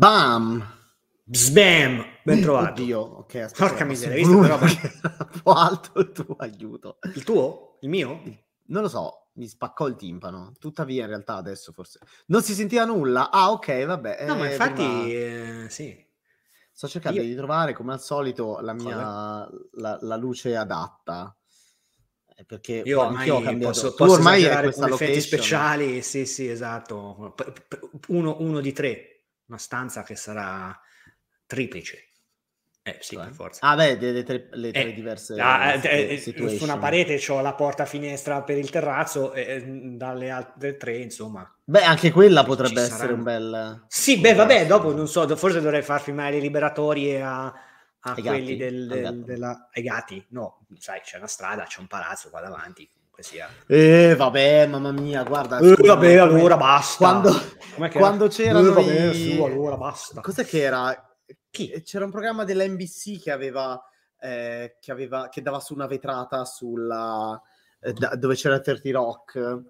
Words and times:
Bam! 0.00 0.64
Sbam! 1.30 2.02
Ben 2.24 2.40
trovato. 2.40 2.80
Oddio, 2.80 3.00
ok. 3.00 3.34
Aspetta, 3.34 3.66
Porca 3.68 3.84
miseria, 3.84 4.14
hai 4.14 4.22
visto 4.22 4.46
roba? 4.46 4.64
un 5.34 5.40
po' 5.42 5.52
alto 5.52 5.98
il 6.00 6.12
tuo 6.12 6.36
aiuto. 6.38 6.98
Il 7.14 7.22
tuo? 7.22 7.76
Il 7.82 7.90
mio? 7.90 8.22
Non 8.68 8.80
lo 8.80 8.88
so, 8.88 9.26
mi 9.34 9.46
spaccò 9.46 9.86
il 9.88 9.96
timpano. 9.96 10.54
Tuttavia, 10.58 11.02
in 11.02 11.08
realtà, 11.10 11.34
adesso 11.34 11.72
forse 11.72 11.98
non 12.28 12.42
si 12.42 12.54
sentiva 12.54 12.86
nulla. 12.86 13.30
Ah, 13.30 13.50
ok, 13.50 13.84
vabbè. 13.84 14.24
No, 14.26 14.36
ma 14.36 14.46
eh, 14.46 14.50
infatti, 14.52 14.72
prima- 14.82 15.64
eh, 15.64 15.66
sì. 15.68 16.02
Sto 16.72 16.88
cercando 16.88 17.20
io- 17.20 17.26
di 17.26 17.34
trovare, 17.34 17.74
come 17.74 17.92
al 17.92 18.00
solito, 18.00 18.58
la 18.60 18.72
mia 18.72 18.96
la, 19.72 19.98
la 20.00 20.16
luce 20.16 20.56
adatta. 20.56 21.36
Eh, 22.36 22.44
Perché 22.46 22.80
Io 22.86 23.00
ormai 23.02 23.28
ho 23.28 23.42
cambiato. 23.42 23.72
posso, 23.74 23.94
posso 23.94 24.12
ormai 24.14 24.38
esagerare 24.38 24.62
questa 24.62 24.80
con 24.84 24.92
effetti 24.94 25.12
location. 25.12 25.38
speciali, 25.40 26.00
sì, 26.00 26.24
sì, 26.24 26.48
esatto. 26.48 27.34
Uno, 28.08 28.36
uno 28.40 28.60
di 28.60 28.72
tre, 28.72 29.19
una 29.50 29.58
stanza 29.58 30.02
che 30.02 30.16
sarà 30.16 30.78
triplice. 31.46 32.06
Eh 32.82 32.98
sì, 33.00 33.16
Cioè? 33.16 33.24
per 33.24 33.34
forza. 33.34 33.60
Ah, 33.66 33.76
beh, 33.76 33.96
le, 33.96 34.22
tre, 34.22 34.48
le 34.52 34.72
tre 34.72 34.80
Eh, 34.80 34.94
diverse 34.94 35.34
Ah, 35.42 35.74
eh, 35.74 35.80
si- 35.80 35.86
eh, 35.88 36.16
situation. 36.16 36.58
su 36.58 36.64
una 36.64 36.78
parete 36.78 37.20
ho 37.28 37.40
la 37.40 37.54
porta 37.54 37.84
finestra 37.84 38.42
per 38.42 38.56
il 38.56 38.70
terrazzo 38.70 39.32
e 39.32 39.42
eh, 39.42 39.62
dalle 39.96 40.30
altre 40.30 40.76
tre, 40.76 40.96
insomma. 40.98 41.52
Beh, 41.64 41.82
anche 41.82 42.10
quella 42.10 42.44
potrebbe 42.44 42.82
essere 42.82 43.12
saranno. 43.12 43.16
un 43.18 43.22
bel... 43.22 43.88
Sì, 43.88 44.18
beh, 44.20 44.34
vabbè, 44.34 44.66
dopo 44.66 44.92
non 44.94 45.08
so, 45.08 45.26
forse 45.36 45.60
dovrei 45.60 45.82
far 45.82 46.00
filmare 46.00 46.36
i 46.36 46.40
liberatori 46.40 47.20
a, 47.20 47.44
a 47.46 48.14
quelli 48.14 48.22
gatti? 48.22 48.56
del, 48.56 48.86
del- 48.86 49.24
della, 49.24 49.68
ai 49.72 49.82
gatti. 49.82 50.24
No, 50.30 50.66
sai, 50.78 51.00
c'è 51.00 51.16
una 51.18 51.26
strada, 51.26 51.64
c'è 51.64 51.80
un 51.80 51.86
palazzo 51.88 52.30
qua 52.30 52.40
davanti, 52.40 52.88
comunque 53.20 53.22
sia. 53.22 53.48
Eh, 53.66 54.14
vabbè, 54.16 54.66
mamma 54.66 54.92
mia, 54.92 55.22
guarda. 55.22 55.58
Eh, 55.58 55.74
vabbè, 55.78 56.16
allora 56.16 56.56
basta. 56.56 56.96
Quando, 56.96 57.32
quando 57.92 58.24
era? 58.24 58.32
c'erano 58.32 58.68
Eh, 58.70 58.72
vabbè, 58.72 59.10
i- 59.12 59.34
su, 59.36 59.42
allora 59.42 59.76
basta. 59.76 60.20
Cos'è 60.20 60.44
che 60.44 60.60
era? 60.62 61.16
Chi? 61.50 61.70
Eh, 61.70 61.82
C'era 61.82 62.04
un 62.04 62.10
programma 62.10 62.44
della 62.44 62.64
NBC 62.66 63.22
che 63.22 63.30
aveva, 63.30 63.80
eh, 64.20 64.76
che 64.80 64.90
aveva, 64.92 65.28
che 65.28 65.42
dava 65.42 65.60
su 65.60 65.74
una 65.74 65.86
vetrata 65.86 66.44
sulla, 66.44 67.40
eh, 67.80 67.92
da- 67.92 68.14
dove 68.16 68.34
c'era 68.34 68.60
30 68.60 68.90
Rock. 68.92 69.60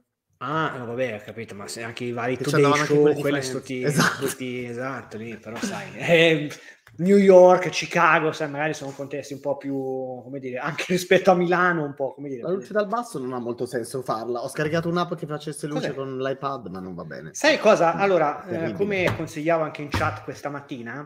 Ah, 0.42 0.74
no, 0.78 0.86
vabbè, 0.86 1.16
ho 1.20 1.22
capito, 1.22 1.54
ma 1.54 1.68
se 1.68 1.82
anche 1.82 2.04
i 2.04 2.12
vari 2.12 2.38
Today 2.38 2.62
Show, 2.86 3.00
quelli 3.02 3.14
di 3.16 3.20
quelli 3.20 3.36
Friends. 3.42 3.50
tutti, 3.50 3.82
Esatto. 3.82 4.26
tutti- 4.26 4.64
esatto, 4.64 5.16
lì, 5.18 5.36
però 5.36 5.56
sai, 5.58 5.88
eh, 5.96 6.50
New 6.98 7.16
York, 7.16 7.68
Chicago, 7.70 8.32
sai, 8.32 8.50
magari 8.50 8.74
sono 8.74 8.90
contesti 8.90 9.32
un 9.32 9.40
po' 9.40 9.56
più, 9.56 9.74
come 9.74 10.38
dire, 10.38 10.58
anche 10.58 10.84
rispetto 10.92 11.30
a 11.30 11.34
Milano, 11.34 11.84
un 11.84 11.94
po', 11.94 12.12
come 12.14 12.28
dire. 12.28 12.42
La 12.42 12.50
luce 12.50 12.72
dal 12.72 12.86
basso 12.86 13.18
non 13.18 13.32
ha 13.32 13.38
molto 13.38 13.64
senso 13.66 14.02
farla. 14.02 14.42
Ho 14.42 14.48
scaricato 14.48 14.88
un'app 14.88 15.14
che 15.14 15.26
facesse 15.26 15.66
luce 15.66 15.88
Cos'è? 15.88 15.94
con 15.94 16.18
l'iPad, 16.18 16.66
ma 16.66 16.80
non 16.80 16.94
va 16.94 17.04
bene. 17.04 17.30
Sai 17.32 17.58
cosa? 17.58 17.94
Allora, 17.94 18.44
eh, 18.46 18.72
come 18.74 19.14
consigliavo 19.16 19.62
anche 19.62 19.82
in 19.82 19.88
chat 19.88 20.22
questa 20.24 20.48
mattina, 20.50 21.04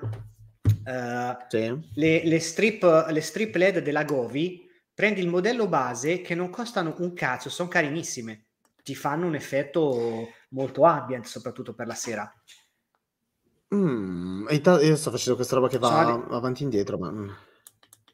eh, 0.85 1.37
Sì? 1.49 1.81
le, 1.95 2.25
le 2.25 2.41
strip, 2.41 3.07
le 3.09 3.21
strip 3.21 3.55
LED 3.55 3.79
della 3.81 4.05
Govi, 4.05 4.67
prendi 4.93 5.21
il 5.21 5.29
modello 5.29 5.67
base 5.69 6.21
che 6.23 6.35
non 6.35 6.51
costano 6.51 6.95
un 6.99 7.13
cazzo, 7.15 7.51
sono 7.51 7.69
carinissime, 7.69 8.47
ti 8.83 8.95
fanno 8.95 9.27
un 9.27 9.35
effetto 9.35 10.29
molto 10.51 10.83
ambient, 10.85 11.25
soprattutto 11.25 11.75
per 11.75 11.87
la 11.87 11.95
sera. 11.95 12.33
Mm, 13.75 14.49
e 14.49 14.55
intanto 14.55 14.85
io 14.85 14.97
sto 14.97 15.11
facendo 15.11 15.37
questa 15.37 15.57
roba 15.57 15.69
che 15.69 15.79
va 15.79 15.89
Sono 15.89 16.27
avanti 16.31 16.63
e 16.63 16.65
indietro, 16.65 16.99
ma... 16.99 17.11
mm. 17.11 17.29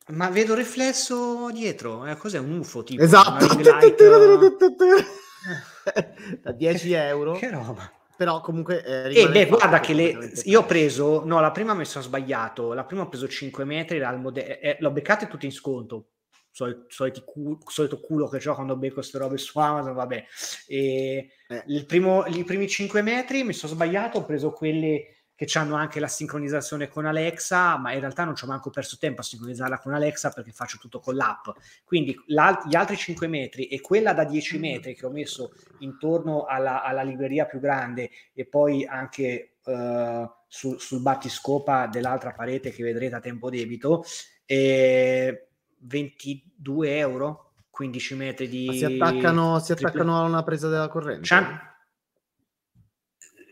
Ma 0.08 0.28
vedo 0.28 0.54
riflesso 0.54 1.50
dietro, 1.52 2.04
eh, 2.06 2.16
cos'è 2.16 2.38
un 2.38 2.58
UFO 2.58 2.82
tipo? 2.82 3.02
Esatto. 3.02 3.46
Ring 3.46 3.64
light, 3.64 4.02
da 6.42 6.52
10 6.52 6.92
euro. 6.92 7.32
Che 7.32 7.50
roba. 7.50 7.90
Però 8.16 8.40
comunque... 8.40 8.84
eh, 8.84 9.04
E 9.04 9.08
rimane 9.08 9.32
beh, 9.32 9.46
fatto 9.46 9.56
guarda 9.56 9.80
che 9.80 9.94
le, 9.94 10.10
completamente 10.10 10.48
io 10.50 10.60
ho 10.60 10.66
preso, 10.66 11.24
no, 11.24 11.40
la 11.40 11.50
prima 11.52 11.74
mi 11.74 11.84
sono 11.84 12.04
sbagliato, 12.04 12.72
la 12.74 12.84
prima 12.84 13.02
ho 13.02 13.08
preso 13.08 13.28
5 13.28 13.64
metri, 13.64 13.96
era 13.96 14.10
il 14.10 14.18
mode- 14.20 14.60
eh, 14.60 14.76
l'ho 14.80 14.90
beccate 14.90 15.28
tutte 15.28 15.46
in 15.46 15.52
sconto, 15.52 16.08
Sol- 16.52 16.84
soliti 16.88 17.22
cu- 17.24 17.58
solito 17.70 18.00
culo 18.00 18.28
che 18.28 18.46
ho 18.48 18.54
quando 18.54 18.76
becco 18.76 18.94
queste 18.94 19.18
robe 19.18 19.38
su 19.38 19.58
Amazon, 19.58 19.94
vabbè. 19.94 20.24
E 20.66 21.30
Eh. 21.48 21.62
il 21.68 21.86
primo, 21.86 22.26
I 22.26 22.44
primi 22.44 22.68
5 22.68 23.02
metri 23.02 23.44
mi 23.44 23.52
sono 23.52 23.72
sbagliato, 23.72 24.18
ho 24.18 24.24
preso 24.24 24.50
quelle 24.50 25.19
che 25.46 25.58
hanno 25.58 25.74
anche 25.74 26.00
la 26.00 26.06
sincronizzazione 26.06 26.88
con 26.88 27.06
Alexa, 27.06 27.78
ma 27.78 27.94
in 27.94 28.00
realtà 28.00 28.24
non 28.24 28.36
ci 28.36 28.44
ho 28.44 28.46
manco 28.46 28.68
perso 28.68 28.98
tempo 28.98 29.22
a 29.22 29.24
sincronizzarla 29.24 29.78
con 29.78 29.94
Alexa 29.94 30.28
perché 30.30 30.52
faccio 30.52 30.76
tutto 30.78 31.00
con 31.00 31.14
l'app. 31.14 31.48
Quindi 31.82 32.14
gli 32.26 32.36
altri 32.36 32.96
5 32.96 33.26
metri 33.26 33.66
e 33.66 33.80
quella 33.80 34.12
da 34.12 34.24
10 34.24 34.58
metri 34.58 34.94
che 34.94 35.06
ho 35.06 35.10
messo 35.10 35.52
intorno 35.78 36.44
alla, 36.44 36.82
alla 36.82 37.02
libreria 37.02 37.46
più 37.46 37.58
grande 37.58 38.10
e 38.34 38.44
poi 38.44 38.84
anche 38.84 39.54
eh, 39.64 40.30
sul, 40.46 40.78
sul 40.78 41.00
battiscopa 41.00 41.86
dell'altra 41.86 42.32
parete 42.32 42.70
che 42.70 42.82
vedrete 42.82 43.14
a 43.14 43.20
tempo 43.20 43.48
debito, 43.48 44.04
eh, 44.44 45.48
22 45.78 46.98
euro, 46.98 47.52
15 47.70 48.14
metri 48.14 48.46
di... 48.46 48.66
Ma 48.66 48.72
si 48.74 48.84
attaccano, 48.84 49.58
si 49.58 49.72
attaccano 49.72 50.18
a 50.18 50.24
una 50.24 50.42
presa 50.42 50.68
della 50.68 50.88
corrente? 50.88 51.26
C'han- 51.26 51.69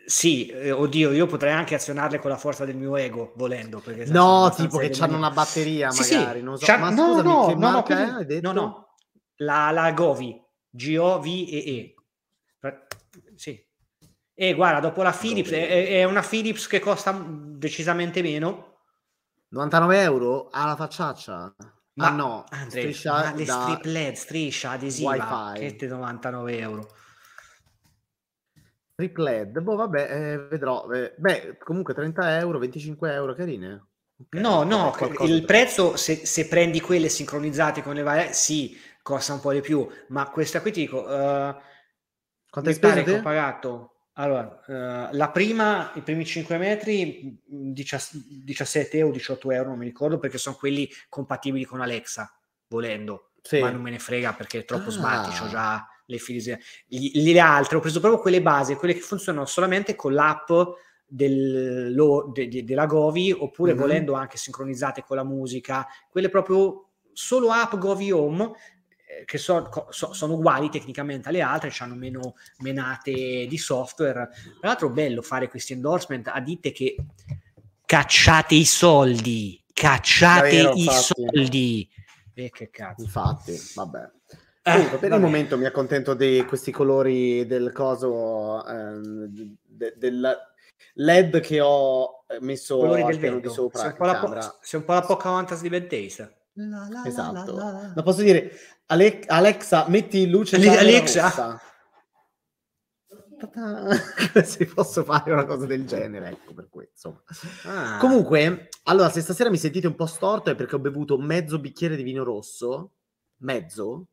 Sì, 0.09 0.47
eh, 0.47 0.71
oddio, 0.71 1.13
io 1.13 1.27
potrei 1.27 1.53
anche 1.53 1.75
azionarle 1.75 2.19
con 2.19 2.31
la 2.31 2.39
forza 2.39 2.65
del 2.65 2.77
mio 2.77 2.97
ego, 2.97 3.35
volendo. 3.37 3.79
Perché 3.81 4.07
No, 4.07 4.51
tipo 4.57 4.79
che 4.79 4.91
hanno 5.01 5.19
una 5.19 5.31
batteria 5.31 5.91
Sì, 5.91 6.03
sì, 6.03 6.17
magari, 6.17 6.41
non 6.41 6.57
so. 6.57 6.65
c'ha- 6.65 6.79
Ma 6.79 6.89
no, 6.89 7.05
scusami, 7.09 7.29
no, 7.29 7.47
che 7.47 7.55
no, 7.57 7.71
no, 7.71 7.83
quindi- 7.83 8.41
no, 8.41 8.53
no, 8.53 8.95
la, 9.37 9.71
la 9.71 9.93
Govi, 9.93 10.43
G-O-V-E-E. 10.71 11.95
Sì. 13.35 13.63
E 14.33 14.55
guarda, 14.55 14.81
dopo 14.81 15.03
la 15.03 15.13
Philips, 15.13 15.51
è, 15.51 15.89
è 15.89 16.05
una 16.05 16.23
Philips 16.23 16.67
che 16.69 16.81
costa 16.81 17.13
decisamente 17.29 18.23
meno. 18.23 18.79
99 19.51 20.01
euro? 20.01 20.49
Ah, 20.51 20.67
la 20.69 20.77
facciaccia? 20.77 21.55
Ma 21.95 22.07
ah 22.07 22.11
no, 22.11 22.45
Andre, 22.49 22.81
striscia 22.81 23.13
ma 23.13 23.35
le 23.35 23.45
da 23.45 23.61
strip 23.61 23.85
LED, 23.85 24.15
striscia 24.15 24.71
adesiva, 24.71 25.11
Wi-Fi. 25.11 25.59
che 25.61 25.77
te 25.77 25.87
99 25.87 26.59
euro. 26.59 26.89
Strip 28.99 29.17
LED. 29.19 29.61
Boh, 29.61 29.77
vabbè, 29.77 30.11
eh, 30.33 30.39
vedrò. 30.49 30.91
Eh, 30.91 31.15
beh, 31.17 31.57
comunque 31.59 31.95
30 31.95 32.37
euro, 32.39 32.59
25 32.59 33.13
euro, 33.13 33.33
carine. 33.33 33.87
Ok, 34.21 34.37
No, 34.37 34.63
no, 34.63 34.95
il 35.21 35.45
prezzo 35.45 35.97
se, 35.97 36.27
se 36.27 36.49
prendi 36.49 36.81
quelle 36.81 37.09
sincronizzate 37.09 37.83
con 37.83 37.95
le 37.95 38.03
varie, 38.03 38.33
sì, 38.35 38.77
costa 39.03 39.33
un 39.33 39.41
po' 39.41 39.53
di 39.53 39.61
più, 39.63 39.89
ma 40.09 40.29
questa 40.29 40.61
qui 40.61 40.71
ti 40.71 40.81
dico, 40.81 41.09
eh, 41.09 41.57
Quanto 42.51 42.71
hai 42.71 42.77
speso 42.77 43.03
che 43.03 43.11
ho 43.11 43.21
pagato, 43.21 44.09
allora, 44.15 45.09
eh, 45.11 45.15
la 45.17 45.31
prima, 45.31 45.93
i 45.95 46.03
primi 46.03 46.25
5 46.27 46.59
metri, 46.59 47.41
mh, 47.49 47.73
17 47.73 48.27
17 48.45 48.99
euro, 48.99 49.13
18 49.13 49.51
euro, 49.51 49.71
non 49.71 49.79
mi 49.79 49.87
ricordo, 49.87 50.19
perché 50.19 50.39
sono 50.39 50.57
quelli 50.57 50.89
compatibili 51.09 51.65
con 51.65 51.81
Alexa, 51.81 52.31
volendo, 52.69 53.33
Sì. 53.43 53.59
ma 53.61 53.71
non 53.71 53.81
me 53.83 53.91
ne 53.91 53.99
frega 53.99 54.35
perché 54.35 54.59
è 54.61 54.65
troppo 54.65 54.91
Ah. 54.91 54.93
sbatti, 54.93 55.31
ho 55.43 55.47
già 55.49 55.87
le. 56.19 56.59
Gli- 56.87 57.23
Le 57.23 57.39
altre 57.41 57.77
ho 57.77 57.81
preso 57.81 58.01
proprio 58.01 58.21
quelle 58.21 58.43
base, 58.43 58.77
quelle 58.77 58.95
che 58.95 59.01
funzionano 59.01 59.47
solamente 59.47 59.95
con 59.95 60.15
l'app 60.15 60.51
del- 61.07 61.95
lo- 61.95 62.31
de- 62.33 62.49
de- 62.49 62.65
della 62.65 62.87
Govi 62.87 63.33
oppure 63.33 63.73
Mhm. 63.73 63.79
volendo 63.79 64.13
anche 64.15 64.37
sincronizzate 64.37 65.03
con 65.05 65.17
la 65.17 65.25
musica, 65.25 65.87
quelle 66.11 66.29
proprio 66.29 66.89
solo 67.13 67.51
app 67.51 67.77
Govi 67.77 68.11
Home 68.13 68.53
eh, 69.11 69.25
che 69.25 69.39
so- 69.39 69.71
so- 69.89 70.13
sono 70.13 70.35
uguali 70.35 70.69
tecnicamente 70.69 71.31
alle 71.31 71.41
altre, 71.41 71.73
hanno 71.79 71.95
meno 71.95 72.35
menate 72.59 73.47
di 73.47 73.57
software. 73.57 74.29
Tra 74.61 74.69
l'altro 74.69 74.91
bello 74.91 75.23
fare 75.23 75.49
questi 75.49 75.73
endorsement 75.73 76.29
a 76.29 76.41
ditte 76.41 76.73
che 76.73 76.95
cacciate 77.87 78.55
i 78.55 78.67
soldi, 78.67 79.63
cacciate 79.73 80.57
Davvero, 80.63 80.73
i 80.75 80.81
infatti. 80.85 81.03
soldi. 81.33 81.89
E 82.35 82.51
che 82.51 82.69
cazzo. 82.71 83.03
Infatti, 83.03 83.59
vabbè. 83.75 84.11
Eh, 84.69 84.73
Comunque, 84.75 84.99
per 84.99 85.13
il 85.13 85.21
momento 85.21 85.57
mi 85.59 85.65
accontento 85.67 86.15
di 86.15 86.45
questi 86.47 86.71
colori 86.73 87.47
del 87.47 87.73
coso 87.73 88.65
ehm, 88.67 89.27
de- 89.65 89.95
del 89.97 90.37
LED 90.95 91.41
che 91.41 91.61
ho 91.61 92.25
eh, 92.29 92.39
messo 92.41 92.77
colori 92.79 93.03
al 93.03 93.11
del 93.11 93.19
piano 93.19 93.37
di 93.37 93.43
vento. 93.43 93.55
sopra 93.63 93.81
sei, 93.81 93.91
un 93.91 93.97
po 93.97 94.05
la 94.05 94.19
po- 94.19 94.59
sei 94.61 94.81
un 94.81 94.87
po' 94.87 94.93
la 94.93 95.01
Pocahontas 95.03 95.61
di 95.63 95.69
Ben 95.69 95.89
Taste. 95.89 96.37
La, 96.55 96.67
la, 96.67 96.89
la, 96.89 97.03
Esatto. 97.07 97.55
la, 97.95 98.03
posso 98.03 98.23
dire, 98.23 98.51
Ale- 98.87 99.21
Alexa, 99.27 99.85
metti 99.89 100.23
in 100.23 100.31
luce 100.31 100.57
Ale- 100.57 100.77
Alexa? 100.77 101.61
Se 104.43 104.67
posso 104.67 105.05
fare 105.05 105.33
una 105.33 105.45
cosa 105.45 105.65
del 105.67 105.87
genere, 105.87 106.31
ecco 106.31 106.55
per 106.55 106.69
questo. 106.69 107.23
insomma. 107.29 107.95
Ah. 107.95 107.99
Comunque, 107.99 108.69
allora, 108.85 109.09
se 109.11 109.21
stasera 109.21 109.49
mi 109.51 109.57
sentite 109.57 109.87
un 109.87 109.95
po' 109.95 110.07
storto 110.07 110.51
è 110.51 110.57
perché 110.57 110.75
ho 110.75 110.81
bevuto 110.81 111.17
mezzo 111.19 111.61
bicchiere 111.61 111.95
di 111.95 112.03
vino 112.03 112.25
rosso, 112.25 112.95
mezzo, 113.43 114.07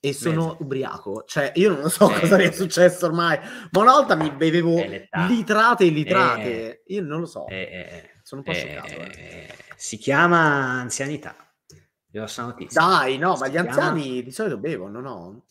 e 0.00 0.12
sono 0.12 0.46
Mezzo. 0.48 0.56
ubriaco. 0.60 1.24
Cioè, 1.26 1.52
io 1.56 1.74
non 1.74 1.90
so 1.90 2.10
Eh. 2.10 2.20
cosa 2.20 2.36
mi 2.36 2.44
è 2.44 2.52
successo 2.52 3.06
ormai, 3.06 3.38
ma 3.70 3.80
una 3.80 3.92
volta 3.92 4.14
mi 4.14 4.30
bevevo 4.30 4.82
litrate 5.28 5.84
e 5.84 5.88
litrate. 5.88 6.82
Io 6.86 7.02
non 7.02 7.20
lo 7.20 7.26
so, 7.26 7.46
Eh, 7.48 7.56
eh, 7.56 8.10
sono 8.22 8.42
un 8.42 8.46
po' 8.46 8.52
eh, 8.52 8.60
scioccato. 8.60 8.92
eh. 9.00 9.12
eh, 9.16 9.54
si 9.76 9.96
chiama 9.96 10.38
anzianità. 10.80 11.34
Ho 12.14 12.26
notizia. 12.38 12.80
Dai, 12.80 13.18
no, 13.18 13.34
Si 13.36 13.42
ma 13.42 13.48
gli 13.48 13.50
chiama- 13.52 13.68
anziani 13.68 14.22
di 14.22 14.30
solito 14.32 14.58
bevono, 14.58 15.00
no? 15.00 15.44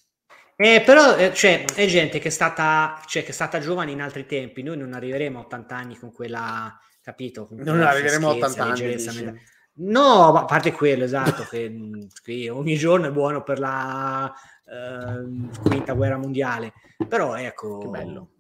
Eh, 0.56 0.82
però 0.84 1.16
eh, 1.16 1.32
cioè, 1.36 1.66
è 1.66 1.86
gente 1.86 2.18
che 2.18 2.30
è, 2.30 2.32
stata, 2.32 3.00
cioè, 3.06 3.24
che 3.24 3.30
è 3.30 3.34
stata 3.34 3.60
giovane 3.60 3.92
in 3.92 4.02
altri 4.02 4.26
tempi. 4.26 4.64
Noi 4.64 4.76
non 4.78 4.94
arriveremo 4.94 5.38
a 5.38 5.42
80 5.44 5.76
anni 5.76 5.98
con 5.98 6.12
quella 6.12 6.76
capito? 7.02 7.48
Non 7.52 7.82
arriveremo 7.84 8.28
a 8.30 8.34
80 8.34 8.64
anni. 8.64 9.40
No, 9.80 10.36
a 10.36 10.46
parte 10.46 10.72
quello, 10.72 11.04
esatto, 11.04 11.44
che 11.44 12.08
qui 12.24 12.50
ogni 12.50 12.76
giorno 12.78 13.08
è 13.08 13.12
buono 13.12 13.44
per 13.44 13.60
la 13.60 14.34
uh, 14.66 15.50
quinta 15.62 15.94
guerra 15.94 16.18
mondiale, 16.18 16.74
però 17.08 17.36
ecco... 17.36 17.78
Che 17.78 17.88
bello. 17.88 18.32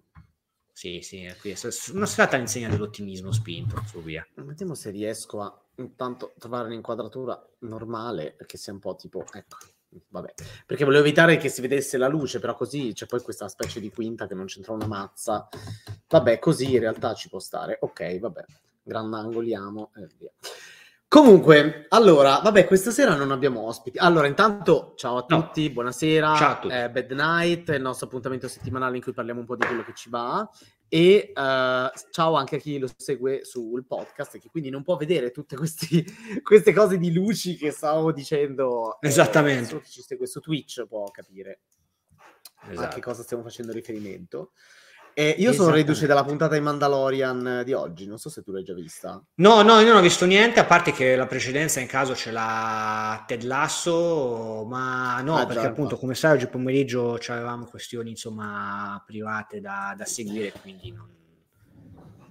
Sì, 0.71 1.01
sì, 1.01 1.27
qui 1.39 1.51
è 1.51 1.57
una 1.93 2.05
serata 2.05 2.35
all'insegna 2.35 2.69
dell'ottimismo 2.69 3.31
spinto, 3.31 3.81
su 3.85 4.01
via. 4.01 4.27
Vediamo 4.35 4.73
se 4.73 4.89
riesco 4.89 5.41
a 5.41 5.61
intanto 5.75 6.33
trovare 6.39 6.67
un'inquadratura 6.67 7.39
normale, 7.59 8.35
che 8.45 8.57
sia 8.57 8.73
un 8.73 8.79
po' 8.79 8.95
tipo, 8.95 9.23
ecco, 9.31 9.57
vabbè, 10.09 10.33
perché 10.65 10.85
volevo 10.85 11.03
evitare 11.03 11.37
che 11.37 11.49
si 11.49 11.61
vedesse 11.61 11.97
la 11.97 12.07
luce, 12.07 12.39
però 12.39 12.55
così 12.55 12.93
c'è 12.93 13.05
poi 13.05 13.21
questa 13.21 13.47
specie 13.47 13.79
di 13.79 13.91
quinta 13.91 14.27
che 14.27 14.35
non 14.35 14.45
c'entra 14.45 14.73
una 14.73 14.87
mazza. 14.87 15.49
Vabbè, 16.07 16.39
così 16.39 16.73
in 16.73 16.79
realtà 16.79 17.13
ci 17.13 17.29
può 17.29 17.39
stare. 17.39 17.77
Ok, 17.81 18.19
vabbè, 18.19 18.45
grandangoliamo 18.83 19.91
e 19.95 20.07
via. 20.17 20.31
Comunque, 21.09 21.85
allora, 21.87 22.39
vabbè, 22.43 22.65
questa 22.67 22.91
sera 22.91 23.15
non 23.15 23.31
abbiamo 23.31 23.61
ospiti. 23.61 23.97
Allora, 23.97 24.27
intanto, 24.27 24.91
ciao 24.97 25.17
a 25.17 25.23
tutti, 25.23 25.67
no. 25.67 25.73
buonasera. 25.73 26.35
Ciao 26.35 26.51
a 26.51 26.59
tutti. 26.59 26.73
Eh, 26.73 26.89
Bad 26.89 27.11
Night, 27.11 27.69
il 27.69 27.81
nostro 27.81 28.07
appuntamento 28.07 28.49
settimanale 28.49 28.97
in 28.97 29.01
cui 29.01 29.13
parliamo 29.13 29.39
un 29.39 29.45
po' 29.45 29.55
di 29.55 29.65
quello 29.65 29.85
che 29.85 29.93
ci 29.95 30.09
va. 30.09 30.47
E 30.89 31.31
uh, 31.33 31.97
ciao 32.11 32.33
anche 32.35 32.57
a 32.57 32.59
chi 32.59 32.77
lo 32.77 32.89
segue 32.95 33.45
sul 33.45 33.85
podcast 33.85 34.35
e 34.35 34.39
che 34.39 34.49
quindi 34.49 34.69
non 34.69 34.83
può 34.83 34.97
vedere 34.97 35.31
tutte 35.31 35.55
questi, 35.55 36.05
queste 36.43 36.73
cose 36.73 36.97
di 36.97 37.13
luci 37.13 37.55
che 37.55 37.71
stavo 37.71 38.11
dicendo. 38.11 38.99
Eh, 38.99 39.07
Esattamente. 39.07 39.77
Eh, 39.77 39.81
chi 39.81 39.89
ci 39.89 40.01
segue 40.01 40.27
su 40.27 40.41
Twitch 40.41 40.85
può 40.87 41.09
capire 41.09 41.61
esatto. 42.69 42.85
a 42.85 42.89
che 42.89 42.99
cosa 42.99 43.23
stiamo 43.23 43.43
facendo 43.43 43.71
riferimento. 43.71 44.51
Eh, 45.19 45.33
io 45.39 45.51
sono 45.51 45.71
reduce 45.71 46.05
dalla 46.05 46.23
puntata 46.23 46.53
di 46.53 46.61
Mandalorian 46.61 47.63
di 47.65 47.73
oggi, 47.73 48.05
non 48.05 48.19
so 48.19 48.29
se 48.29 48.43
tu 48.43 48.51
l'hai 48.51 48.63
già 48.63 48.75
vista. 48.75 49.19
No, 49.37 49.63
no, 49.63 49.79
io 49.79 49.87
non 49.87 49.97
ho 49.97 50.01
visto 50.01 50.27
niente, 50.27 50.59
a 50.59 50.65
parte 50.65 50.91
che 50.91 51.15
la 51.15 51.25
precedenza 51.25 51.79
in 51.79 51.87
caso 51.87 52.13
ce 52.13 52.29
l'ha 52.29 53.23
Ted 53.25 53.41
Lasso, 53.41 54.63
ma 54.69 55.19
no, 55.21 55.37
ah, 55.37 55.47
perché 55.47 55.63
già, 55.63 55.69
appunto, 55.69 55.97
come 55.97 56.13
sai, 56.13 56.33
oggi 56.33 56.45
pomeriggio 56.45 57.17
avevamo 57.29 57.65
questioni, 57.65 58.11
insomma, 58.11 59.01
private 59.07 59.59
da, 59.59 59.95
da 59.97 60.05
seguire, 60.05 60.53
quindi 60.61 60.91
non, 60.91 61.09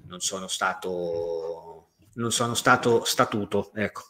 non, 0.06 0.20
sono 0.20 0.46
stato 0.46 1.88
non 2.12 2.30
sono 2.30 2.54
stato 2.54 3.02
statuto, 3.02 3.72
ecco. 3.74 4.02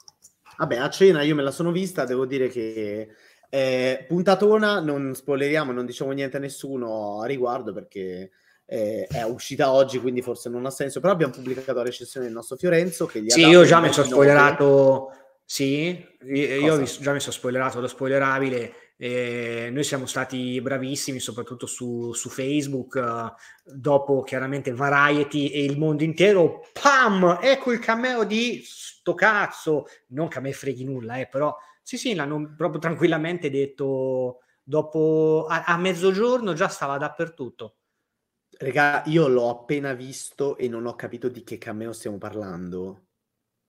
Vabbè, 0.59 0.77
a 0.77 0.91
cena 0.91 1.23
io 1.23 1.35
me 1.35 1.43
la 1.43 1.51
sono 1.51 1.73
vista, 1.73 2.05
devo 2.05 2.27
dire 2.27 2.49
che 2.49 3.09
eh, 3.49 4.05
puntatona, 4.07 4.81
non 4.81 5.15
spoileriamo, 5.15 5.73
non 5.73 5.87
diciamo 5.87 6.13
niente 6.13 6.37
a 6.37 6.41
nessuno 6.41 7.23
a 7.23 7.27
riguardo 7.27 7.73
perché 7.73 8.33
eh, 8.67 9.07
è 9.07 9.23
uscita 9.23 9.71
oggi, 9.71 10.01
quindi 10.01 10.23
forse 10.23 10.49
non 10.49 10.67
ha 10.67 10.71
senso, 10.71 11.01
però 11.01 11.13
abbiamo 11.13 11.33
pubblicato 11.33 11.73
la 11.73 11.85
recensione 11.85 12.27
del 12.27 12.35
nostro 12.35 12.57
Fiorenzo. 12.57 13.07
Che 13.07 13.23
gli 13.23 13.31
sì, 13.31 13.47
io 13.47 13.65
già 13.65 13.81
mi 13.81 13.93
sono 13.93 14.07
spoilerato. 14.07 15.11
Sì, 15.45 16.05
io 16.25 16.77
visto, 16.77 17.01
già 17.03 17.13
mi 17.13 17.21
sono 17.21 17.33
spoilerato 17.33 17.81
lo 17.81 17.87
spoilerabile. 17.87 18.73
Eh, 18.99 19.69
noi 19.71 19.85
siamo 19.85 20.07
stati 20.07 20.61
bravissimi, 20.61 21.21
soprattutto 21.21 21.67
su, 21.67 22.13
su 22.13 22.29
Facebook. 22.29 22.95
Uh, 22.95 23.73
dopo 23.73 24.23
chiaramente 24.23 24.73
Variety 24.73 25.49
e 25.49 25.63
il 25.63 25.79
mondo 25.79 26.03
intero, 26.03 26.67
pam! 26.73 27.39
Ecco 27.41 27.71
il 27.71 27.79
cameo 27.79 28.25
di 28.25 28.61
sto 28.65 29.15
cazzo. 29.15 29.87
Non 30.09 30.27
che 30.27 30.39
a 30.39 30.41
me 30.41 30.53
freghi 30.53 30.83
nulla, 30.83 31.19
eh, 31.19 31.29
però 31.29 31.57
sì, 31.81 31.97
sì, 31.97 32.15
l'hanno 32.17 32.55
proprio 32.57 32.81
tranquillamente 32.81 33.49
detto. 33.49 34.41
Dopo 34.69 35.47
a, 35.49 35.63
a 35.65 35.77
mezzogiorno 35.77 36.53
già 36.55 36.67
stava 36.67 36.99
dappertutto. 36.99 37.77
Regà, 38.59 39.03
io 39.07 39.29
l'ho 39.29 39.51
appena 39.51 39.93
visto 39.93 40.57
e 40.57 40.69
non 40.69 40.87
ho 40.87 40.95
capito 40.95 41.29
di 41.29 41.45
che 41.45 41.59
cameo 41.59 41.93
stiamo 41.93 42.19
parlando. 42.19 43.07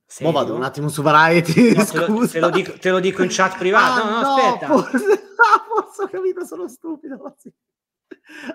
Serio? 0.06 0.32
Mo 0.32 0.38
vado 0.38 0.54
un 0.54 0.62
attimo 0.62 0.88
su 0.88 1.02
Variety. 1.02 1.74
No, 1.74 1.84
te, 1.84 1.98
lo, 1.98 2.26
te, 2.26 2.40
lo 2.40 2.50
dico, 2.50 2.72
te, 2.78 2.90
lo, 2.90 2.98
dico, 2.98 3.22
in 3.22 3.28
chat 3.30 3.58
privata. 3.58 4.02
Ah, 4.02 4.08
no, 4.08 4.10
no, 4.10 4.20
no, 4.20 4.34
aspetta. 4.34 4.66
Forse, 4.66 5.06
no, 5.06 5.82
forse 5.84 6.02
ho 6.02 6.08
capito, 6.08 6.44
sono 6.46 6.68
stupido. 6.68 7.34
Sì. 7.36 7.52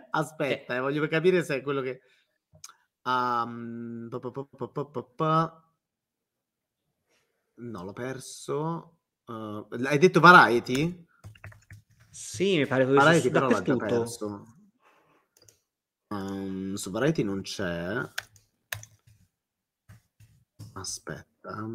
Aspetta, 0.09 0.73
eh. 0.73 0.77
Eh, 0.77 0.79
voglio 0.79 1.07
capire 1.07 1.43
se 1.43 1.57
è 1.57 1.61
quello 1.61 1.81
che. 1.81 2.01
Um, 3.03 4.07
pa, 4.09 4.19
pa, 4.19 5.03
pa, 5.15 5.63
no, 7.55 7.83
l'ho 7.83 7.93
perso. 7.93 8.97
Uh, 9.25 9.67
hai 9.83 9.99
detto 9.99 10.19
Variety? 10.19 11.05
Sì, 12.09 12.57
mi 12.57 12.65
pare 12.65 12.85
che 12.85 12.93
Variety 12.93 13.29
però 13.29 13.47
già 13.61 13.75
perso. 13.75 14.52
Um, 16.13 16.75
su 16.75 16.91
Variety 16.91 17.23
non 17.23 17.41
c'è. 17.41 18.07
Aspetta. 20.73 21.67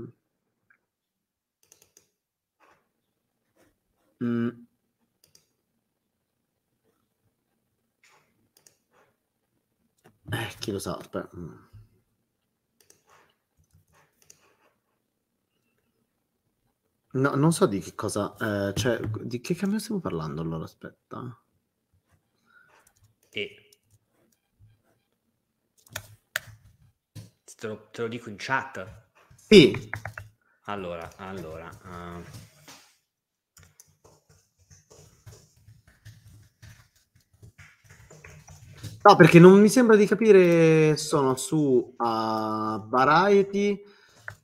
Mm. 4.23 4.49
Eh, 10.31 10.55
chi 10.61 10.71
lo 10.71 10.79
sa, 10.79 10.97
aspetta. 10.97 11.37
Mm. 11.37 11.67
No, 17.11 17.35
non 17.35 17.53
so 17.53 17.67
di 17.67 17.81
che 17.81 17.95
cosa, 17.95 18.37
eh, 18.69 18.75
cioè, 18.75 19.01
di 19.01 19.41
che 19.41 19.55
cambio 19.55 19.79
stiamo 19.81 20.01
parlando 20.01 20.43
allora, 20.43 20.65
aspetta. 20.65 21.37
E 23.31 23.68
te 27.59 27.67
lo, 27.67 27.89
te 27.91 28.03
lo 28.03 28.09
dico 28.09 28.29
in 28.29 28.37
chat. 28.39 28.87
Sì. 29.35 29.91
Allora, 30.67 31.11
allora. 31.17 31.69
Uh... 31.85 32.23
No, 39.03 39.17
perché 39.17 39.39
non 39.41 39.61
mi 39.61 39.69
sembra 39.69 39.97
di 39.97 40.07
capire, 40.07 40.97
sono 40.97 41.35
su 41.37 41.95
uh, 41.97 42.89
Variety, 42.89 43.83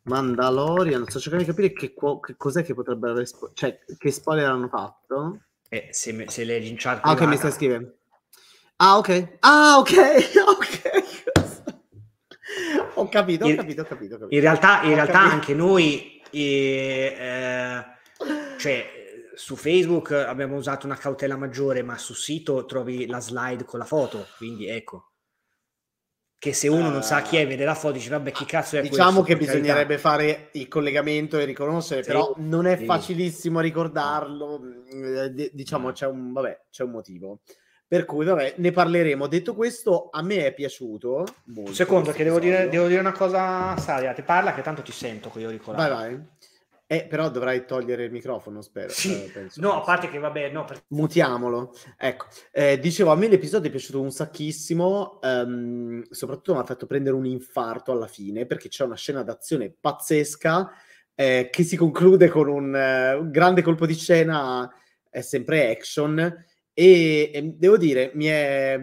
Mandalorian, 0.05 1.07
sto 1.07 1.21
cercando 1.21 1.45
di 1.45 1.51
capire 1.51 1.73
che, 1.73 1.95
che 1.95 2.37
cos'è 2.37 2.65
che 2.65 2.75
potrebbero 2.75 3.13
aver, 3.13 3.27
spo- 3.27 3.51
cioè 3.53 3.79
che 3.99 4.11
spoiler 4.11 4.49
hanno 4.49 4.69
fatto. 4.69 5.41
Eh, 5.69 5.89
se, 5.93 6.25
se 6.29 6.45
leggi 6.45 6.71
in 6.71 6.77
chat... 6.79 7.01
Ah, 7.03 7.13
ok, 7.13 7.21
mi 7.23 7.37
stai 7.37 7.53
scrivendo. 7.53 7.95
Ah, 8.77 8.97
ok. 8.97 9.37
Ah, 9.41 9.79
ok, 9.79 9.93
ok 10.49 11.04
ho 12.94 13.08
capito, 13.08 13.46
ho 13.46 13.55
capito, 13.55 13.82
ho 13.82 13.84
capito, 13.84 14.15
ho 14.15 14.19
capito. 14.19 14.34
In 14.34 14.41
realtà, 14.41 14.82
in 14.82 14.94
realtà 14.94 15.20
anche 15.20 15.55
noi, 15.55 16.20
eh, 16.31 17.17
eh, 17.19 17.84
cioè, 18.58 18.91
su 19.34 19.56
Facebook 19.56 20.13
abbiamo 20.13 20.56
usato 20.56 20.86
una 20.86 20.96
cautela 20.96 21.36
maggiore, 21.36 21.82
ma 21.82 21.98
sul 21.98 22.17
sito 22.17 22.65
trovi 22.65 23.06
la 23.06 23.20
slide 23.20 23.65
con 23.65 23.79
la 23.79 23.84
foto, 23.84 24.27
quindi 24.36 24.69
ecco. 24.69 25.10
Che 26.39 26.53
se 26.53 26.69
uno 26.69 26.89
uh, 26.89 26.91
non 26.91 27.03
sa 27.03 27.22
chi 27.22 27.39
è, 27.39 27.46
vede 27.46 27.65
la 27.65 27.74
foto, 27.74 27.94
dice 27.94 28.10
vabbè, 28.10 28.31
chi 28.31 28.44
cazzo 28.44 28.77
è 28.77 28.82
Diciamo 28.82 29.22
questo, 29.22 29.22
che 29.22 29.36
bisognerebbe 29.36 29.96
carità. 29.96 30.08
fare 30.08 30.48
il 30.53 30.69
collegamento 30.69 31.39
e 31.39 31.46
riconoscere, 31.46 32.03
sì, 32.03 32.08
però 32.08 32.34
non 32.36 32.67
è 32.67 32.77
sì. 32.77 32.84
facilissimo 32.84 33.60
ricordarlo. 33.60 34.60
Eh, 34.86 35.51
diciamo, 35.53 35.93
c'è 35.93 36.06
un, 36.06 36.32
vabbè, 36.34 36.67
c'è 36.70 36.82
un 36.82 36.91
motivo. 36.91 37.41
Per 37.86 38.05
cui, 38.05 38.24
vabbè, 38.24 38.55
ne 38.56 38.72
parleremo. 38.72 39.26
Detto 39.26 39.55
questo, 39.55 40.08
a 40.10 40.22
me 40.22 40.46
è 40.46 40.55
piaciuto. 40.55 41.24
Molto 41.44 41.74
Secondo, 41.74 42.12
che 42.12 42.24
devo 42.24 42.38
dire, 42.38 42.69
devo 42.69 42.86
dire, 42.86 43.00
una 43.00 43.12
cosa, 43.12 43.76
Saria, 43.76 44.12
ti 44.12 44.22
parla 44.22 44.55
che 44.55 44.62
tanto 44.62 44.82
ti 44.82 44.93
sento 44.93 45.29
con 45.29 45.41
gli 45.41 45.44
auricolari. 45.44 45.93
Vai, 45.93 46.14
vai. 46.14 46.26
Eh, 46.86 47.06
però 47.06 47.31
dovrai 47.31 47.64
togliere 47.64 48.05
il 48.05 48.10
microfono, 48.10 48.60
spero. 48.60 48.91
Sì. 48.91 49.24
Eh, 49.24 49.48
no, 49.56 49.81
a 49.81 49.81
parte 49.81 50.08
che 50.08 50.19
vabbè, 50.19 50.50
no. 50.50 50.64
Per... 50.64 50.82
Mutiamolo. 50.88 51.74
Ecco, 51.96 52.26
eh, 52.53 52.79
dicevo, 52.79 53.10
a 53.10 53.17
me 53.17 53.29
l'episodio 53.29 53.69
è 53.69 53.70
piaciuto 53.70 54.00
un 54.00 54.10
sacchissimo, 54.10 55.19
um, 55.22 56.03
soprattutto 56.10 56.55
mi 56.55 56.60
ha 56.60 56.64
fatto 56.64 56.86
prendere 56.86 57.17
un 57.17 57.24
infarto 57.26 57.91
alla 57.91 58.06
fine, 58.06 58.44
perché 58.44 58.69
c'è 58.69 58.84
una 58.84 58.96
scena 58.96 59.22
d'azione 59.22 59.74
pazzesca 59.79 60.70
eh, 61.14 61.48
che 61.50 61.62
si 61.62 61.76
conclude 61.76 62.29
con 62.29 62.48
un, 62.48 62.74
uh, 62.74 63.20
un 63.20 63.31
grande 63.31 63.62
colpo 63.62 63.86
di 63.86 63.94
scena, 63.94 64.70
è 65.08 65.20
sempre 65.22 65.70
action, 65.70 66.44
e, 66.75 67.31
e 67.33 67.43
devo 67.57 67.77
dire, 67.79 68.11
è, 68.11 68.81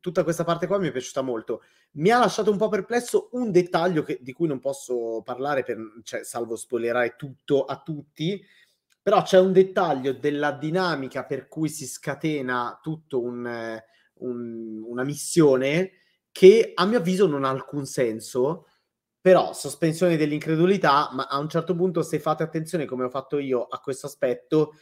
tutta 0.00 0.24
questa 0.24 0.42
parte 0.42 0.66
qua 0.66 0.78
mi 0.78 0.88
è 0.88 0.92
piaciuta 0.92 1.22
molto. 1.22 1.62
Mi 1.92 2.10
ha 2.10 2.18
lasciato 2.18 2.50
un 2.50 2.58
po' 2.58 2.68
perplesso 2.68 3.28
un 3.32 3.52
dettaglio 3.52 4.02
che, 4.02 4.18
di 4.20 4.32
cui 4.32 4.48
non 4.48 4.58
posso 4.58 5.22
parlare, 5.24 5.62
per, 5.62 5.78
cioè, 6.02 6.24
salvo 6.24 6.56
spoilerare 6.56 7.14
tutto 7.16 7.64
a 7.64 7.80
tutti, 7.80 8.44
però 9.00 9.22
c'è 9.22 9.38
un 9.38 9.52
dettaglio 9.52 10.12
della 10.12 10.50
dinamica 10.50 11.24
per 11.24 11.46
cui 11.46 11.68
si 11.68 11.86
scatena 11.86 12.80
tutto 12.82 13.22
un, 13.22 13.80
un, 14.14 14.82
una 14.84 15.04
missione 15.04 15.92
che 16.32 16.72
a 16.74 16.84
mio 16.84 16.98
avviso 16.98 17.28
non 17.28 17.44
ha 17.44 17.48
alcun 17.48 17.86
senso, 17.86 18.66
però 19.20 19.52
sospensione 19.52 20.16
dell'incredulità, 20.16 21.10
ma 21.12 21.28
a 21.28 21.38
un 21.38 21.48
certo 21.48 21.76
punto 21.76 22.02
se 22.02 22.18
fate 22.18 22.42
attenzione 22.42 22.86
come 22.86 23.04
ho 23.04 23.08
fatto 23.08 23.38
io 23.38 23.62
a 23.62 23.78
questo 23.78 24.06
aspetto, 24.06 24.72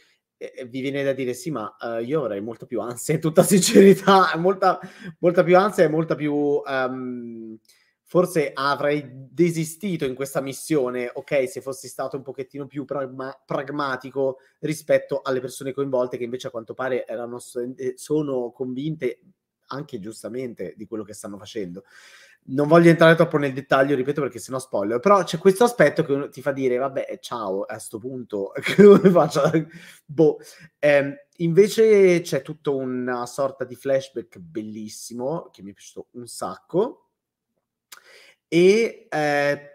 vi 0.67 0.81
viene 0.81 1.03
da 1.03 1.13
dire 1.13 1.33
sì, 1.33 1.51
ma 1.51 1.75
uh, 1.79 2.03
io 2.03 2.21
avrei 2.21 2.41
molta 2.41 2.65
più 2.65 2.81
ansia, 2.81 3.13
in 3.13 3.21
tutta 3.21 3.43
sincerità, 3.43 4.35
molta, 4.37 4.79
molta 5.19 5.43
più 5.43 5.57
ansia 5.57 5.83
e 5.83 5.89
molta 5.89 6.15
più 6.15 6.33
um, 6.33 7.57
forse 8.13 8.51
avrei 8.53 9.03
desistito 9.11 10.05
in 10.05 10.13
questa 10.13 10.39
missione, 10.39 11.09
ok, 11.11 11.49
se 11.49 11.61
fossi 11.61 11.87
stato 11.87 12.15
un 12.15 12.21
pochettino 12.21 12.67
più 12.67 12.85
pragma- 12.85 13.35
pragmatico 13.43 14.37
rispetto 14.59 15.21
alle 15.23 15.39
persone 15.39 15.73
coinvolte 15.73 16.17
che 16.17 16.23
invece 16.23 16.45
a 16.45 16.51
quanto 16.51 16.75
pare 16.75 17.07
erano, 17.07 17.39
eh, 17.75 17.93
sono 17.95 18.51
convinte 18.51 19.19
anche 19.69 19.99
giustamente 19.99 20.75
di 20.77 20.85
quello 20.85 21.03
che 21.03 21.15
stanno 21.15 21.39
facendo. 21.39 21.85
Non 22.45 22.67
voglio 22.67 22.89
entrare 22.89 23.15
troppo 23.15 23.37
nel 23.37 23.53
dettaglio, 23.53 23.95
ripeto, 23.95 24.21
perché 24.21 24.39
sennò 24.39 24.59
spoiler, 24.59 24.99
però 24.99 25.23
c'è 25.23 25.37
questo 25.37 25.63
aspetto 25.63 26.03
che 26.03 26.29
ti 26.29 26.41
fa 26.41 26.51
dire, 26.51 26.77
vabbè, 26.77 27.19
ciao, 27.21 27.61
a 27.61 27.73
questo 27.73 27.99
punto, 27.99 28.51
come 28.75 29.09
faccio? 29.09 29.41
boh. 30.05 30.39
Eh, 30.77 31.27
invece 31.37 32.19
c'è 32.21 32.41
tutta 32.41 32.71
una 32.71 33.25
sorta 33.25 33.63
di 33.63 33.75
flashback 33.75 34.39
bellissimo, 34.39 35.49
che 35.51 35.63
mi 35.63 35.71
è 35.71 35.73
piaciuto 35.73 36.07
un 36.11 36.27
sacco, 36.27 37.11
e 38.49 39.07
eh, 39.09 39.69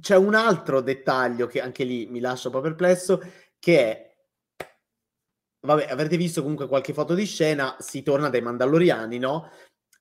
c'è 0.00 0.16
un 0.16 0.34
altro 0.34 0.80
dettaglio 0.80 1.46
che 1.46 1.60
anche 1.60 1.84
lì 1.84 2.06
mi 2.06 2.20
lascia 2.20 2.48
un 2.48 2.54
po' 2.54 2.60
perplesso, 2.60 3.20
che 3.58 3.78
è 3.78 4.10
vabbè, 5.60 5.88
avrete 5.90 6.16
visto 6.16 6.40
comunque 6.40 6.68
qualche 6.68 6.92
foto 6.92 7.14
di 7.14 7.26
scena, 7.26 7.76
si 7.78 8.02
torna 8.02 8.28
dai 8.28 8.40
Mandaloriani, 8.40 9.18
no? 9.18 9.50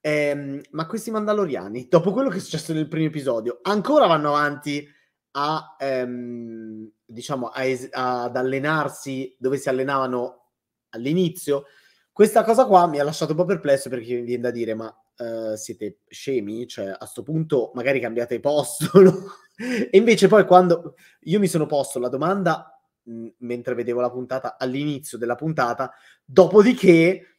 Ehm, 0.01 0.61
ma 0.71 0.85
questi 0.85 1.11
Mandaloriani, 1.11 1.87
dopo 1.89 2.11
quello 2.11 2.29
che 2.29 2.37
è 2.37 2.39
successo 2.39 2.73
nel 2.73 2.87
primo 2.87 3.07
episodio, 3.07 3.59
ancora 3.63 4.07
vanno 4.07 4.29
avanti 4.29 4.87
a, 5.31 5.75
ehm, 5.77 6.89
diciamo, 7.05 7.47
a 7.47 7.63
es- 7.65 7.89
ad 7.91 8.35
allenarsi 8.35 9.35
dove 9.37 9.57
si 9.57 9.69
allenavano 9.69 10.51
all'inizio. 10.89 11.65
Questa 12.11 12.43
cosa 12.43 12.65
qua 12.65 12.87
mi 12.87 12.99
ha 12.99 13.03
lasciato 13.03 13.31
un 13.31 13.37
po' 13.37 13.45
perplesso 13.45 13.89
perché 13.89 14.15
mi 14.15 14.21
viene 14.23 14.41
da 14.43 14.51
dire, 14.51 14.73
ma 14.73 14.93
uh, 15.17 15.55
siete 15.55 15.99
scemi? 16.07 16.67
Cioè, 16.67 16.87
a 16.87 16.97
questo 16.97 17.23
punto 17.23 17.71
magari 17.75 17.99
cambiate 17.99 18.39
posto, 18.39 18.99
no? 19.01 19.25
e 19.57 19.97
invece 19.97 20.27
poi 20.27 20.45
quando 20.45 20.95
io 21.21 21.39
mi 21.39 21.47
sono 21.47 21.65
posto 21.65 21.99
la 21.99 22.09
domanda 22.09 22.73
mentre 23.39 23.73
vedevo 23.73 24.01
la 24.01 24.11
puntata 24.11 24.57
all'inizio 24.57 25.17
della 25.17 25.35
puntata, 25.35 25.91
dopodiché 26.23 27.38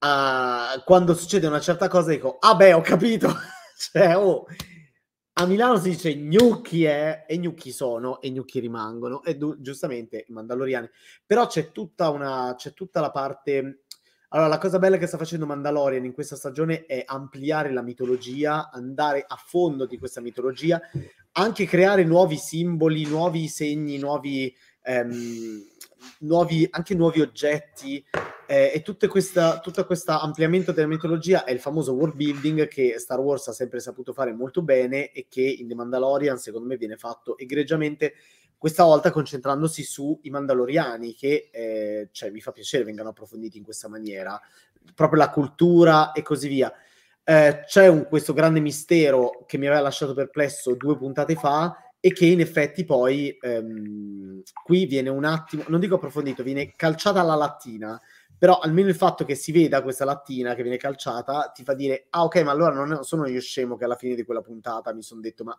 uh, 0.00 0.82
quando 0.84 1.14
succede 1.14 1.46
una 1.46 1.60
certa 1.60 1.88
cosa 1.88 2.10
dico, 2.10 2.36
ah 2.38 2.54
beh, 2.54 2.72
ho 2.72 2.80
capito, 2.80 3.32
cioè, 3.76 4.16
oh, 4.16 4.46
a 5.34 5.46
Milano 5.46 5.78
si 5.78 5.90
dice 5.90 6.14
gnocchi 6.16 6.84
è, 6.84 7.24
e 7.26 7.38
gnocchi 7.38 7.70
sono, 7.72 8.20
e 8.20 8.30
gnocchi 8.30 8.60
rimangono, 8.60 9.22
e 9.22 9.36
du- 9.36 9.60
giustamente 9.60 10.24
i 10.28 10.32
mandaloriani, 10.32 10.88
però 11.24 11.46
c'è 11.46 11.70
tutta 11.72 12.10
una, 12.10 12.54
c'è 12.56 12.72
tutta 12.74 13.00
la 13.00 13.10
parte... 13.10 13.84
Allora, 14.32 14.48
la 14.48 14.58
cosa 14.58 14.78
bella 14.78 14.96
che 14.96 15.08
sta 15.08 15.18
facendo 15.18 15.44
Mandalorian 15.44 16.04
in 16.04 16.12
questa 16.12 16.36
stagione 16.36 16.86
è 16.86 17.02
ampliare 17.04 17.72
la 17.72 17.82
mitologia, 17.82 18.70
andare 18.70 19.24
a 19.26 19.34
fondo 19.34 19.86
di 19.86 19.98
questa 19.98 20.20
mitologia, 20.20 20.80
anche 21.32 21.66
creare 21.66 22.04
nuovi 22.04 22.36
simboli, 22.36 23.04
nuovi 23.06 23.48
segni, 23.48 23.98
nuovi, 23.98 24.54
ehm, 24.82 25.64
nuovi, 26.20 26.66
anche 26.70 26.94
nuovi 26.94 27.20
oggetti 27.20 28.04
eh, 28.46 28.72
e 28.74 28.82
tutto 28.82 29.06
questo 29.08 30.12
ampliamento 30.20 30.72
della 30.72 30.86
mitologia 30.86 31.44
è 31.44 31.52
il 31.52 31.60
famoso 31.60 31.92
world 31.92 32.14
building 32.14 32.66
che 32.68 32.98
Star 32.98 33.20
Wars 33.20 33.48
ha 33.48 33.52
sempre 33.52 33.80
saputo 33.80 34.12
fare 34.12 34.32
molto 34.32 34.62
bene 34.62 35.12
e 35.12 35.26
che 35.28 35.42
in 35.42 35.68
The 35.68 35.74
Mandalorian 35.74 36.38
secondo 36.38 36.66
me 36.66 36.76
viene 36.76 36.96
fatto 36.96 37.38
egregiamente 37.38 38.14
questa 38.60 38.84
volta 38.84 39.10
concentrandosi 39.10 39.82
sui 39.84 40.28
Mandaloriani 40.28 41.14
che 41.14 41.48
eh, 41.50 42.08
cioè, 42.12 42.30
mi 42.30 42.40
fa 42.40 42.52
piacere 42.52 42.84
vengano 42.84 43.08
approfonditi 43.08 43.56
in 43.56 43.64
questa 43.64 43.88
maniera 43.88 44.38
proprio 44.94 45.18
la 45.18 45.30
cultura 45.30 46.12
e 46.12 46.22
così 46.22 46.48
via. 46.48 46.72
Eh, 47.22 47.62
c'è 47.64 47.86
un, 47.86 48.06
questo 48.06 48.32
grande 48.32 48.60
mistero 48.60 49.44
che 49.46 49.56
mi 49.58 49.66
aveva 49.66 49.82
lasciato 49.82 50.14
perplesso 50.14 50.74
due 50.74 50.96
puntate 50.96 51.34
fa 51.36 51.74
e 52.00 52.12
che 52.12 52.24
in 52.24 52.40
effetti 52.40 52.84
poi 52.84 53.36
ehm, 53.38 54.42
qui 54.64 54.86
viene 54.86 55.10
un 55.10 55.24
attimo, 55.24 55.64
non 55.68 55.80
dico 55.80 55.96
approfondito, 55.96 56.42
viene 56.42 56.72
calciata 56.74 57.20
alla 57.20 57.34
lattina, 57.34 58.00
però 58.38 58.58
almeno 58.58 58.88
il 58.88 58.94
fatto 58.94 59.26
che 59.26 59.34
si 59.34 59.52
veda 59.52 59.82
questa 59.82 60.06
lattina 60.06 60.54
che 60.54 60.62
viene 60.62 60.78
calciata 60.78 61.52
ti 61.54 61.62
fa 61.62 61.74
dire, 61.74 62.06
ah 62.08 62.24
ok, 62.24 62.42
ma 62.42 62.52
allora 62.52 62.72
non 62.72 63.04
sono 63.04 63.26
io 63.26 63.40
scemo 63.40 63.76
che 63.76 63.84
alla 63.84 63.96
fine 63.96 64.14
di 64.14 64.24
quella 64.24 64.40
puntata 64.40 64.94
mi 64.94 65.02
sono 65.02 65.20
detto, 65.20 65.44
ma 65.44 65.56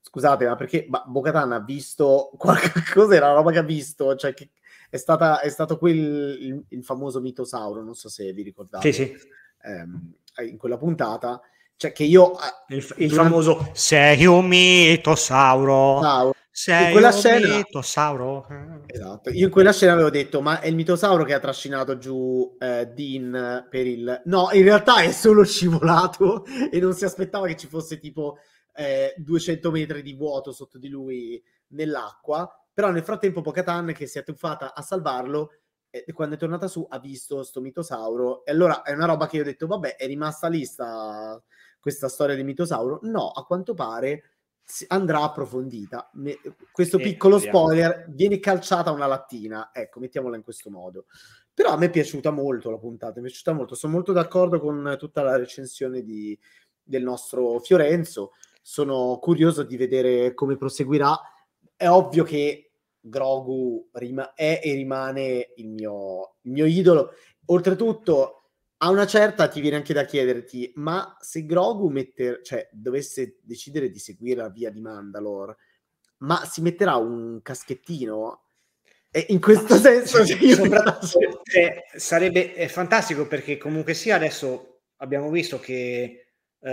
scusate, 0.00 0.46
ma 0.46 0.56
perché 0.56 0.86
ma 0.88 1.04
Bocatan 1.06 1.52
ha 1.52 1.60
visto 1.60 2.32
qualcosa, 2.36 3.14
era 3.14 3.28
la 3.28 3.34
roba 3.34 3.52
che 3.52 3.58
ha 3.58 3.62
visto, 3.62 4.16
cioè 4.16 4.34
che 4.34 4.50
è, 4.90 4.96
stata, 4.96 5.40
è 5.40 5.48
stato 5.48 5.78
quel, 5.78 5.96
il, 5.96 6.64
il, 6.68 6.84
famoso 6.84 7.20
mitosauro, 7.20 7.82
non 7.82 7.94
so 7.94 8.08
se 8.08 8.32
vi 8.32 8.42
ricordate. 8.42 8.92
Sì, 8.92 9.04
sì. 9.04 9.16
Ehm, 9.62 10.14
in 10.48 10.58
quella 10.58 10.76
puntata 10.76 11.40
cioè 11.76 11.92
che 11.92 12.04
io... 12.04 12.32
Il, 12.68 12.76
il 12.96 13.08
durante... 13.08 13.14
famoso 13.14 13.70
sei 13.74 14.24
un 14.24 14.46
mitosauro. 14.46 16.00
Sauro. 16.00 16.34
Sei 16.50 16.86
in 16.86 16.92
quella 16.92 17.08
un 17.08 17.12
scena... 17.12 17.56
mitosauro. 17.56 18.46
Esatto. 18.86 19.30
Io 19.30 19.46
in 19.46 19.52
quella 19.52 19.72
scena 19.72 19.92
avevo 19.92 20.08
detto, 20.08 20.40
ma 20.40 20.60
è 20.60 20.68
il 20.68 20.74
mitosauro 20.74 21.24
che 21.24 21.34
ha 21.34 21.38
trascinato 21.38 21.98
giù 21.98 22.56
eh, 22.58 22.86
Dean 22.94 23.66
per 23.68 23.86
il... 23.86 24.22
No, 24.24 24.48
in 24.52 24.62
realtà 24.62 25.02
è 25.02 25.12
solo 25.12 25.44
scivolato 25.44 26.46
e 26.72 26.80
non 26.80 26.94
si 26.94 27.04
aspettava 27.04 27.46
che 27.46 27.56
ci 27.56 27.66
fosse 27.66 27.98
tipo 27.98 28.38
eh, 28.74 29.14
200 29.18 29.70
metri 29.70 30.02
di 30.02 30.14
vuoto 30.14 30.52
sotto 30.52 30.78
di 30.78 30.88
lui 30.88 31.42
nell'acqua. 31.68 32.50
Però 32.72 32.90
nel 32.90 33.04
frattempo 33.04 33.42
Pocatan 33.42 33.92
che 33.92 34.06
si 34.06 34.18
è 34.18 34.22
tuffata 34.22 34.74
a 34.74 34.80
salvarlo 34.80 35.50
e 35.90 36.12
quando 36.12 36.34
è 36.34 36.38
tornata 36.38 36.68
su 36.68 36.86
ha 36.88 36.98
visto 36.98 37.42
sto 37.42 37.60
mitosauro 37.60 38.44
e 38.44 38.50
allora 38.50 38.82
è 38.82 38.92
una 38.92 39.06
roba 39.06 39.26
che 39.26 39.36
io 39.36 39.42
ho 39.42 39.46
detto 39.46 39.66
vabbè 39.66 39.96
è 39.96 40.06
rimasta 40.06 40.48
lì 40.48 40.64
sta 40.64 41.40
questa 41.86 42.08
storia 42.08 42.34
di 42.34 42.42
mitosauro? 42.42 42.98
No, 43.02 43.28
a 43.28 43.44
quanto 43.44 43.72
pare 43.72 44.22
andrà 44.88 45.22
approfondita. 45.22 46.10
questo 46.72 46.98
piccolo 46.98 47.38
spoiler 47.38 48.06
viene 48.08 48.40
calciata 48.40 48.90
una 48.90 49.06
lattina, 49.06 49.70
ecco, 49.72 50.00
mettiamola 50.00 50.34
in 50.34 50.42
questo 50.42 50.68
modo. 50.68 51.04
Però 51.54 51.70
a 51.70 51.76
me 51.76 51.86
è 51.86 51.90
piaciuta 51.90 52.32
molto 52.32 52.72
la 52.72 52.78
puntata, 52.78 53.20
mi 53.20 53.26
è 53.26 53.30
piaciuta 53.30 53.52
molto. 53.52 53.76
Sono 53.76 53.92
molto 53.92 54.10
d'accordo 54.10 54.58
con 54.58 54.96
tutta 54.98 55.22
la 55.22 55.36
recensione 55.36 56.02
di, 56.02 56.36
del 56.82 57.04
nostro 57.04 57.60
Fiorenzo. 57.60 58.32
Sono 58.60 59.20
curioso 59.20 59.62
di 59.62 59.76
vedere 59.76 60.34
come 60.34 60.56
proseguirà. 60.56 61.16
È 61.76 61.86
ovvio 61.86 62.24
che 62.24 62.72
Grogu 62.98 63.90
rima- 63.92 64.34
è 64.34 64.60
e 64.60 64.74
rimane 64.74 65.52
il 65.54 65.68
mio, 65.68 66.34
il 66.40 66.50
mio 66.50 66.66
idolo. 66.66 67.12
Oltretutto, 67.44 68.45
a 68.78 68.90
una 68.90 69.06
certa 69.06 69.48
ti 69.48 69.60
viene 69.60 69.76
anche 69.76 69.94
da 69.94 70.04
chiederti, 70.04 70.72
ma 70.76 71.16
se 71.20 71.46
Grogu 71.46 71.88
mette, 71.88 72.40
cioè, 72.42 72.68
dovesse 72.72 73.38
decidere 73.42 73.88
di 73.90 73.98
seguire 73.98 74.42
la 74.42 74.50
via 74.50 74.70
di 74.70 74.80
Mandalore, 74.80 75.56
ma 76.18 76.44
si 76.44 76.60
metterà 76.60 76.96
un 76.96 77.40
caschettino? 77.42 78.42
E 79.10 79.26
in 79.30 79.40
questo 79.40 79.74
ma, 79.74 79.80
senso 79.80 80.26
cioè, 80.26 81.40
cioè, 81.42 81.84
sarebbe 81.94 82.68
fantastico 82.68 83.26
perché 83.26 83.56
comunque 83.56 83.94
sia 83.94 84.16
adesso 84.16 84.80
abbiamo 84.96 85.30
visto 85.30 85.58
che 85.58 86.32
uh, 86.58 86.68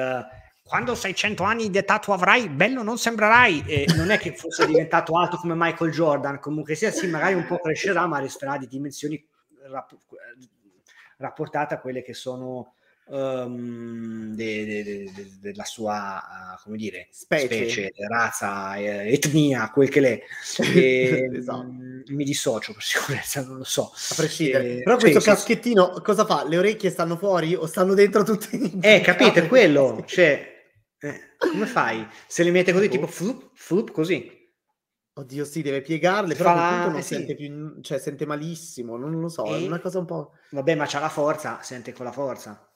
quando 0.63 0.95
sei 0.95 1.15
100 1.15 1.43
anni 1.43 1.69
di 1.69 1.77
età 1.77 1.99
tu 1.99 2.11
avrai, 2.11 2.49
bello 2.49 2.83
non 2.83 2.97
sembrerai, 2.97 3.63
e 3.65 3.85
non 3.95 4.09
è 4.09 4.17
che 4.17 4.35
fosse 4.35 4.65
diventato 4.67 5.17
alto 5.17 5.37
come 5.37 5.53
Michael 5.55 5.91
Jordan, 5.91 6.39
comunque 6.39 6.75
sia 6.75 6.91
sì, 6.91 7.07
magari 7.07 7.33
un 7.33 7.45
po' 7.45 7.59
crescerà, 7.59 8.07
ma 8.07 8.19
resterà 8.19 8.57
di 8.57 8.67
dimensioni 8.67 9.25
rapportate 11.17 11.73
a 11.73 11.79
quelle 11.79 12.01
che 12.03 12.13
sono 12.13 12.75
um, 13.05 14.33
de, 14.33 14.65
de, 14.65 14.83
de, 14.83 15.31
della 15.39 15.63
sua, 15.63 16.21
uh, 16.57 16.63
come 16.63 16.77
dire, 16.77 17.07
specie, 17.11 17.45
specie 17.45 17.91
razza, 18.07 18.75
eh, 18.75 19.11
etnia, 19.13 19.69
quel 19.71 19.89
che 19.89 19.99
l'è. 19.99 20.21
E, 20.73 21.29
esatto. 21.33 21.63
mh, 21.63 22.03
mi 22.07 22.23
dissocio 22.23 22.73
per 22.73 22.83
sicurezza, 22.83 23.43
non 23.43 23.57
lo 23.57 23.63
so. 23.63 23.91
A 23.93 24.15
prescindere. 24.15 24.77
Eh, 24.77 24.83
Però 24.83 24.97
questo 24.97 25.19
cioè, 25.19 25.33
caschettino 25.33 26.01
cosa 26.01 26.25
fa? 26.25 26.45
Le 26.47 26.57
orecchie 26.57 26.89
stanno 26.89 27.17
fuori 27.17 27.53
o 27.55 27.65
stanno 27.65 27.93
dentro 27.93 28.23
tutte? 28.23 28.49
Eh, 28.81 29.01
capite, 29.01 29.47
quello, 29.47 30.03
cioè... 30.05 30.51
Eh, 30.99 31.35
come 31.37 31.65
fai? 31.65 32.07
Se 32.27 32.43
le 32.43 32.51
mette 32.51 32.71
così, 32.71 32.87
tipo 32.87 33.07
flup, 33.07 33.51
flup, 33.53 33.91
così. 33.91 34.41
Oddio, 35.15 35.45
sì, 35.45 35.61
deve 35.61 35.81
piegarle, 35.81 36.33
però 36.33 36.55
Fa... 36.55 36.67
appunto 36.67 36.89
non 36.89 36.99
eh, 36.99 37.03
sente 37.03 37.35
sì. 37.35 37.35
più, 37.35 37.81
cioè 37.81 37.99
sente 37.99 38.25
malissimo, 38.25 38.97
non 38.97 39.19
lo 39.19 39.29
so, 39.29 39.45
e... 39.45 39.63
è 39.63 39.67
una 39.67 39.79
cosa 39.79 39.99
un 39.99 40.05
po'... 40.05 40.31
Vabbè, 40.49 40.73
ma 40.75 40.85
c'ha 40.87 40.99
la 40.99 41.09
forza, 41.09 41.59
sente 41.61 41.93
con 41.93 42.05
la 42.05 42.11
forza. 42.11 42.67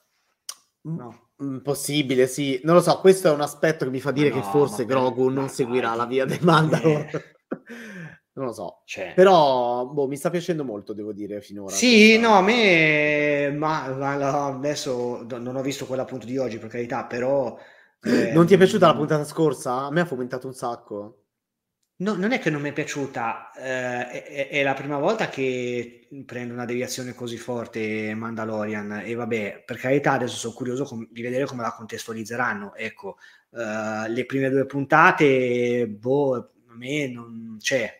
No. 0.82 1.30
Possibile, 1.62 2.26
sì. 2.26 2.60
Non 2.62 2.76
lo 2.76 2.80
so, 2.80 2.98
questo 3.00 3.28
è 3.28 3.32
un 3.32 3.40
aspetto 3.40 3.84
che 3.84 3.90
mi 3.90 4.00
fa 4.00 4.12
dire 4.12 4.28
no, 4.28 4.36
che 4.36 4.42
forse 4.42 4.84
vabbè, 4.84 4.86
Grogu 4.86 5.28
non 5.28 5.48
seguirà 5.48 5.94
la 5.94 6.06
via 6.06 6.24
del 6.24 6.38
Mandalore. 6.42 7.36
non 8.34 8.46
lo 8.46 8.52
so. 8.52 8.82
C'è. 8.84 9.12
Però 9.14 9.86
boh, 9.86 10.06
mi 10.06 10.16
sta 10.16 10.30
piacendo 10.30 10.64
molto, 10.64 10.92
devo 10.92 11.12
dire, 11.12 11.40
finora. 11.40 11.72
Sì, 11.72 12.10
questa... 12.10 12.28
no, 12.28 12.34
a 12.34 12.42
me... 12.42 13.52
Ma, 13.56 13.88
ma, 13.96 14.46
adesso 14.46 15.26
non 15.28 15.56
ho 15.56 15.62
visto 15.62 15.86
quella 15.86 16.02
appunto 16.02 16.26
di 16.26 16.38
oggi, 16.38 16.58
per 16.58 16.68
carità, 16.68 17.04
però... 17.04 17.56
Eh, 18.00 18.32
non 18.32 18.46
ti 18.46 18.54
è 18.54 18.56
piaciuta 18.56 18.86
la 18.86 18.94
puntata 18.94 19.24
scorsa? 19.24 19.86
A 19.86 19.90
me 19.90 20.02
ha 20.02 20.06
fomentato 20.06 20.46
un 20.46 20.54
sacco. 20.54 21.24
No, 22.00 22.14
non 22.14 22.30
è 22.30 22.38
che 22.38 22.48
non 22.50 22.60
mi 22.62 22.68
è 22.68 22.72
piaciuta, 22.72 23.50
eh, 23.56 24.08
è, 24.24 24.48
è, 24.50 24.62
la 24.62 24.74
prima 24.74 24.98
volta 24.98 25.28
che 25.28 26.06
prendo 26.24 26.54
una 26.54 26.64
deviazione 26.64 27.12
così 27.12 27.36
forte 27.36 28.14
Mandalorian 28.14 29.02
e 29.04 29.14
vabbè, 29.14 29.64
per 29.66 29.78
carità 29.78 30.12
adesso 30.12 30.36
sono 30.36 30.54
curioso 30.54 30.84
com- 30.84 31.08
di 31.10 31.22
vedere 31.22 31.44
come 31.46 31.62
la 31.62 31.72
contestualizzeranno, 31.72 32.76
ecco, 32.76 33.16
uh, 33.50 34.06
le 34.08 34.24
prime 34.26 34.48
due 34.48 34.64
puntate, 34.66 35.88
boh, 35.88 36.36
a 36.68 36.74
me 36.76 37.08
non 37.08 37.56
c'è, 37.58 37.92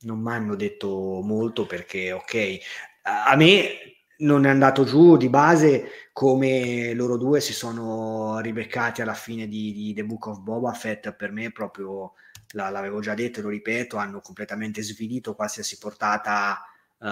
non 0.00 0.20
mi 0.20 0.30
hanno 0.32 0.54
detto 0.56 1.20
molto 1.22 1.66
perché 1.66 2.12
ok, 2.12 2.58
a 3.02 3.36
me 3.36 3.97
non 4.18 4.46
è 4.46 4.48
andato 4.48 4.84
giù 4.84 5.16
di 5.16 5.28
base 5.28 6.08
come 6.12 6.92
loro 6.94 7.16
due 7.16 7.40
si 7.40 7.52
sono 7.52 8.40
ribeccati 8.40 9.02
alla 9.02 9.14
fine 9.14 9.46
di, 9.46 9.72
di 9.72 9.92
The 9.94 10.04
Book 10.04 10.26
of 10.26 10.40
Boba 10.40 10.72
Fett. 10.72 11.12
Per 11.12 11.30
me 11.30 11.52
proprio 11.52 12.14
la, 12.52 12.70
l'avevo 12.70 13.00
già 13.00 13.14
detto 13.14 13.38
e 13.38 13.42
lo 13.42 13.48
ripeto 13.50 13.96
hanno 13.96 14.20
completamente 14.20 14.82
svilito 14.82 15.34
qualsiasi 15.34 15.78
portata 15.78 16.60
uh, 16.98 17.06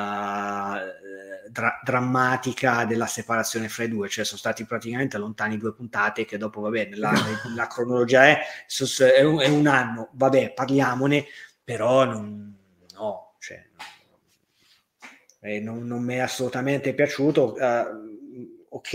dra- 1.49 1.81
drammatica 1.85 2.85
della 2.85 3.07
separazione 3.07 3.69
fra 3.69 3.85
i 3.85 3.89
due. 3.89 4.09
Cioè 4.09 4.25
sono 4.25 4.39
stati 4.39 4.65
praticamente 4.65 5.19
lontani 5.19 5.59
due 5.59 5.75
puntate 5.75 6.25
che 6.25 6.39
dopo 6.39 6.61
vabbè 6.61 6.89
nella, 6.89 7.13
nella 7.45 7.67
cronologia 7.69 8.27
è, 8.27 8.41
è, 9.15 9.23
un, 9.23 9.67
anno. 9.67 10.09
Vabbè 10.13 10.53
parliamone 10.55 11.27
però 11.63 12.05
non, 12.05 12.57
no 12.95 13.26
eh, 15.47 15.61
non, 15.61 15.87
non, 15.87 16.03
mi 16.03 16.15
è 16.15 16.19
assolutamente 16.19 16.93
piaciuto. 16.93 17.55
Uh, 17.55 18.67
ok, 18.69 18.93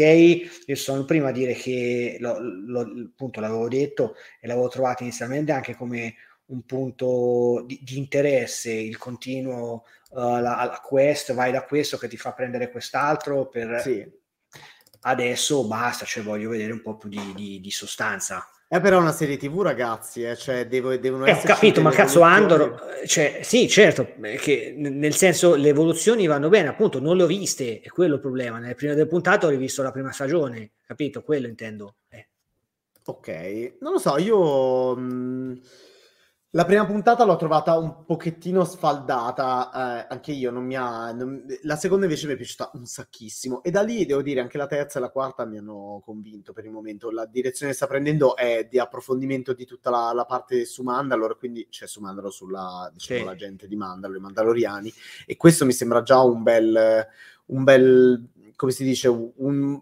io 0.66 0.76
sono 0.76 1.06
prima 1.06 1.30
a 1.30 1.32
dire 1.32 1.54
che 1.54 2.18
lo, 2.20 2.38
lo, 2.40 2.82
appunto 2.82 3.40
l'avevo 3.40 3.68
detto 3.68 4.16
e 4.40 4.48
l'avevo 4.48 4.68
trovato 4.68 5.04
inizialmente 5.04 5.52
anche 5.52 5.76
come 5.76 6.16
un 6.48 6.64
punto 6.66 7.64
di, 7.66 7.80
di 7.82 7.98
interesse, 7.98 8.72
il 8.74 8.98
continuo 8.98 9.86
uh, 10.10 10.20
la, 10.20 10.40
la, 10.40 10.82
quest, 10.84 11.34
vai 11.34 11.52
da 11.52 11.64
questo 11.64 11.98
che 11.98 12.10
ti 12.10 12.18
fa 12.18 12.34
prendere 12.34 12.70
quest'altro 12.70 13.48
per 13.48 13.80
sì. 13.82 14.06
adesso 15.02 15.66
basta, 15.66 16.04
cioè 16.04 16.24
voglio 16.24 16.50
vedere 16.50 16.74
un 16.74 16.82
po' 16.82 16.98
più 16.98 17.08
di, 17.08 17.34
di, 17.34 17.62
di 17.62 17.72
sostanza. 17.72 18.46
È 18.72 18.80
però 18.80 19.00
una 19.00 19.12
serie 19.12 19.36
TV, 19.36 19.64
ragazzi, 19.64 20.24
eh? 20.24 20.38
cioè 20.38 20.66
devo, 20.66 20.96
devono 20.96 21.26
eh, 21.26 21.34
Ho 21.34 21.42
capito, 21.44 21.82
ma 21.82 21.92
cazzo 21.92 22.22
Andor, 22.22 23.02
cioè, 23.06 23.42
sì, 23.44 23.68
certo, 23.68 24.14
che 24.40 24.74
nel 24.78 25.14
senso 25.14 25.56
le 25.56 25.68
evoluzioni 25.68 26.26
vanno 26.26 26.48
bene, 26.48 26.70
appunto, 26.70 27.02
non 27.02 27.18
le 27.18 27.24
ho 27.24 27.28
viste, 27.28 27.82
è 27.82 27.90
quello 27.90 28.14
il 28.14 28.22
problema. 28.22 28.60
Nelle 28.60 28.76
prime 28.76 28.96
due 28.96 29.08
puntate 29.08 29.46
ho 29.46 29.50
rivisto 29.50 29.84
la 29.84 29.92
prima 29.92 30.14
stagione, 30.14 30.72
capito? 30.88 31.22
Quello 31.22 31.48
intendo. 31.48 31.96
Eh. 32.08 32.30
Ok, 33.08 33.74
non 33.82 33.92
lo 33.92 34.00
so, 34.00 34.18
io... 34.18 34.96
Mh 34.96 35.02
mm, 35.02 35.54
la 36.54 36.66
prima 36.66 36.86
puntata 36.86 37.24
l'ho 37.24 37.38
trovata 37.38 37.78
un 37.78 38.04
pochettino 38.04 38.66
sfaldata, 38.66 39.72
eh, 40.04 40.08
anche 40.10 40.34
io 40.34 40.52
non 40.52 40.66
mi 40.66 40.76
ha... 40.76 41.12
Non... 41.14 41.46
La 41.62 41.78
seconda 41.78 42.06
invece 42.06 42.28
mi 42.28 42.34
è 42.34 42.36
piaciuta 42.36 42.72
un 42.74 42.86
sacchissimo 42.86 43.64
e 43.64 43.72
da 43.72 43.82
lì 43.82 44.06
devo 44.06 44.22
dire 44.22 44.42
anche 44.42 44.58
la 44.58 44.68
terza 44.68 45.00
e 45.00 45.02
la 45.02 45.12
quarta 45.12 45.46
mi 45.46 45.58
hanno 45.58 46.02
convinto 46.04 46.52
per 46.52 46.66
il 46.66 46.72
momento. 46.72 47.10
La 47.10 47.26
direzione 47.26 47.72
che 47.72 47.78
sta 47.78 47.88
prendendo 47.88 48.36
è 48.36 48.68
di 48.70 48.80
approfondimento 48.80 49.54
di 49.54 49.66
tutta 49.66 49.90
la, 49.90 50.12
la 50.14 50.26
parte 50.26 50.66
su 50.66 50.84
Mandalore, 50.84 51.38
quindi 51.38 51.68
c'è 51.70 51.88
su 51.88 52.02
Mandalore 52.02 52.34
sulla 52.34 52.92
diciamo, 52.94 53.32
sì. 53.32 53.38
gente 53.38 53.68
di 53.68 53.76
Mandalore, 53.78 54.20
i 54.20 54.22
Mandaloriani 54.22 54.94
e 55.26 55.38
questo 55.38 55.66
mi 55.66 55.74
sembra 55.74 56.02
già 56.02 56.20
un 56.20 56.44
bel... 56.44 57.08
Un 57.44 57.64
bel 57.66 58.30
come 58.56 58.72
si 58.72 58.84
dice, 58.84 59.08
un, 59.08 59.82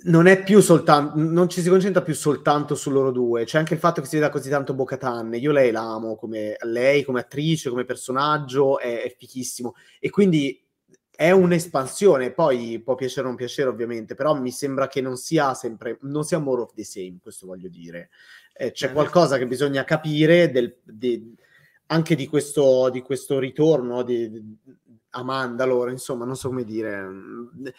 non 0.00 0.26
è 0.26 0.42
più 0.42 0.60
soltanto, 0.60 1.14
non 1.16 1.48
ci 1.48 1.60
si 1.60 1.68
concentra 1.68 2.02
più 2.02 2.14
soltanto 2.14 2.76
su 2.76 2.90
loro 2.90 3.10
due, 3.10 3.44
c'è 3.44 3.58
anche 3.58 3.74
il 3.74 3.80
fatto 3.80 4.00
che 4.00 4.06
si 4.06 4.14
veda 4.16 4.30
così 4.30 4.48
tanto 4.48 4.74
Bocatan. 4.74 5.34
Io 5.34 5.50
lei 5.50 5.72
la 5.72 5.80
amo 5.80 6.14
come 6.16 6.56
lei, 6.60 7.02
come 7.02 7.20
attrice, 7.20 7.68
come 7.68 7.84
personaggio, 7.84 8.78
è, 8.78 9.02
è 9.02 9.14
fichissimo. 9.16 9.74
E 9.98 10.10
quindi 10.10 10.62
è 11.10 11.32
un'espansione, 11.32 12.30
poi 12.30 12.80
può 12.80 12.94
piacere 12.94 13.22
o 13.22 13.30
non 13.30 13.36
piacere 13.36 13.68
ovviamente, 13.68 14.14
però 14.14 14.34
mi 14.34 14.52
sembra 14.52 14.86
che 14.86 15.00
non 15.00 15.16
sia 15.16 15.52
sempre, 15.54 15.98
non 16.02 16.22
sia 16.22 16.38
more 16.38 16.62
of 16.62 16.74
the 16.74 16.84
same, 16.84 17.18
questo 17.20 17.46
voglio 17.46 17.68
dire. 17.68 18.10
Eh, 18.52 18.70
c'è 18.70 18.92
qualcosa 18.92 19.36
che 19.36 19.48
bisogna 19.48 19.82
capire 19.82 20.52
del, 20.52 20.78
de, 20.84 21.32
anche 21.86 22.14
di 22.14 22.28
questo, 22.28 22.88
di 22.90 23.00
questo 23.00 23.40
ritorno, 23.40 24.04
di, 24.04 24.30
Amanda 25.10 25.64
loro, 25.64 25.90
insomma, 25.90 26.24
non 26.24 26.36
so 26.36 26.48
come 26.48 26.64
dire. 26.64 27.08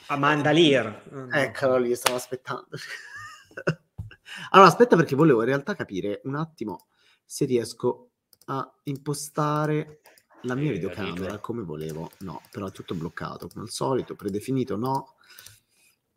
Amanda 0.08 0.52
Lear. 0.52 1.30
Eccolo 1.32 1.78
lì, 1.78 1.96
stavo 1.96 2.16
aspettando. 2.16 2.68
allora, 4.52 4.68
aspetta 4.68 4.96
perché 4.96 5.16
volevo 5.16 5.40
in 5.42 5.48
realtà 5.48 5.76
capire 5.76 6.22
un 6.24 6.36
attimo 6.36 6.88
se 7.26 7.46
riesco 7.46 8.10
a 8.46 8.72
impostare 8.84 10.02
la 10.44 10.56
mia 10.56 10.72
videocamera 10.72 11.40
come 11.40 11.64
volevo. 11.64 12.12
No, 12.20 12.42
però 12.50 12.68
è 12.68 12.72
tutto 12.72 12.96
bloccato, 12.96 13.48
come 13.48 13.64
al 13.64 13.70
solito, 13.70 14.16
predefinito, 14.16 14.76
no. 14.76 15.16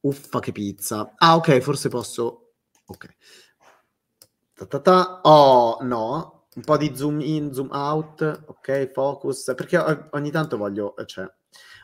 Uffa 0.00 0.40
che 0.40 0.52
pizza. 0.52 1.12
Ah, 1.16 1.36
ok, 1.36 1.58
forse 1.58 1.88
posso... 1.88 2.54
Ok. 2.86 3.16
Ta 4.54 4.66
ta 4.66 4.80
ta. 4.80 5.20
Oh, 5.22 5.78
no, 5.82 6.41
un 6.54 6.62
po' 6.62 6.76
di 6.76 6.94
zoom 6.94 7.20
in, 7.20 7.52
zoom 7.52 7.70
out, 7.70 8.44
ok, 8.46 8.90
focus, 8.92 9.52
perché 9.56 9.78
ogni 10.10 10.30
tanto 10.30 10.56
voglio, 10.56 10.96
eh, 10.96 11.06
cioè, 11.06 11.26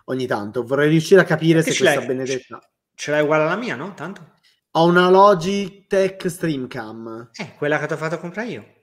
ogni 0.07 0.27
tanto 0.27 0.63
vorrei 0.63 0.89
riuscire 0.89 1.21
a 1.21 1.25
capire 1.25 1.63
se 1.63 1.77
questa 1.77 2.05
benedetta... 2.05 2.61
Ce 2.95 3.11
l'hai 3.11 3.23
uguale 3.23 3.45
alla 3.45 3.57
mia, 3.57 3.77
no? 3.77 3.95
Tanto? 3.95 4.35
Ho 4.73 4.85
una 4.87 5.09
Logitech 5.09 6.29
Streamcam. 6.29 7.31
Eh, 7.33 7.55
quella 7.55 7.79
che 7.79 7.87
ti 7.87 7.93
ho 7.93 7.97
fatto 7.97 8.19
comprare 8.19 8.49
io. 8.49 8.77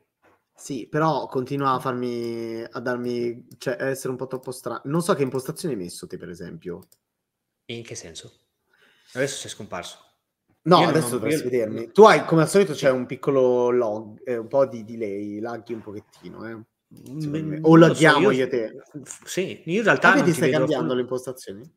Sì, 0.55 0.87
però 0.87 1.27
continua 1.27 1.73
a 1.73 1.79
farmi, 1.79 2.63
a 2.63 2.79
darmi, 2.79 3.45
cioè, 3.57 3.75
a 3.77 3.87
essere 3.87 4.09
un 4.09 4.15
po' 4.15 4.27
troppo 4.27 4.51
strano. 4.51 4.81
Non 4.85 5.01
so 5.01 5.13
che 5.13 5.23
impostazione 5.23 5.75
hai 5.75 5.81
messo 5.81 6.07
te, 6.07 6.17
per 6.17 6.29
esempio. 6.29 6.87
In 7.65 7.83
che 7.83 7.95
senso? 7.95 8.31
Adesso 9.13 9.37
sei 9.37 9.49
scomparso. 9.49 9.99
No, 10.65 10.82
io 10.82 10.88
adesso 10.88 11.17
dovresti 11.17 11.43
io... 11.43 11.49
vedermi. 11.49 11.91
Tu 11.91 12.04
hai, 12.04 12.25
come 12.25 12.41
al 12.41 12.49
solito, 12.49 12.73
c'è 12.73 12.89
un 12.89 13.06
piccolo 13.06 13.69
log, 13.69 14.21
eh, 14.23 14.38
un 14.38 14.47
po' 14.47 14.65
di 14.65 14.84
delay, 14.84 15.39
laghi 15.39 15.73
un 15.73 15.82
pochettino, 15.82 16.47
eh. 16.47 16.58
Mm, 17.12 17.58
o 17.62 17.75
laghiamo 17.75 18.25
so, 18.25 18.32
io... 18.32 18.38
io 18.43 18.47
te. 18.47 18.73
Sì, 19.25 19.62
io 19.65 19.78
in 19.80 19.84
realtà... 19.84 20.13
Ah, 20.13 20.15
vedi, 20.15 20.34
stai 20.34 20.51
cambiando 20.51 20.86
alcun... 20.86 20.95
le 20.95 21.01
impostazioni? 21.01 21.71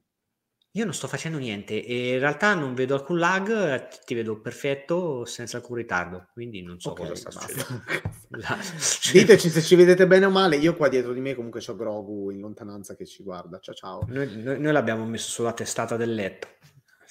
Io 0.72 0.85
non 0.85 0.94
sto 0.94 1.09
facendo 1.09 1.38
niente 1.38 1.85
e 1.85 2.12
in 2.12 2.18
realtà 2.18 2.55
non 2.55 2.74
vedo 2.74 2.94
alcun 2.94 3.18
lag, 3.18 3.88
ti 4.05 4.14
vedo 4.14 4.38
perfetto 4.40 5.24
senza 5.24 5.57
alcun 5.57 5.77
ritardo, 5.77 6.29
quindi 6.33 6.62
non 6.62 6.79
so 6.79 6.90
okay, 6.90 7.09
cosa 7.09 7.31
sta 7.31 7.31
succedendo. 7.31 7.83
Diteci 9.12 9.48
se 9.48 9.62
ci 9.62 9.74
vedete 9.74 10.07
bene 10.07 10.27
o 10.27 10.31
male, 10.31 10.57
io 10.57 10.77
qua 10.77 10.88
dietro 10.88 11.12
di 11.12 11.20
me 11.20 11.35
comunque 11.35 11.62
ho 11.66 11.74
Grogu 11.74 12.31
in 12.31 12.40
lontananza 12.40 12.94
che 12.94 13.07
ci 13.07 13.22
guarda, 13.22 13.59
ciao 13.59 13.74
ciao. 13.74 14.05
Noi, 14.09 14.40
noi, 14.42 14.61
noi 14.61 14.72
l'abbiamo 14.72 15.05
messo 15.05 15.31
sulla 15.31 15.53
testata 15.53 15.96
del 15.96 16.14
letto 16.14 16.48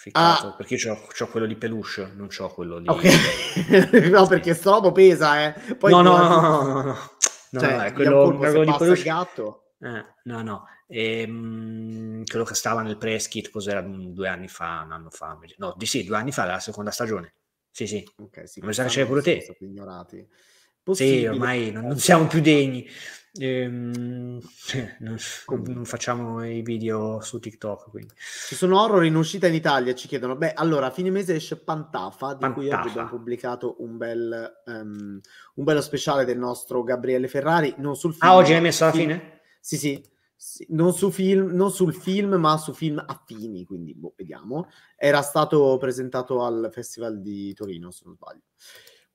ficcato, 0.07 0.47
ah. 0.47 0.53
perché 0.53 0.75
io 0.75 0.93
ho 0.93 1.27
quello 1.27 1.45
di 1.45 1.55
peluche, 1.55 2.11
non 2.15 2.27
ho 2.37 2.49
quello 2.49 2.79
di... 2.79 2.87
Ok, 2.87 3.03
no 4.09 4.27
perché 4.27 4.53
sto 4.53 4.71
robo 4.71 4.91
pesa, 4.91 5.45
eh. 5.45 5.75
Poi 5.75 5.91
no, 5.91 6.01
no, 6.01 6.17
no, 6.17 6.41
no, 6.41 6.61
no, 6.63 6.81
no, 6.81 7.59
cioè, 7.59 7.75
no, 7.75 7.81
è 7.83 7.93
quello, 7.93 8.35
quello 8.35 8.63
di 8.63 8.73
peluche... 8.77 9.03
gatto. 9.03 9.63
Eh, 9.79 10.05
no, 10.23 10.41
no, 10.41 10.65
e, 10.87 11.21
ehm, 11.21 12.23
quello 12.25 12.45
che 12.45 12.55
stava 12.55 12.81
nel 12.81 12.97
press 12.97 13.27
kit, 13.27 13.49
cos'era 13.49 13.81
due 13.81 14.27
anni 14.27 14.47
fa, 14.47 14.83
un 14.85 14.91
anno 14.91 15.09
fa, 15.09 15.37
no, 15.57 15.73
di 15.77 15.85
sì, 15.85 16.03
due 16.03 16.17
anni 16.17 16.31
fa, 16.31 16.45
la 16.45 16.59
seconda 16.59 16.91
stagione. 16.91 17.33
Sì, 17.69 17.85
sì. 17.85 18.03
Ok, 18.17 18.49
sì. 18.49 18.59
Mi 18.63 18.73
sa 18.73 18.83
che 18.83 18.89
c'era 18.89 19.05
pure 19.05 19.21
te. 19.21 19.55
Ignorati. 19.59 20.27
Possibile. 20.81 21.19
Sì, 21.19 21.25
ormai 21.27 21.71
non, 21.71 21.85
non 21.85 21.99
siamo 21.99 22.25
più 22.25 22.41
degni. 22.41 22.87
Ehm, 23.39 24.39
non, 24.99 25.17
non, 25.65 25.85
facciamo 25.85 26.45
i 26.45 26.61
video 26.61 27.19
su 27.21 27.39
TikTok. 27.39 27.89
Quindi. 27.89 28.13
Ci 28.47 28.55
sono 28.55 28.81
horror 28.81 29.05
in 29.05 29.15
uscita 29.15 29.47
in 29.47 29.53
Italia. 29.53 29.93
Ci 29.93 30.07
chiedono: 30.07 30.35
beh, 30.35 30.53
allora 30.53 30.87
a 30.87 30.91
fine 30.91 31.09
mese 31.09 31.35
esce 31.35 31.57
Pantafa, 31.57 32.33
di 32.33 32.39
Pantafa. 32.39 32.53
cui 32.53 32.69
oggi 32.69 32.87
abbiamo 32.89 33.09
pubblicato 33.09 33.75
un, 33.79 33.97
bel, 33.97 34.61
um, 34.65 35.19
un 35.55 35.63
bello 35.63 35.81
speciale 35.81 36.25
del 36.25 36.37
nostro 36.37 36.83
Gabriele 36.83 37.27
Ferrari. 37.27 37.73
Non 37.77 37.95
sul 37.95 38.13
film. 38.13 38.29
Ah, 38.29 38.35
oggi 38.35 38.51
l'hai 38.51 38.61
messo 38.61 38.83
alla 38.83 38.93
film. 38.93 39.09
fine? 39.09 39.41
Sì, 39.59 39.77
sì. 39.77 40.03
sì 40.35 40.65
non, 40.69 40.93
su 40.93 41.09
film, 41.09 41.51
non, 41.51 41.71
sul 41.71 41.93
film, 41.93 42.35
ma 42.35 42.57
su 42.57 42.73
film 42.73 43.03
affini. 43.05 43.65
Quindi 43.65 43.93
boh, 43.93 44.13
vediamo. 44.15 44.69
Era 44.95 45.21
stato 45.21 45.77
presentato 45.77 46.43
al 46.43 46.69
Festival 46.71 47.21
di 47.21 47.53
Torino, 47.53 47.91
se 47.91 48.03
non 48.05 48.15
sbaglio. 48.15 48.41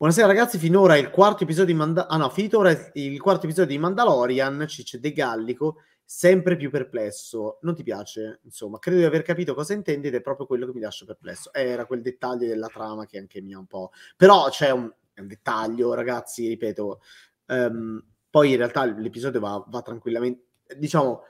Buonasera 0.02 0.26
ragazzi, 0.26 0.58
finora 0.58 0.96
il 0.96 1.10
quarto 1.10 1.44
episodio 1.44 1.72
di 1.72 1.78
Manda- 1.78 2.08
ah 2.08 2.16
no, 2.16 2.28
finito 2.28 2.58
ora 2.58 2.72
il 2.94 3.20
quarto 3.20 3.46
episodio 3.46 3.70
di 3.70 3.80
Mandalorian, 3.80 4.64
Cicce 4.66 4.98
De 4.98 5.12
Gallico, 5.12 5.76
sempre 6.04 6.56
più 6.56 6.70
perplesso. 6.70 7.60
Non 7.62 7.76
ti 7.76 7.84
piace? 7.84 8.40
Insomma, 8.42 8.80
credo 8.80 8.98
di 8.98 9.04
aver 9.04 9.22
capito 9.22 9.54
cosa 9.54 9.74
intendi 9.74 10.08
ed 10.08 10.16
è 10.16 10.20
proprio 10.20 10.46
quello 10.46 10.66
che 10.66 10.72
mi 10.72 10.80
lascia 10.80 11.04
perplesso. 11.04 11.52
Era 11.52 11.86
quel 11.86 12.02
dettaglio 12.02 12.48
della 12.48 12.66
trama 12.66 13.06
che 13.06 13.16
anche 13.16 13.40
mi 13.40 13.54
ha 13.54 13.60
un 13.60 13.66
po'... 13.66 13.92
Però 14.16 14.48
c'è 14.48 14.70
un, 14.70 14.92
un 15.18 15.26
dettaglio, 15.28 15.94
ragazzi, 15.94 16.48
ripeto. 16.48 17.00
Um, 17.46 18.04
poi 18.28 18.50
in 18.50 18.56
realtà 18.56 18.84
l'episodio 18.84 19.38
va, 19.38 19.64
va 19.68 19.82
tranquillamente... 19.82 20.46
Diciamo, 20.76 21.20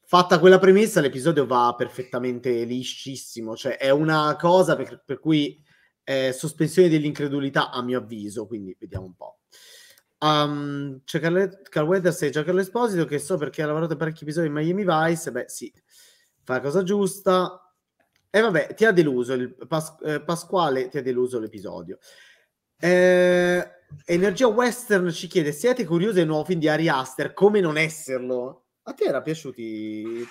fatta 0.00 0.38
quella 0.38 0.58
premessa, 0.58 1.02
l'episodio 1.02 1.44
va 1.44 1.74
perfettamente 1.76 2.64
liscissimo. 2.64 3.54
Cioè, 3.54 3.76
è 3.76 3.90
una 3.90 4.34
cosa 4.40 4.76
per, 4.76 5.02
per 5.04 5.20
cui 5.20 5.62
eh, 6.04 6.32
sospensione 6.32 6.88
dell'incredulità 6.88 7.70
a 7.70 7.82
mio 7.82 7.98
avviso, 7.98 8.46
quindi 8.46 8.76
vediamo 8.78 9.06
un 9.06 9.14
po'. 9.14 9.38
Um, 10.18 11.02
c'è 11.04 11.20
Carl, 11.20 11.60
Carl 11.68 11.86
Weathers 11.86 12.22
e 12.22 12.30
Giancarlo 12.30 12.60
Esposito 12.60 13.04
che 13.04 13.18
so 13.18 13.36
perché 13.36 13.62
ha 13.62 13.66
lavorato 13.66 13.96
parecchi 13.96 14.22
episodi 14.22 14.46
in 14.46 14.54
Miami 14.54 14.84
Vice, 14.84 15.30
beh 15.30 15.44
sì, 15.48 15.72
fa 16.42 16.54
la 16.54 16.60
cosa 16.60 16.82
giusta. 16.82 17.58
E 18.30 18.40
vabbè, 18.40 18.74
ti 18.74 18.84
ha 18.84 18.90
deluso, 18.90 19.32
il 19.34 19.54
Pas- 19.68 19.96
eh, 20.02 20.22
Pasquale 20.22 20.88
ti 20.88 20.98
ha 20.98 21.02
deluso 21.02 21.38
l'episodio. 21.38 21.98
Eh, 22.80 23.70
Energia 24.06 24.48
Western 24.48 25.10
ci 25.12 25.28
chiede, 25.28 25.52
siete 25.52 25.84
curiosi 25.84 26.16
del 26.16 26.26
nuovo 26.26 26.44
film 26.44 26.58
di 26.58 26.68
Ari 26.68 26.88
Aster? 26.88 27.32
Come 27.32 27.60
non 27.60 27.76
esserlo? 27.76 28.64
A 28.82 28.92
te 28.92 29.04
era 29.04 29.22
piaciuti? 29.22 30.26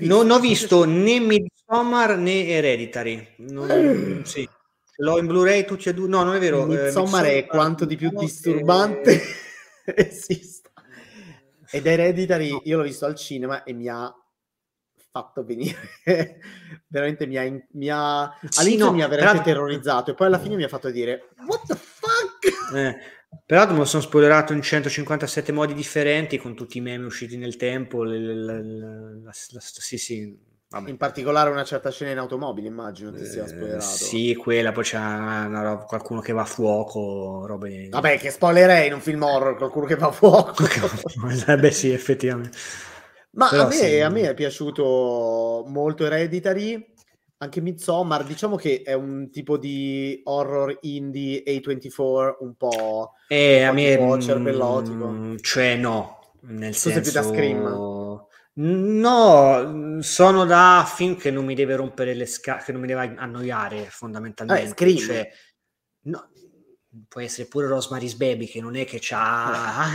Non 0.00 0.30
ho 0.30 0.38
visto 0.40 0.84
né 0.84 1.20
Midsommar 1.20 2.16
né 2.16 2.48
Hereditary. 2.48 3.34
Non... 3.38 3.70
Eh. 3.70 4.20
Sì. 4.24 4.48
L'ho 4.96 5.18
in 5.18 5.26
Blu-ray 5.26 5.64
tutti 5.64 5.88
e 5.88 5.94
due. 5.94 6.08
No, 6.08 6.22
non 6.22 6.34
è 6.34 6.38
vero. 6.38 6.64
Eh, 6.64 6.66
Midsommar 6.66 7.24
è 7.24 7.46
quanto 7.46 7.84
di 7.84 7.96
più 7.96 8.10
disturbante 8.10 9.20
e... 9.84 9.94
esista. 10.08 10.70
Ed 11.70 11.86
Hereditary 11.86 12.60
io 12.64 12.76
l'ho 12.76 12.82
visto 12.82 13.06
al 13.06 13.14
cinema 13.14 13.62
e 13.62 13.72
mi 13.72 13.88
ha 13.88 14.14
fatto 15.12 15.44
venire 15.44 15.76
veramente 16.88 17.26
mi 17.26 17.36
ha, 17.36 17.42
mi 17.72 17.90
ha 17.90 18.22
all'inizio 18.56 18.86
no, 18.86 18.92
mi 18.92 19.02
ha 19.02 19.08
veramente 19.08 19.42
però... 19.42 19.66
terrorizzato 19.66 20.10
e 20.10 20.14
poi 20.14 20.26
alla 20.26 20.38
fine 20.38 20.56
mi 20.56 20.64
ha 20.64 20.68
fatto 20.68 20.90
dire 20.90 21.28
what 21.46 21.66
the 21.66 21.74
fuck 21.74 22.72
eh, 22.74 22.96
peraltro 23.44 23.74
me 23.74 23.80
lo 23.80 23.84
sono 23.84 24.02
spoilerato 24.02 24.54
in 24.54 24.62
157 24.62 25.52
modi 25.52 25.74
differenti 25.74 26.38
con 26.38 26.56
tutti 26.56 26.78
i 26.78 26.80
meme 26.80 27.04
usciti 27.04 27.36
nel 27.36 27.56
tempo 27.56 28.04
le, 28.04 28.18
le, 28.18 28.34
le, 28.34 28.62
la, 29.22 29.32
la, 29.50 29.60
sì 29.60 29.98
sì 29.98 30.50
Vabbè. 30.72 30.88
In 30.88 30.96
particolare 30.96 31.50
una 31.50 31.64
certa 31.64 31.90
scena 31.90 32.12
in 32.12 32.18
automobile, 32.18 32.66
immagino 32.66 33.10
che 33.10 33.26
sia 33.26 33.44
eh, 33.44 33.48
spoilerato. 33.48 33.84
sì, 33.84 34.34
quella, 34.34 34.72
poi 34.72 34.84
c'è 34.84 34.96
una, 34.96 35.84
qualcuno 35.86 36.20
che 36.20 36.32
va 36.32 36.42
a 36.42 36.46
fuoco, 36.46 37.44
robe... 37.46 37.88
Vabbè, 37.90 38.18
che 38.18 38.30
spoilerei 38.30 38.86
in 38.86 38.94
un 38.94 39.00
film 39.00 39.22
horror, 39.22 39.58
qualcuno 39.58 39.84
che 39.84 39.96
va 39.96 40.06
a 40.06 40.12
fuoco. 40.12 40.64
Beh 41.60 41.70
sì, 41.70 41.92
effettivamente. 41.92 42.56
Ma 43.32 43.50
a 43.50 43.66
me, 43.66 43.72
sì. 43.72 44.00
a 44.00 44.08
me, 44.08 44.30
è 44.30 44.34
piaciuto 44.34 45.64
molto 45.66 46.06
Hereditary, 46.06 46.94
anche 47.36 47.60
Midsommar, 47.60 48.24
diciamo 48.24 48.56
che 48.56 48.80
è 48.82 48.94
un 48.94 49.28
tipo 49.30 49.58
di 49.58 50.22
horror 50.24 50.78
indie 50.82 51.42
A24 51.44 52.36
un 52.40 52.54
po', 52.56 53.12
eh, 53.28 53.68
un 53.68 53.74
po 53.74 54.12
a 54.12 54.14
me, 54.14 54.22
cervellotico. 54.22 55.06
Mm, 55.06 55.36
cioè 55.36 55.76
no, 55.76 56.32
nel 56.42 56.72
tu 56.72 56.78
senso... 56.78 57.00
più 57.02 57.12
da 57.12 57.22
Scream? 57.22 58.01
No, 58.54 60.00
sono 60.02 60.44
da 60.44 60.84
film 60.86 61.16
che 61.16 61.30
non 61.30 61.44
mi 61.46 61.54
deve 61.54 61.76
rompere 61.76 62.12
le 62.14 62.26
scale, 62.26 62.62
che 62.62 62.72
non 62.72 62.82
mi 62.82 62.86
deve 62.86 63.14
annoiare 63.16 63.86
fondamentalmente. 63.88 64.64
Eh, 64.64 64.68
Scream. 64.68 64.98
Cioè, 64.98 65.32
no, 66.02 66.30
può 67.08 67.20
essere 67.20 67.48
pure 67.48 67.66
Rosemary's 67.66 68.14
Baby 68.14 68.46
che 68.46 68.60
non 68.60 68.76
è 68.76 68.84
che 68.84 68.98
c'ha 69.00 69.88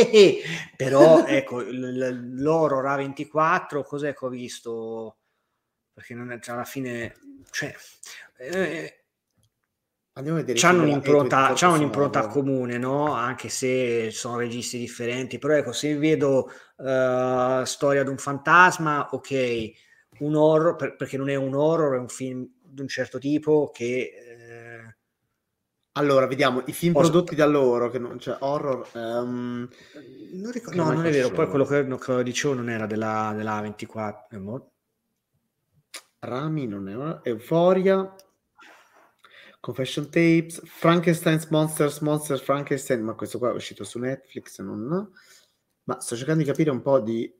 però 0.76 1.26
ecco 1.26 1.60
l'horror 1.60 2.84
A24 2.86 3.82
cos'è 3.82 4.14
che 4.14 4.24
ho 4.24 4.28
visto 4.30 5.18
perché 5.92 6.14
non 6.14 6.32
è, 6.32 6.40
cioè, 6.40 6.54
alla 6.54 6.64
fine 6.64 7.14
cioè, 7.50 7.74
eh, 8.38 9.01
Andiamo 10.14 10.38
a 10.38 10.40
vedere 10.42 10.58
c'hanno 10.58 10.82
un'impronta, 10.82 11.52
c'hanno 11.54 11.76
un'impronta 11.76 12.26
comune, 12.26 12.76
no? 12.76 13.12
Anche 13.12 13.48
se 13.48 14.10
sono 14.10 14.36
registi 14.36 14.78
differenti, 14.78 15.38
però 15.38 15.54
ecco, 15.54 15.72
se 15.72 15.96
vedo 15.96 16.50
uh, 16.76 17.64
Storia 17.64 18.02
di 18.02 18.10
un 18.10 18.18
fantasma, 18.18 19.08
ok, 19.10 19.70
un 20.18 20.34
horror, 20.34 20.76
per, 20.76 20.96
perché 20.96 21.16
non 21.16 21.30
è 21.30 21.34
un 21.34 21.54
horror, 21.54 21.96
è 21.96 21.98
un 21.98 22.08
film 22.08 22.46
di 22.62 22.80
un 22.82 22.88
certo 22.88 23.18
tipo 23.18 23.70
che 23.72 24.22
allora, 25.92 26.26
vediamo 26.26 26.62
i 26.66 26.72
film 26.72 26.94
Posso... 26.94 27.10
prodotti 27.10 27.34
da 27.34 27.44
loro, 27.44 27.90
che 27.90 27.98
non 27.98 28.18
cioè, 28.18 28.36
horror. 28.40 28.88
Um... 28.94 29.68
Non 30.32 30.50
ricordo, 30.50 30.82
no, 30.82 30.92
non 30.92 31.04
è 31.04 31.10
vero. 31.10 31.30
Poi 31.30 31.48
quello 31.48 31.64
che, 31.64 31.86
che 31.86 32.22
dicevo 32.22 32.54
non 32.54 32.70
era 32.70 32.86
della, 32.86 33.34
della 33.36 33.60
24. 33.60 34.26
Eh, 34.30 34.62
Rami 36.20 36.66
non 36.66 36.88
è 37.22 37.28
Euforia. 37.28 38.14
Confession 39.62 40.10
Tapes, 40.10 40.60
Frankenstein's 40.64 41.46
Monsters, 41.46 42.00
Monsters 42.00 42.42
Frankenstein, 42.42 43.00
ma 43.00 43.12
questo 43.14 43.38
qua 43.38 43.50
è 43.50 43.54
uscito 43.54 43.84
su 43.84 44.00
Netflix, 44.00 44.60
non... 44.60 45.08
Ma 45.84 46.00
sto 46.00 46.16
cercando 46.16 46.42
di 46.42 46.48
capire 46.48 46.70
un 46.70 46.82
po' 46.82 46.98
di... 46.98 47.32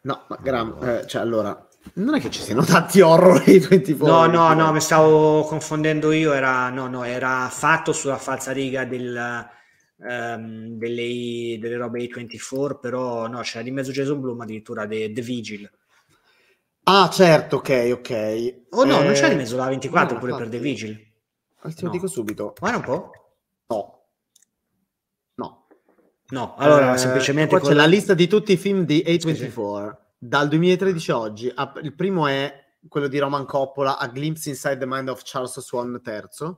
No, 0.00 0.24
ma 0.26 0.38
Gram, 0.40 0.82
eh, 0.82 1.06
cioè 1.06 1.20
allora, 1.20 1.68
non 1.94 2.14
è 2.14 2.20
che 2.20 2.30
ci 2.30 2.40
siano 2.40 2.64
tanti 2.64 3.02
horror 3.02 3.44
di 3.44 3.58
24. 3.58 4.06
No, 4.06 4.24
no, 4.24 4.54
no, 4.54 4.72
mi 4.72 4.80
stavo 4.80 5.42
confondendo 5.42 6.12
io. 6.12 6.32
Era, 6.32 6.70
no, 6.70 6.86
no, 6.86 7.04
era 7.04 7.46
fatto 7.50 7.92
sulla 7.92 8.16
falsariga 8.16 8.86
del, 8.86 9.46
um, 9.96 10.78
delle, 10.78 11.58
delle 11.60 11.76
robe 11.76 12.08
A24, 12.08 12.78
però 12.80 13.26
no, 13.26 13.40
c'era 13.42 13.62
di 13.62 13.70
mezzo 13.70 13.92
Jason 13.92 14.18
Bloom 14.18 14.40
addirittura 14.40 14.86
The, 14.86 15.12
The 15.12 15.20
Vigil. 15.20 15.70
Ah, 16.88 17.08
certo, 17.10 17.56
ok, 17.56 17.90
ok. 17.94 18.54
Oh 18.70 18.84
no, 18.84 19.00
eh, 19.00 19.04
non 19.04 19.12
c'è 19.12 19.28
di 19.28 19.34
mezzo 19.34 19.56
la 19.56 19.68
24 19.68 20.14
no, 20.14 20.20
pure 20.20 20.32
infatti. 20.32 20.50
per 20.50 20.58
The 20.58 20.64
Vigil. 20.64 20.94
Te 20.94 21.72
lo 21.80 21.86
no. 21.86 21.90
dico 21.90 22.06
subito. 22.06 22.54
Guarda 22.58 22.76
un 22.78 22.84
po'. 22.84 23.10
No. 23.66 24.06
No. 25.34 25.66
No, 26.28 26.54
allora 26.56 26.94
eh, 26.94 26.98
semplicemente... 26.98 27.58
Qua 27.58 27.68
c'è 27.68 27.74
la 27.74 27.86
lista 27.86 28.14
di 28.14 28.28
tutti 28.28 28.52
i 28.52 28.56
film 28.56 28.84
di 28.84 29.02
A24. 29.04 29.34
Sì, 29.34 29.50
sì 29.50 30.04
dal 30.18 30.48
2013 30.48 31.10
a 31.10 31.18
oggi. 31.18 31.52
Il 31.82 31.94
primo 31.94 32.26
è 32.26 32.52
quello 32.88 33.08
di 33.08 33.18
Roman 33.18 33.44
Coppola, 33.44 33.98
A 33.98 34.08
Glimpse 34.08 34.48
Inside 34.48 34.78
the 34.78 34.86
Mind 34.86 35.08
of 35.08 35.22
Charles 35.24 35.58
Swan 35.60 36.00
III. 36.04 36.56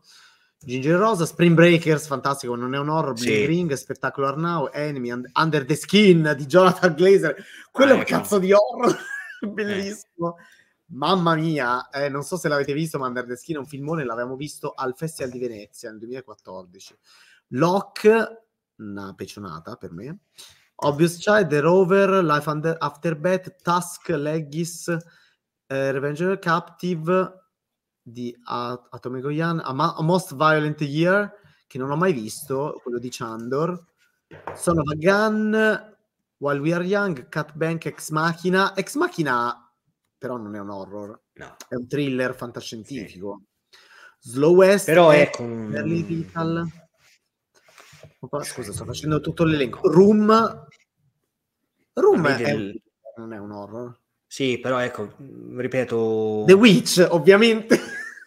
Ginger 0.60 0.98
Rosa, 0.98 1.24
Spring 1.24 1.54
Breakers, 1.54 2.06
fantastico, 2.06 2.56
non 2.56 2.74
è 2.74 2.78
un 2.78 2.88
horror, 2.88 3.16
sì. 3.16 3.26
Bling 3.26 3.46
Ring, 3.46 3.72
Spettacolo 3.74 4.26
Arnau, 4.26 4.68
Enemy, 4.72 5.22
Under 5.34 5.64
the 5.64 5.76
Skin 5.76 6.34
di 6.36 6.46
Jonathan 6.46 6.94
Glazer. 6.94 7.36
Quello 7.70 7.92
ah, 7.92 7.94
è 7.94 7.96
un 7.98 8.02
ecco. 8.02 8.16
cazzo 8.16 8.38
di 8.38 8.52
horror, 8.52 8.96
bellissimo. 9.53 10.37
Eh. 10.38 10.42
Mamma 10.90 11.35
mia, 11.35 11.90
eh, 11.90 12.09
non 12.09 12.22
so 12.22 12.37
se 12.37 12.48
l'avete 12.48 12.72
visto, 12.72 12.98
ma 12.98 13.09
Under 13.09 13.27
the 13.27 13.37
Skin 13.37 13.57
è 13.57 13.59
un 13.59 13.66
filmone, 13.66 14.05
l'avevamo 14.05 14.37
visto 14.37 14.72
al 14.72 14.94
Festival 14.96 15.31
di 15.31 15.38
Venezia 15.38 15.90
nel 15.90 15.98
2014. 15.98 16.96
Lock, 17.48 18.42
una 18.77 19.12
pecionata 19.14 19.77
per 19.77 19.92
me. 19.92 20.20
Obvious 20.77 21.16
Child, 21.18 21.48
The 21.48 21.61
Rover, 21.61 22.24
Life 22.24 22.48
Under, 22.48 22.77
After 22.79 23.16
Beth, 23.16 23.57
Task, 23.62 24.09
Leggis, 24.09 24.88
eh, 25.66 25.92
the 25.92 26.38
Captive 26.38 27.42
di 28.01 28.35
At- 28.44 28.87
Atomic 28.90 29.22
Goyan, 29.22 29.61
A, 29.62 29.72
Ma- 29.72 29.94
A 29.94 30.03
Most 30.03 30.35
Violent 30.37 30.81
Year, 30.81 31.31
che 31.66 31.79
non 31.79 31.90
ho 31.90 31.96
mai 31.96 32.12
visto, 32.12 32.81
quello 32.83 32.98
di 32.98 33.09
Chandor, 33.11 33.85
Son 34.55 34.79
of 34.79 34.88
a 34.88 34.94
Gun, 34.94 35.96
While 36.38 36.61
We 36.61 36.72
Are 36.72 36.85
Young, 36.85 37.29
Cat 37.29 37.55
Bank, 37.55 37.87
Ex 37.87 38.11
Machina. 38.11 38.74
Ex 38.74 38.94
Machina 38.96 39.68
però 40.18 40.37
non 40.37 40.57
è 40.57 40.59
un 40.59 40.70
horror, 40.70 41.22
no. 41.35 41.57
è 41.68 41.77
un 41.77 41.87
thriller 41.87 42.35
fantascientifico. 42.35 43.42
Sì. 43.70 44.31
Slow 44.31 44.57
West, 44.57 44.87
però 44.87 45.11
è 45.11 45.31
con... 45.31 45.48
Merlin 45.48 46.05
Vital. 46.05 46.68
Scusa, 48.42 48.72
sto 48.72 48.85
facendo 48.85 49.20
tutto 49.20 49.44
l'elenco. 49.44 49.88
Room. 49.88 50.66
Room 51.92 52.27
è, 52.27 52.37
del... 52.37 52.83
non 53.16 53.33
è 53.33 53.38
un 53.38 53.53
horror. 53.53 53.96
Sì, 54.27 54.59
però 54.59 54.81
ecco, 54.81 55.14
ripeto... 55.57 56.42
The 56.46 56.53
Witch, 56.53 57.07
ovviamente. 57.09 57.79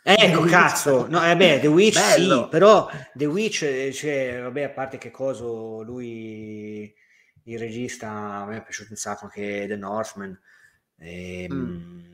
Ecco, 0.02 0.42
cazzo, 0.48 1.08
no, 1.08 1.30
eh 1.30 1.36
beh, 1.36 1.60
The 1.60 1.68
Witch 1.68 2.00
Bello. 2.00 2.44
sì, 2.44 2.50
però 2.50 2.90
The 3.14 3.26
Witch, 3.26 3.90
cioè, 3.92 4.40
vabbè, 4.42 4.64
a 4.64 4.70
parte 4.70 4.98
che 4.98 5.12
coso, 5.12 5.82
lui, 5.84 6.92
il 7.44 7.60
regista, 7.60 8.10
a 8.10 8.46
me 8.46 8.58
è 8.58 8.64
piaciuto 8.64 8.92
un 8.92 8.98
sacco 8.98 9.26
anche 9.26 9.66
The 9.68 9.76
Northman. 9.76 10.40
E, 10.98 11.44
ehm, 11.44 11.54
mm 11.54 12.12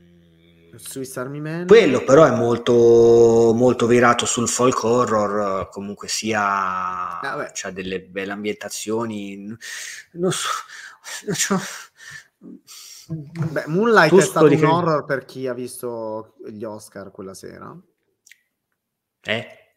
Swiss 0.76 1.16
Army 1.16 1.40
Man. 1.40 1.66
Quello 1.66 2.04
però 2.04 2.24
è 2.24 2.30
molto, 2.30 3.52
molto 3.54 3.86
virato 3.86 4.26
sul 4.26 4.48
folk 4.48 4.82
horror, 4.84 5.68
comunque 5.70 6.08
sia, 6.08 7.20
ah, 7.20 7.50
c'ha 7.52 7.70
delle 7.70 8.02
belle 8.02 8.32
ambientazioni, 8.32 9.56
non 10.12 10.32
so, 10.32 10.48
so. 11.32 11.58
Beh, 13.08 13.64
Moonlight 13.66 14.10
tu 14.10 14.18
è 14.18 14.22
stato 14.22 14.46
un 14.46 14.64
horror 14.64 15.04
per 15.04 15.24
chi 15.24 15.46
ha 15.46 15.54
visto 15.54 16.34
gli 16.46 16.62
Oscar 16.64 17.10
quella 17.10 17.34
sera. 17.34 17.74
Eh? 19.22 19.67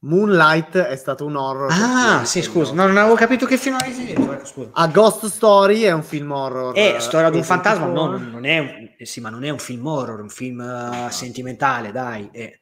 Moonlight 0.00 0.76
è 0.76 0.96
stato 0.96 1.24
un 1.24 1.34
horror. 1.34 1.70
Ah, 1.72 2.24
sì, 2.24 2.40
scusa, 2.40 2.72
no, 2.72 2.86
non 2.86 2.96
avevo 2.96 3.16
capito 3.16 3.46
che 3.46 3.56
film 3.56 3.76
avevi 3.80 4.04
detto. 4.06 4.70
A 4.72 4.86
Ghost 4.86 5.26
Story 5.26 5.80
è 5.80 5.90
un 5.90 6.04
film 6.04 6.30
horror. 6.30 6.76
Eh, 6.76 7.00
Storia 7.00 7.30
di 7.30 7.38
un 7.38 7.42
fantasma, 7.42 7.86
no, 7.86 8.16
non 8.16 8.44
è 8.44 8.58
un, 8.58 8.94
eh, 8.96 9.04
sì, 9.04 9.20
ma 9.20 9.28
non 9.28 9.42
è 9.42 9.48
un 9.50 9.58
film 9.58 9.86
horror, 9.86 10.20
è 10.20 10.22
un 10.22 10.28
film 10.28 10.60
uh, 10.60 11.10
sentimentale, 11.10 11.90
dai. 11.90 12.28
Eh. 12.32 12.60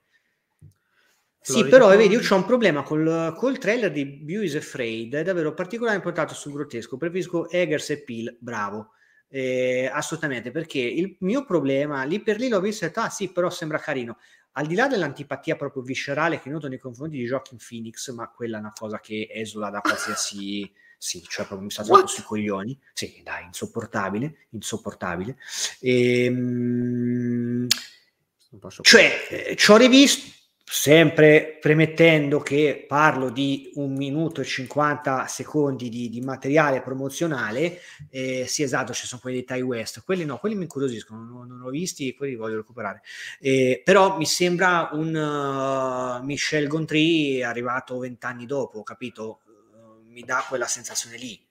Sì, 1.41 1.65
però 1.67 1.89
vedi, 1.89 2.09
io 2.09 2.21
ho 2.29 2.35
un 2.35 2.45
problema 2.45 2.83
col, 2.83 3.35
col 3.37 3.59
trailer 3.59 3.93
di 3.93 4.05
Bew 4.05 4.43
is 4.43 4.57
Afraid, 4.57 5.15
è 5.15 5.23
davvero 5.23 5.53
particolarmente 5.55 6.09
portato 6.09 6.35
sul 6.35 6.53
grottesco. 6.53 6.97
Preferisco 6.97 7.51
Eggers 7.51 7.91
e 7.91 8.03
Peel, 8.03 8.37
bravo. 8.41 8.93
Eh, 9.29 9.91
assolutamente, 9.93 10.51
perché 10.51 10.79
il 10.79 11.17
mio 11.21 11.45
problema 11.45 12.03
lì 12.05 12.23
per 12.23 12.39
lì 12.39 12.49
l'ho 12.49 12.61
visto 12.61 12.85
e 12.85 12.87
ho 12.87 12.91
detto, 12.91 13.01
ah 13.01 13.11
sì, 13.11 13.31
però 13.31 13.51
sembra 13.51 13.79
carino. 13.79 14.17
Al 14.59 14.67
di 14.67 14.75
là 14.75 14.89
dell'antipatia 14.89 15.55
proprio 15.57 15.83
viscerale 15.83 16.41
che 16.41 16.49
noto 16.49 16.67
nei 16.69 16.79
confronti 16.79 17.19
di 17.19 17.25
Joaquin 17.25 17.59
Phoenix, 17.59 18.11
ma 18.13 18.31
quella 18.31 18.57
è 18.57 18.61
una 18.61 18.73
cosa 18.75 19.01
che 19.01 19.29
esula 19.31 19.71
da 19.71 19.81
qualsiasi... 19.81 20.71
sì, 20.99 21.23
cioè 21.29 21.45
proprio 21.45 21.67
mi 21.67 21.71
sta 21.71 21.83
troppo 21.83 22.07
sui 22.07 22.23
coglioni. 22.23 22.79
Sì, 22.95 23.21
dai, 23.23 23.45
insopportabile, 23.45 24.47
insopportabile. 24.51 25.37
Ehm, 25.81 27.67
cioè, 28.81 29.27
eh, 29.29 29.57
ci 29.57 29.71
ho 29.71 29.77
rivisto 29.77 30.35
sempre 30.69 31.59
premettendo 31.61 32.41
che 32.41 32.85
parlo 32.89 33.31
di 33.31 33.71
un 33.75 33.95
minuto 33.95 34.41
e 34.41 34.45
50 34.45 35.29
secondi 35.29 35.89
di, 35.89 36.09
di 36.09 36.21
materiale 36.21 36.83
promozionale, 36.83 37.81
eh, 38.11 38.47
sì 38.49 38.65
esatto, 38.65 38.93
ci 38.93 39.07
sono 39.07 39.21
quelli 39.21 39.39
di 39.39 39.45
Ty 39.45 39.61
West, 39.61 40.03
quelli 40.05 40.25
no, 40.25 40.39
quelli 40.39 40.57
mi 40.57 40.63
incuriosiscono, 40.63 41.23
non, 41.23 41.47
non 41.47 41.63
ho 41.63 41.71
visti, 41.71 42.17
quelli 42.17 42.33
li 42.33 42.39
voglio 42.39 42.57
recuperare, 42.57 43.03
eh, 43.39 43.81
però 43.85 44.19
mi 44.19 44.27
sembra 44.27 44.91
un 44.93 45.15
uh, 45.15 46.25
Michel 46.25 46.67
Gondry 46.67 47.43
arrivato 47.43 47.99
vent'anni 47.99 48.45
dopo, 48.45 48.83
capito? 48.83 49.43
Uh, 49.47 50.03
mi 50.11 50.23
dà 50.23 50.45
quella 50.49 50.67
sensazione 50.67 51.17
lì. 51.17 51.46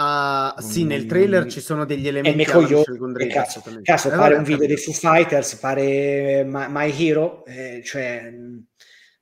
Uh, 0.00 0.60
sì, 0.60 0.84
nel 0.84 1.06
trailer 1.06 1.46
mm, 1.46 1.48
ci 1.48 1.60
sono 1.60 1.84
degli 1.84 2.06
elementi 2.06 2.42
e 2.42 2.46
coglio, 2.46 2.84
cazzo, 3.32 3.60
cazzo, 3.82 4.10
pare 4.10 4.36
un 4.36 4.44
video 4.44 4.68
dei 4.68 4.76
Foo 4.76 4.94
Fighters, 4.94 5.56
pare 5.56 6.44
My, 6.44 6.66
My 6.68 7.04
Hero, 7.04 7.44
eh, 7.44 7.82
cioè 7.84 8.32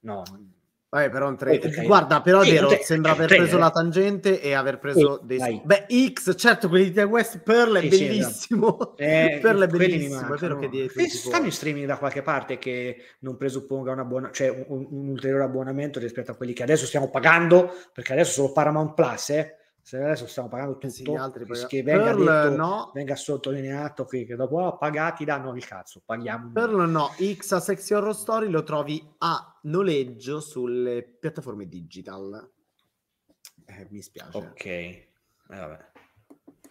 no. 0.01 0.23
Vabbè, 0.91 1.09
però 1.09 1.29
un 1.29 1.37
trailer. 1.39 1.83
Guarda, 1.83 2.21
però 2.21 2.43
è 2.43 2.51
vero, 2.51 2.69
sembra 2.83 3.13
aver 3.13 3.27
preso 3.27 3.57
la 3.57 3.71
tangente 3.71 4.39
e 4.39 4.53
aver 4.53 4.79
preso 4.79 5.21
sì, 5.21 5.27
dei 5.27 5.39
dai. 5.39 5.63
Beh, 5.65 5.87
X, 6.13 6.37
certo, 6.37 6.69
quelli 6.69 6.91
di 6.91 7.01
West 7.01 7.39
Pearl 7.39 7.77
è 7.77 7.81
sì, 7.81 7.89
bellissimo. 7.89 8.97
Eh, 8.99 9.39
Pearl 9.41 9.63
è 9.63 9.67
bellissimo, 9.69 10.35
è 10.35 10.39
vero 10.39 10.59
che 10.59 10.69
dietro 10.69 11.01
e 11.01 11.09
stanno 11.09 11.47
in 11.47 11.53
streaming 11.53 11.87
da 11.87 11.97
qualche 11.97 12.21
parte 12.21 12.59
che 12.59 12.99
non 13.21 13.39
presupponga 13.39 13.93
una 13.93 14.05
buona, 14.05 14.31
cioè 14.31 14.51
un, 14.51 14.87
un 14.91 15.09
ulteriore 15.09 15.45
abbonamento 15.45 15.99
rispetto 15.99 16.33
a 16.33 16.35
quelli 16.35 16.53
che 16.53 16.65
adesso 16.65 16.85
stiamo 16.85 17.09
pagando, 17.09 17.73
perché 17.95 18.13
adesso 18.13 18.33
solo 18.33 18.53
Paramount 18.53 18.93
Plus, 18.93 19.31
eh 19.31 19.57
se 19.87 19.99
adesso 19.99 20.27
stiamo 20.27 20.49
pagando 20.49 20.79
tutto, 20.79 20.89
sì, 20.89 21.09
altri 21.15 21.47
pag- 21.47 21.69
che 21.69 21.85
venga, 21.85 22.03
Pearl, 22.03 22.25
detto, 22.25 22.57
no. 22.57 22.91
venga 22.93 23.15
sottolineato 23.15 24.05
qui 24.05 24.27
che 24.27 24.35
dopo 24.35 24.57
oh, 24.57 24.79
pagati 24.79 25.25
danno 25.25 25.55
il 25.55 25.65
cazzo, 25.65 26.03
paghiamo. 26.05 26.51
Pearl 26.51 26.91
no, 26.91 27.11
X 27.17 27.53
a 27.53 27.61
Sexy 27.61 27.95
Horror 27.95 28.13
Story 28.13 28.49
lo 28.49 28.65
trovi 28.65 29.01
a 29.19 29.61
noleggio 29.63 30.41
sulle 30.41 31.05
piattaforme 31.05 31.69
digital. 31.69 32.51
Eh, 33.65 33.87
mi 33.91 34.03
spiace. 34.03 34.37
Ok, 34.37 34.65
eh, 34.65 35.07
vabbè. 35.47 35.91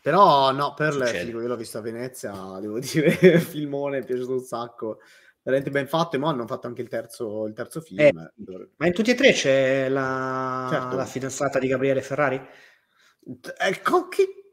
Però 0.02 0.52
no, 0.52 0.74
Pearl 0.74 1.06
figo, 1.06 1.40
io 1.40 1.48
l'ho 1.48 1.56
visto 1.56 1.78
a 1.78 1.82
Venezia, 1.82 2.34
devo 2.60 2.80
dire, 2.84 3.40
filmone, 3.40 4.00
è 4.00 4.04
piaciuto 4.04 4.34
un 4.34 4.44
sacco 4.44 5.00
veramente 5.42 5.70
ben 5.70 5.88
fatto 5.88 6.18
e 6.18 6.20
mo 6.20 6.28
hanno 6.28 6.48
fatto 6.48 6.68
anche 6.68 6.82
il 6.82 6.90
terzo, 6.90 7.46
il 7.46 7.54
terzo 7.54 7.80
film. 7.80 8.02
Eh, 8.02 8.12
ma 8.12 8.88
in 8.88 8.94
tutti 8.94 9.12
e 9.12 9.16
tre 9.16 9.32
c'è 9.32 9.88
la, 9.88 10.68
certo. 10.70 10.98
la 10.98 11.06
fidanzata 11.06 11.60
di 11.60 11.68
Gabriele 11.68 12.02
Ferrari? 12.02 12.46
Ecco 13.58 14.08
che... 14.08 14.46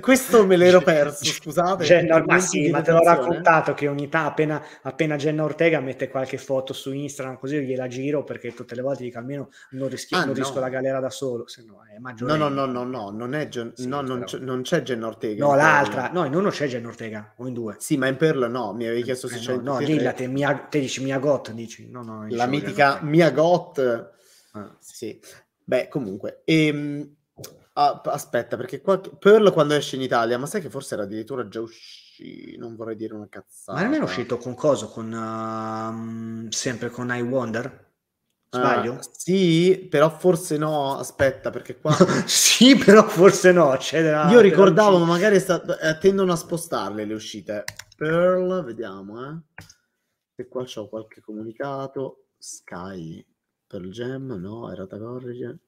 Questo 0.00 0.44
me 0.44 0.56
l'ero 0.56 0.82
perso, 0.82 1.24
scusate. 1.24 1.84
Jenna, 1.84 2.22
ma 2.22 2.38
sì, 2.40 2.68
ma 2.68 2.82
te 2.82 2.92
l'ho 2.92 3.02
raccontato 3.02 3.72
che 3.72 3.88
ogni 3.88 4.10
tanto 4.10 4.28
appena, 4.28 4.62
appena 4.82 5.16
Jenna 5.16 5.44
Ortega 5.44 5.80
mette 5.80 6.10
qualche 6.10 6.36
foto 6.36 6.74
su 6.74 6.92
Instagram 6.92 7.38
così 7.38 7.54
io 7.54 7.62
gliela 7.62 7.88
giro 7.88 8.22
perché 8.22 8.52
tutte 8.52 8.74
le 8.74 8.82
volte 8.82 9.02
dico 9.04 9.16
almeno 9.16 9.48
non, 9.70 9.88
rischi, 9.88 10.14
ah, 10.14 10.18
non 10.18 10.28
no. 10.28 10.34
rischio 10.34 10.60
la 10.60 10.68
galera 10.68 11.00
da 11.00 11.08
solo, 11.08 11.48
se 11.48 11.64
no 11.66 11.80
è 11.86 11.96
No, 11.98 12.36
no, 12.36 12.48
no, 12.50 12.66
no, 12.66 12.84
no, 12.84 13.08
non, 13.08 13.34
è 13.34 13.48
Gen- 13.48 13.72
sì, 13.74 13.88
no 13.88 14.02
non, 14.02 14.24
c'è, 14.24 14.38
non, 14.40 14.60
c'è, 14.60 14.82
Jenna 14.82 15.06
Ortega. 15.06 15.42
No, 15.42 15.54
l'altra, 15.54 16.10
no, 16.12 16.26
in 16.26 16.34
uno 16.34 16.50
c'è 16.50 16.66
Jenna 16.66 16.88
Ortega, 16.88 17.32
o 17.38 17.46
in 17.46 17.54
due. 17.54 17.76
Sì, 17.78 17.96
ma 17.96 18.08
in 18.08 18.16
Perla 18.16 18.48
no, 18.48 18.74
mi 18.74 18.84
avevi 18.84 19.02
chiesto 19.02 19.26
se 19.26 19.36
eh, 19.36 19.38
c'è... 19.38 19.56
No, 19.56 19.78
no 19.78 19.78
dilla, 19.78 20.12
te, 20.12 20.26
Mia, 20.26 20.66
te 20.68 20.80
dici 20.80 21.02
Mia 21.02 21.18
Got, 21.18 21.50
dici. 21.52 21.88
No, 21.88 22.02
no, 22.02 22.26
la 22.28 22.46
mitica 22.46 22.98
Mia 23.00 23.30
Got. 23.30 24.10
Ah. 24.52 24.76
Sì, 24.80 25.18
beh, 25.72 25.88
comunque... 25.88 26.42
Ehm 26.44 27.16
Ah, 27.74 28.02
aspetta, 28.04 28.56
perché 28.56 28.82
qua... 28.82 29.00
Pearl 29.00 29.50
quando 29.50 29.74
esce 29.74 29.96
in 29.96 30.02
Italia, 30.02 30.36
ma 30.36 30.44
sai 30.44 30.60
che 30.60 30.68
forse 30.68 30.94
era 30.94 31.04
addirittura 31.04 31.48
già 31.48 31.60
uscito, 31.60 32.60
non 32.60 32.76
vorrei 32.76 32.96
dire 32.96 33.14
una 33.14 33.28
cazzata. 33.30 33.80
Ma 33.80 33.86
non 33.86 33.94
è 33.94 34.02
uscito 34.02 34.36
con 34.36 34.54
coso, 34.54 34.88
con, 34.88 35.10
uh, 35.10 36.50
sempre 36.50 36.90
con 36.90 37.10
I 37.10 37.22
Wonder? 37.22 37.90
Sbaglio? 38.50 38.92
Uh, 38.92 38.98
sì, 39.00 39.86
però 39.90 40.10
forse 40.10 40.58
no, 40.58 40.98
aspetta, 40.98 41.48
perché 41.48 41.80
qua... 41.80 41.96
sì, 42.26 42.76
però 42.76 43.08
forse 43.08 43.52
no. 43.52 43.74
C'era, 43.78 44.30
Io 44.30 44.40
ricordavo, 44.40 44.98
ma 44.98 45.06
magari 45.06 45.40
sta... 45.40 45.62
eh, 45.78 45.96
tendono 45.96 46.32
a 46.32 46.36
spostarle 46.36 47.06
le 47.06 47.14
uscite. 47.14 47.64
Pearl, 47.96 48.64
vediamo, 48.64 49.30
eh. 49.30 49.62
E 50.34 50.46
qua 50.46 50.64
c'ho 50.64 50.90
qualche 50.90 51.22
comunicato. 51.22 52.26
Sky, 52.36 53.24
Pearl 53.72 53.88
Gem, 53.88 54.34
no, 54.34 54.70
era 54.70 54.84
da 54.84 54.98
corrige. 54.98 55.58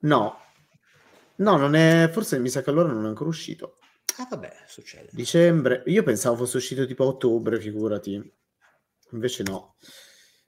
No, 0.00 0.36
no, 1.36 1.56
non 1.56 1.76
è. 1.76 2.10
Forse 2.12 2.40
mi 2.40 2.48
sa 2.48 2.60
che 2.60 2.70
allora 2.70 2.90
non 2.90 3.04
è 3.04 3.08
ancora 3.08 3.28
uscito. 3.28 3.78
Ah, 4.18 4.26
vabbè, 4.28 4.64
succede. 4.66 5.10
Dicembre. 5.12 5.84
Io 5.86 6.02
pensavo 6.02 6.34
fosse 6.34 6.56
uscito 6.56 6.86
tipo 6.86 7.04
a 7.04 7.06
ottobre, 7.06 7.60
figurati. 7.60 8.32
Invece 9.12 9.44
no. 9.44 9.76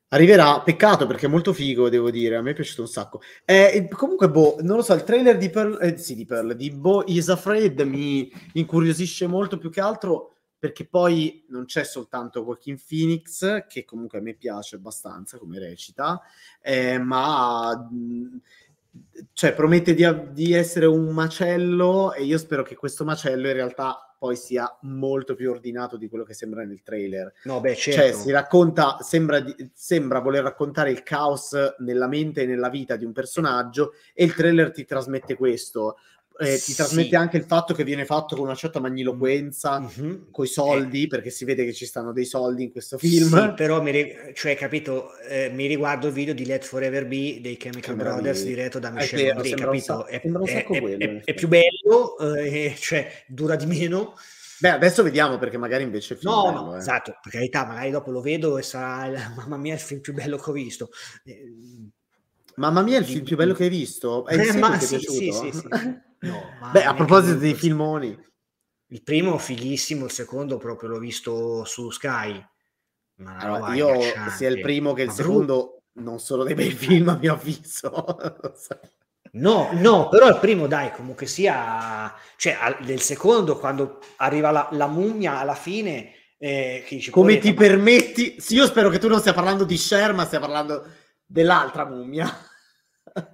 Arriverà, 0.08 0.60
peccato 0.62 1.06
perché 1.06 1.26
è 1.26 1.28
molto 1.28 1.52
figo, 1.52 1.88
devo 1.88 2.10
dire, 2.10 2.34
a 2.34 2.42
me 2.42 2.50
è 2.50 2.54
piaciuto 2.54 2.82
un 2.82 2.88
sacco. 2.88 3.20
Eh, 3.44 3.88
comunque, 3.88 4.28
boh, 4.28 4.56
non 4.62 4.78
lo 4.78 4.82
so, 4.82 4.94
il 4.94 5.04
trailer 5.04 5.38
di 5.38 5.50
Pearl, 5.50 5.78
eh, 5.80 5.96
sì, 5.98 6.16
di 6.16 6.24
Pearl, 6.24 6.56
di 6.56 6.72
Bo 6.72 7.04
Is 7.06 7.28
Afraid 7.28 7.80
mi 7.82 8.30
incuriosisce 8.54 9.28
molto 9.28 9.56
più 9.56 9.70
che 9.70 9.80
altro 9.80 10.31
perché 10.62 10.86
poi 10.86 11.44
non 11.48 11.64
c'è 11.64 11.82
soltanto 11.82 12.44
Joaquin 12.44 12.78
Phoenix, 12.80 13.66
che 13.66 13.84
comunque 13.84 14.18
a 14.18 14.20
me 14.20 14.34
piace 14.34 14.76
abbastanza 14.76 15.36
come 15.36 15.58
recita, 15.58 16.20
eh, 16.60 16.98
ma... 16.98 17.76
Mh, 17.90 18.40
cioè 19.32 19.54
promette 19.54 19.92
di, 19.94 20.06
di, 20.32 20.52
essere 20.52 20.84
un 20.84 21.06
macello 21.14 22.12
e 22.12 22.24
io 22.24 22.36
spero 22.36 22.62
che 22.62 22.76
questo 22.76 23.04
macello 23.04 23.48
in 23.48 23.54
realtà 23.54 24.14
poi 24.18 24.36
sia 24.36 24.70
molto 24.82 25.34
più 25.34 25.50
ordinato 25.50 25.96
di 25.96 26.08
quello 26.08 26.22
che 26.22 26.34
sembra 26.34 26.62
nel 26.62 26.82
trailer. 26.82 27.32
No, 27.44 27.58
beh, 27.58 27.74
cioè, 27.74 27.94
certo. 27.94 28.12
Cioè, 28.12 28.22
si 28.22 28.30
racconta, 28.30 28.98
sembra, 29.00 29.40
di, 29.40 29.70
sembra 29.74 30.20
voler 30.20 30.44
raccontare 30.44 30.92
il 30.92 31.02
caos 31.02 31.56
nella 31.78 32.06
mente 32.06 32.42
e 32.42 32.46
nella 32.46 32.68
vita 32.68 32.94
di 32.94 33.04
un 33.04 33.12
personaggio 33.12 33.94
e 34.14 34.24
il 34.24 34.34
trailer 34.34 34.70
ti 34.70 34.84
trasmette 34.84 35.34
questo 35.34 35.96
eh, 36.38 36.58
ti 36.58 36.74
trasmette 36.74 37.16
anche 37.16 37.36
il 37.36 37.44
fatto 37.44 37.74
che 37.74 37.84
viene 37.84 38.04
fatto 38.04 38.36
con 38.36 38.46
una 38.46 38.54
certa 38.54 38.80
magniloquenza, 38.80 39.80
mm-hmm. 39.80 40.14
con 40.30 40.44
i 40.44 40.48
soldi, 40.48 41.04
eh. 41.04 41.06
perché 41.06 41.30
si 41.30 41.44
vede 41.44 41.64
che 41.64 41.72
ci 41.72 41.86
stanno 41.86 42.12
dei 42.12 42.24
soldi 42.24 42.64
in 42.64 42.72
questo 42.72 42.98
film. 42.98 43.48
Sì, 43.48 43.52
però 43.54 43.82
mi, 43.82 44.14
cioè, 44.34 44.56
capito, 44.56 45.16
eh, 45.28 45.50
mi 45.52 45.66
riguardo 45.66 46.08
il 46.08 46.12
video 46.12 46.34
di 46.34 46.46
Let 46.46 46.64
Forever 46.64 47.06
Be 47.06 47.38
dei 47.40 47.56
Chemical 47.56 47.96
che 47.96 48.02
Brothers 48.02 48.44
diretto 48.44 48.78
da 48.78 48.90
Michel 48.90 49.32
Gondry, 49.32 49.54
capito? 49.54 50.06
È, 50.06 50.20
è, 50.20 50.64
quello, 50.64 51.20
è, 51.24 51.34
più 51.34 51.48
bello, 51.48 52.18
eh, 52.18 52.74
cioè 52.78 53.10
dura 53.26 53.56
di 53.56 53.66
meno. 53.66 54.14
Beh, 54.62 54.70
adesso 54.70 55.02
vediamo 55.02 55.38
perché 55.38 55.58
magari 55.58 55.82
invece 55.82 56.14
è 56.14 56.18
No, 56.22 56.44
bello, 56.44 56.64
no, 56.64 56.74
eh. 56.76 56.78
esatto, 56.78 57.18
per 57.20 57.32
carità, 57.32 57.66
magari 57.66 57.90
dopo 57.90 58.12
lo 58.12 58.20
vedo 58.20 58.58
e 58.58 58.62
sarà, 58.62 59.10
mamma 59.36 59.56
mia, 59.56 59.74
il 59.74 59.80
film 59.80 60.00
più 60.00 60.12
bello 60.12 60.36
che 60.36 60.50
ho 60.50 60.52
visto. 60.52 60.90
Eh, 61.24 61.52
mamma 62.54 62.82
mia, 62.82 62.98
il 62.98 63.04
film 63.04 63.24
più 63.24 63.36
bello 63.36 63.54
che 63.54 63.64
hai 63.64 63.68
visto? 63.68 64.24
È 64.24 64.34
il 64.34 64.40
eh, 64.40 64.58
ma, 64.58 64.78
che 64.78 64.86
sì, 64.86 64.98
sì, 65.00 65.32
sì, 65.32 65.50
sì. 65.52 65.68
No, 66.22 66.56
Beh, 66.72 66.84
a 66.84 66.94
proposito 66.94 67.38
dei 67.38 67.54
filmoni. 67.54 68.16
Il 68.86 69.02
primo 69.02 69.38
fighissimo, 69.38 70.04
il 70.04 70.10
secondo 70.10 70.56
proprio 70.58 70.90
l'ho 70.90 70.98
visto 70.98 71.64
su 71.64 71.90
Sky. 71.90 72.44
Ma 73.16 73.36
allora, 73.38 73.74
io 73.74 73.92
sia 74.36 74.48
il 74.48 74.60
primo 74.60 74.92
che 74.92 75.02
il 75.02 75.08
ma 75.08 75.14
secondo 75.14 75.82
bru- 75.92 76.04
non 76.04 76.20
sono 76.20 76.44
dei 76.44 76.54
bei 76.54 76.70
film 76.70 77.08
a 77.08 77.16
mio 77.16 77.32
avviso. 77.32 78.04
no, 79.32 79.70
no, 79.72 80.08
però 80.08 80.28
il 80.28 80.38
primo 80.38 80.66
dai, 80.66 80.92
comunque 80.92 81.26
sia, 81.26 82.14
cioè 82.36 82.76
del 82.84 83.00
secondo 83.00 83.58
quando 83.58 83.98
arriva 84.16 84.50
la, 84.50 84.68
la 84.72 84.86
mummia 84.86 85.38
alla 85.38 85.54
fine... 85.54 86.14
Eh, 86.38 86.84
dice, 86.88 87.12
Come 87.12 87.38
ti 87.38 87.52
ma... 87.52 87.60
permetti? 87.60 88.40
Sì, 88.40 88.56
io 88.56 88.66
spero 88.66 88.90
che 88.90 88.98
tu 88.98 89.08
non 89.08 89.20
stia 89.20 89.32
parlando 89.32 89.64
di 89.64 89.76
Sher, 89.76 90.12
ma 90.12 90.24
stia 90.24 90.40
parlando 90.40 90.84
dell'altra 91.24 91.86
mummia. 91.86 92.28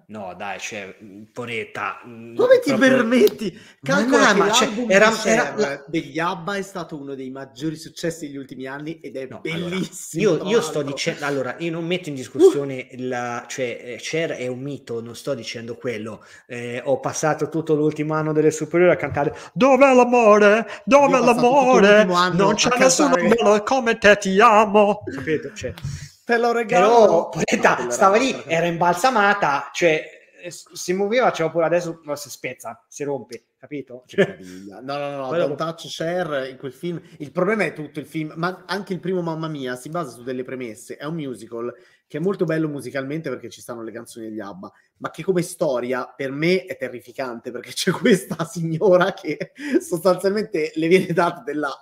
No, 0.08 0.34
dai, 0.36 0.58
cioè, 0.58 0.96
poretta. 1.32 2.00
Mm, 2.06 2.34
Come 2.34 2.60
ti 2.60 2.70
proprio... 2.70 2.96
permetti? 2.96 3.58
Calcola 3.82 4.34
ma 4.34 4.46
no, 4.46 4.52
cioè, 4.52 4.70
era, 4.88 5.24
era 5.24 5.54
la... 5.54 5.84
degli 5.86 6.18
ABBA 6.18 6.56
è 6.56 6.62
stato 6.62 6.96
uno 6.96 7.14
dei 7.14 7.30
maggiori 7.30 7.76
successi 7.76 8.26
degli 8.26 8.36
ultimi 8.36 8.66
anni 8.66 9.00
ed 9.00 9.16
è 9.16 9.26
no, 9.28 9.40
bellissimo. 9.40 10.30
Allora, 10.30 10.44
io, 10.44 10.50
io, 10.50 10.60
sto 10.62 10.82
dicendo, 10.82 11.24
allora, 11.26 11.56
io 11.58 11.70
non 11.70 11.84
metto 11.86 12.08
in 12.08 12.14
discussione 12.14 12.88
uh. 12.90 12.96
la, 13.00 13.44
cioè, 13.46 13.80
eh, 13.82 13.96
Cher 14.00 14.30
è 14.30 14.46
un 14.46 14.60
mito, 14.60 15.02
non 15.02 15.14
sto 15.14 15.34
dicendo 15.34 15.76
quello. 15.76 16.24
Eh, 16.46 16.80
ho 16.84 16.98
passato 17.00 17.48
tutto 17.48 17.74
l'ultimo 17.74 18.14
anno 18.14 18.32
delle 18.32 18.50
superiori 18.50 18.92
a 18.92 18.96
cantare 18.96 19.36
Dov'è 19.52 19.94
l'amore? 19.94 20.66
Dov'è 20.84 21.20
l'amore? 21.20 22.04
Non 22.04 22.54
c'è 22.54 22.70
nessuno 22.78 23.62
come 23.62 23.98
te 23.98 24.16
ti 24.16 24.40
amo. 24.40 25.02
Capito? 25.14 25.52
Cioè, 25.54 25.74
Te 26.28 26.36
lo 26.36 26.52
regalo. 26.52 26.88
Però, 26.88 27.28
poretta, 27.30 27.88
stava 27.88 28.18
lì, 28.18 28.38
era 28.46 28.66
imbalsamata, 28.66 29.70
cioè 29.72 30.04
si 30.50 30.92
muoveva, 30.92 31.30
c'era 31.30 31.48
pure 31.48 31.64
adesso 31.64 32.02
no, 32.04 32.14
si 32.16 32.28
spezza, 32.28 32.84
si 32.86 33.02
rompe, 33.02 33.46
capito? 33.56 34.04
No, 34.82 34.98
no, 34.98 35.16
no, 35.16 35.30
Don't 35.34 35.56
Touch 35.56 35.88
Share 35.88 36.50
in 36.50 36.58
quel 36.58 36.74
film. 36.74 37.00
Il 37.16 37.32
problema 37.32 37.64
è 37.64 37.72
tutto 37.72 37.98
il 37.98 38.04
film, 38.04 38.34
ma 38.36 38.64
anche 38.66 38.92
il 38.92 39.00
primo 39.00 39.22
Mamma 39.22 39.48
Mia 39.48 39.74
si 39.74 39.88
basa 39.88 40.10
su 40.10 40.22
delle 40.22 40.42
premesse. 40.42 40.98
È 40.98 41.06
un 41.06 41.14
musical 41.14 41.74
che 42.06 42.18
è 42.18 42.20
molto 42.20 42.44
bello 42.44 42.68
musicalmente 42.68 43.30
perché 43.30 43.48
ci 43.48 43.62
stanno 43.62 43.82
le 43.82 43.90
canzoni 43.90 44.28
degli 44.28 44.40
ABBA, 44.40 44.70
ma 44.98 45.10
che 45.10 45.22
come 45.22 45.40
storia 45.40 46.12
per 46.14 46.30
me 46.30 46.66
è 46.66 46.76
terrificante 46.76 47.50
perché 47.50 47.72
c'è 47.72 47.90
questa 47.90 48.44
signora 48.44 49.14
che 49.14 49.52
sostanzialmente 49.80 50.72
le 50.74 50.88
viene 50.88 51.14
data 51.14 51.40
della 51.42 51.72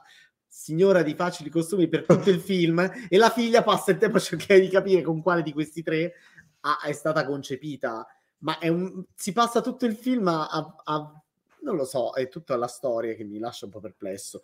signora 0.66 1.02
di 1.02 1.14
facili 1.14 1.48
costumi 1.48 1.86
per 1.86 2.04
tutto 2.04 2.28
il 2.28 2.40
film 2.40 2.80
e 3.08 3.16
la 3.18 3.30
figlia 3.30 3.62
passa 3.62 3.92
il 3.92 3.98
tempo 3.98 4.16
a 4.16 4.20
cercare 4.20 4.58
di 4.58 4.68
capire 4.68 5.00
con 5.02 5.22
quale 5.22 5.42
di 5.42 5.52
questi 5.52 5.80
tre 5.80 6.14
ha, 6.60 6.80
è 6.84 6.92
stata 6.92 7.24
concepita. 7.24 8.04
Ma 8.38 8.58
un, 8.62 9.04
si 9.14 9.32
passa 9.32 9.60
tutto 9.60 9.86
il 9.86 9.94
film 9.94 10.26
a, 10.26 10.48
a, 10.48 10.74
a, 10.84 11.22
non 11.62 11.76
lo 11.76 11.84
so, 11.84 12.12
è 12.14 12.28
tutta 12.28 12.56
la 12.56 12.66
storia 12.66 13.14
che 13.14 13.22
mi 13.22 13.38
lascia 13.38 13.66
un 13.66 13.70
po' 13.70 13.78
perplesso. 13.78 14.42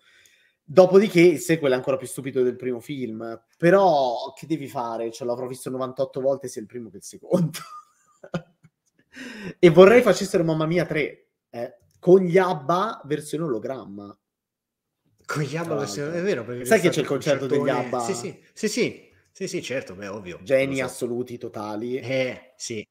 Dopodiché 0.64 1.20
il 1.20 1.40
sequel 1.40 1.72
è 1.72 1.74
ancora 1.74 1.96
più 1.96 2.06
stupido 2.06 2.40
del 2.44 2.54
primo 2.54 2.78
film, 2.78 3.42
però 3.58 4.32
che 4.32 4.46
devi 4.46 4.68
fare? 4.68 5.10
Ce 5.10 5.24
l'avrò 5.24 5.48
visto 5.48 5.70
98 5.70 6.20
volte 6.20 6.46
sia 6.46 6.60
il 6.60 6.68
primo 6.68 6.88
che 6.88 6.98
il 6.98 7.02
secondo. 7.02 7.58
e 9.58 9.70
vorrei 9.70 10.02
facessero 10.02 10.44
Mamma 10.44 10.66
Mia 10.66 10.86
3, 10.86 11.26
eh, 11.50 11.78
con 11.98 12.20
gli 12.20 12.38
ABBA 12.38 13.02
versione 13.06 13.44
ologramma. 13.44 14.16
Con 15.26 15.42
gli 15.42 15.56
ABBA 15.56 15.76
versione... 15.76 16.18
è 16.18 16.22
vero. 16.22 16.64
Sai 16.64 16.80
che 16.80 16.90
c'è 16.90 17.00
il 17.00 17.06
concerto 17.06 17.46
degli 17.46 17.68
ABBA? 17.68 18.00
Sì, 18.00 18.14
sì, 18.14 18.38
sì, 18.52 18.68
sì, 18.68 19.10
sì, 19.30 19.48
sì 19.48 19.62
certo, 19.62 19.94
beh, 19.94 20.08
ovvio. 20.08 20.38
Geni 20.42 20.76
so. 20.78 20.84
assoluti, 20.84 21.38
totali. 21.38 21.98
Eh, 21.98 22.52
sì. 22.56 22.86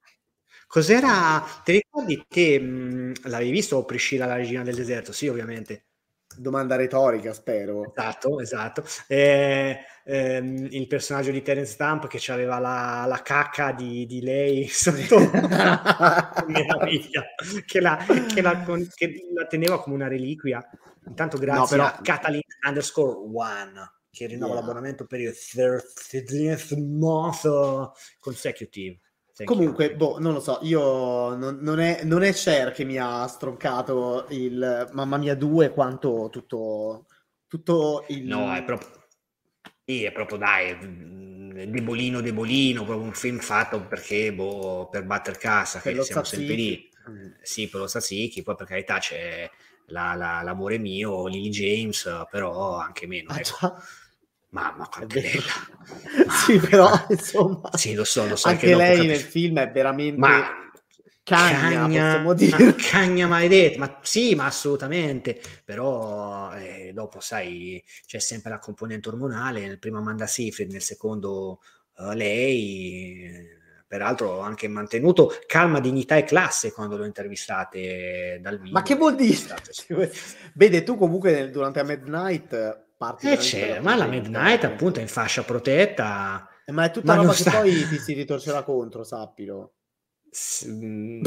Cos'era? 0.68 1.44
Ti 1.64 1.72
ricordi 1.74 2.24
che 2.28 2.60
mh, 2.60 3.28
l'avevi 3.30 3.52
visto 3.52 3.84
Priscilla, 3.86 4.26
la 4.26 4.36
regina 4.36 4.64
del 4.64 4.76
deserto? 4.76 5.12
Sì, 5.12 5.28
ovviamente. 5.28 5.86
Domanda 6.38 6.76
retorica, 6.76 7.34
spero. 7.34 7.94
Esatto, 7.94 8.40
esatto. 8.40 8.84
Eh, 9.08 9.80
ehm, 10.04 10.68
il 10.72 10.88
personaggio 10.88 11.32
di 11.32 11.42
Terence 11.42 11.74
Stamp 11.74 12.08
che 12.08 12.32
aveva 12.32 12.60
la, 12.60 13.06
la 13.08 13.22
cacca 13.22 13.72
di, 13.72 14.06
di, 14.06 14.22
lei 14.22 14.68
sotto 14.72 15.18
meraviglia, 16.48 17.24
che 17.66 17.80
la, 17.80 17.98
che, 18.34 18.42
la, 18.42 18.64
che 18.96 19.24
la, 19.34 19.46
teneva 19.48 19.82
come 19.82 19.96
una 19.96 20.08
reliquia. 20.08 20.68
Intanto 21.08 21.38
grazie 21.38 21.78
no, 21.78 21.84
però... 21.84 21.98
a 21.98 22.00
Catalin 22.02 22.42
underscore 22.68 23.18
one 23.34 23.92
che 24.12 24.28
rinnova 24.28 24.54
yeah. 24.54 24.62
l'abbonamento 24.62 25.06
per 25.06 25.22
il 25.22 25.34
13th 25.34 26.78
month 26.78 27.92
consecutive. 28.20 29.00
Comunque, 29.44 29.96
boh, 29.96 30.20
non 30.20 30.34
lo 30.34 30.40
so, 30.40 30.60
io 30.62 31.36
non, 31.36 31.60
non, 31.62 31.80
è, 31.80 32.04
non 32.04 32.24
è 32.24 32.34
Cher 32.34 32.72
che 32.72 32.84
mi 32.84 32.98
ha 32.98 33.26
stroncato 33.28 34.26
il 34.30 34.90
Mamma 34.92 35.18
Mia 35.18 35.36
2 35.36 35.72
quanto 35.72 36.30
tutto, 36.32 37.06
tutto 37.48 38.06
il... 38.10 38.26
No, 38.26 38.54
è 38.54 38.64
proprio... 38.64 38.90
Sì, 39.84 40.04
è 40.04 40.12
proprio, 40.12 40.38
dai, 40.38 40.76
mm, 40.76 41.64
debolino, 41.64 42.22
debolino, 42.22 42.84
proprio 42.84 43.06
un 43.06 43.14
film 43.14 43.40
fatto 43.40 43.86
perché, 43.88 44.32
boh, 44.34 44.90
per 44.90 45.06
batter 45.06 45.38
cassa, 45.38 45.80
per 45.80 45.96
che 45.96 46.04
siamo 46.04 46.24
sempre 46.24 46.56
lì. 46.56 46.90
Sì, 47.42 47.68
per 47.68 47.82
lo 47.82 47.88
Stazzicchi, 47.88 48.44
poi 48.44 48.56
per 48.56 48.68
carità 48.68 49.00
c'è 49.00 49.50
la, 49.88 50.14
la, 50.14 50.42
l'amore 50.44 50.78
mio, 50.78 51.28
Lily 51.28 51.50
James, 51.50 52.10
però 52.30 52.78
anche 52.78 53.08
meno. 53.08 53.32
Ah, 53.32 53.40
ecco. 53.40 53.76
Mamma 54.52 54.88
quanto 54.88 55.18
è 55.18 55.22
bella. 55.22 56.30
sì, 56.46 56.58
però 56.60 56.90
insomma. 57.10 57.70
Sì, 57.74 57.94
lo 57.94 58.04
so, 58.04 58.28
lo 58.28 58.36
so. 58.36 58.50
Anche 58.50 58.76
lei 58.76 58.98
capisco. 58.98 59.12
nel 59.12 59.22
film 59.22 59.60
è 59.60 59.72
veramente 59.72 60.20
ma... 60.20 60.46
cagna, 61.24 61.88
cagna, 61.88 62.34
dire. 62.34 62.66
Ma 62.66 62.76
cagna 62.76 63.28
maledetta, 63.28 63.80
ma 63.80 64.00
sì, 64.02 64.36
ma 64.36 64.46
assolutamente. 64.48 65.40
Però 65.64 66.54
eh, 66.54 66.92
dopo, 66.94 67.22
sai, 67.22 67.82
c'è 68.06 68.20
sempre 68.20 68.52
la 68.52 68.60
componente 68.60 69.08
ormonale. 69.08 69.62
Nel 69.62 69.80
primo 69.80 70.00
Amanda 70.00 70.28
Seyfried, 70.28 70.72
nel 70.72 70.82
secondo 70.82 71.62
uh, 71.98 72.12
lei... 72.12 73.60
Peraltro 73.92 74.30
ho 74.30 74.40
anche 74.40 74.70
mantenuto 74.70 75.34
calma, 75.48 75.82
dignità 75.82 76.16
e 76.16 76.24
classe 76.24 76.72
quando 76.72 76.96
l'ho 76.96 77.04
intervistate 77.04 78.40
dal 78.42 78.58
vivo. 78.58 78.72
Ma 78.72 78.84
che 78.84 78.96
vuol 78.96 79.16
dire? 79.16 79.38
Vede, 80.56 80.84
tu 80.84 80.96
comunque 80.96 81.50
durante 81.50 81.82
a 81.82 81.84
Midnight 81.84 82.90
parti. 83.02 83.32
Eh 83.32 83.38
c'è, 83.38 83.80
ma 83.80 83.96
la 83.96 84.06
Midnight 84.06 84.64
appunto 84.64 85.00
è 85.00 85.02
in 85.02 85.08
fascia 85.08 85.42
protetta. 85.42 86.48
Eh, 86.64 86.72
ma 86.72 86.86
è 86.86 86.92
tutta 86.92 87.16
ma 87.16 87.22
roba 87.22 87.32
che 87.32 87.38
sta... 87.38 87.52
poi 87.52 87.88
ti 87.88 87.98
si 87.98 88.14
ritorcerà 88.14 88.62
contro, 88.62 89.04
sappilo. 89.04 89.74
Mm, 90.68 91.24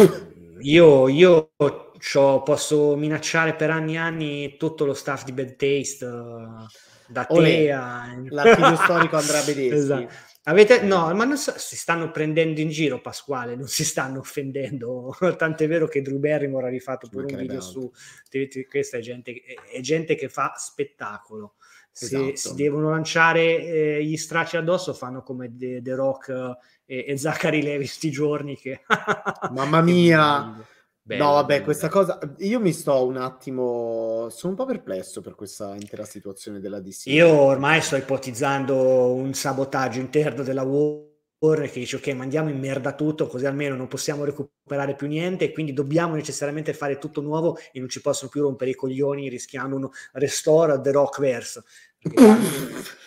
io, 0.60 1.08
io 1.08 1.50
posso 1.56 2.96
minacciare 2.96 3.54
per 3.54 3.70
anni 3.70 3.94
e 3.94 3.98
anni 3.98 4.56
tutto 4.56 4.84
lo 4.86 4.94
staff 4.94 5.24
di 5.24 5.32
Bad 5.32 5.56
Taste 5.56 6.06
da 7.08 7.26
Olè, 7.28 7.50
te 7.50 7.72
a... 7.72 8.06
l'archivio 8.28 8.76
storico 8.76 9.16
Andrea 9.16 9.42
Bedeschi 9.42 9.74
esatto. 9.74 10.12
Avete, 10.46 10.82
no, 10.82 11.12
ma 11.14 11.24
non 11.24 11.38
so, 11.38 11.54
si 11.56 11.74
stanno 11.74 12.10
prendendo 12.10 12.60
in 12.60 12.68
giro 12.68 13.00
Pasquale, 13.00 13.56
non 13.56 13.66
si 13.66 13.84
stanno 13.84 14.18
offendendo. 14.18 15.16
Tant'è 15.38 15.66
vero 15.66 15.86
che 15.88 16.02
Drew 16.02 16.18
Barrymore 16.18 16.66
ha 16.66 16.70
rifatto 16.70 17.08
pure 17.08 17.26
un 17.32 17.38
video 17.38 17.60
su. 17.60 17.90
Questa 18.68 18.98
è 18.98 19.00
gente, 19.00 19.42
è 19.72 19.80
gente 19.80 20.14
che 20.14 20.28
fa 20.28 20.52
spettacolo 20.56 21.54
se 21.96 22.32
esatto. 22.32 22.36
si 22.36 22.54
devono 22.60 22.90
lanciare 22.90 23.64
eh, 23.64 24.04
gli 24.04 24.16
stracci 24.16 24.56
addosso 24.56 24.92
fanno 24.94 25.22
come 25.22 25.56
The, 25.56 25.80
The 25.80 25.94
Rock 25.94 26.56
eh, 26.86 27.04
e, 27.06 27.16
Zachary 27.16 27.62
Levi 27.62 27.86
sti 27.86 28.10
giorni 28.10 28.56
che 28.56 28.80
mamma 29.52 29.80
mia 29.80 30.56
bello, 31.06 31.24
no 31.24 31.32
vabbè 31.32 31.52
bello, 31.52 31.64
questa 31.64 31.88
cosa 31.88 32.18
io 32.38 32.60
mi 32.60 32.72
sto 32.72 33.04
un 33.04 33.18
attimo 33.18 34.28
sono 34.30 34.52
un 34.52 34.58
po' 34.58 34.64
perplesso 34.64 35.20
per 35.20 35.34
questa 35.34 35.74
intera 35.74 36.04
situazione 36.04 36.60
della 36.60 36.80
DC 36.80 37.06
io 37.06 37.28
ormai 37.28 37.82
sto 37.82 37.96
ipotizzando 37.96 39.12
un 39.12 39.34
sabotaggio 39.34 40.00
interno 40.00 40.42
della 40.42 40.62
Warner 40.62 41.70
che 41.70 41.80
dice 41.80 41.96
ok 41.96 42.08
mandiamo 42.08 42.48
in 42.48 42.58
merda 42.58 42.94
tutto 42.94 43.26
così 43.26 43.44
almeno 43.44 43.76
non 43.76 43.86
possiamo 43.86 44.24
recuperare 44.24 44.94
più 44.94 45.06
niente 45.06 45.44
e 45.44 45.52
quindi 45.52 45.74
dobbiamo 45.74 46.14
necessariamente 46.14 46.72
fare 46.72 46.96
tutto 46.96 47.20
nuovo 47.20 47.58
e 47.70 47.78
non 47.80 47.90
ci 47.90 48.00
possono 48.00 48.30
più 48.30 48.40
rompere 48.40 48.70
i 48.70 48.74
coglioni 48.74 49.28
rischiando 49.28 49.76
un 49.76 49.88
restore 50.12 50.80
The 50.80 50.90
Rock 50.90 51.20
verse 51.20 51.62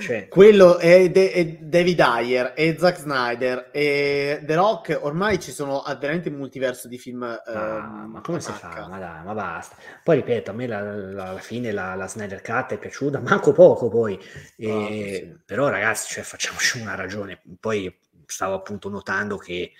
cioè. 0.00 0.28
Quello 0.28 0.78
è, 0.78 1.10
De- 1.10 1.32
è, 1.32 1.44
David 1.60 2.00
Ayer 2.00 2.52
e 2.56 2.76
Zack 2.78 2.98
Snyder 2.98 3.70
e 3.72 4.40
The 4.44 4.54
Rock. 4.54 4.98
Ormai 5.00 5.40
ci 5.40 5.52
sono 5.52 5.82
veramente 5.98 6.28
un 6.28 6.36
multiverso 6.36 6.88
di 6.88 6.98
film. 6.98 7.22
Ah, 7.22 7.42
ehm, 7.46 8.10
ma 8.10 8.20
come 8.20 8.40
si 8.40 8.52
fa? 8.52 8.86
Ma, 8.88 8.98
dai, 8.98 9.24
ma 9.24 9.34
basta. 9.34 9.76
Poi 10.02 10.16
ripeto, 10.16 10.50
a 10.50 10.54
me 10.54 10.66
la, 10.66 10.80
la, 10.80 11.28
alla 11.30 11.38
fine 11.38 11.72
la, 11.72 11.94
la, 11.94 12.08
Snyder 12.08 12.42
Cut 12.42 12.72
è 12.72 12.78
piaciuta, 12.78 13.20
manco 13.22 13.52
poco 13.52 13.88
poi. 13.88 14.18
E, 14.56 14.70
oh, 14.70 14.86
sì. 14.86 15.36
Però 15.44 15.68
ragazzi, 15.68 16.12
cioè, 16.12 16.24
facciamoci 16.24 16.80
una 16.80 16.94
ragione. 16.94 17.40
Poi 17.60 17.94
stavo 18.26 18.54
appunto 18.54 18.88
notando 18.88 19.36
che 19.36 19.72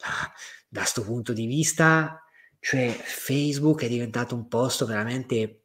ah, 0.00 0.32
da 0.68 0.80
questo 0.80 1.02
punto 1.02 1.32
di 1.32 1.46
vista, 1.46 2.22
cioè 2.58 2.88
Facebook 2.90 3.82
è 3.82 3.88
diventato 3.88 4.34
un 4.34 4.48
posto 4.48 4.86
veramente 4.86 5.61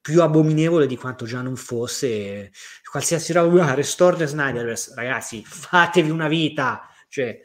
più 0.00 0.22
abominevole 0.22 0.86
di 0.86 0.96
quanto 0.96 1.24
già 1.24 1.42
non 1.42 1.56
fosse 1.56 2.50
qualsiasi 2.90 3.32
roba, 3.32 3.72
Restore 3.74 4.26
Snyderverse, 4.26 4.94
ragazzi, 4.94 5.42
fatevi 5.44 6.10
una 6.10 6.28
vita, 6.28 6.88
cioè 7.08 7.38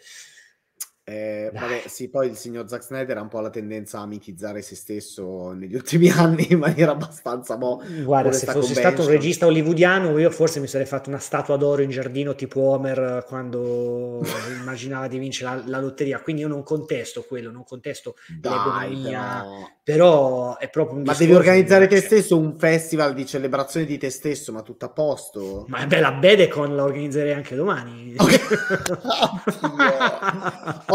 eh, 1.12 1.52
vabbè, 1.54 1.84
sì, 1.88 2.10
poi 2.10 2.28
il 2.28 2.38
signor 2.38 2.70
Zack 2.70 2.84
Snyder 2.84 3.18
ha 3.18 3.22
un 3.22 3.28
po' 3.28 3.42
la 3.42 3.50
tendenza 3.50 4.00
a 4.00 4.06
mitizzare 4.06 4.62
se 4.62 4.76
stesso 4.76 5.52
negli 5.52 5.76
ultimi 5.82 6.10
anni 6.10 6.48
in 6.52 6.60
maniera 6.60 6.92
abbastanza 6.92 7.58
mo. 7.58 7.84
Guarda, 8.04 8.32
se 8.32 8.46
fossi 8.46 8.74
stato 8.74 9.02
un 9.02 9.10
regista 9.10 9.46
hollywoodiano, 9.46 10.18
io 10.18 10.30
forse 10.30 10.62
mi 10.62 10.68
sarei 10.68 10.88
fatto 10.88 11.10
una 11.10 11.20
statua 11.20 11.58
d'oro 11.58 11.82
in 11.82 11.90
giardino 11.90 12.34
tipo 12.34 12.62
Homer 12.62 13.26
quando 13.28 14.22
immaginava 14.58 15.08
di 15.08 15.18
vincere 15.18 15.56
la, 15.56 15.64
la, 15.66 15.80
lotteria. 15.80 16.22
Quindi 16.22 16.44
io 16.44 16.48
non 16.48 16.64
contesto 16.64 17.26
quello, 17.28 17.52
non 17.52 17.66
contesto 17.66 18.16
l'economia, 18.42 19.44
però 19.84 20.58
è 20.58 20.70
proprio 20.70 21.00
un 21.00 21.04
Ma 21.04 21.14
devi 21.14 21.34
organizzare 21.34 21.88
te 21.88 22.00
stesso 22.00 22.38
un 22.38 22.58
festival 22.58 23.14
di 23.14 23.26
celebrazione 23.26 23.86
di 23.86 23.98
te 23.98 24.10
stesso, 24.10 24.54
ma 24.54 24.62
tutto 24.62 24.86
a 24.86 24.90
posto. 24.90 25.66
Ma 25.68 25.86
beh, 25.86 26.00
la 26.00 26.14
Bedecon 26.14 26.74
la 26.74 26.84
organizzerei 26.84 27.34
anche 27.34 27.56
domani. 27.56 28.16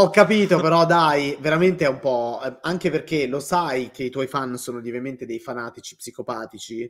Ho 0.06 0.10
capito, 0.10 0.60
però 0.60 0.86
dai, 0.86 1.36
veramente 1.40 1.84
è 1.84 1.88
un 1.88 1.98
po'... 1.98 2.40
Eh, 2.44 2.58
anche 2.60 2.92
perché 2.92 3.26
lo 3.26 3.40
sai 3.40 3.90
che 3.90 4.04
i 4.04 4.08
tuoi 4.08 4.28
fan 4.28 4.56
sono 4.56 4.78
ovviamente 4.78 5.26
dei 5.26 5.40
fanatici 5.40 5.96
psicopatici, 5.96 6.88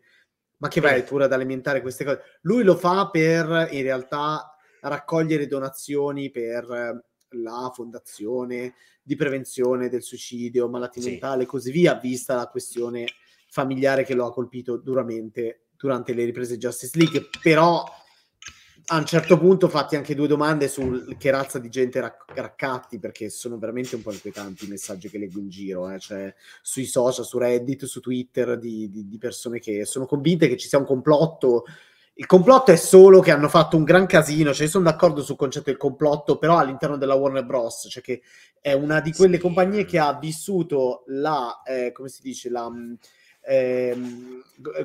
ma 0.59 0.69
che 0.69 0.83
vai 0.83 1.03
pure 1.03 1.25
ad 1.25 1.33
alimentare 1.33 1.81
queste 1.81 2.05
cose. 2.05 2.21
Lui 2.43 2.63
lo 2.63 2.77
fa 2.77 3.09
per, 3.09 3.69
in 3.71 3.81
realtà, 3.81 4.55
raccogliere 4.83 5.47
donazioni 5.47 6.31
per 6.31 7.03
la 7.31 7.73
fondazione 7.75 8.75
di 9.03 9.17
prevenzione 9.17 9.89
del 9.89 10.03
suicidio, 10.03 10.69
malattie 10.69 11.01
sì. 11.01 11.09
mentali 11.13 11.45
e 11.45 11.47
così 11.47 11.71
via, 11.71 11.95
vista 11.95 12.35
la 12.35 12.49
questione 12.49 13.07
familiare 13.49 14.05
che 14.05 14.13
lo 14.13 14.27
ha 14.27 14.33
colpito 14.33 14.77
duramente 14.77 15.69
durante 15.75 16.13
le 16.13 16.27
riprese 16.27 16.59
Justice 16.59 16.99
League. 16.99 17.31
Però 17.41 17.83
a 18.89 18.99
un 18.99 19.05
certo 19.05 19.37
punto 19.37 19.69
fatti 19.69 19.97
anche 19.97 20.15
due 20.15 20.29
domande 20.29 20.69
su 20.69 21.17
che 21.19 21.31
razza 21.31 21.59
di 21.59 21.69
gente 21.69 22.01
rac- 22.01 22.33
raccatti, 22.35 22.99
perché 22.99 23.31
sono 23.31 23.59
veramente 23.59 23.97
un 23.97 24.03
po' 24.03 24.13
inquietanti 24.13 24.67
i 24.67 24.69
messaggi 24.69 25.09
che 25.09 25.19
leggo 25.19 25.41
in 25.41 25.49
giro, 25.49 25.91
eh? 25.91 25.99
cioè 25.99 26.33
sui 26.63 26.85
social, 26.85 27.25
su 27.25 27.39
Reddit, 27.39 27.85
su 27.87 28.01
Twitter, 28.01 28.59
di, 28.59 28.89
di, 28.89 29.09
di, 29.09 29.19
persone 29.19 29.59
che 29.59 29.85
sono 29.85 30.07
convinte 30.07 30.47
che 30.49 30.57
ci 30.57 30.69
sia 30.69 30.79
un 30.79 30.85
complotto. 30.85 31.65
Il 32.15 32.27
complotto 32.27 32.71
è 32.71 32.77
solo 32.77 33.21
che 33.21 33.33
hanno 33.33 33.49
fatto 33.49 33.77
un 33.77 33.83
gran 33.83 34.07
casino, 34.07 34.55
cioè 34.55 34.69
sono 34.69 34.85
d'accordo 34.85 35.21
sul 35.23 35.37
concetto 35.37 35.71
del 35.71 35.79
complotto, 35.79 36.39
però 36.39 36.59
all'interno 36.59 36.97
della 36.97 37.15
Warner 37.15 37.45
Bros., 37.45 37.89
cioè 37.91 38.03
che 38.03 38.23
è 38.61 38.73
una 38.73 39.01
di 39.01 39.13
quelle 39.13 39.37
sì. 39.37 39.43
compagnie 39.43 39.85
che 39.85 39.99
ha 39.99 40.17
vissuto 40.17 41.03
la, 41.09 41.61
eh, 41.67 41.91
come 41.93 42.09
si 42.09 42.23
dice, 42.23 42.51
la, 42.51 42.71
eh, 43.43 43.97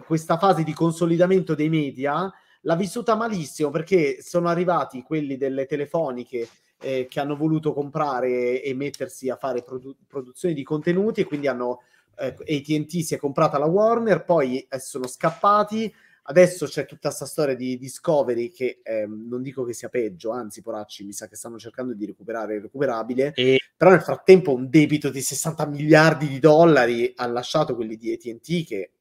questa 0.05 0.37
fase 0.39 0.63
di 0.63 0.73
consolidamento 0.73 1.53
dei 1.53 1.69
media 1.69 2.31
l'ha 2.61 2.75
vissuta 2.75 3.15
malissimo 3.15 3.69
perché 3.69 4.21
sono 4.21 4.49
arrivati 4.49 5.01
quelli 5.01 5.37
delle 5.37 5.65
telefoniche 5.65 6.47
eh, 6.79 7.07
che 7.09 7.19
hanno 7.19 7.35
voluto 7.35 7.73
comprare 7.73 8.61
e 8.61 8.73
mettersi 8.73 9.29
a 9.29 9.35
fare 9.35 9.63
produ- 9.63 9.95
produzioni 10.07 10.53
di 10.53 10.63
contenuti 10.63 11.21
e 11.21 11.25
quindi 11.25 11.47
hanno 11.47 11.81
eh, 12.17 12.27
ATT 12.27 12.99
si 12.99 13.15
è 13.15 13.17
comprata 13.17 13.57
la 13.57 13.65
Warner, 13.65 14.23
poi 14.23 14.65
eh, 14.69 14.79
sono 14.79 15.07
scappati. 15.07 15.93
Adesso 16.23 16.67
c'è 16.67 16.85
tutta 16.85 17.07
questa 17.07 17.25
storia 17.25 17.55
di 17.55 17.77
Discovery 17.79 18.51
che 18.51 18.81
eh, 18.83 19.07
non 19.07 19.41
dico 19.41 19.63
che 19.63 19.73
sia 19.73 19.89
peggio, 19.89 20.29
anzi, 20.31 20.61
poracci, 20.61 21.03
mi 21.03 21.13
sa 21.13 21.27
che 21.27 21.35
stanno 21.35 21.57
cercando 21.57 21.93
di 21.93 22.05
recuperare 22.05 22.55
il 22.55 22.61
recuperabile. 22.61 23.33
E... 23.33 23.59
Però 23.75 23.89
nel 23.89 24.01
frattempo 24.01 24.53
un 24.53 24.69
debito 24.69 25.09
di 25.09 25.21
60 25.21 25.65
miliardi 25.65 26.27
di 26.27 26.39
dollari 26.39 27.11
ha 27.15 27.25
lasciato 27.25 27.75
quelli 27.75 27.97
di 27.97 28.13
ATT 28.13 28.65
che 28.65 28.91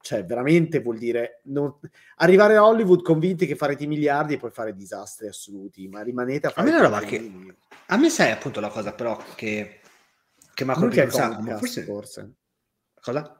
cioè, 0.00 0.24
veramente 0.24 0.80
vuol 0.80 0.98
dire 0.98 1.40
non... 1.44 1.74
arrivare 2.16 2.56
a 2.56 2.64
Hollywood 2.64 3.02
convinti 3.02 3.46
che 3.46 3.56
farete 3.56 3.86
miliardi 3.86 4.34
e 4.34 4.38
poi 4.38 4.50
fare 4.50 4.74
disastri 4.74 5.28
assoluti, 5.28 5.88
ma 5.88 6.02
rimanete 6.02 6.46
a 6.46 6.50
fare... 6.50 6.68
A 6.68 6.72
me, 6.72 6.80
roba 6.80 7.00
che... 7.00 7.30
a 7.86 7.96
me 7.96 8.08
sai 8.08 8.30
appunto 8.30 8.60
la 8.60 8.68
cosa 8.68 8.92
però 8.92 9.22
che, 9.34 9.80
che 10.54 10.64
mi 10.64 10.70
ha 10.70 10.74
colpito 10.74 11.10
sacco, 11.10 11.56
forse... 11.56 11.82
forse. 11.82 12.34
Cosa? 13.00 13.34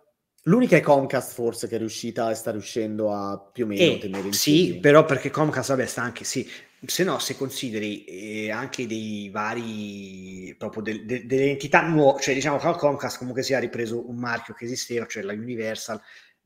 L'unica 0.44 0.76
è 0.76 0.80
Comcast 0.80 1.34
forse 1.34 1.68
che 1.68 1.76
è 1.76 1.78
riuscita 1.78 2.30
e 2.30 2.34
sta 2.34 2.50
riuscendo 2.50 3.12
a 3.12 3.38
più 3.38 3.64
o 3.64 3.66
meno 3.66 3.92
eh, 3.92 3.98
tenere 3.98 4.26
in 4.26 4.32
Sì, 4.32 4.64
piedi. 4.64 4.80
però 4.80 5.04
perché 5.04 5.30
Comcast 5.30 5.68
vabbè 5.70 5.84
sta 5.84 6.00
anche, 6.00 6.24
sì, 6.24 6.48
se 6.86 7.04
no 7.04 7.18
se 7.18 7.36
consideri 7.36 8.04
eh, 8.04 8.50
anche 8.50 8.86
dei 8.86 9.28
vari, 9.28 10.54
proprio 10.56 10.82
de, 10.82 11.04
de, 11.04 11.26
delle 11.26 11.50
entità 11.50 11.82
nuove, 11.86 12.22
cioè 12.22 12.32
diciamo 12.32 12.56
che 12.56 12.72
Comcast 12.72 13.18
comunque 13.18 13.42
si 13.42 13.52
è 13.52 13.61
ripreso 13.61 14.08
un 14.08 14.16
marchio 14.16 14.54
che 14.54 14.64
esisteva, 14.64 15.06
cioè 15.06 15.22
la 15.24 15.34
Universal, 15.34 16.00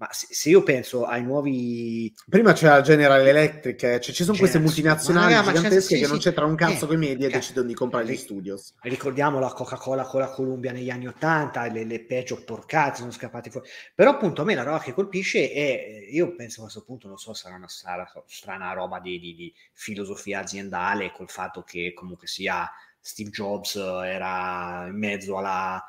ma 0.05 0.09
se, 0.13 0.27
se, 0.31 0.51
io 0.51 0.63
penso 0.63 1.05
ai 1.05 1.23
nuovi. 1.23 2.13
Prima 2.29 2.53
c'era 2.53 2.81
General 2.83 3.27
Electric, 3.27 3.83
eh, 3.83 4.01
cioè 4.01 4.15
ci 4.15 4.25
sono 4.25 4.37
queste 4.37 4.59
multinazionali 4.59 5.33
raga, 5.33 5.53
gigantesche 5.53 5.95
sì, 5.95 5.99
che 5.99 6.05
sì. 6.05 6.11
non 6.11 6.21
c'entrano 6.21 6.51
un 6.51 6.57
cazzo 6.57 6.85
eh, 6.85 6.89
con 6.89 6.97
i 6.97 6.99
media 6.99 7.29
e 7.29 7.31
decidono 7.31 7.67
di 7.67 7.75
comprare 7.75 8.07
gli 8.07 8.17
studios. 8.17 8.75
Ricordiamo 8.83 9.39
la 9.39 9.49
Coca-Cola 9.49 10.05
con 10.05 10.21
la 10.21 10.29
Columbia 10.29 10.73
negli 10.73 10.91
anni 10.91 11.07
Ottanta, 11.07 11.67
le, 11.67 11.85
le 11.85 12.05
peggio 12.05 12.43
porcate 12.45 12.99
sono 12.99 13.11
scappate 13.11 13.51
fuori. 13.51 13.69
Però 13.95 14.11
appunto 14.11 14.43
a 14.43 14.45
me 14.45 14.55
la 14.55 14.63
roba 14.63 14.81
che 14.81 14.93
colpisce 14.93 15.51
è, 15.51 16.07
io 16.11 16.35
penso 16.35 16.61
a 16.61 16.63
questo 16.65 16.85
punto, 16.85 17.09
non 17.09 17.17
so, 17.17 17.33
sarà 17.33 17.55
una 17.55 17.69
strana, 17.69 18.07
strana 18.27 18.73
roba 18.73 19.01
di, 19.01 19.19
di, 19.19 19.35
di 19.35 19.55
filosofia 19.73 20.41
aziendale 20.41 21.13
col 21.13 21.31
fatto 21.31 21.63
che 21.63 21.93
comunque 21.95 22.27
sia 22.27 22.71
Steve 23.01 23.31
Jobs 23.31 23.77
era 23.77 24.87
in 24.89 24.99
mezzo 24.99 25.37
alla 25.37 25.83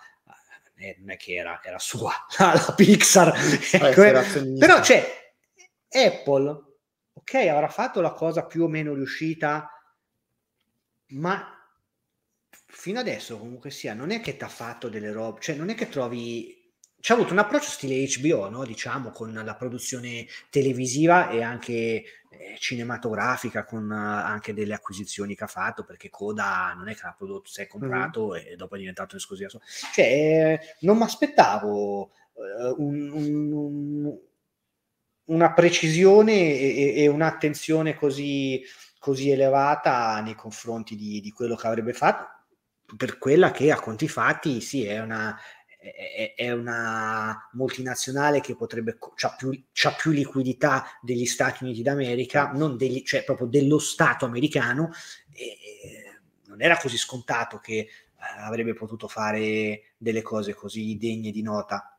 eh, 0.78 0.96
non 1.00 1.12
è 1.12 1.18
che 1.18 1.34
era, 1.34 1.62
era 1.64 1.80
sua 1.80 2.14
la, 2.38 2.74
Pixar, 2.76 3.34
ecco, 3.72 4.04
eh, 4.04 4.56
però 4.58 4.80
c'è 4.80 5.34
Apple, 5.90 6.64
ok, 7.14 7.34
avrà 7.34 7.70
fatto 7.70 8.02
la 8.02 8.12
cosa 8.12 8.46
più 8.46 8.64
o 8.64 8.68
meno 8.68 8.94
riuscita, 8.94 9.70
ma 11.10 11.50
fino 12.68 13.00
adesso 13.00 13.38
comunque 13.38 13.72
sia, 13.72 13.94
non 13.94 14.12
è 14.12 14.20
che 14.20 14.36
ti 14.36 14.44
ha 14.44 14.50
fatto 14.50 14.90
delle 14.90 15.12
robe, 15.12 15.40
cioè 15.42 15.56
non 15.56 15.70
è 15.70 15.76
che 15.76 15.88
trovi 15.88 16.64
c'è 17.06 17.14
avuto 17.14 17.34
un 17.34 17.38
approccio 17.38 17.70
stile 17.70 18.04
HBO, 18.18 18.50
no? 18.50 18.66
diciamo, 18.66 19.12
con 19.12 19.32
la 19.32 19.54
produzione 19.54 20.26
televisiva 20.50 21.30
e 21.30 21.44
anche 21.44 22.04
eh, 22.38 22.58
cinematografica, 22.58 23.64
con 23.64 23.90
uh, 23.90 23.94
anche 23.94 24.54
delle 24.54 24.74
acquisizioni 24.74 25.36
che 25.36 25.44
ha 25.44 25.48
fatto, 25.48 25.84
perché 25.84 26.10
Coda 26.10 26.74
non 26.76 26.90
è 26.90 26.96
che 26.96 27.02
l'ha 27.04 27.16
prodotto, 27.18 27.50
si 27.50 27.62
è 27.62 27.68
comprato 27.68 28.30
mm-hmm. 28.30 28.46
e 28.48 28.56
dopo 28.56 28.76
è 28.76 28.80
diventato 28.80 29.16
esclusiva. 29.16 29.50
Cioè, 29.94 30.06
eh, 30.06 30.60
non 30.82 30.98
mi 30.98 31.04
aspettavo 31.04 32.12
uh, 32.34 32.76
un, 32.78 33.12
un, 33.12 34.18
una 35.26 35.54
precisione 35.54 36.34
e, 36.34 36.94
e 36.98 37.08
un'attenzione 37.08 37.96
così, 37.96 38.62
così, 39.00 39.32
elevata 39.32 40.22
nei 40.22 40.36
confronti 40.36 40.96
di, 40.96 41.22
di 41.22 41.32
quello 41.32 41.56
che 41.56 41.68
avrebbe 41.68 41.94
fatto 41.94 42.34
per 42.98 43.18
quella 43.18 43.50
che 43.50 43.72
a 43.72 43.80
conti 43.80 44.08
fatti 44.08 44.62
sì 44.62 44.86
è 44.86 45.00
una, 45.00 45.36
è, 46.36 46.52
una 46.52 47.50
multinazionale 47.54 48.42
che 48.42 48.56
potrebbe 48.56 48.98
c'ha 49.16 49.36
più, 49.36 49.52
c'ha 49.72 49.92
più 49.94 50.12
liquidità 50.12 50.86
degli 51.02 51.26
Stati 51.26 51.64
Uniti 51.64 51.84
d'America, 51.84 52.52
non 52.54 52.78
degli, 52.78 53.04
cioè 53.04 53.24
proprio 53.24 53.48
dello 53.48 53.78
Stato 53.78 54.26
americano, 54.26 54.92
e, 55.32 55.58
non 56.48 56.62
era 56.62 56.78
così 56.78 56.98
scontato 56.98 57.60
che 57.60 57.74
eh, 57.76 57.90
avrebbe 58.40 58.74
potuto 58.74 59.08
fare 59.08 59.94
delle 59.98 60.22
cose 60.22 60.54
così 60.54 60.98
degne 60.98 61.32
di 61.32 61.42
nota. 61.42 61.98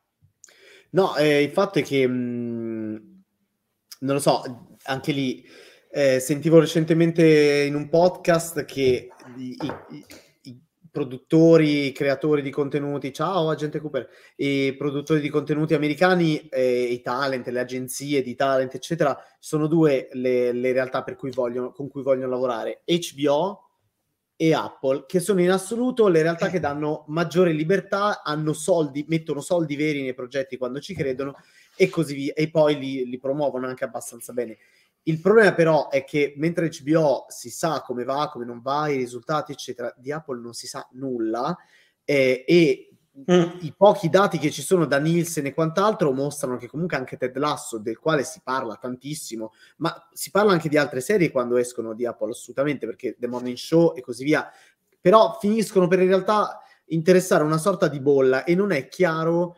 No, 0.91 1.17
eh, 1.17 1.43
il 1.43 1.51
fatto 1.51 1.79
è 1.79 1.83
che 1.83 2.07
mh, 2.07 2.13
mhmm, 2.13 3.23
non 4.01 4.15
lo 4.15 4.21
so, 4.21 4.77
anche 4.85 5.13
lì 5.13 5.47
eh, 5.91 6.21
sentivo 6.21 6.59
recentemente 6.59 7.65
in 7.65 7.75
un 7.75 7.89
podcast 7.89 8.65
che 8.65 9.11
i, 9.37 9.57
i, 9.91 10.05
produttori, 10.97 11.93
creatori 11.93 12.41
di 12.41 12.49
contenuti, 12.49 13.13
ciao 13.13 13.51
agente 13.51 13.81
Cooper, 13.81 14.09
i 14.37 14.75
produttori 14.79 15.21
di 15.21 15.29
contenuti 15.29 15.75
americani, 15.75 16.49
eh, 16.49 16.85
i 16.85 17.03
talent, 17.03 17.47
le 17.49 17.61
agenzie 17.61 18.23
di 18.23 18.35
talent, 18.35 18.75
eccetera, 18.75 19.15
sono 19.39 19.67
due 19.67 20.09
le, 20.13 20.53
le 20.53 20.73
realtà 20.73 21.05
cui 21.15 21.31
vogliono, 21.33 21.71
con 21.73 21.89
cui 21.89 22.03
vogliono 22.03 22.31
lavorare, 22.31 22.81
HBO 22.87 23.69
e 24.37 24.55
Apple, 24.55 25.05
che 25.07 25.21
sono 25.21 25.43
in 25.43 25.51
assoluto 25.51 26.09
le 26.09 26.23
realtà 26.23 26.49
che 26.49 26.61
danno 26.61 27.05
maggiore 27.09 27.53
libertà, 27.53 28.23
hanno 28.23 28.55
soldi, 28.55 29.05
mettono 29.07 29.43
soldi 29.43 29.77
veri 29.77 30.01
nei 30.01 30.15
progetti 30.15 30.57
quando 30.57 30.81
ci 30.81 30.95
credono 30.95 31.37
e 31.77 31.91
così 31.91 32.15
via, 32.15 32.33
e 32.33 32.49
poi 32.49 32.79
li, 32.79 33.05
li 33.05 33.19
promuovono 33.19 33.67
anche 33.67 33.85
abbastanza 33.85 34.33
bene. 34.33 34.57
Il 35.09 35.21
problema 35.21 35.55
però 35.55 35.89
è 35.89 36.05
che 36.05 36.35
mentre 36.37 36.69
HBO 36.69 37.27
si 37.29 37.49
sa 37.49 37.81
come 37.83 38.03
va, 38.03 38.29
come 38.29 38.45
non 38.45 38.61
va, 38.61 38.89
i 38.89 38.97
risultati, 38.97 39.53
eccetera, 39.53 39.95
di 39.97 40.11
Apple 40.11 40.41
non 40.41 40.53
si 40.53 40.67
sa 40.67 40.87
nulla 40.93 41.57
eh, 42.05 42.45
e 42.45 42.91
mm. 43.31 43.59
i 43.61 43.73
pochi 43.77 44.09
dati 44.09 44.39
che 44.39 44.51
ci 44.51 44.63
sono 44.63 44.85
da 44.85 44.99
Nielsen 44.99 45.47
e 45.47 45.55
quant'altro 45.55 46.11
mostrano 46.13 46.57
che 46.57 46.67
comunque 46.67 46.97
anche 46.97 47.17
Ted 47.17 47.37
Lasso, 47.37 47.79
del 47.79 48.01
quale 48.01 48.25
si 48.25 48.41
parla 48.43 48.75
tantissimo, 48.75 49.53
ma 49.77 50.09
si 50.13 50.33
parla 50.33 50.51
anche 50.51 50.69
di 50.69 50.77
altre 50.77 51.01
serie 51.01 51.31
quando 51.31 51.57
escono 51.57 51.95
di 51.95 52.05
Apple, 52.05 52.31
assolutamente, 52.31 52.85
perché 52.87 53.15
The 53.17 53.29
Morning 53.29 53.57
Show 53.57 53.95
e 53.97 54.01
così 54.01 54.25
via, 54.25 54.51
però 55.01 55.39
finiscono 55.41 55.87
per 55.87 56.01
in 56.01 56.09
realtà 56.09 56.61
interessare 56.87 57.45
una 57.45 57.59
sorta 57.59 57.87
di 57.87 58.01
bolla 58.01 58.43
e 58.43 58.57
non 58.57 58.73
è 58.73 58.89
chiaro 58.89 59.55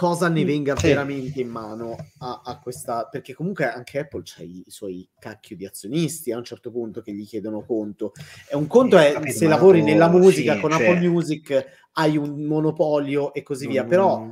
cosa 0.00 0.30
ne 0.30 0.44
mm, 0.44 0.46
venga 0.46 0.76
sì. 0.76 0.86
veramente 0.86 1.42
in 1.42 1.50
mano 1.50 1.94
a, 2.20 2.40
a, 2.42 2.58
questa 2.58 3.06
perché 3.10 3.34
comunque 3.34 3.70
anche 3.70 3.98
Apple 3.98 4.22
ha 4.38 4.42
i, 4.42 4.62
i, 4.64 4.70
suoi 4.70 5.06
cacchio 5.18 5.56
di 5.56 5.66
azionisti 5.66 6.32
a 6.32 6.38
un 6.38 6.44
certo 6.44 6.70
punto 6.70 7.02
che 7.02 7.12
gli 7.12 7.26
chiedono 7.26 7.62
conto 7.66 8.12
e 8.48 8.56
un 8.56 8.66
conto 8.66 8.96
sì, 8.96 9.04
è 9.04 9.30
se 9.30 9.46
lavori 9.46 9.82
nella 9.82 10.08
musica 10.08 10.54
sì, 10.54 10.60
con 10.60 10.70
cioè... 10.70 10.88
Apple 10.88 11.06
Music 11.06 11.66
hai 11.92 12.16
un 12.16 12.46
monopolio 12.46 13.34
e 13.34 13.42
così 13.42 13.66
via 13.66 13.84
mm. 13.84 13.88
però 13.88 14.26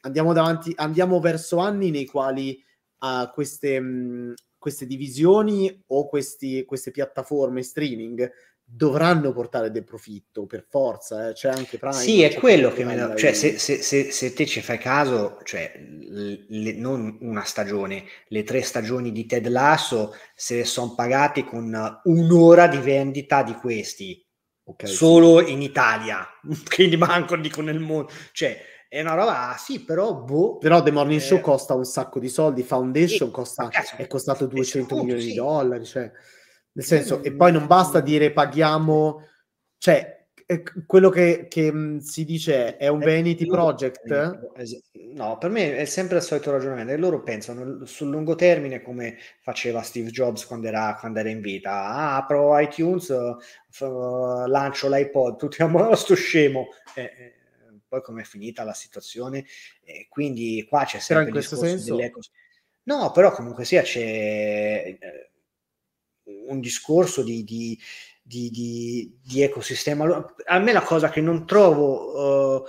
andiamo 0.00 0.32
davanti 0.32 0.72
andiamo 0.74 1.20
verso 1.20 1.58
anni 1.58 1.92
nei 1.92 2.06
quali 2.06 2.60
uh, 2.98 3.30
queste, 3.32 3.78
mh, 3.78 3.86
mm, 3.86 4.32
queste 4.58 4.86
divisioni 4.86 5.84
o 5.86 6.08
questi, 6.08 6.64
queste 6.64 6.90
piattaforme 6.90 7.62
streaming 7.62 8.28
dovranno 8.74 9.32
portare 9.32 9.70
del 9.70 9.84
profitto 9.84 10.46
per 10.46 10.64
forza, 10.66 11.28
eh. 11.28 11.32
c'è 11.34 11.50
anche 11.50 11.76
Prime. 11.76 11.94
Sì, 11.94 12.22
è 12.22 12.32
quello 12.34 12.72
che 12.72 12.84
da... 12.84 13.14
cioè 13.14 13.34
se, 13.34 13.58
se, 13.58 13.82
se, 13.82 14.10
se, 14.10 14.32
te 14.32 14.46
ci 14.46 14.62
fai 14.62 14.78
caso, 14.78 15.38
cioè 15.44 15.78
le, 15.78 16.72
non 16.72 17.18
una 17.20 17.44
stagione, 17.44 18.04
le 18.28 18.42
tre 18.44 18.62
stagioni 18.62 19.12
di 19.12 19.26
Ted 19.26 19.46
Lasso 19.48 20.16
se 20.34 20.56
le 20.56 20.64
sono 20.64 20.94
pagate 20.94 21.44
con 21.44 22.00
un'ora 22.04 22.66
di 22.66 22.78
vendita 22.78 23.42
di 23.42 23.52
questi, 23.54 24.24
okay, 24.64 24.88
solo 24.88 25.44
sì. 25.44 25.52
in 25.52 25.60
Italia, 25.60 26.26
quindi 26.74 26.96
manco 26.96 27.36
dico 27.36 27.60
nel 27.60 27.78
mondo, 27.78 28.10
cioè 28.32 28.58
è 28.88 29.00
una 29.02 29.14
roba, 29.14 29.50
ah, 29.50 29.56
sì, 29.58 29.84
però 29.84 30.14
boh. 30.14 30.56
Però 30.58 30.82
The 30.82 30.90
Morning 30.90 31.20
eh... 31.20 31.24
Show 31.24 31.40
costa 31.40 31.74
un 31.74 31.84
sacco 31.84 32.18
di 32.18 32.28
soldi, 32.28 32.62
Foundation 32.62 33.28
sì, 33.28 33.34
costa, 33.34 33.68
cazzo, 33.68 33.96
è 33.96 34.06
costato 34.06 34.46
200 34.46 34.96
milioni 34.96 35.20
sì. 35.20 35.28
di 35.28 35.34
dollari, 35.34 35.84
cioè 35.84 36.10
nel 36.72 36.84
senso, 36.84 37.22
e 37.22 37.32
poi 37.32 37.52
non 37.52 37.66
basta 37.66 38.00
dire 38.00 38.32
paghiamo, 38.32 39.26
cioè 39.78 40.22
quello 40.86 41.08
che, 41.08 41.46
che 41.48 41.98
si 42.00 42.24
dice 42.24 42.76
è 42.76 42.88
un 42.88 42.98
vanity 42.98 43.46
project. 43.46 44.04
no, 45.12 45.38
per 45.38 45.50
me 45.50 45.76
è 45.76 45.84
sempre 45.84 46.18
il 46.18 46.22
solito 46.22 46.50
ragionamento. 46.50 46.92
E 46.92 46.96
loro 46.96 47.22
pensano 47.22 47.84
sul 47.84 48.10
lungo 48.10 48.34
termine 48.34 48.82
come 48.82 49.16
faceva 49.40 49.82
Steve 49.82 50.10
Jobs 50.10 50.46
quando 50.46 50.66
era, 50.66 50.96
quando 50.98 51.20
era 51.20 51.30
in 51.30 51.40
vita. 51.40 51.70
Ah, 51.70 52.16
apro 52.16 52.58
iTunes, 52.58 53.12
f- 53.70 54.44
lancio 54.46 54.88
l'iPod, 54.88 55.36
tutti 55.36 55.62
a 55.62 55.94
sto 55.94 56.14
scemo. 56.14 56.68
Eh, 56.94 57.02
eh, 57.02 57.34
poi 57.88 58.02
com'è 58.02 58.24
finita 58.24 58.64
la 58.64 58.74
situazione? 58.74 59.44
Eh, 59.82 60.06
quindi 60.08 60.64
qua 60.68 60.84
c'è 60.84 60.98
sempre 60.98 61.26
in 61.26 61.32
questo 61.32 61.56
senso... 61.56 61.98
No, 62.84 63.12
però 63.12 63.30
comunque 63.30 63.64
sia 63.64 63.82
c'è 63.82 64.00
eh, 64.00 65.31
un 66.46 66.60
discorso 66.60 67.22
di, 67.22 67.44
di 67.44 67.78
di, 68.22 68.50
di, 68.50 69.18
di, 69.20 69.42
ecosistema. 69.42 70.24
A 70.46 70.58
me 70.60 70.72
la 70.72 70.82
cosa 70.82 71.10
che 71.10 71.20
non 71.20 71.44
trovo 71.44 72.58
uh, 72.58 72.64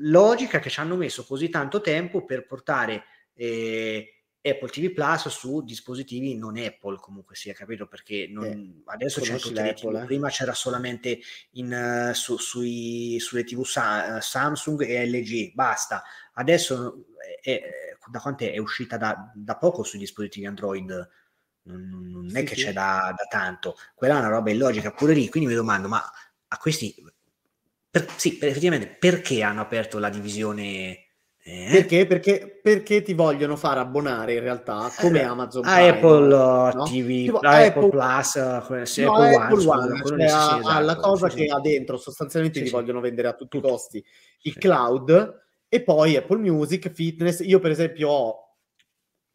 logica 0.00 0.58
è 0.58 0.60
che 0.60 0.70
ci 0.70 0.80
hanno 0.80 0.96
messo 0.96 1.24
così 1.24 1.48
tanto 1.48 1.80
tempo 1.80 2.24
per 2.24 2.46
portare 2.46 3.04
eh, 3.34 4.22
Apple 4.42 4.68
TV 4.68 4.92
Plus 4.92 5.28
su 5.28 5.62
dispositivi 5.62 6.36
non 6.36 6.56
Apple, 6.56 6.96
comunque 6.96 7.36
sia 7.36 7.54
capito 7.54 7.86
perché 7.86 8.26
non, 8.28 8.44
eh, 8.44 8.82
adesso 8.86 9.20
c'è 9.20 9.36
tutte 9.36 9.62
le 9.62 9.74
TV, 9.74 9.94
eh? 9.94 10.04
prima 10.04 10.28
c'era 10.28 10.52
solamente 10.52 11.20
in, 11.52 12.10
uh, 12.10 12.12
su, 12.12 12.36
sui, 12.38 13.18
sulle 13.20 13.44
TV 13.44 13.62
Sa- 13.62 14.20
Samsung 14.20 14.82
e 14.82 15.06
LG, 15.06 15.54
basta. 15.54 16.02
Adesso 16.34 17.06
è, 17.40 17.62
da 18.10 18.18
quanto 18.18 18.44
è 18.44 18.58
uscita 18.58 18.96
da, 18.96 19.30
da 19.32 19.56
poco 19.56 19.84
sui 19.84 20.00
dispositivi 20.00 20.46
Android 20.46 21.08
non, 21.64 22.10
non 22.10 22.30
è 22.32 22.40
sì, 22.40 22.44
che 22.44 22.54
sì. 22.54 22.64
c'è 22.64 22.72
da, 22.72 23.14
da, 23.16 23.24
tanto, 23.28 23.76
quella 23.94 24.16
è 24.16 24.18
una 24.18 24.28
roba 24.28 24.50
illogica 24.50 24.90
pure 24.90 25.14
lì, 25.14 25.28
quindi 25.28 25.48
mi 25.48 25.54
domando, 25.54 25.88
ma 25.88 26.02
a 26.48 26.58
questi, 26.58 26.94
per, 27.90 28.06
sì, 28.16 28.36
per, 28.36 28.48
effettivamente, 28.48 28.88
perché 28.98 29.42
hanno 29.42 29.60
aperto 29.60 29.98
la 29.98 30.08
divisione? 30.08 31.06
Eh? 31.44 31.68
Perché? 31.72 32.06
Perché, 32.06 32.60
perché 32.62 33.02
ti 33.02 33.14
vogliono 33.14 33.56
far 33.56 33.78
abbonare 33.78 34.34
in 34.34 34.40
realtà 34.40 34.88
come 34.96 35.20
eh, 35.20 35.24
Amazon 35.24 35.64
a 35.64 35.74
Prime, 35.74 35.88
Apple 35.88 36.28
no? 36.28 36.84
TV, 36.84 37.06
tipo, 37.06 37.38
Apple, 37.38 37.66
Apple 37.66 37.88
Plus, 37.88 38.34
uh, 38.34 38.40
no, 39.02 39.14
Apple, 39.14 39.34
Apple 39.34 39.66
One, 39.66 39.90
One 39.90 40.02
cioè 40.04 40.22
ha, 40.22 40.58
esatto, 40.60 40.84
la 40.84 40.96
cosa 40.96 41.28
sì, 41.28 41.36
che 41.36 41.46
ha 41.46 41.58
dentro 41.58 41.96
sostanzialmente 41.96 42.60
sì, 42.60 42.66
ti 42.66 42.70
vogliono 42.70 43.00
vendere 43.00 43.26
a 43.26 43.32
tutti 43.32 43.56
i 43.56 43.60
costi 43.60 44.04
il 44.42 44.56
cloud 44.56 45.40
e 45.68 45.82
poi 45.82 46.16
Apple 46.16 46.38
Music, 46.38 46.90
Fitness. 46.90 47.40
Io 47.40 47.58
per 47.58 47.72
esempio 47.72 48.08
ho 48.08 48.41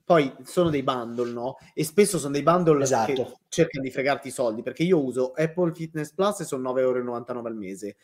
poi 0.07 0.33
sono 0.45 0.69
dei 0.69 0.83
bundle, 0.83 1.33
no? 1.33 1.57
E 1.73 1.83
spesso 1.83 2.17
sono 2.17 2.31
dei 2.31 2.41
bundle 2.41 2.81
esatto. 2.81 3.11
che 3.13 3.33
cercano 3.49 3.83
di 3.83 3.91
fregarti 3.91 4.29
i 4.29 4.31
soldi, 4.31 4.61
perché 4.61 4.83
io 4.83 5.03
uso 5.03 5.33
Apple 5.35 5.73
Fitness 5.73 6.13
Plus 6.13 6.39
e 6.39 6.45
sono 6.45 6.71
9,99 6.71 6.79
euro 6.79 7.41
al 7.41 7.57
mese. 7.57 7.97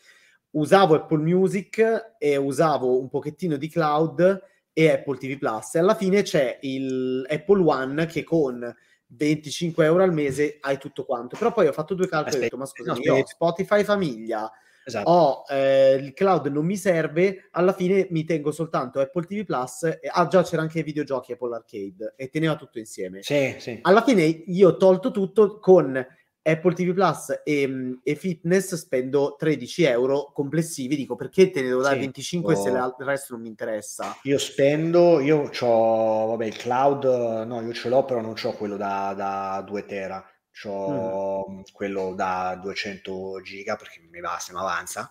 Usavo 0.50 0.96
Apple 0.96 1.22
Music 1.22 2.14
e 2.18 2.36
usavo 2.36 3.00
un 3.00 3.08
pochettino 3.08 3.56
di 3.56 3.70
cloud 3.70 4.42
e 4.74 4.90
Apple 4.90 5.16
TV 5.16 5.38
Plus. 5.38 5.76
E 5.76 5.78
alla 5.78 5.94
fine 5.94 6.20
c'è 6.20 6.58
il 6.60 7.26
Apple 7.26 7.62
One 7.62 8.04
che 8.04 8.22
con 8.22 8.70
25 9.06 9.82
euro 9.86 10.02
al 10.02 10.12
mese 10.12 10.58
hai 10.60 10.76
tutto 10.76 11.06
quanto. 11.06 11.38
Però 11.38 11.54
poi 11.54 11.68
ho 11.68 11.72
fatto 11.72 11.94
due 11.94 12.06
calcoli 12.06 12.34
e 12.34 12.36
ho 12.36 12.42
detto, 12.42 12.58
ma 12.58 12.66
scusa, 12.66 12.92
no, 12.92 12.98
io 12.98 13.14
ho 13.14 13.24
Spotify 13.24 13.82
famiglia, 13.82 14.52
esatto. 14.84 15.10
ho 15.10 15.44
eh, 15.48 15.94
il 15.94 16.12
cloud 16.12 16.46
non 16.46 16.64
mi 16.64 16.76
serve, 16.76 17.48
alla 17.52 17.72
fine 17.72 18.06
mi 18.10 18.24
tengo 18.24 18.50
soltanto 18.50 19.00
Apple 19.00 19.24
TV 19.24 19.44
Plus. 19.44 19.84
E, 19.84 20.00
ah, 20.10 20.26
già 20.26 20.42
c'era 20.42 20.62
anche 20.62 20.80
i 20.80 20.82
videogiochi 20.82 21.32
Apple 21.32 21.54
Arcade 21.54 22.14
e 22.16 22.28
teneva 22.28 22.56
tutto 22.56 22.78
insieme. 22.78 23.22
Sì, 23.22 23.54
sì. 23.58 23.78
Alla 23.82 24.02
fine 24.02 24.22
io 24.24 24.68
ho 24.68 24.76
tolto 24.76 25.10
tutto 25.10 25.58
con 25.58 26.06
Apple 26.46 26.74
TV 26.74 26.92
Plus 26.92 27.40
e, 27.42 27.98
e, 28.02 28.14
Fitness 28.16 28.74
spendo 28.74 29.34
13 29.38 29.84
euro 29.84 30.30
complessivi. 30.32 30.94
Dico 30.94 31.16
perché 31.16 31.50
te 31.50 31.62
ne 31.62 31.68
devo 31.68 31.80
dare 31.80 31.94
sì, 31.94 32.00
25 32.00 32.54
oh. 32.54 32.62
se 32.62 32.68
il 32.68 32.94
resto 32.98 33.32
non 33.32 33.42
mi 33.42 33.48
interessa? 33.48 34.16
Io 34.24 34.38
spendo, 34.38 35.20
io 35.20 35.50
ho 35.60 36.26
vabbè 36.26 36.44
il 36.44 36.56
cloud, 36.56 37.04
no, 37.46 37.62
io 37.62 37.72
ce 37.72 37.88
l'ho, 37.88 38.04
però 38.04 38.20
non 38.20 38.34
ho 38.40 38.52
quello 38.52 38.76
da, 38.76 39.14
da 39.16 39.62
2 39.66 39.86
tera 39.86 40.24
ho 40.64 41.48
mm. 41.50 41.60
quello 41.72 42.14
da 42.14 42.58
200 42.60 43.40
giga 43.42 43.76
perché 43.76 44.00
mi 44.10 44.20
basta, 44.20 44.52
mi 44.52 44.58
avanza. 44.60 45.10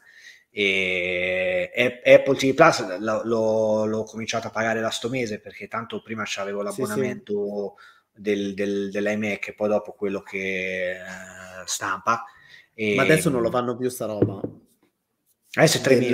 E 0.55 1.71
Apple 2.05 2.35
TV 2.35 2.53
Plus 2.53 2.99
l'ho, 2.99 3.85
l'ho, 3.85 4.03
cominciato 4.03 4.47
a 4.47 4.51
pagare 4.51 4.81
da 4.81 4.91
sto 4.91 5.09
mese 5.09 5.39
perché 5.39 5.67
tanto 5.67 6.03
prima 6.03 6.23
c'avevo 6.25 6.61
l'abbonamento 6.61 7.75
sì, 7.75 7.83
sì. 8.13 8.21
Del, 8.21 8.53
del, 8.53 8.91
dell'iMac 8.91 9.47
e 9.47 9.53
poi 9.55 9.69
dopo 9.69 9.93
quello 9.93 10.21
che 10.21 10.91
eh, 10.91 10.97
stampa. 11.65 12.23
E, 12.75 12.93
Ma 12.93 13.01
adesso 13.01 13.29
non 13.29 13.41
lo 13.41 13.49
fanno 13.49 13.75
più 13.75 13.89
sta 13.89 14.05
roba. 14.05 14.39
Adesso 15.55 15.77
è 15.77 15.81
tre 15.81 15.99
del, 15.99 16.09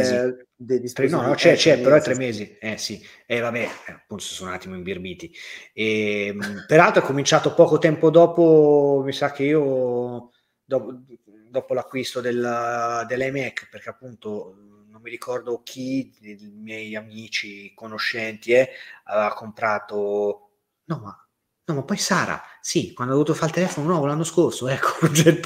mesi. 0.57 0.93
Tre, 0.93 1.07
no, 1.07 1.21
no, 1.21 1.33
c'è, 1.33 1.55
c'è, 1.55 1.79
però 1.79 1.95
è 1.95 2.01
tre 2.01 2.15
mesi. 2.15 2.57
Eh 2.59 2.77
sì, 2.77 3.01
e 3.25 3.37
eh, 3.37 3.39
vabbè, 3.39 3.69
eh, 3.87 3.91
appunto 3.93 4.23
sono 4.23 4.49
un 4.49 4.55
attimo 4.55 4.75
imbirbiti. 4.75 5.33
E, 5.73 6.25
ehm, 6.27 6.65
peraltro 6.67 7.01
è 7.01 7.05
cominciato 7.05 7.53
poco 7.53 7.77
tempo 7.77 8.09
dopo, 8.09 9.01
mi 9.05 9.13
sa 9.13 9.31
che 9.31 9.43
io, 9.43 10.31
dopo, 10.63 11.03
dopo 11.49 11.73
l'acquisto 11.73 12.19
del, 12.19 13.05
dell'iMac, 13.07 13.69
perché 13.69 13.89
appunto 13.89 14.55
non 14.89 15.01
mi 15.01 15.09
ricordo 15.09 15.61
chi, 15.63 16.13
dei 16.19 16.37
miei 16.53 16.95
amici, 16.97 17.73
conoscenti, 17.73 18.51
eh, 18.51 18.69
aveva 19.05 19.33
comprato... 19.33 20.49
No, 20.83 20.99
ma 20.99 21.28
No, 21.69 21.75
ma 21.75 21.83
poi 21.83 21.97
Sara, 21.97 22.41
sì, 22.59 22.93
quando 22.93 23.13
ha 23.13 23.15
dovuto 23.15 23.35
fare 23.35 23.49
il 23.51 23.53
telefono 23.53 23.89
nuovo 23.89 24.07
l'anno 24.07 24.23
scorso, 24.23 24.67
ecco, 24.67 25.07
cioè, 25.13 25.39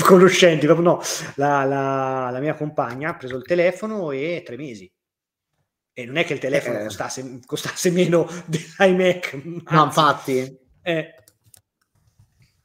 conoscenti, 0.00 0.66
proprio 0.66 0.94
no, 0.94 1.00
la, 1.36 1.62
la, 1.62 2.30
la, 2.30 2.40
mia 2.40 2.56
compagna 2.56 3.10
ha 3.10 3.16
preso 3.16 3.36
il 3.36 3.44
telefono 3.44 4.10
e 4.10 4.42
tre 4.44 4.56
mesi. 4.56 4.92
E 5.92 6.04
non 6.04 6.16
è 6.16 6.24
che 6.24 6.32
il 6.32 6.40
telefono 6.40 6.80
eh. 6.80 6.82
costasse, 6.82 7.40
costasse, 7.46 7.92
meno 7.92 8.28
dell'iMac. 8.46 9.32
No, 9.70 9.84
infatti. 9.84 10.58
Eh. 10.82 11.14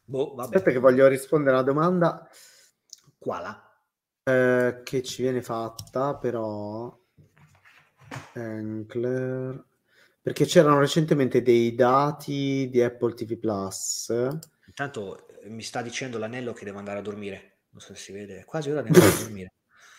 Boh, 0.04 0.34
vabbè. 0.34 0.56
Aspetta 0.56 0.72
che 0.72 0.80
voglio 0.80 1.08
rispondere 1.08 1.56
alla 1.56 1.66
domanda. 1.66 2.28
Quala? 3.20 3.72
Eh, 4.24 4.82
che 4.84 5.04
ci 5.04 5.22
viene 5.22 5.44
fatta, 5.44 6.16
però... 6.16 7.00
Encler 8.34 9.64
perché 10.24 10.46
c'erano 10.46 10.80
recentemente 10.80 11.42
dei 11.42 11.76
dati 11.76 12.70
di 12.72 12.82
Apple 12.82 13.14
TV 13.14 13.38
Plus. 13.38 14.08
Intanto 14.68 15.28
eh, 15.28 15.50
mi 15.50 15.62
sta 15.62 15.82
dicendo 15.82 16.18
l'anello 16.18 16.54
che 16.54 16.64
devo 16.64 16.78
andare 16.78 17.00
a 17.00 17.02
dormire. 17.02 17.58
Non 17.72 17.82
so 17.82 17.94
se 17.94 18.00
si 18.00 18.12
vede, 18.14 18.40
è 18.40 18.46
quasi 18.46 18.70
ora 18.70 18.82
di 18.82 18.88
andare 18.88 19.06
a 19.06 19.20
dormire. 19.20 19.54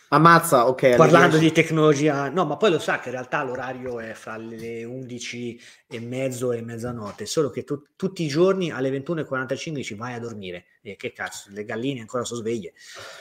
Ammazza, 0.09 0.69
ok. 0.69 0.97
Parlando 0.97 1.37
di 1.37 1.51
tecnologia, 1.53 2.31
no, 2.31 2.45
ma 2.47 2.57
poi 2.57 2.71
lo 2.71 2.79
sa 2.79 3.01
che 3.01 3.09
in 3.09 3.17
realtà 3.17 3.43
l'orario 3.43 4.01
è 4.01 4.13
fra 4.13 4.37
le 4.37 4.85
11 4.85 5.61
e 5.89 6.01
mezzo 6.01 6.53
e 6.53 6.63
mezzanotte, 6.63 7.27
solo 7.27 7.51
che 7.51 7.65
tu, 7.65 7.83
tutti 7.97 8.23
i 8.23 8.29
giorni 8.29 8.71
alle 8.71 8.91
21.45 8.91 9.73
dici 9.73 9.95
vai 9.95 10.15
a 10.15 10.21
dormire. 10.21 10.67
E 10.83 10.97
che 10.97 11.13
cazzo, 11.13 11.49
le 11.51 11.65
galline 11.65 12.01
ancora 12.01 12.25
sono 12.25 12.41
sveglie. 12.41 12.75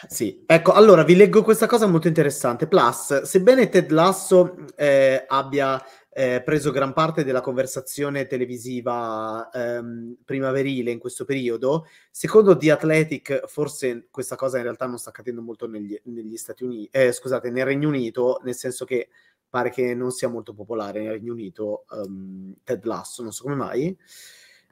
Sì, 0.08 0.44
ecco, 0.46 0.72
allora 0.74 1.04
vi 1.04 1.16
leggo 1.16 1.42
questa 1.42 1.66
cosa 1.66 1.88
molto 1.88 2.08
interessante. 2.08 2.68
Plus, 2.68 3.24
sebbene 3.24 3.70
Ted 3.70 3.90
Lasso 3.90 4.56
eh, 4.76 5.26
abbia 5.28 5.84
eh, 6.16 6.42
preso 6.44 6.72
gran 6.72 6.94
parte 6.94 7.24
della 7.24 7.42
conversazione 7.42 8.28
televisiva 8.28 9.50
ehm, 9.52 10.18
primaverile 10.24 10.92
in 10.92 11.00
questo 11.00 11.26
periodo. 11.26 11.88
Secondo 12.12 12.56
The 12.56 12.72
Athletic, 12.72 13.48
forse 13.48 14.08
questa 14.12 14.36
cosa 14.36 14.58
in 14.58 14.64
realtà 14.64 14.86
non 14.86 15.00
sta 15.00 15.10
accadendo 15.10 15.42
molto 15.42 15.68
negli, 15.68 16.00
negli 16.06 16.38
Stati 16.38 16.64
Uniti, 16.64 16.90
eh, 16.92 17.12
scusate, 17.12 17.50
nel 17.50 17.66
Regno 17.66 17.88
Unito, 17.88 18.40
nel 18.44 18.56
senso 18.56 18.86
che 18.86 19.10
pare 19.50 19.72
che 19.72 19.94
non 19.96 20.12
sia 20.12 20.28
molto 20.28 20.54
popolare 20.54 21.02
nel 21.02 21.12
Regno 21.14 21.34
Unito 21.34 21.86
um, 21.90 22.54
Ted 22.64 22.86
Lasso, 22.86 23.24
non 23.24 23.32
so 23.32 23.44
come 23.44 23.56
mai. 23.56 23.98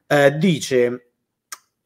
Eh, 0.08 0.38
dice 0.38 1.12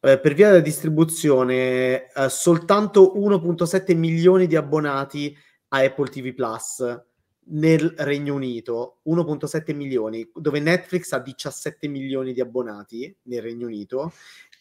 eh, 0.00 0.18
per 0.18 0.34
via 0.34 0.50
della 0.50 0.60
distribuzione 0.60 2.12
eh, 2.12 2.28
soltanto 2.28 3.14
1.7 3.16 3.96
milioni 3.96 4.46
di 4.46 4.56
abbonati 4.56 5.36
a 5.68 5.78
Apple 5.78 6.08
TV 6.08 6.34
Plus 6.34 7.04
nel 7.48 7.94
Regno 7.98 8.34
Unito 8.34 8.98
1.7 9.06 9.74
milioni, 9.74 10.28
dove 10.34 10.60
Netflix 10.60 11.12
ha 11.12 11.18
17 11.18 11.88
milioni 11.88 12.32
di 12.32 12.40
abbonati 12.40 13.14
nel 13.22 13.42
Regno 13.42 13.66
Unito 13.66 14.12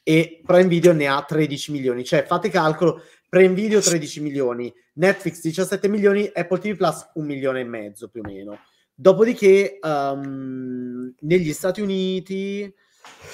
e 0.03 0.41
Prime 0.45 0.67
Video 0.67 0.93
ne 0.93 1.07
ha 1.07 1.23
13 1.23 1.71
milioni. 1.71 2.03
Cioè, 2.03 2.25
fate 2.25 2.49
calcolo, 2.49 3.01
Prime 3.27 3.53
Video 3.53 3.79
13 3.79 4.21
milioni, 4.21 4.73
Netflix 4.93 5.41
17 5.41 5.87
milioni, 5.87 6.29
Apple 6.31 6.59
TV 6.59 6.75
Plus 6.75 7.09
un 7.15 7.25
milione 7.25 7.61
e 7.61 7.65
mezzo 7.65 8.07
più 8.07 8.21
o 8.23 8.27
meno. 8.27 8.59
Dopodiché, 8.93 9.79
um, 9.81 11.13
negli 11.21 11.53
Stati 11.53 11.81
Uniti 11.81 12.73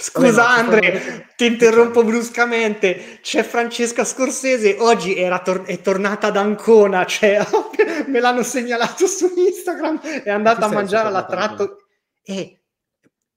Scusa 0.02 0.50
Andre, 0.50 1.28
ti 1.36 1.46
interrompo 1.46 2.04
bruscamente. 2.04 3.20
C'è 3.22 3.44
Francesca 3.44 4.04
Scorsese, 4.04 4.78
oggi 4.80 5.16
tor- 5.44 5.66
è 5.66 5.80
tornata 5.82 6.28
ad 6.28 6.38
Ancona, 6.38 7.06
cioè, 7.06 7.46
me 8.08 8.20
l'hanno 8.20 8.44
segnalato 8.44 9.06
su 9.06 9.32
Instagram, 9.36 10.02
è 10.02 10.30
andata 10.30 10.66
a 10.66 10.70
mangiare 10.70 11.08
alla 11.08 11.26
tratto 11.26 11.86
e, 12.24 12.62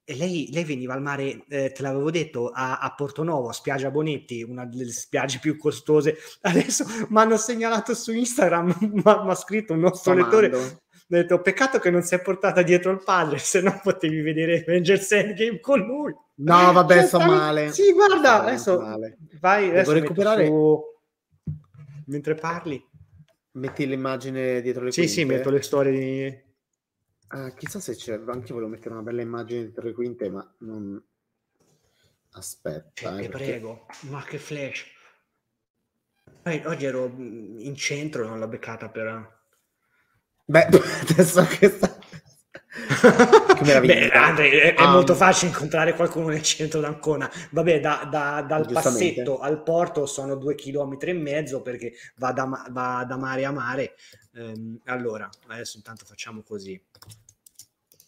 e 0.05 0.16
lei, 0.16 0.49
lei, 0.53 0.64
veniva 0.64 0.95
al 0.95 1.03
mare, 1.03 1.45
eh, 1.49 1.72
te 1.72 1.82
l'avevo 1.82 2.11
detto, 2.11 2.51
a, 2.51 2.78
a 2.78 2.95
Portonovo, 2.95 3.49
a 3.49 3.53
Spiaggia 3.53 3.91
Bonetti, 3.91 4.43
una 4.43 4.64
delle 4.64 4.91
spiagge 4.91 5.39
più 5.41 5.57
costose. 5.57 6.16
Adesso 6.43 6.85
mi 7.09 7.20
hanno 7.20 7.37
segnalato 7.37 7.95
su 7.95 8.12
Instagram, 8.12 8.76
mi 8.80 9.03
ha 9.05 9.35
scritto 9.35 9.72
un 9.72 9.80
nostro 9.80 10.12
Sto 10.12 10.22
lettore 10.22 10.82
detto, 11.07 11.41
peccato 11.41 11.79
che 11.79 11.91
non 11.91 12.03
si 12.03 12.15
è 12.15 12.21
portata 12.21 12.63
dietro 12.63 12.91
il 12.93 13.03
padre, 13.03 13.39
se 13.39 13.61
no 13.61 13.81
potevi 13.83 14.21
vedere 14.21 14.63
Avengers 14.63 15.13
Endgame 15.13 15.61
con 15.61 15.81
lui. 15.81 16.15
No, 16.37 16.73
vabbè, 16.73 17.07
sto 17.07 17.19
stavi... 17.19 17.31
male. 17.31 17.73
Sì, 17.73 17.93
guarda, 17.93 18.43
adesso 18.43 18.81
male. 18.81 19.19
vai, 19.41 19.71
Devo 19.71 19.93
recuperare... 19.93 20.47
Su... 20.47 20.83
Mentre 22.07 22.35
parli. 22.35 22.83
Metti 23.53 23.87
l'immagine 23.87 24.61
dietro 24.61 24.85
le 24.85 24.91
sì, 24.91 25.03
quinte? 25.03 25.21
Sì, 25.21 25.25
metto 25.25 25.51
le 25.51 25.63
storie 25.63 25.93
di... 25.93 26.43
Uh, 27.37 27.55
chissà 27.55 27.81
se 27.81 27.95
c'è, 27.95 28.21
anche 28.27 28.53
volevo 28.53 28.71
mettere 28.71 28.95
una 28.95 29.03
bella 29.03 29.23
immagine 29.23 29.63
dietro 29.63 29.87
le 29.87 29.93
quinte, 29.93 30.29
ma 30.29 30.55
non... 30.59 31.03
Aspetta. 32.33 32.91
Cioè, 32.95 33.23
eh, 33.23 33.29
prego, 33.29 33.87
ma 34.09 34.23
che 34.25 34.39
flash. 34.39 34.87
Poi, 36.43 36.63
oggi 36.67 36.85
ero 36.85 37.07
in 37.17 37.75
centro, 37.77 38.27
non 38.27 38.39
l'ho 38.39 38.49
beccata 38.49 38.89
per... 38.89 39.43
Beh, 40.45 40.69
adesso 41.09 41.45
che 41.47 41.69
sta... 41.69 41.93
Beh, 43.65 44.11
Andre, 44.11 44.51
è, 44.51 44.75
è 44.75 44.85
um, 44.85 44.93
molto 44.93 45.15
facile 45.15 45.53
incontrare 45.53 45.95
qualcuno 45.95 46.29
nel 46.29 46.43
centro 46.43 46.81
d'Ancona. 46.81 47.31
Vabbè, 47.51 47.81
da, 47.81 48.07
da, 48.11 48.43
dal 48.43 48.71
passetto 48.71 49.39
al 49.39 49.63
porto 49.63 50.07
sono 50.07 50.35
due 50.35 50.55
chilometri 50.55 51.11
e 51.11 51.15
mezzo 51.15 51.63
perché 51.63 51.93
va 52.17 52.33
da, 52.33 52.69
va 52.71 53.05
da 53.07 53.17
mare 53.17 53.45
a 53.45 53.53
mare. 53.53 53.95
Ehm, 54.35 54.81
allora, 54.85 55.29
adesso 55.49 55.77
intanto 55.77 56.05
facciamo 56.05 56.43
così. 56.43 56.81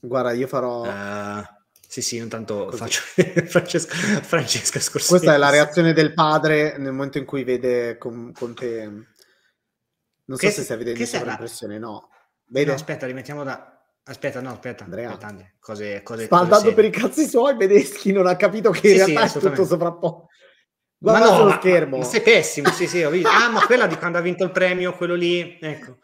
Guarda, 0.01 0.33
io 0.33 0.47
farò... 0.47 0.83
Uh, 0.83 1.45
sì, 1.89 2.03
sì, 2.03 2.17
intanto 2.17 2.67
Così. 2.67 2.77
faccio 2.77 3.01
Francesca, 3.47 3.95
Francesca 3.95 4.81
Scorsese. 4.81 5.11
Questa 5.11 5.35
è 5.35 5.39
la 5.39 5.51
reazione 5.51 5.93
del 5.93 6.13
padre 6.13 6.77
nel 6.79 6.93
momento 6.93 7.19
in 7.19 7.25
cui 7.25 7.45
vede 7.45 7.97
con, 7.97 8.33
con 8.33 8.55
te. 8.55 8.85
Non 8.85 10.37
che 10.37 10.51
so 10.51 10.57
se 10.59 10.65
stai 10.65 10.77
vedendo 10.77 11.01
in 11.01 11.07
sovraimpressione, 11.07 11.79
no. 11.79 12.11
Vede? 12.47 12.71
No, 12.71 12.75
aspetta, 12.75 13.07
rimettiamo 13.07 13.45
da... 13.45 13.73
Aspetta, 14.05 14.41
no, 14.41 14.51
aspetta. 14.51 14.85
Andrea. 14.85 15.11
Aspetta, 15.11 15.51
cose, 15.59 16.03
cose, 16.03 16.27
Sta 16.27 16.39
andando 16.39 16.73
per 16.75 16.85
i 16.85 16.91
cazzi 16.91 17.27
suoi, 17.27 17.57
Bedeschi 17.57 18.13
non 18.13 18.27
ha 18.27 18.37
capito 18.37 18.71
che 18.71 18.89
in 18.93 19.01
sì, 19.01 19.13
realtà 19.13 19.27
sì, 19.27 19.39
è 19.39 19.41
tutto 19.41 19.65
sovrapposto. 19.65 20.29
Guarda 20.99 21.31
ma 21.31 21.39
no, 21.39 21.45
ma, 21.45 21.57
schermo. 21.57 21.99
Ma 21.99 22.05
sei 22.05 22.23
pessimo, 22.23 22.71
sì, 22.71 22.87
sì, 22.87 23.03
ho 23.03 23.11
visto. 23.11 23.29
Ah, 23.29 23.51
ma 23.51 23.67
quella 23.67 23.87
di 23.87 23.97
quando 23.97 24.19
ha 24.19 24.21
vinto 24.21 24.45
il 24.45 24.51
premio, 24.51 24.95
quello 24.95 25.15
lì, 25.15 25.59
ecco. 25.61 25.99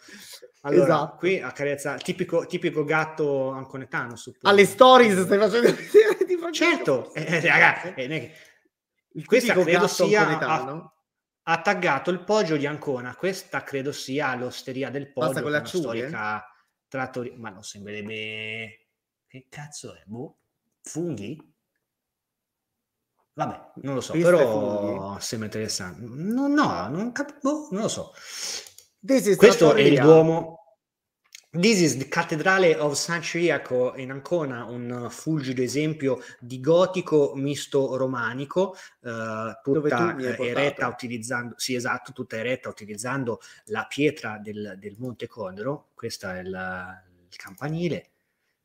Allora, 0.64 0.94
esatto. 0.94 1.16
qui 1.16 1.40
accarezza 1.40 1.96
tipico, 1.96 2.46
tipico 2.46 2.84
gatto 2.84 3.50
anconetano. 3.50 4.16
Suppongo. 4.16 4.48
Alle 4.48 4.66
stories 4.66 5.22
stai 5.22 5.38
facendo 5.38 5.74
vedere 5.74 6.24
di 6.26 6.38
Certo, 6.52 7.12
eh, 7.14 7.24
eh, 7.24 7.40
ragazzi, 7.40 7.94
eh, 7.96 8.32
questa 9.24 9.54
credo 9.54 9.86
sia 9.86 10.38
ha, 10.38 10.92
ha, 11.42 11.60
taggato 11.60 12.10
il 12.10 12.24
poggio 12.24 12.56
di 12.56 12.66
Ancona. 12.66 13.14
Questa 13.16 13.62
credo 13.62 13.92
sia 13.92 14.34
l'osteria 14.34 14.90
del 14.90 15.12
poggio, 15.12 15.42
con 15.42 15.50
la 15.50 15.64
storica 15.64 16.46
trattoria. 16.88 17.32
Ma 17.36 17.50
non 17.50 17.62
sembrerebbe 17.62 18.88
che 19.26 19.46
cazzo 19.48 19.94
è? 19.94 20.02
Boh, 20.04 20.38
funghi? 20.82 21.50
Vabbè, 23.34 23.72
non 23.76 23.94
lo 23.94 24.00
so, 24.02 24.12
Questa 24.12 24.30
però 24.30 25.18
sembra 25.18 25.46
interessante. 25.46 26.04
No, 26.04 26.48
no, 26.48 26.88
non, 26.88 27.12
cap- 27.12 27.40
boh, 27.40 27.68
non 27.70 27.82
lo 27.82 27.88
so. 27.88 28.12
Questo 29.36 29.74
è 29.74 29.80
il 29.80 29.98
Duomo. 29.98 30.61
This 31.54 31.82
is 31.82 31.98
the 31.98 32.08
Cattedrale 32.08 32.74
of 32.78 32.94
San 32.94 33.20
Ciriaco 33.20 33.94
in 33.96 34.10
Ancona, 34.10 34.64
un 34.64 35.08
fulgido 35.10 35.60
esempio 35.60 36.22
di 36.40 36.58
gotico 36.60 37.34
misto 37.34 37.94
romanico, 37.98 38.74
uh, 39.00 39.52
tutta 39.62 40.16
eretta 40.18 40.88
utilizzando, 40.88 41.52
sì 41.58 41.74
esatto, 41.74 42.12
tutta 42.14 42.38
eretta 42.38 42.70
utilizzando 42.70 43.38
la 43.66 43.84
pietra 43.86 44.38
del, 44.42 44.76
del 44.78 44.94
Monte 44.96 45.26
Condro, 45.26 45.88
questo 45.92 46.26
è 46.30 46.38
il, 46.38 47.02
il 47.28 47.36
campanile, 47.36 48.11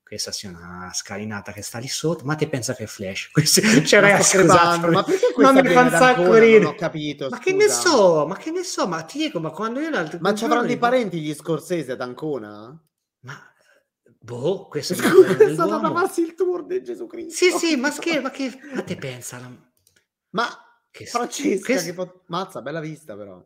questa 0.08 0.32
sia 0.32 0.50
una 0.50 0.90
scalinata 0.94 1.52
che 1.52 1.62
sta 1.62 1.80
lì 1.80 1.88
sotto, 1.90 2.24
ma 2.24 2.36
te 2.36 2.48
pensa 2.48 2.74
che 2.74 2.84
è 2.84 2.88
flash? 2.88 3.30
cioè, 3.86 4.00
ma, 4.00 4.22
scusate, 4.22 4.88
ma 4.88 5.04
perché 5.04 5.34
ma 5.36 5.52
mi 5.52 5.68
fa 5.68 5.82
un 5.82 5.90
sacco 5.90 6.34
ridere. 6.36 6.60
Non 6.60 6.72
ho 6.72 6.76
capito. 6.76 7.28
Ma 7.30 7.38
scusa. 7.38 7.50
che 7.50 7.54
ne 7.54 7.68
so, 7.68 8.26
ma 8.26 8.38
che 8.38 8.52
ne 8.52 8.64
so, 8.64 8.88
ma 8.88 9.02
ti 9.04 9.18
dico, 9.18 9.42
ma 9.42 9.50
quando 9.50 9.82
io 9.82 9.90
l'altro 9.90 10.18
Ma 10.22 10.34
ci 10.34 10.46
avranno 10.46 10.66
dei 10.66 10.78
parenti 10.78 11.20
gli 11.20 11.34
scorsesi 11.34 11.92
ad 11.92 12.00
Ancona? 12.00 12.82
Ma 13.22 13.54
boh, 14.18 14.68
questo 14.68 14.96
Scusa, 14.96 15.38
è 15.38 15.54
stato 15.54 15.78
da 15.78 15.92
farsi 15.92 16.22
il 16.22 16.34
tour 16.36 16.66
di 16.66 16.82
Gesù 16.82 17.06
Cristo. 17.06 17.34
Sì, 17.34 17.52
sì, 17.52 17.76
ma 17.76 17.92
che 17.92 18.22
ma 18.22 18.30
che 18.30 18.58
ma 18.74 18.84
te 18.84 18.96
pensa? 18.96 19.42
Ma 20.30 20.48
che 20.90 21.06
Francesca 21.06 21.74
che, 21.74 21.84
che 21.84 21.94
pot... 21.94 22.22
mazza, 22.28 22.62
bella 22.62 22.80
vista 22.80 23.16
però. 23.18 23.46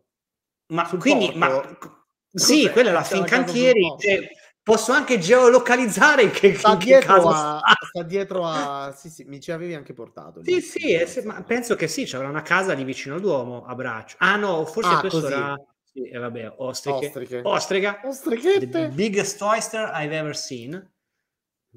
Ma 0.67 0.87
Sul 0.87 0.99
quindi 0.99 1.31
porto, 1.31 1.37
ma 1.39 2.05
sì, 2.33 2.69
quella 2.69 2.91
è 2.91 2.93
la 2.93 3.03
Fincantieri, 3.03 3.95
cioè, 3.99 4.29
Posso 4.63 4.91
anche 4.91 5.17
geolocalizzare 5.17 6.29
che, 6.29 6.53
sta, 6.53 6.77
che 6.77 6.85
dietro 6.85 7.29
a, 7.29 7.57
sta. 7.57 7.61
sta 7.87 8.03
dietro 8.03 8.45
a... 8.45 8.93
Sì, 8.95 9.09
sì, 9.09 9.23
mi 9.23 9.39
ci 9.39 9.51
avevi 9.51 9.73
anche 9.73 9.93
portato. 9.93 10.43
Sì, 10.43 10.61
sì, 10.61 10.93
è, 10.93 11.07
ma 11.23 11.41
penso 11.41 11.75
che 11.75 11.87
sì, 11.87 12.05
c'era 12.05 12.27
una 12.27 12.43
casa 12.43 12.73
lì 12.73 12.83
vicino 12.83 13.15
al 13.15 13.21
Duomo, 13.21 13.65
a 13.65 13.73
braccio. 13.73 14.17
Ah 14.19 14.35
no, 14.35 14.63
forse 14.65 14.93
ah, 14.93 14.99
questo 14.99 15.21
così. 15.21 15.33
era... 15.33 15.55
Sì, 15.91 16.07
eh, 16.07 16.17
vabbè, 16.17 16.53
ostriche. 16.57 17.07
Ostriche. 17.07 17.41
Ostrica. 17.43 18.01
Ostrichette. 18.03 18.69
The 18.69 18.87
biggest 18.89 19.41
oyster 19.41 19.89
I've 19.95 20.15
ever 20.15 20.35
seen. 20.35 20.91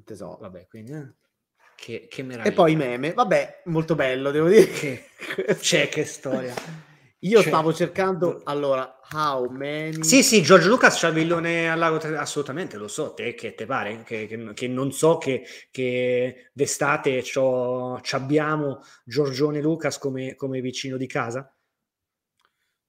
Tesoro. 0.03 0.37
Vabbè, 0.41 0.67
quindi... 0.67 0.91
Eh. 0.91 1.13
Che, 1.75 2.07
che 2.09 2.23
meraviglia. 2.23 2.53
E 2.53 2.55
poi 2.55 2.71
i 2.71 2.75
meme. 2.75 3.13
Vabbè, 3.13 3.63
molto 3.65 3.95
bello, 3.95 4.29
devo 4.31 4.47
dire. 4.47 4.67
Che... 4.67 5.05
C'è 5.59 5.89
che 5.89 6.05
storia. 6.05 6.53
Io 7.25 7.41
cioè, 7.41 7.47
stavo 7.47 7.73
cercando, 7.73 8.41
allora, 8.43 8.99
how 9.13 9.49
many... 9.49 10.03
Sì, 10.03 10.21
sì, 10.21 10.43
Giorgio 10.43 10.69
Lucas 10.69 10.99
c'ha 10.99 11.07
il 11.07 11.15
villone 11.15 11.71
al 11.71 11.79
lago, 11.79 11.95
assolutamente, 12.17 12.77
lo 12.77 12.87
so, 12.87 13.15
te 13.15 13.33
che 13.33 13.55
te 13.55 13.65
pare, 13.65 14.03
che, 14.03 14.27
che, 14.27 14.53
che 14.53 14.67
non 14.67 14.91
so 14.91 15.17
che, 15.17 15.43
che 15.71 16.51
d'estate 16.53 17.23
abbiamo 18.11 18.83
Giorgione 19.03 19.59
Lucas 19.59 19.97
come, 19.97 20.35
come, 20.35 20.61
vicino 20.61 20.97
di 20.97 21.07
casa? 21.07 21.51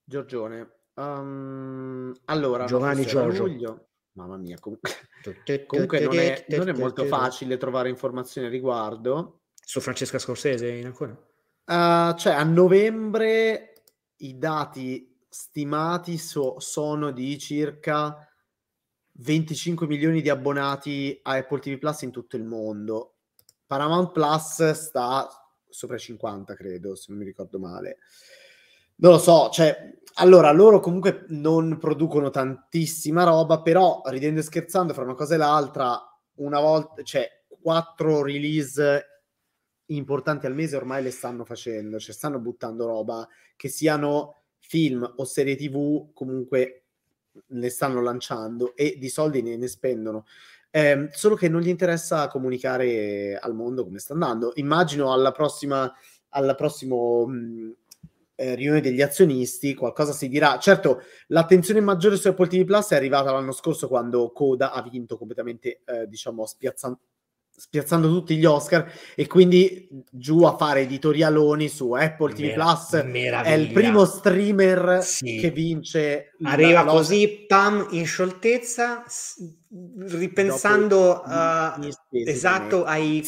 Giorgione, 0.03 0.81
um, 0.93 2.13
allora... 2.25 2.65
Giovanni 2.65 3.07
Giorgio. 3.07 3.45
Luglio. 3.45 3.87
Mamma 4.13 4.37
mia, 4.37 4.57
comunque, 4.61 4.91
comunque 5.65 5.99
non, 5.99 6.17
è, 6.17 6.45
non, 6.49 6.69
è, 6.69 6.73
molto 6.73 7.05
facile 7.05 7.57
trovare 7.57 7.89
informazioni 7.89 8.45
a 8.45 8.51
riguardo. 8.51 9.41
Su 9.55 9.79
Francesca 9.79 10.19
Scorsese 10.19 10.67
in 10.67 10.85
ancora? 10.85 11.11
Uh, 11.65 12.15
cioè, 12.15 12.33
a 12.33 12.43
novembre 12.43 13.71
i 14.17 14.37
dati 14.37 15.15
stimati 15.29 16.17
so, 16.17 16.59
sono 16.59 17.11
di 17.11 17.37
circa 17.37 18.27
25 19.13 19.87
milioni 19.87 20.21
di 20.21 20.29
abbonati 20.29 21.19
a 21.23 21.33
Apple 21.33 21.59
TV 21.59 21.77
Plus 21.77 22.01
in 22.01 22.11
tutto 22.11 22.35
il 22.35 22.43
mondo. 22.43 23.15
Paramount 23.65 24.11
Plus 24.11 24.71
sta 24.71 25.27
sopra 25.69 25.95
i 25.95 25.99
50, 25.99 26.55
credo, 26.55 26.95
se 26.95 27.05
non 27.09 27.19
mi 27.19 27.25
ricordo 27.25 27.59
male. 27.59 27.97
Non 28.95 29.11
lo 29.13 29.17
so, 29.19 29.49
cioè, 29.49 29.95
allora, 30.15 30.51
loro 30.51 30.79
comunque 30.79 31.25
non 31.29 31.77
producono 31.77 32.29
tantissima 32.29 33.23
roba, 33.23 33.61
però, 33.61 34.01
ridendo 34.05 34.39
e 34.39 34.43
scherzando, 34.43 34.93
fra 34.93 35.03
una 35.03 35.13
cosa 35.13 35.35
e 35.35 35.37
l'altra, 35.37 35.99
una 36.35 36.59
volta, 36.59 37.03
cioè, 37.03 37.29
quattro 37.61 38.23
release 38.23 39.16
importanti 39.87 40.45
al 40.45 40.55
mese 40.55 40.75
ormai 40.75 41.03
le 41.03 41.11
stanno 41.11 41.45
facendo, 41.45 41.99
cioè 41.99 42.13
stanno 42.13 42.39
buttando 42.39 42.85
roba, 42.85 43.27
che 43.55 43.69
siano 43.69 44.35
film 44.59 45.13
o 45.17 45.23
serie 45.25 45.55
tv, 45.55 46.11
comunque 46.13 46.83
ne 47.47 47.69
stanno 47.69 48.01
lanciando 48.01 48.75
e 48.75 48.97
di 48.97 49.09
soldi 49.09 49.41
ne, 49.41 49.57
ne 49.57 49.67
spendono. 49.67 50.25
Eh, 50.69 51.07
solo 51.11 51.35
che 51.35 51.47
non 51.49 51.61
gli 51.61 51.69
interessa 51.69 52.27
comunicare 52.27 53.37
al 53.37 53.55
mondo 53.55 53.83
come 53.83 53.99
sta 53.99 54.13
andando. 54.13 54.51
Immagino 54.55 55.13
alla 55.13 55.31
prossima, 55.31 55.91
alla 56.29 56.55
prossima 56.55 56.95
mh, 56.95 57.75
eh, 58.35 58.55
riunione 58.55 58.81
degli 58.81 59.01
azionisti 59.01 59.73
qualcosa 59.73 60.11
si 60.11 60.27
dirà. 60.27 60.59
Certo, 60.59 61.01
l'attenzione 61.27 61.79
maggiore 61.79 62.17
su 62.17 62.27
Apple 62.27 62.47
TV 62.47 62.65
Plus 62.65 62.89
è 62.89 62.95
arrivata 62.95 63.31
l'anno 63.31 63.51
scorso 63.51 63.87
quando 63.87 64.31
Coda 64.31 64.71
ha 64.71 64.81
vinto 64.83 65.17
completamente, 65.17 65.81
eh, 65.85 66.07
diciamo, 66.07 66.45
spiazzando 66.45 66.99
spiazzando 67.59 68.07
tutti 68.07 68.37
gli 68.37 68.45
Oscar 68.45 68.89
e 69.15 69.25
quindi 69.25 69.89
giù 70.11 70.43
a 70.43 70.55
fare 70.55 70.81
editorialoni 70.81 71.67
su 71.67 71.91
Apple 71.93 72.33
TV 72.33 72.53
Plus 72.53 73.03
meraviglia. 73.03 73.43
è 73.43 73.53
il 73.57 73.71
primo 73.71 74.05
streamer 74.05 75.01
sì. 75.01 75.39
che 75.39 75.49
vince 75.49 76.35
arriva 76.43 76.83
la, 76.83 76.91
così 76.91 77.45
pam 77.47 77.87
in 77.91 78.05
scioltezza 78.05 79.03
ripensando 79.97 81.23
uh, 81.25 81.89
esatto 82.11 82.83
ai 82.83 83.27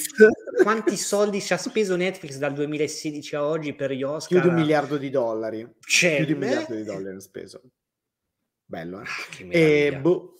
quanti 0.61 0.95
soldi 0.95 1.41
ci 1.41 1.53
ha 1.53 1.57
speso 1.57 1.95
Netflix 1.95 2.37
dal 2.37 2.53
2016 2.53 3.35
a 3.35 3.43
oggi 3.43 3.73
per 3.73 3.91
gli 3.93 4.03
Oscar 4.03 4.39
più 4.39 4.47
di 4.47 4.55
un 4.55 4.61
miliardo 4.61 4.97
di 4.97 5.09
dollari 5.09 5.67
C'è 5.79 6.17
più 6.17 6.25
di 6.25 6.33
un 6.33 6.39
miliardo 6.39 6.75
di 6.75 6.83
dollari 6.83 7.09
hanno 7.09 7.19
speso 7.19 7.61
bello 8.63 9.01
eh? 9.01 9.05
ah, 9.05 9.47
e 9.49 9.97
boh 9.99 10.35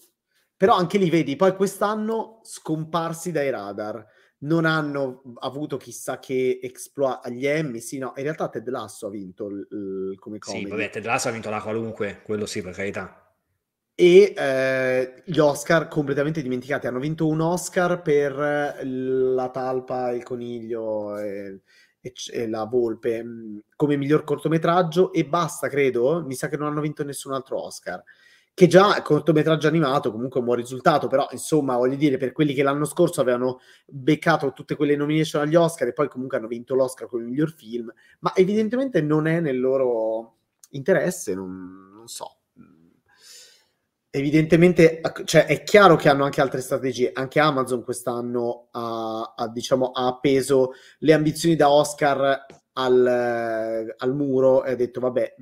però 0.59 0.75
anche 0.75 0.97
lì 0.97 1.09
vedi, 1.09 1.37
poi 1.37 1.55
quest'anno 1.55 2.41
scomparsi 2.43 3.31
dai 3.31 3.49
radar, 3.49 4.05
non 4.39 4.65
hanno 4.65 5.21
avuto 5.39 5.77
chissà 5.77 6.19
che 6.19 6.59
exploit 6.61 7.21
agli 7.23 7.47
Emmy, 7.47 7.79
sì, 7.79 7.97
no, 7.97 8.11
in 8.17 8.23
realtà 8.23 8.49
Ted 8.49 8.67
Lasso 8.67 9.07
ha 9.07 9.09
vinto 9.09 9.47
il, 9.47 9.65
il, 9.71 10.19
come 10.19 10.37
comedy. 10.37 10.65
Sì, 10.65 10.69
vabbè, 10.69 10.89
Ted 10.89 11.05
Lasso 11.05 11.29
ha 11.29 11.31
vinto 11.31 11.49
la 11.49 11.61
qualunque, 11.61 12.19
quello 12.25 12.45
sì, 12.45 12.61
per 12.61 12.73
carità. 12.73 13.33
e 13.95 14.33
eh, 14.35 15.23
gli 15.23 15.39
Oscar 15.39 15.87
completamente 15.87 16.41
dimenticati. 16.41 16.87
Hanno 16.87 16.99
vinto 16.99 17.25
un 17.25 17.39
Oscar 17.39 18.01
per 18.01 18.33
la 18.83 19.49
talpa, 19.51 20.11
il 20.11 20.23
coniglio 20.23 21.17
e, 21.19 21.61
e, 22.01 22.13
e 22.33 22.49
la 22.49 22.65
volpe 22.65 23.23
mm, 23.23 23.59
come 23.77 23.95
miglior 23.95 24.25
cortometraggio 24.25 25.13
e 25.13 25.23
basta, 25.23 25.69
credo. 25.69 26.21
Mi 26.25 26.35
sa 26.35 26.49
che 26.49 26.57
non 26.57 26.67
hanno 26.67 26.81
vinto 26.81 27.05
nessun 27.05 27.31
altro 27.31 27.63
Oscar 27.63 28.03
che 28.53 28.67
già 28.67 29.01
cortometraggio 29.01 29.67
animato 29.67 30.11
comunque 30.11 30.39
un 30.39 30.45
buon 30.45 30.57
risultato, 30.57 31.07
però 31.07 31.27
insomma 31.31 31.77
voglio 31.77 31.95
dire 31.95 32.17
per 32.17 32.33
quelli 32.33 32.53
che 32.53 32.63
l'anno 32.63 32.85
scorso 32.85 33.21
avevano 33.21 33.59
beccato 33.85 34.51
tutte 34.51 34.75
quelle 34.75 34.97
nomination 34.97 35.41
agli 35.41 35.55
Oscar 35.55 35.87
e 35.87 35.93
poi 35.93 36.09
comunque 36.09 36.37
hanno 36.37 36.47
vinto 36.47 36.75
l'Oscar 36.75 37.07
con 37.07 37.21
il 37.21 37.27
miglior 37.27 37.53
film, 37.53 37.91
ma 38.19 38.33
evidentemente 38.35 39.01
non 39.01 39.27
è 39.27 39.39
nel 39.39 39.59
loro 39.59 40.39
interesse, 40.71 41.33
non, 41.33 41.91
non 41.95 42.07
so. 42.07 42.39
Evidentemente, 44.11 45.01
cioè, 45.23 45.45
è 45.45 45.61
chiaro 45.61 45.95
che 45.95 46.09
hanno 46.09 46.23
anche 46.23 46.41
altre 46.41 46.61
strategie. 46.61 47.11
Anche 47.13 47.39
Amazon 47.39 47.83
quest'anno 47.83 48.69
ha, 48.71 49.35
ha, 49.37 49.47
diciamo, 49.49 49.91
ha 49.91 50.07
appeso 50.07 50.71
le 50.99 51.13
ambizioni 51.13 51.55
da 51.55 51.69
Oscar 51.69 52.45
al, 52.79 53.93
al, 53.97 54.15
muro 54.15 54.63
e 54.63 54.71
ha 54.71 54.75
detto 54.75 54.99
vabbè 55.01 55.35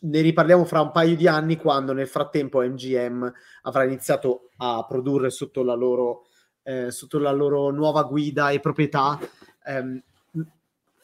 ne 0.00 0.20
riparliamo 0.20 0.64
fra 0.64 0.80
un 0.80 0.92
paio 0.92 1.16
di 1.16 1.26
anni 1.26 1.56
quando 1.56 1.92
nel 1.92 2.06
frattempo 2.06 2.60
MGM 2.60 3.32
avrà 3.62 3.84
iniziato 3.84 4.50
a 4.58 4.84
produrre 4.88 5.30
sotto 5.30 5.64
la 5.64 5.74
loro, 5.74 6.26
eh, 6.62 6.90
sotto 6.92 7.18
la 7.18 7.32
loro 7.32 7.70
nuova 7.70 8.04
guida 8.04 8.50
e 8.50 8.60
proprietà. 8.60 9.18
Ehm, 9.66 10.00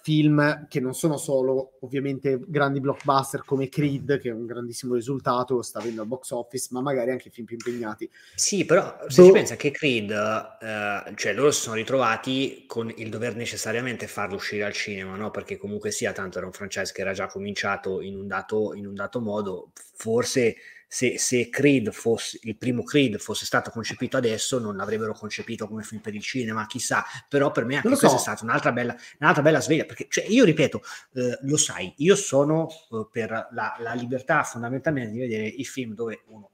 film 0.03 0.67
che 0.69 0.81
non 0.81 0.95
sono 0.95 1.17
solo 1.17 1.79
ovviamente 1.81 2.41
grandi 2.47 2.81
blockbuster 2.81 3.45
come 3.45 3.69
Creed, 3.69 4.19
che 4.19 4.31
è 4.31 4.33
un 4.33 4.47
grandissimo 4.47 4.95
risultato, 4.95 5.63
sta 5.63 5.79
avendo 5.79 6.03
al 6.03 6.09
box 6.09 6.31
office, 6.31 6.69
ma 6.71 6.81
magari 6.81 7.11
anche 7.11 7.31
film 7.31 7.47
più 7.47 7.57
impegnati. 7.57 8.11
Sì, 8.35 8.65
però 8.65 8.97
se 9.09 9.21
Bo- 9.21 9.27
ci 9.29 9.33
pensa 9.33 9.57
che 9.57 9.71
Creed, 9.71 10.11
eh, 10.11 11.13
cioè 11.15 11.33
loro 11.33 11.51
si 11.51 11.61
sono 11.61 11.77
ritrovati 11.77 12.65
con 12.67 12.93
il 12.97 13.11
dover 13.11 13.37
necessariamente 13.37 14.07
farlo 14.07 14.37
uscire 14.37 14.65
al 14.65 14.73
cinema, 14.73 15.17
no? 15.17 15.31
Perché 15.31 15.57
comunque 15.57 15.91
sia, 15.91 16.13
tanto 16.13 16.39
era 16.39 16.47
un 16.47 16.53
franchise 16.53 16.93
che 16.93 17.03
era 17.03 17.13
già 17.13 17.27
cominciato 17.27 18.01
in 18.01 18.17
un 18.17 18.27
dato, 18.27 18.75
in 18.75 18.87
un 18.87 18.95
dato 18.95 19.21
modo, 19.21 19.73
forse 19.95 20.57
se, 20.93 21.19
se 21.19 21.49
Creed 21.51 21.93
fosse, 21.93 22.41
il 22.43 22.57
primo 22.57 22.83
Creed 22.83 23.19
fosse 23.19 23.45
stato 23.45 23.71
concepito 23.71 24.17
adesso, 24.17 24.59
non 24.59 24.75
l'avrebbero 24.75 25.13
concepito 25.13 25.69
come 25.69 25.85
film 25.85 26.01
per 26.01 26.17
il 26.17 26.21
cinema, 26.21 26.67
chissà. 26.67 27.05
Però 27.29 27.53
per 27.53 27.65
me 27.65 27.77
anche 27.77 27.87
questa 27.87 28.09
so. 28.09 28.17
è 28.17 28.19
stata 28.19 28.43
un'altra 28.43 28.73
bella, 28.73 28.97
un'altra 29.21 29.41
bella 29.41 29.61
sveglia, 29.61 29.85
perché 29.85 30.07
cioè, 30.09 30.25
io 30.27 30.45
ripeto, 30.45 30.83
eh, 31.15 31.39
lo 31.43 31.57
sai, 31.57 31.95
io 31.99 32.17
sono 32.17 32.69
eh, 32.69 33.07
per 33.09 33.31
la, 33.53 33.77
la 33.79 33.93
libertà 33.93 34.43
fondamentalmente 34.43 35.13
di 35.13 35.21
vedere 35.21 35.47
i 35.47 35.65
film 35.65 35.95
dove 35.95 36.25
uno 36.27 36.51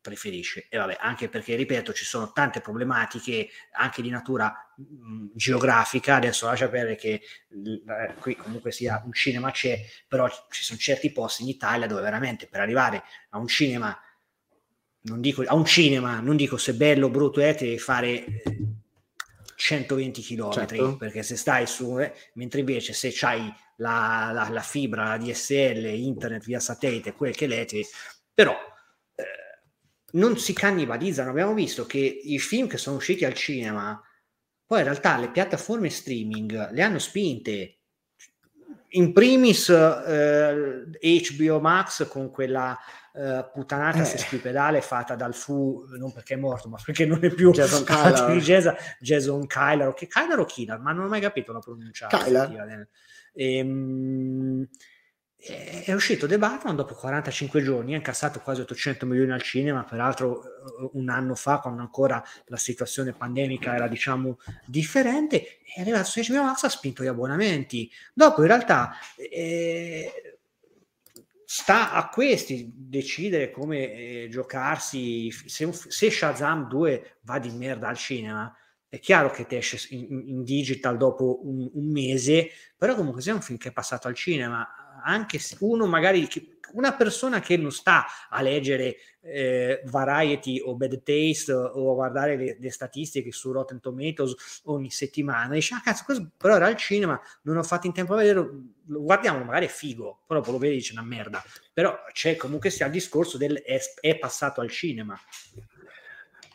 preferisce. 0.00 0.66
E 0.68 0.78
vabbè, 0.78 0.96
anche 1.00 1.28
perché, 1.28 1.54
ripeto, 1.54 1.92
ci 1.92 2.04
sono 2.04 2.32
tante 2.32 2.60
problematiche 2.60 3.48
anche 3.72 4.02
di 4.02 4.10
natura 4.10 4.52
mh, 4.76 5.28
geografica. 5.34 6.16
Adesso 6.16 6.46
lascia 6.46 6.68
perdere 6.68 6.96
che 6.96 7.20
eh, 7.48 8.14
qui 8.18 8.36
comunque 8.36 8.72
sia 8.72 9.02
un 9.04 9.12
cinema 9.12 9.50
c'è, 9.50 9.80
però 10.08 10.28
ci 10.50 10.62
sono 10.62 10.78
certi 10.78 11.12
posti 11.12 11.42
in 11.42 11.48
Italia 11.48 11.86
dove 11.86 12.00
veramente 12.02 12.46
per 12.46 12.60
arrivare 12.60 13.02
a 13.30 13.38
un 13.38 13.46
cinema, 13.46 13.98
non 15.02 15.20
dico 15.20 15.42
a 15.42 15.54
un 15.54 15.64
cinema, 15.64 16.20
non 16.20 16.36
dico 16.36 16.56
se 16.56 16.74
bello 16.74 17.06
o 17.06 17.10
brutto 17.10 17.40
è, 17.40 17.54
devi 17.54 17.78
fare 17.78 18.24
120 19.54 20.22
km 20.22 20.52
certo. 20.52 20.96
perché 20.96 21.22
se 21.22 21.36
stai 21.36 21.66
su, 21.66 22.00
eh, 22.00 22.12
mentre 22.34 22.60
invece 22.60 22.94
se 22.94 23.10
c'hai 23.12 23.52
la, 23.76 24.30
la, 24.32 24.48
la, 24.48 24.62
fibra, 24.62 25.04
la 25.04 25.18
DSL, 25.18 25.84
internet 25.84 26.44
via 26.44 26.60
satellite, 26.60 27.12
quel 27.12 27.34
che 27.34 27.46
l'è, 27.46 27.66
però 28.32 28.56
non 30.12 30.38
si 30.38 30.52
cannibalizzano. 30.52 31.30
Abbiamo 31.30 31.54
visto 31.54 31.86
che 31.86 31.98
i 31.98 32.38
film 32.38 32.66
che 32.66 32.78
sono 32.78 32.96
usciti 32.96 33.24
al 33.24 33.34
cinema, 33.34 34.00
poi 34.66 34.78
in 34.78 34.84
realtà 34.84 35.18
le 35.18 35.30
piattaforme 35.30 35.90
streaming 35.90 36.70
le 36.70 36.82
hanno 36.82 36.98
spinte. 36.98 37.76
In 38.92 39.12
primis 39.12 39.68
eh, 39.68 40.84
HBO 41.00 41.60
Max 41.60 42.08
con 42.08 42.30
quella 42.30 42.76
eh, 43.12 43.48
puttanata 43.52 44.02
eh. 44.02 44.04
sesquipedale 44.04 44.80
fatta 44.80 45.14
dal 45.14 45.34
Fu, 45.34 45.84
non 45.98 46.12
perché 46.12 46.34
è 46.34 46.36
morto, 46.36 46.68
ma 46.68 46.78
perché 46.84 47.06
non 47.06 47.18
è 47.22 47.30
più 47.30 47.50
Jason 47.50 47.82
Kyler, 47.84 48.36
Jason, 48.40 48.74
Jason 49.00 49.46
Kyler, 49.46 49.88
o 49.88 49.92
che 49.92 50.06
Kyler 50.06 50.38
o 50.38 50.44
Killer, 50.44 50.78
ma 50.78 50.92
non 50.92 51.06
ho 51.06 51.08
mai 51.08 51.20
capito 51.20 51.52
la 51.52 51.58
pronuncia. 51.58 52.06
Kyler. 52.06 52.88
Ehm, 53.32 54.68
è 55.42 55.92
uscito 55.94 56.26
The 56.26 56.36
Batman 56.36 56.76
dopo 56.76 56.94
45 56.94 57.62
giorni, 57.62 57.94
ha 57.94 57.96
incassato 57.96 58.40
quasi 58.40 58.60
800 58.60 59.06
milioni 59.06 59.32
al 59.32 59.40
cinema, 59.40 59.84
peraltro 59.84 60.44
eh, 60.44 60.90
un 60.92 61.08
anno 61.08 61.34
fa, 61.34 61.60
quando 61.60 61.80
ancora 61.80 62.22
la 62.46 62.58
situazione 62.58 63.12
pandemica 63.12 63.74
era 63.74 63.88
diciamo 63.88 64.38
differente, 64.66 65.60
è 65.74 65.80
arrivato 65.80 66.04
su 66.04 66.20
HBO 66.20 66.42
Max, 66.42 66.64
ha 66.64 66.68
spinto 66.68 67.02
gli 67.02 67.06
abbonamenti. 67.06 67.90
Dopo 68.12 68.42
in 68.42 68.48
realtà 68.48 68.92
eh, 69.16 70.38
sta 71.42 71.92
a 71.92 72.08
questi 72.10 72.70
decidere 72.74 73.50
come 73.50 73.92
eh, 73.92 74.28
giocarsi, 74.30 75.30
se, 75.30 75.72
se 75.72 76.10
Shazam 76.10 76.68
2 76.68 77.18
va 77.22 77.38
di 77.38 77.50
merda 77.50 77.88
al 77.88 77.96
cinema, 77.96 78.54
è 78.90 78.98
chiaro 78.98 79.30
che 79.30 79.46
ti 79.46 79.54
esce 79.54 79.78
in, 79.94 80.24
in 80.26 80.42
digital 80.42 80.96
dopo 80.96 81.46
un, 81.48 81.70
un, 81.72 81.90
mese, 81.92 82.50
però 82.76 82.96
comunque 82.96 83.22
sia 83.22 83.32
un 83.32 83.40
film 83.40 83.56
che 83.56 83.68
è 83.68 83.72
passato 83.72 84.08
al 84.08 84.16
cinema, 84.16 84.68
anche 85.02 85.38
se 85.38 85.56
uno 85.60 85.86
magari 85.86 86.28
una 86.72 86.94
persona 86.94 87.40
che 87.40 87.56
non 87.56 87.72
sta 87.72 88.06
a 88.28 88.42
leggere 88.42 88.96
eh, 89.22 89.82
Variety 89.86 90.60
o 90.64 90.76
Bad 90.76 91.02
Taste 91.02 91.52
o 91.52 91.90
a 91.90 91.94
guardare 91.94 92.36
le, 92.36 92.56
le, 92.58 92.70
statistiche 92.70 93.32
su 93.32 93.52
Rotten 93.52 93.80
Tomatoes 93.80 94.62
ogni 94.64 94.90
settimana 94.90 95.54
dice 95.54 95.74
ah 95.74 95.80
cazzo 95.82 96.04
questo 96.04 96.30
però 96.36 96.56
era 96.56 96.66
al 96.66 96.76
cinema 96.76 97.20
non 97.42 97.56
ho 97.56 97.62
fatto 97.62 97.86
in 97.86 97.92
tempo 97.92 98.14
a 98.14 98.18
vederlo 98.18 98.50
lo 98.86 99.02
guardiamo 99.02 99.44
magari 99.44 99.66
è 99.66 99.68
figo 99.68 100.20
però 100.26 100.40
poi 100.40 100.52
lo 100.52 100.58
vedi 100.58 100.76
dice 100.76 100.92
una 100.92 101.02
merda 101.02 101.42
però 101.72 101.96
c'è 102.12 102.36
comunque 102.36 102.70
sia 102.70 102.86
il 102.86 102.92
discorso 102.92 103.36
del 103.36 103.60
è, 103.62 103.80
è 104.00 104.16
passato 104.18 104.60
al 104.60 104.70
cinema 104.70 105.18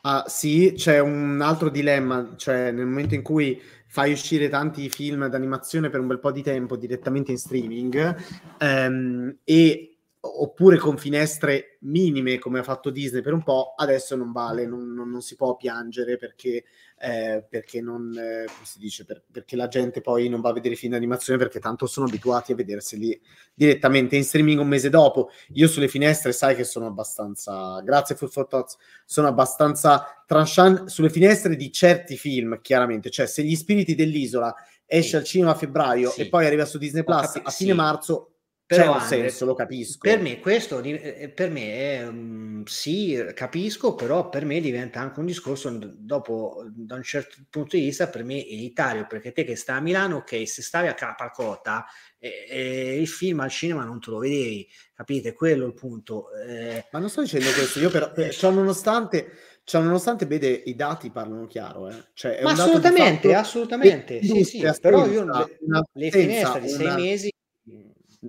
Ah, 0.08 0.26
sì, 0.28 0.74
c'è 0.76 1.00
un 1.00 1.42
altro 1.42 1.70
dilemma, 1.70 2.36
cioè 2.36 2.70
nel 2.70 2.86
momento 2.86 3.16
in 3.16 3.24
cui 3.24 3.60
fai 3.96 4.12
uscire 4.12 4.50
tanti 4.50 4.90
film 4.90 5.30
d'animazione 5.30 5.90
per 5.90 6.02
un 6.02 6.08
bel 6.08 6.20
po' 6.20 6.34
di 6.34 6.44
tempo 6.44 6.76
direttamente 6.76 7.32
in 7.32 7.38
streaming 7.38 8.16
ehm, 8.58 9.38
e 9.46 9.98
oppure 10.20 10.78
con 10.78 10.98
finestre 10.98 11.78
minime 11.84 12.38
come 12.38 12.60
ha 12.60 12.64
fatto 12.64 12.90
Disney 12.90 13.22
per 13.22 13.32
un 13.32 13.42
po', 13.42 13.74
adesso 13.78 14.18
non 14.18 14.34
vale, 14.34 14.66
non, 14.66 14.92
non, 14.94 15.10
non 15.10 15.22
si 15.22 15.38
può 15.38 15.56
piangere 15.56 16.18
perché, 16.18 16.66
eh, 17.06 17.46
perché 17.48 17.82
non, 17.82 18.18
eh, 18.18 18.46
dice, 18.78 19.06
per, 19.06 19.22
perché 19.32 19.56
la 19.56 19.68
gente 19.68 20.02
poi 20.02 20.28
non 20.28 20.42
va 20.42 20.50
a 20.50 20.54
vedere 20.54 20.74
film 20.74 20.94
d'animazione 20.94 21.38
perché 21.38 21.60
tanto 21.60 21.86
sono 21.86 22.08
abituati 22.08 22.52
a 22.52 22.56
vederseli 22.56 23.22
direttamente 23.54 24.16
in 24.16 24.24
streaming 24.24 24.60
un 24.60 24.68
mese 24.68 24.90
dopo. 24.90 25.30
Io 25.54 25.68
sulle 25.68 25.88
finestre 25.88 26.32
sai 26.32 26.56
che 26.56 26.64
sono 26.64 26.88
abbastanza, 26.88 27.80
grazie 27.82 28.16
for 28.16 28.48
Thoughts, 28.48 28.78
sono 29.06 29.28
abbastanza 29.28 30.24
tranchant 30.26 30.86
sulle 30.86 31.12
finestre 31.12 31.56
di 31.56 31.72
certi 31.72 32.18
film, 32.18 32.60
chiaramente, 32.62 33.12
cioè 33.12 33.28
se 33.28 33.44
Gli 33.44 33.56
Spiriti 33.56 33.94
dell'Isola 33.94 34.54
esce 34.88 35.10
sì. 35.10 35.16
al 35.18 35.24
cinema 35.24 35.52
a 35.52 35.56
febbraio 35.56 36.10
sì. 36.10 36.22
e 36.22 36.30
poi 36.30 36.48
arriva 36.48 36.66
su 36.66 36.80
Disney 36.80 37.04
Plus 37.04 37.40
a 37.44 37.52
fine 37.52 37.72
sì. 37.72 37.78
marzo 37.78 38.35
però 38.68 38.94
c'è 38.94 39.02
un 39.02 39.02
senso, 39.02 39.46
lo 39.46 39.54
capisco. 39.54 40.00
Per 40.00 40.20
me 40.20 40.40
questo, 40.40 40.80
eh, 40.82 41.32
per 41.34 41.52
me 41.52 41.74
è, 41.74 42.08
um, 42.08 42.64
sì, 42.66 43.24
capisco, 43.36 43.94
però 43.94 44.28
per 44.30 44.44
me 44.44 44.60
diventa 44.60 45.00
anche 45.00 45.20
un 45.20 45.28
discorso, 45.28 45.70
dopo, 45.80 46.64
da 46.74 46.96
un 46.96 47.04
certo 47.04 47.38
punto 47.50 47.76
di 47.76 47.84
vista, 47.84 48.08
per 48.08 48.24
me 48.24 48.38
è 48.38 48.44
Italia, 48.48 49.06
perché 49.06 49.32
te 49.32 49.44
che 49.44 49.56
stai 49.56 49.78
a 49.78 49.82
Milano, 49.82 50.18
ok, 50.18 50.48
se 50.48 50.64
stavi 50.64 50.88
a 50.88 50.96
Capacota, 50.96 51.86
eh, 52.18 52.48
eh, 52.50 53.00
il 53.00 53.08
film 53.08 53.42
al 53.42 53.52
cinema 53.52 53.84
non 53.84 54.00
te 54.00 54.10
lo 54.10 54.18
vedevi, 54.18 54.68
capite? 54.96 55.34
Quello 55.34 55.66
è 55.66 55.68
il 55.68 55.76
punto. 55.76 56.34
Eh, 56.34 56.88
Ma 56.92 56.98
non 56.98 57.10
sto 57.10 57.22
dicendo 57.22 57.52
questo, 57.52 57.80
io 57.80 57.92
però, 57.92 58.14
eh, 58.16 58.32
cioè, 58.32 58.52
nonostante... 58.52 59.32
Cioè, 59.68 59.82
nonostante 59.82 60.28
vede 60.28 60.48
i 60.48 60.76
dati 60.76 61.10
parlano 61.10 61.48
chiaro, 61.48 61.90
eh. 61.90 61.96
cioè, 62.14 62.40
Ma 62.44 62.52
assolutamente, 62.52 63.34
assolutamente, 63.34 64.22
sì, 64.24 64.44
sì, 64.44 64.64
però 64.80 65.08
io 65.08 65.26
le, 65.26 65.60
le 65.92 66.12
finestre 66.12 66.62
di 66.62 66.70
sei 66.70 66.94
mesi 66.94 67.32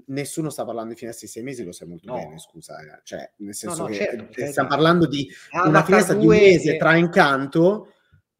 nessuno 0.06 0.50
sta 0.50 0.64
parlando 0.64 0.92
di 0.92 0.98
finestre 0.98 1.26
di 1.26 1.32
sei 1.32 1.42
mesi, 1.42 1.64
lo 1.64 1.72
sai 1.72 1.88
molto 1.88 2.10
no. 2.10 2.18
bene, 2.18 2.38
scusa, 2.38 2.78
eh. 2.80 3.00
cioè, 3.02 3.30
nel 3.36 3.54
senso 3.54 3.82
no, 3.82 3.82
no, 3.84 3.88
che 3.88 3.96
certo, 3.96 4.40
eh, 4.40 4.46
stiamo 4.46 4.68
parlando 4.68 5.06
di 5.06 5.28
una 5.64 5.84
finestra 5.84 6.14
di 6.14 6.26
un 6.26 6.32
mese 6.32 6.74
e... 6.74 6.76
tra 6.78 6.96
Incanto, 6.96 7.92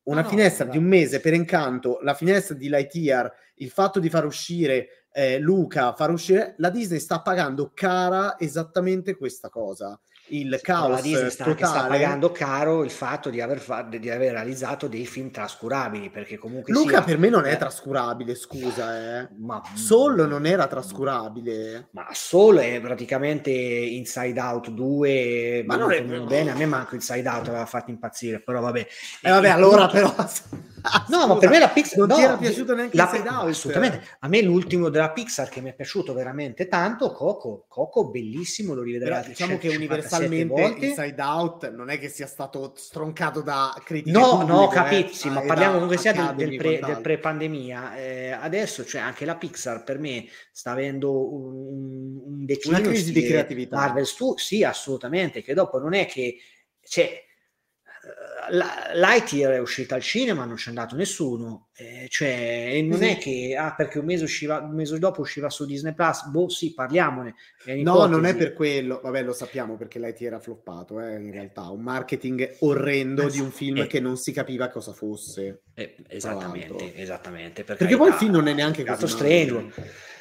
una 0.05 0.25
finestra 0.25 0.65
di 0.65 0.77
un 0.77 0.85
mese 0.85 1.21
per 1.21 1.35
Incanto, 1.35 1.99
la 2.03 2.15
finestra 2.15 2.55
di 2.55 2.69
Lightyear, 2.69 3.33
il 3.57 3.71
fatto 3.71 3.99
di 3.99 4.09
far 4.09 4.25
uscire 4.25 5.07
eh, 5.13 5.39
Luca, 5.39 5.95
far 5.95 6.11
uscire, 6.11 6.55
la 6.59 6.69
Disney 6.69 7.01
sta 7.01 7.23
pagando 7.23 7.73
cara 7.75 8.39
esattamente 8.39 9.17
questa 9.17 9.49
cosa. 9.49 9.99
Il 10.29 10.59
caos 10.63 11.03
Disney 11.03 11.31
sta, 11.31 11.45
totale. 11.45 11.67
sta 11.67 11.87
pagando 11.87 12.33
caro 12.33 12.83
il 12.83 12.91
fatto 12.91 13.31
di 13.31 13.41
aver, 13.41 13.59
fa- 13.59 13.83
di 13.83 14.11
aver, 14.11 14.33
realizzato 14.33 14.89
dei 14.89 15.07
film 15.07 15.31
trascurabili 15.31 16.11
perché 16.11 16.37
comunque 16.37 16.73
Luca 16.73 16.97
sia, 16.97 17.03
per 17.03 17.19
me 17.19 17.29
non 17.29 17.45
è 17.45 17.57
trascurabile 17.57 18.35
scusa 18.35 19.21
eh. 19.21 19.29
ma 19.39 19.63
Soul 19.75 20.27
non 20.27 20.47
era 20.47 20.67
trascurabile 20.67 21.89
ma 21.93 22.09
Soul 22.13 22.57
è 22.59 22.81
praticamente 22.81 23.51
Inside 23.51 24.41
Out 24.41 24.71
2 24.71 25.65
ma 25.67 25.77
non 25.77 25.93
è 25.93 26.03
bene 26.03 26.51
a 26.51 26.55
me 26.55 26.67
manco 26.67 26.95
Inside 26.95 27.29
Out 27.29 27.49
aveva 27.49 27.67
fatto 27.67 27.91
impazzire 27.91 28.41
però 28.41 28.61
vabbè 28.61 28.81
e 28.81 29.29
eh, 29.29 29.31
vabbè 29.31 29.49
allora 29.49 29.87
però 29.87 30.13
no 31.09 31.27
ma 31.27 31.37
per 31.37 31.49
me 31.51 31.59
la 31.59 31.69
Pixar 31.69 31.99
non 31.99 32.09
no, 32.09 32.15
ti 32.17 32.23
era 32.23 32.37
piaciuto 32.37 32.75
neanche 32.75 32.97
la, 32.97 33.05
Inside 33.05 33.29
Out 33.29 33.49
assolutamente. 33.49 34.07
A 34.21 34.29
me 34.29 34.43
l'ultimo 34.43 34.89
della 34.89 35.11
Pixar 35.11 35.49
che 35.49 35.61
mi 35.61 35.71
è 35.71 35.75
piaciuto 35.75 36.13
veramente 36.13 36.69
tanto 36.69 37.13
Coco. 37.13 37.65
Coco 37.69 38.09
bellissimo 38.09 38.75
lo 38.75 38.83
rivedrei 38.83 39.27
diciamo 39.27 39.59
che 39.59 39.69
universalmente 39.69 40.77
Inside 40.87 41.23
Out 41.23 41.71
non 41.73 41.91
è 41.91 41.99
che 41.99 42.09
sia 42.09 42.27
stato 42.27 42.73
stroncato 42.77 43.41
da 43.41 43.75
critiche 43.85 44.17
no 44.17 44.31
pubbliche, 44.31 44.53
no 44.53 44.69
capizzi 44.69 45.29
eh, 45.29 45.31
ma 45.31 45.41
parliamo 45.43 45.75
comunque 45.75 45.97
sia 45.99 46.13
del, 46.13 46.35
del, 46.35 46.57
pre, 46.57 46.81
del 46.81 47.01
pre-pandemia. 47.01 47.97
Eh, 47.97 48.31
adesso 48.31 48.85
cioè 48.85 49.01
anche 49.01 49.25
la 49.25 49.37
Pixar 49.37 49.85
per 49.85 49.99
me 49.99 50.27
sta 50.53 50.73
avendo 50.73 51.33
un, 51.33 52.21
un 52.25 52.45
declino 52.45 52.79
una 52.79 52.87
crisi 52.89 53.13
di 53.13 53.25
creatività. 53.25 53.77
Marvel 53.77 54.07
Stu- 54.07 54.39
sì 54.39 54.65
assolutamente 54.65 55.43
che 55.43 55.55
dopo 55.55 55.79
non 55.79 55.95
è 55.95 56.07
che 56.07 56.37
cioè, 56.87 57.26
Lightyear 58.49 59.53
è 59.53 59.59
uscita 59.59 59.95
al 59.95 60.03
cinema, 60.03 60.45
non 60.45 60.57
c'è 60.57 60.69
andato 60.69 60.95
nessuno, 60.97 61.69
eh, 61.77 62.07
cioè 62.09 62.81
non 62.83 63.03
è 63.03 63.19
che 63.19 63.57
ah, 63.59 63.75
perché 63.75 63.99
un 63.99 64.05
mese, 64.05 64.25
usciva, 64.25 64.61
un 64.61 64.75
mese 64.75 64.99
dopo 64.99 65.21
usciva 65.21 65.51
su 65.51 65.65
Disney 65.65 65.95
Plus, 65.95 66.27
boh 66.27 66.49
sì, 66.49 66.73
parliamone. 66.75 67.35
No, 67.83 68.07
non 68.07 68.25
è 68.25 68.37
per 68.37 68.53
quello, 68.53 69.01
vabbè 69.03 69.23
lo 69.23 69.33
sappiamo 69.33 69.77
perché 69.77 69.99
Lightyear 69.99 70.35
era 70.35 70.43
floppato, 70.43 71.01
eh, 71.01 71.17
in 71.17 71.33
realtà, 71.33 71.71
un 71.71 71.83
marketing 71.83 72.57
orrendo 72.61 73.27
eh, 73.27 73.31
di 73.31 73.41
un 73.41 73.51
film 73.51 73.79
eh, 73.79 73.87
che 73.87 74.01
non 74.01 74.17
si 74.17 74.33
capiva 74.33 74.69
cosa 74.69 74.93
fosse. 74.93 75.63
Eh, 75.75 75.97
esattamente, 76.09 76.95
esattamente. 76.95 77.65
Per 77.65 77.77
perché 77.77 77.97
poi 77.97 78.09
il 78.09 78.15
film 78.15 78.33
non 78.33 78.49
è 78.49 78.55
neanche 78.55 78.85
così 78.85 79.09
strange 79.09 80.15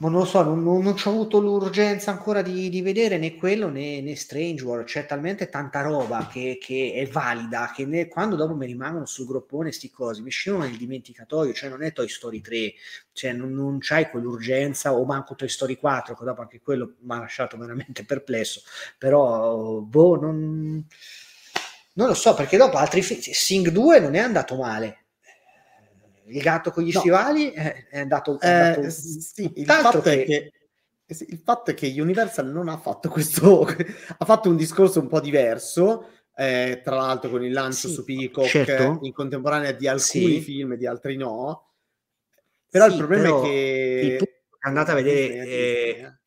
non 0.00 0.12
lo 0.12 0.24
so, 0.24 0.42
non, 0.42 0.62
non, 0.62 0.82
non 0.82 0.94
ho 1.02 1.08
avuto 1.10 1.40
l'urgenza 1.40 2.12
ancora 2.12 2.40
di, 2.40 2.68
di, 2.68 2.82
vedere 2.82 3.18
né 3.18 3.34
quello 3.34 3.68
né, 3.68 4.00
né 4.00 4.14
Strange 4.14 4.62
World. 4.62 4.86
C'è 4.86 5.06
talmente 5.06 5.48
tanta 5.48 5.80
roba 5.82 6.28
che, 6.28 6.58
che 6.60 6.92
è 6.94 7.06
valida 7.06 7.72
che 7.74 7.84
ne, 7.84 8.06
quando 8.06 8.36
dopo 8.36 8.54
mi 8.54 8.66
rimangono 8.66 9.06
sul 9.06 9.26
groppone 9.26 9.72
sti 9.72 9.90
cosi 9.90 10.22
mi 10.22 10.30
scendono 10.30 10.66
nel 10.66 10.76
dimenticatoio. 10.76 11.52
Cioè, 11.52 11.68
non 11.68 11.82
è 11.82 11.92
Toy 11.92 12.08
Story 12.08 12.40
3, 12.40 12.74
cioè 13.12 13.32
non, 13.32 13.52
non 13.52 13.78
c'hai 13.80 14.08
quell'urgenza, 14.08 14.92
o 14.94 15.04
manco 15.04 15.34
Toy 15.34 15.48
Story 15.48 15.76
4, 15.76 16.14
che 16.14 16.24
dopo 16.24 16.42
anche 16.42 16.60
quello 16.60 16.94
mi 17.00 17.14
ha 17.14 17.18
lasciato 17.18 17.56
veramente 17.56 18.04
perplesso. 18.06 18.62
Però, 18.98 19.80
boh, 19.80 20.20
non, 20.20 20.86
non 21.94 22.06
lo 22.06 22.14
so 22.14 22.34
perché 22.34 22.56
dopo 22.56 22.76
altri 22.76 23.02
film, 23.02 23.20
Sing 23.20 23.68
2 23.68 23.98
non 23.98 24.14
è 24.14 24.20
andato 24.20 24.56
male 24.56 25.06
il 26.28 26.40
gatto 26.40 26.70
con 26.70 26.82
gli 26.82 26.92
no. 26.92 27.00
stivali 27.00 27.50
è, 27.50 27.86
andato, 27.92 28.38
è 28.40 28.48
andato 28.48 28.86
eh, 28.86 28.90
sì, 28.90 29.52
il 29.56 29.66
fatto 29.66 30.00
che... 30.00 30.22
è 30.22 30.24
che 30.24 30.52
il 31.10 31.40
fatto 31.42 31.70
è 31.70 31.74
che 31.74 31.94
Universal 31.96 32.46
non 32.50 32.68
ha 32.68 32.76
fatto 32.76 33.08
questo 33.08 33.64
ha 34.18 34.24
fatto 34.24 34.50
un 34.50 34.56
discorso 34.56 35.00
un 35.00 35.08
po' 35.08 35.20
diverso 35.20 36.10
eh, 36.36 36.82
tra 36.84 36.96
l'altro 36.96 37.30
con 37.30 37.42
il 37.42 37.52
lancio 37.52 37.88
sì, 37.88 37.94
su 37.94 38.04
Peacock 38.04 38.48
certo. 38.48 38.98
in 39.02 39.12
contemporanea 39.12 39.72
di 39.72 39.88
alcuni 39.88 40.34
sì. 40.34 40.40
film 40.40 40.72
e 40.72 40.76
di 40.76 40.86
altri 40.86 41.16
no 41.16 41.72
però 42.70 42.84
sì, 42.84 42.90
il 42.90 42.96
problema 42.98 43.22
però 43.22 43.42
è 43.42 43.46
che 43.46 44.42
andate 44.60 44.90
a 44.90 44.94
vedere 44.94 45.46
eh, 45.46 46.18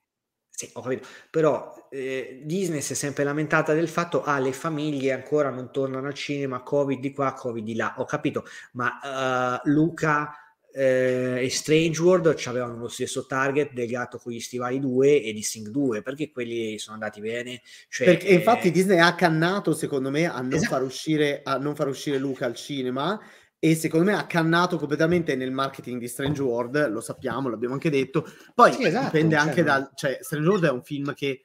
sì, 0.62 0.70
ho 0.74 0.82
capito. 0.82 1.08
Però 1.32 1.74
eh, 1.94 2.42
Disney 2.44 2.82
si 2.82 2.94
è 2.94 2.96
sempre 2.96 3.26
lamentata 3.26 3.74
del 3.74 3.90
fatto 3.90 4.22
che 4.22 4.30
ah, 4.30 4.40
le 4.40 4.54
famiglie 4.54 5.12
ancora 5.12 5.50
non 5.50 5.72
tornano 5.72 6.08
al 6.08 6.14
cinema, 6.14 6.64
Covid 6.64 7.00
di 7.00 7.12
qua, 7.12 7.34
Covid 7.34 7.64
di 7.64 7.76
là. 7.76 7.96
Ho 7.98 8.06
capito, 8.06 8.46
ma 8.74 9.60
uh, 9.64 9.70
Luca 9.70 10.34
eh, 10.74 11.44
e 11.44 11.50
Strange 11.50 12.02
World 12.02 12.34
avevano 12.46 12.78
lo 12.78 12.88
stesso 12.88 13.26
target 13.26 13.74
del 13.74 13.88
gatto 13.88 14.18
con 14.20 14.32
gli 14.32 14.40
stivali 14.40 14.80
2 14.80 15.22
e 15.22 15.34
di 15.34 15.44
Sing 15.44 15.68
2 15.68 16.02
perché 16.02 16.32
quelli 16.32 16.80
sono 16.80 16.94
andati 16.94 17.20
bene 17.20 17.62
cioè, 17.90 18.06
perché 18.08 18.28
eh... 18.28 18.36
infatti 18.36 18.72
Disney 18.72 19.00
ha 19.00 19.14
cannato 19.14 19.74
secondo 19.74 20.10
me 20.10 20.28
a 20.28 20.40
non, 20.40 20.54
esatto. 20.54 20.76
far 20.76 20.84
uscire, 20.84 21.42
a 21.44 21.58
non 21.58 21.76
far 21.76 21.90
uscire 21.90 22.18
Luca 22.18 22.46
al 22.46 22.56
cinema 22.56 23.20
e 23.60 23.76
secondo 23.76 24.06
me 24.06 24.18
ha 24.18 24.26
cannato 24.26 24.78
completamente 24.78 25.36
nel 25.36 25.52
marketing 25.52 26.00
di 26.00 26.08
Strange 26.08 26.42
World, 26.42 26.90
lo 26.90 27.00
sappiamo, 27.00 27.48
l'abbiamo 27.48 27.76
anche 27.76 27.92
detto. 27.92 28.26
Poi 28.56 28.72
sì, 28.74 28.86
esatto, 28.86 29.06
dipende 29.06 29.36
cioè, 29.36 29.48
anche 29.48 29.62
dal... 29.62 29.92
Cioè, 29.94 30.18
Strange 30.20 30.48
World 30.48 30.66
è 30.66 30.72
un 30.72 30.82
film 30.82 31.14
che 31.14 31.44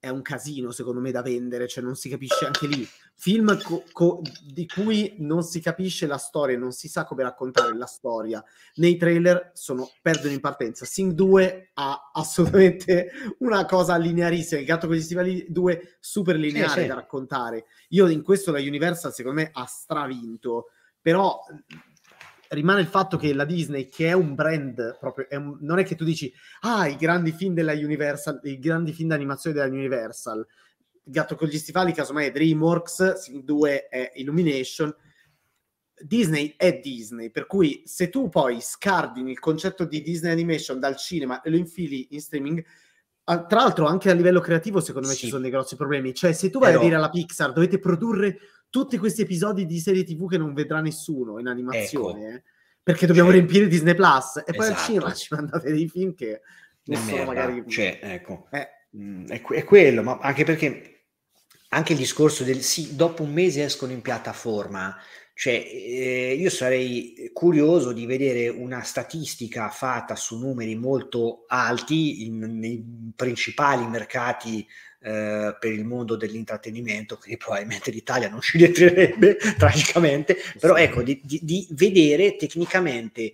è 0.00 0.08
un 0.08 0.22
casino, 0.22 0.70
secondo 0.70 0.98
me, 0.98 1.10
da 1.10 1.20
vendere, 1.20 1.68
cioè 1.68 1.84
non 1.84 1.94
si 1.94 2.08
capisce 2.08 2.46
anche 2.46 2.66
lì. 2.66 2.88
Film 3.14 3.60
co- 3.62 3.84
co- 3.92 4.22
di 4.42 4.66
cui 4.66 5.16
non 5.18 5.42
si 5.42 5.60
capisce 5.60 6.06
la 6.06 6.16
storia, 6.16 6.56
non 6.56 6.72
si 6.72 6.88
sa 6.88 7.04
come 7.04 7.22
raccontare 7.22 7.76
la 7.76 7.84
storia. 7.84 8.42
Nei 8.76 8.96
trailer 8.96 9.50
sono, 9.52 9.90
perdono 10.00 10.32
in 10.32 10.40
partenza. 10.40 10.86
Sing 10.86 11.12
2 11.12 11.72
ha 11.74 12.10
assolutamente 12.14 13.10
una 13.40 13.66
cosa 13.66 13.96
linearissima. 13.96 14.60
Il 14.60 14.66
gatto 14.66 14.86
con 14.86 14.96
gli 14.96 15.02
stivali 15.02 15.44
2 15.50 15.98
super 16.00 16.36
lineare 16.36 16.70
sì, 16.70 16.80
sì. 16.80 16.86
da 16.86 16.94
raccontare. 16.94 17.66
Io 17.90 18.08
in 18.08 18.22
questo 18.22 18.52
la 18.52 18.58
Universal, 18.58 19.12
secondo 19.12 19.42
me, 19.42 19.50
ha 19.52 19.66
stravinto 19.66 20.68
però 21.02 21.40
rimane 22.50 22.80
il 22.80 22.86
fatto 22.86 23.16
che 23.16 23.32
la 23.32 23.44
Disney, 23.44 23.88
che 23.88 24.08
è 24.08 24.12
un 24.12 24.34
brand 24.34 24.98
proprio, 24.98 25.28
è 25.28 25.36
un, 25.36 25.56
non 25.60 25.78
è 25.78 25.84
che 25.84 25.94
tu 25.94 26.04
dici, 26.04 26.32
ah, 26.60 26.86
i 26.86 26.96
grandi 26.96 27.32
film 27.32 27.54
della 27.54 27.72
Universal, 27.72 28.40
i 28.44 28.58
grandi 28.58 28.92
film 28.92 29.08
d'animazione 29.08 29.56
della 29.56 29.72
Universal, 29.72 30.46
Gatto 31.02 31.34
con 31.34 31.48
gli 31.48 31.58
stivali, 31.58 31.92
casomai 31.92 32.26
è 32.26 32.30
DreamWorks, 32.30 33.30
2 33.42 33.88
è 33.88 34.12
Illumination, 34.14 34.94
Disney 36.00 36.54
è 36.56 36.78
Disney, 36.78 37.30
per 37.30 37.46
cui 37.46 37.82
se 37.84 38.08
tu 38.08 38.28
poi 38.28 38.60
scardini 38.60 39.30
il 39.30 39.38
concetto 39.38 39.84
di 39.84 40.02
Disney 40.02 40.32
Animation 40.32 40.78
dal 40.78 40.96
cinema 40.96 41.40
e 41.42 41.50
lo 41.50 41.56
infili 41.56 42.08
in 42.10 42.20
streaming, 42.20 42.64
tra 43.24 43.46
l'altro 43.48 43.86
anche 43.86 44.10
a 44.10 44.14
livello 44.14 44.40
creativo 44.40 44.80
secondo 44.80 45.08
me 45.08 45.14
sì. 45.14 45.20
ci 45.20 45.28
sono 45.28 45.42
dei 45.42 45.50
grossi 45.50 45.76
problemi, 45.76 46.14
cioè 46.14 46.32
se 46.32 46.50
tu 46.50 46.58
vai 46.58 46.70
Però... 46.70 46.80
a 46.80 46.84
dire 46.84 46.96
alla 46.96 47.10
Pixar 47.10 47.52
dovete 47.52 47.78
produrre 47.78 48.38
tutti 48.70 48.96
questi 48.96 49.22
episodi 49.22 49.66
di 49.66 49.78
serie 49.78 50.04
TV 50.04 50.28
che 50.28 50.38
non 50.38 50.54
vedrà 50.54 50.80
nessuno 50.80 51.38
in 51.38 51.48
animazione, 51.48 52.28
ecco. 52.28 52.36
eh, 52.36 52.42
perché 52.82 53.06
dobbiamo 53.06 53.30
cioè, 53.30 53.38
riempire 53.38 53.66
Disney 53.66 53.94
Plus 53.94 54.36
e 54.38 54.52
poi 54.52 54.66
esatto. 54.66 54.72
al 54.72 54.84
cinema 54.84 55.12
ci 55.12 55.34
mandate 55.34 55.72
dei 55.72 55.88
film 55.88 56.14
che 56.14 56.40
nessuno 56.84 57.24
magari... 57.24 57.64
Cioè, 57.66 57.98
ecco, 58.00 58.46
eh. 58.50 58.68
mm, 58.96 59.26
è, 59.26 59.42
è, 59.42 59.64
quello, 59.64 60.02
ma 60.02 60.18
anche 60.18 60.44
perché 60.44 61.02
anche 61.70 61.92
il 61.92 61.98
discorso 61.98 62.44
del 62.44 62.62
sì, 62.62 62.96
dopo 62.96 63.22
un 63.22 63.32
mese 63.32 63.64
escono 63.64 63.92
in 63.92 64.00
piattaforma, 64.00 64.96
cioè 65.34 65.54
eh, 65.54 66.36
io 66.38 66.50
sarei 66.50 67.30
curioso 67.32 67.92
di 67.92 68.06
vedere 68.06 68.48
una 68.48 68.82
statistica 68.82 69.68
fatta 69.68 70.14
su 70.16 70.38
numeri 70.38 70.74
molto 70.74 71.44
alti 71.46 72.26
in, 72.26 72.38
nei 72.58 73.12
principali 73.14 73.86
mercati 73.86 74.66
eh, 75.02 75.56
per 75.58 75.72
il 75.72 75.84
mondo 75.84 76.16
dell'intrattenimento, 76.16 77.16
quindi 77.16 77.38
probabilmente 77.38 77.90
l'Italia 77.90 78.28
non 78.28 78.40
ci 78.40 78.58
rientrerebbe 78.58 79.36
tragicamente, 79.56 80.36
però 80.58 80.76
ecco, 80.76 81.02
di, 81.02 81.20
di, 81.24 81.40
di 81.42 81.66
vedere 81.70 82.36
tecnicamente 82.36 83.32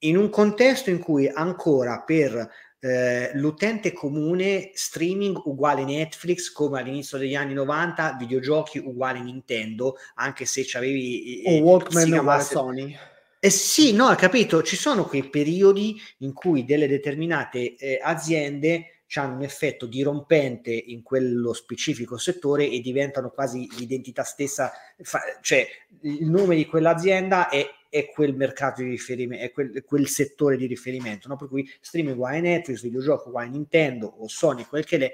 in 0.00 0.16
un 0.16 0.30
contesto 0.30 0.90
in 0.90 0.98
cui 0.98 1.26
ancora 1.28 2.02
per 2.02 2.48
eh, 2.78 3.30
l'utente 3.34 3.92
comune 3.92 4.70
streaming 4.74 5.40
uguale 5.46 5.84
Netflix 5.84 6.52
come 6.52 6.80
all'inizio 6.80 7.18
degli 7.18 7.34
anni 7.34 7.54
90 7.54 8.16
videogiochi 8.18 8.78
uguale 8.78 9.20
Nintendo 9.20 9.96
anche 10.16 10.44
se 10.44 10.62
c'avevi 10.64 11.42
o 11.46 11.58
Walkman 11.62 12.12
uguale 12.12 12.42
Sony. 12.42 12.96
Eh 13.38 13.50
sì, 13.50 13.92
no, 13.92 14.06
hai 14.06 14.16
capito, 14.16 14.62
ci 14.62 14.76
sono 14.76 15.04
quei 15.04 15.28
periodi 15.28 16.00
in 16.18 16.32
cui 16.32 16.64
delle 16.64 16.88
determinate 16.88 17.76
eh, 17.76 18.00
aziende 18.02 18.95
hanno 19.14 19.36
un 19.36 19.42
effetto 19.42 19.86
dirompente 19.86 20.72
in 20.72 21.02
quello 21.02 21.52
specifico 21.52 22.18
settore 22.18 22.68
e 22.68 22.80
diventano 22.80 23.30
quasi 23.30 23.68
l'identità 23.78 24.24
stessa, 24.24 24.72
fa, 25.02 25.20
cioè 25.40 25.66
il 26.02 26.28
nome 26.28 26.56
di 26.56 26.66
quell'azienda 26.66 27.48
è, 27.48 27.64
è 27.88 28.08
quel 28.08 28.34
mercato 28.34 28.82
di 28.82 28.90
riferimento, 28.90 29.44
è 29.44 29.52
quel, 29.52 29.84
quel 29.84 30.08
settore 30.08 30.56
di 30.56 30.66
riferimento, 30.66 31.28
no? 31.28 31.36
per 31.36 31.48
cui 31.48 31.70
streaming 31.80 32.16
uguale 32.16 32.40
Netflix, 32.40 32.82
videogioco 32.82 33.28
uguale 33.28 33.48
Nintendo 33.50 34.06
o 34.06 34.28
Sony, 34.28 34.64
quel 34.64 34.84
che 34.84 34.96
le... 34.98 35.12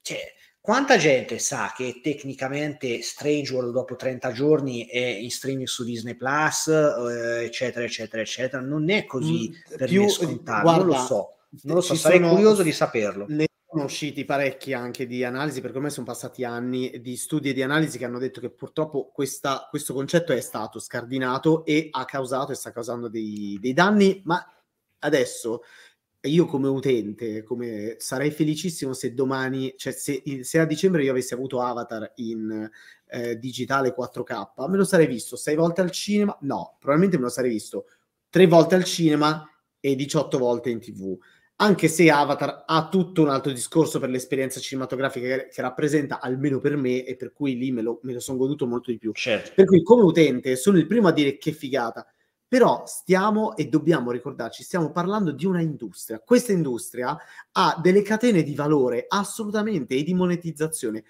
Cioè, 0.00 0.34
quanta 0.58 0.96
gente 0.96 1.38
sa 1.38 1.72
che 1.74 2.00
tecnicamente 2.02 3.00
Strange 3.02 3.52
World 3.52 3.72
dopo 3.72 3.94
30 3.94 4.32
giorni 4.32 4.86
è 4.86 4.98
in 4.98 5.30
streaming 5.30 5.66
su 5.66 5.84
Disney 5.84 6.14
Plus, 6.14 6.66
eh, 6.68 7.44
eccetera, 7.44 7.84
eccetera, 7.84 8.22
eccetera? 8.22 8.62
Non 8.62 8.90
è 8.90 9.04
così 9.04 9.50
mm, 9.50 9.76
per 9.76 9.88
più, 9.88 10.02
me 10.02 10.08
scontato, 10.08 10.62
guarda, 10.62 10.84
non 10.84 10.86
lo 10.88 11.04
so 11.04 11.37
non 11.62 11.76
lo 11.76 11.80
so, 11.80 11.94
sarei 11.94 12.18
sono, 12.18 12.30
curioso 12.30 12.62
di 12.62 12.72
saperlo. 12.72 13.26
Ne 13.28 13.46
sono 13.70 13.84
usciti 13.84 14.24
parecchi 14.24 14.72
anche 14.72 15.06
di 15.06 15.24
analisi, 15.24 15.60
perché 15.60 15.76
ormai 15.76 15.92
sono 15.92 16.06
passati 16.06 16.44
anni 16.44 17.00
di 17.00 17.16
studi 17.16 17.50
e 17.50 17.52
di 17.52 17.62
analisi 17.62 17.98
che 17.98 18.04
hanno 18.04 18.18
detto 18.18 18.40
che 18.40 18.50
purtroppo 18.50 19.10
questa, 19.12 19.66
questo 19.68 19.92
concetto 19.92 20.32
è 20.32 20.40
stato 20.40 20.78
scardinato 20.78 21.64
e 21.64 21.88
ha 21.90 22.04
causato 22.04 22.52
e 22.52 22.54
sta 22.54 22.72
causando 22.72 23.08
dei, 23.08 23.58
dei 23.60 23.72
danni, 23.72 24.22
ma 24.24 24.42
adesso 25.00 25.62
io 26.22 26.46
come 26.46 26.66
utente 26.68 27.42
come, 27.44 27.96
sarei 27.98 28.30
felicissimo 28.30 28.92
se 28.92 29.14
domani, 29.14 29.74
cioè 29.76 29.92
se, 29.92 30.22
se, 30.42 30.58
a 30.58 30.64
dicembre 30.64 31.04
io 31.04 31.12
avessi 31.12 31.34
avuto 31.34 31.60
Avatar 31.60 32.12
in 32.16 32.68
eh, 33.06 33.38
digitale 33.38 33.94
4K, 33.96 34.68
me 34.68 34.76
lo 34.76 34.84
sarei 34.84 35.06
visto 35.06 35.36
sei 35.36 35.54
volte 35.54 35.80
al 35.80 35.90
cinema? 35.90 36.36
No, 36.40 36.76
probabilmente 36.78 37.18
me 37.18 37.24
lo 37.24 37.30
sarei 37.30 37.50
visto 37.50 37.86
tre 38.28 38.46
volte 38.46 38.74
al 38.74 38.84
cinema 38.84 39.48
e 39.80 39.94
18 39.94 40.38
volte 40.38 40.70
in 40.70 40.80
tv. 40.80 41.16
Anche 41.60 41.88
se 41.88 42.10
Avatar 42.10 42.64
ha 42.66 42.88
tutto 42.88 43.22
un 43.22 43.30
altro 43.30 43.50
discorso 43.50 43.98
per 43.98 44.10
l'esperienza 44.10 44.60
cinematografica 44.60 45.26
che, 45.26 45.48
che 45.48 45.62
rappresenta, 45.62 46.20
almeno 46.20 46.60
per 46.60 46.76
me, 46.76 47.04
e 47.04 47.16
per 47.16 47.32
cui 47.32 47.56
lì 47.56 47.72
me 47.72 47.82
lo, 47.82 47.98
me 48.02 48.12
lo 48.12 48.20
sono 48.20 48.38
goduto 48.38 48.66
molto 48.66 48.90
di 48.90 48.98
più. 48.98 49.12
Certo. 49.12 49.52
Per 49.54 49.64
cui, 49.64 49.82
come 49.82 50.02
utente, 50.02 50.54
sono 50.56 50.78
il 50.78 50.86
primo 50.86 51.08
a 51.08 51.12
dire 51.12 51.36
che 51.36 51.52
figata 51.52 52.06
però 52.48 52.84
stiamo 52.86 53.54
e 53.56 53.68
dobbiamo 53.68 54.10
ricordarci, 54.10 54.62
stiamo 54.62 54.90
parlando 54.90 55.32
di 55.32 55.44
una 55.44 55.60
industria. 55.60 56.18
Questa 56.18 56.50
industria 56.50 57.14
ha 57.52 57.78
delle 57.80 58.00
catene 58.00 58.42
di 58.42 58.54
valore 58.54 59.04
assolutamente 59.06 59.94
e 59.94 60.02
di 60.02 60.14
monetizzazione 60.14 61.04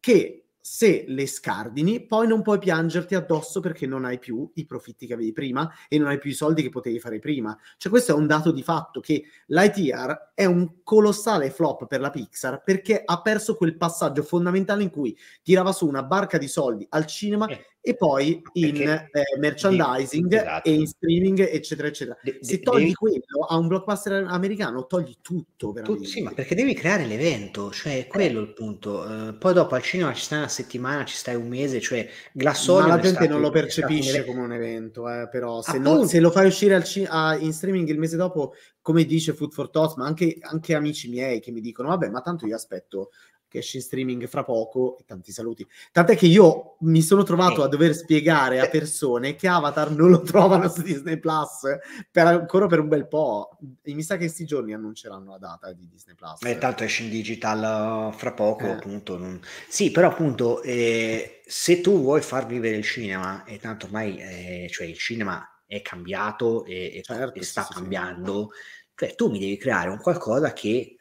che 0.00 0.46
se 0.72 1.02
le 1.08 1.26
scardini, 1.26 2.06
poi 2.06 2.28
non 2.28 2.42
puoi 2.42 2.60
piangerti 2.60 3.16
addosso 3.16 3.58
perché 3.58 3.88
non 3.88 4.04
hai 4.04 4.20
più 4.20 4.48
i 4.54 4.66
profitti 4.66 5.04
che 5.04 5.14
avevi 5.14 5.32
prima 5.32 5.68
e 5.88 5.98
non 5.98 6.06
hai 6.06 6.18
più 6.18 6.30
i 6.30 6.32
soldi 6.32 6.62
che 6.62 6.68
potevi 6.68 7.00
fare 7.00 7.18
prima. 7.18 7.58
Cioè, 7.76 7.90
questo 7.90 8.12
è 8.12 8.14
un 8.14 8.28
dato 8.28 8.52
di 8.52 8.62
fatto 8.62 9.00
che 9.00 9.24
l'ITR 9.46 10.30
è 10.32 10.44
un 10.44 10.84
colossale 10.84 11.50
flop 11.50 11.88
per 11.88 11.98
la 11.98 12.10
Pixar 12.10 12.62
perché 12.62 13.02
ha 13.04 13.20
perso 13.20 13.56
quel 13.56 13.76
passaggio 13.76 14.22
fondamentale 14.22 14.84
in 14.84 14.90
cui 14.90 15.18
tirava 15.42 15.72
su 15.72 15.88
una 15.88 16.04
barca 16.04 16.38
di 16.38 16.46
soldi 16.46 16.86
al 16.90 17.04
cinema 17.04 17.48
eh 17.48 17.66
e 17.82 17.96
poi 17.96 18.42
in 18.54 18.76
eh, 18.76 19.08
merchandising 19.38 20.34
esatto. 20.34 20.68
e 20.68 20.72
in 20.72 20.86
streaming, 20.86 21.40
eccetera, 21.40 21.88
eccetera. 21.88 22.18
De, 22.22 22.38
Se 22.42 22.60
togli 22.60 22.80
devi, 22.80 22.94
quello 22.94 23.46
a 23.48 23.56
un 23.56 23.68
blockbuster 23.68 24.24
americano, 24.28 24.86
togli 24.86 25.16
tutto. 25.22 25.72
Tu, 25.82 26.04
sì, 26.04 26.20
ma 26.20 26.32
perché 26.32 26.54
devi 26.54 26.74
creare 26.74 27.06
l'evento, 27.06 27.70
cioè 27.70 28.06
quello 28.06 28.40
è 28.40 28.42
il 28.42 28.52
punto. 28.52 29.00
Uh, 29.00 29.38
poi 29.38 29.54
dopo 29.54 29.74
al 29.74 29.82
cinema 29.82 30.12
ci 30.12 30.22
stai 30.22 30.38
una 30.38 30.48
settimana, 30.48 31.04
ci 31.06 31.16
stai 31.16 31.36
un 31.36 31.48
mese, 31.48 31.80
cioè 31.80 32.06
Glassone. 32.32 32.86
Ma 32.86 32.96
la 32.96 33.00
gente 33.00 33.16
stato, 33.16 33.32
non 33.32 33.40
lo 33.40 33.50
percepisce 33.50 34.24
come 34.26 34.40
un 34.40 34.52
evento, 34.52 35.08
eh, 35.08 35.28
però 35.30 35.62
se, 35.62 35.78
non, 35.78 36.06
se, 36.06 36.20
lo 36.20 36.30
fai 36.30 36.46
uscire 36.46 36.74
al 36.74 36.84
a, 37.08 37.36
in 37.38 37.52
streaming 37.54 37.88
il 37.88 37.98
mese 37.98 38.16
dopo, 38.16 38.52
come 38.82 39.04
dice 39.04 39.32
Food 39.32 39.52
for 39.52 39.70
Thought, 39.70 39.96
ma 39.96 40.04
anche, 40.04 40.36
anche 40.42 40.74
amici 40.74 41.08
miei 41.08 41.40
che 41.40 41.50
mi 41.50 41.60
dicono, 41.60 41.88
vabbè, 41.88 42.10
ma 42.10 42.20
tanto 42.20 42.46
io 42.46 42.54
aspetto 42.54 43.10
che 43.50 43.58
esce 43.58 43.78
in 43.78 43.82
streaming 43.82 44.28
fra 44.28 44.44
poco 44.44 44.96
e 44.96 45.04
tanti 45.04 45.32
saluti. 45.32 45.66
Tant'è 45.90 46.16
che 46.16 46.26
io 46.26 46.76
mi 46.80 47.02
sono 47.02 47.24
trovato 47.24 47.64
a 47.64 47.68
dover 47.68 47.94
spiegare 47.94 48.60
a 48.60 48.68
persone 48.68 49.34
che 49.34 49.48
Avatar 49.48 49.90
non 49.90 50.08
lo 50.08 50.22
trovano 50.22 50.68
su 50.68 50.82
Disney 50.82 51.18
Plus 51.18 51.62
per 52.10 52.26
ancora 52.26 52.66
per 52.66 52.78
un 52.78 52.88
bel 52.88 53.08
po'. 53.08 53.58
E 53.82 53.92
mi 53.92 54.02
sa 54.02 54.14
che 54.14 54.20
questi 54.20 54.44
giorni 54.44 54.72
annunceranno 54.72 55.32
la 55.32 55.38
data 55.38 55.72
di 55.72 55.88
Disney 55.88 56.14
Plus. 56.14 56.42
Eh, 56.42 56.58
tanto 56.58 56.84
esce 56.84 57.02
in 57.02 57.10
digital 57.10 58.12
uh, 58.12 58.16
fra 58.16 58.32
poco, 58.32 58.66
eh. 58.66 58.70
appunto. 58.70 59.18
Non... 59.18 59.40
Sì, 59.68 59.90
però 59.90 60.08
appunto 60.08 60.62
eh, 60.62 61.42
se 61.44 61.80
tu 61.80 62.00
vuoi 62.00 62.22
far 62.22 62.46
vivere 62.46 62.76
il 62.76 62.84
cinema, 62.84 63.42
e 63.42 63.58
tanto 63.58 63.86
ormai 63.86 64.16
eh, 64.18 64.68
cioè 64.70 64.86
il 64.86 64.96
cinema 64.96 65.44
è 65.66 65.82
cambiato 65.82 66.64
e, 66.64 66.92
e, 66.94 67.02
certo, 67.02 67.38
e 67.38 67.42
sta 67.42 67.64
sì, 67.64 67.72
cambiando, 67.74 68.50
sì. 68.52 68.94
cioè 68.94 69.14
tu 69.16 69.28
mi 69.28 69.40
devi 69.40 69.56
creare 69.56 69.90
un 69.90 69.98
qualcosa 69.98 70.52
che 70.52 70.94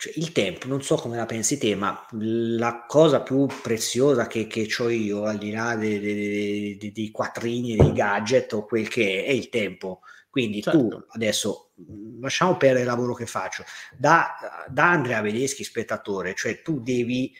cioè, 0.00 0.14
il 0.16 0.32
tempo, 0.32 0.66
non 0.66 0.80
so 0.82 0.94
come 0.94 1.18
la 1.18 1.26
pensi 1.26 1.58
te, 1.58 1.74
ma 1.74 2.06
la 2.12 2.86
cosa 2.88 3.20
più 3.20 3.46
preziosa 3.60 4.26
che, 4.26 4.46
che 4.46 4.66
ho 4.78 4.88
io, 4.88 5.24
al 5.24 5.36
di 5.36 5.50
là 5.50 5.76
dei, 5.76 6.00
dei, 6.00 6.76
dei, 6.78 6.90
dei 6.90 7.10
quattrini, 7.10 7.76
dei 7.76 7.92
gadget 7.92 8.50
o 8.54 8.64
quel 8.64 8.88
che 8.88 9.24
è, 9.24 9.26
è 9.26 9.32
il 9.32 9.50
tempo. 9.50 10.00
Quindi 10.30 10.62
certo. 10.62 10.78
tu 10.78 11.04
adesso 11.08 11.72
lasciamo 12.18 12.56
perdere 12.56 12.80
il 12.80 12.86
lavoro 12.86 13.12
che 13.12 13.26
faccio, 13.26 13.62
da, 13.94 14.64
da 14.68 14.90
Andrea 14.90 15.20
Vedeschi, 15.20 15.64
spettatore, 15.64 16.34
cioè 16.34 16.62
tu 16.62 16.80
devi 16.80 17.36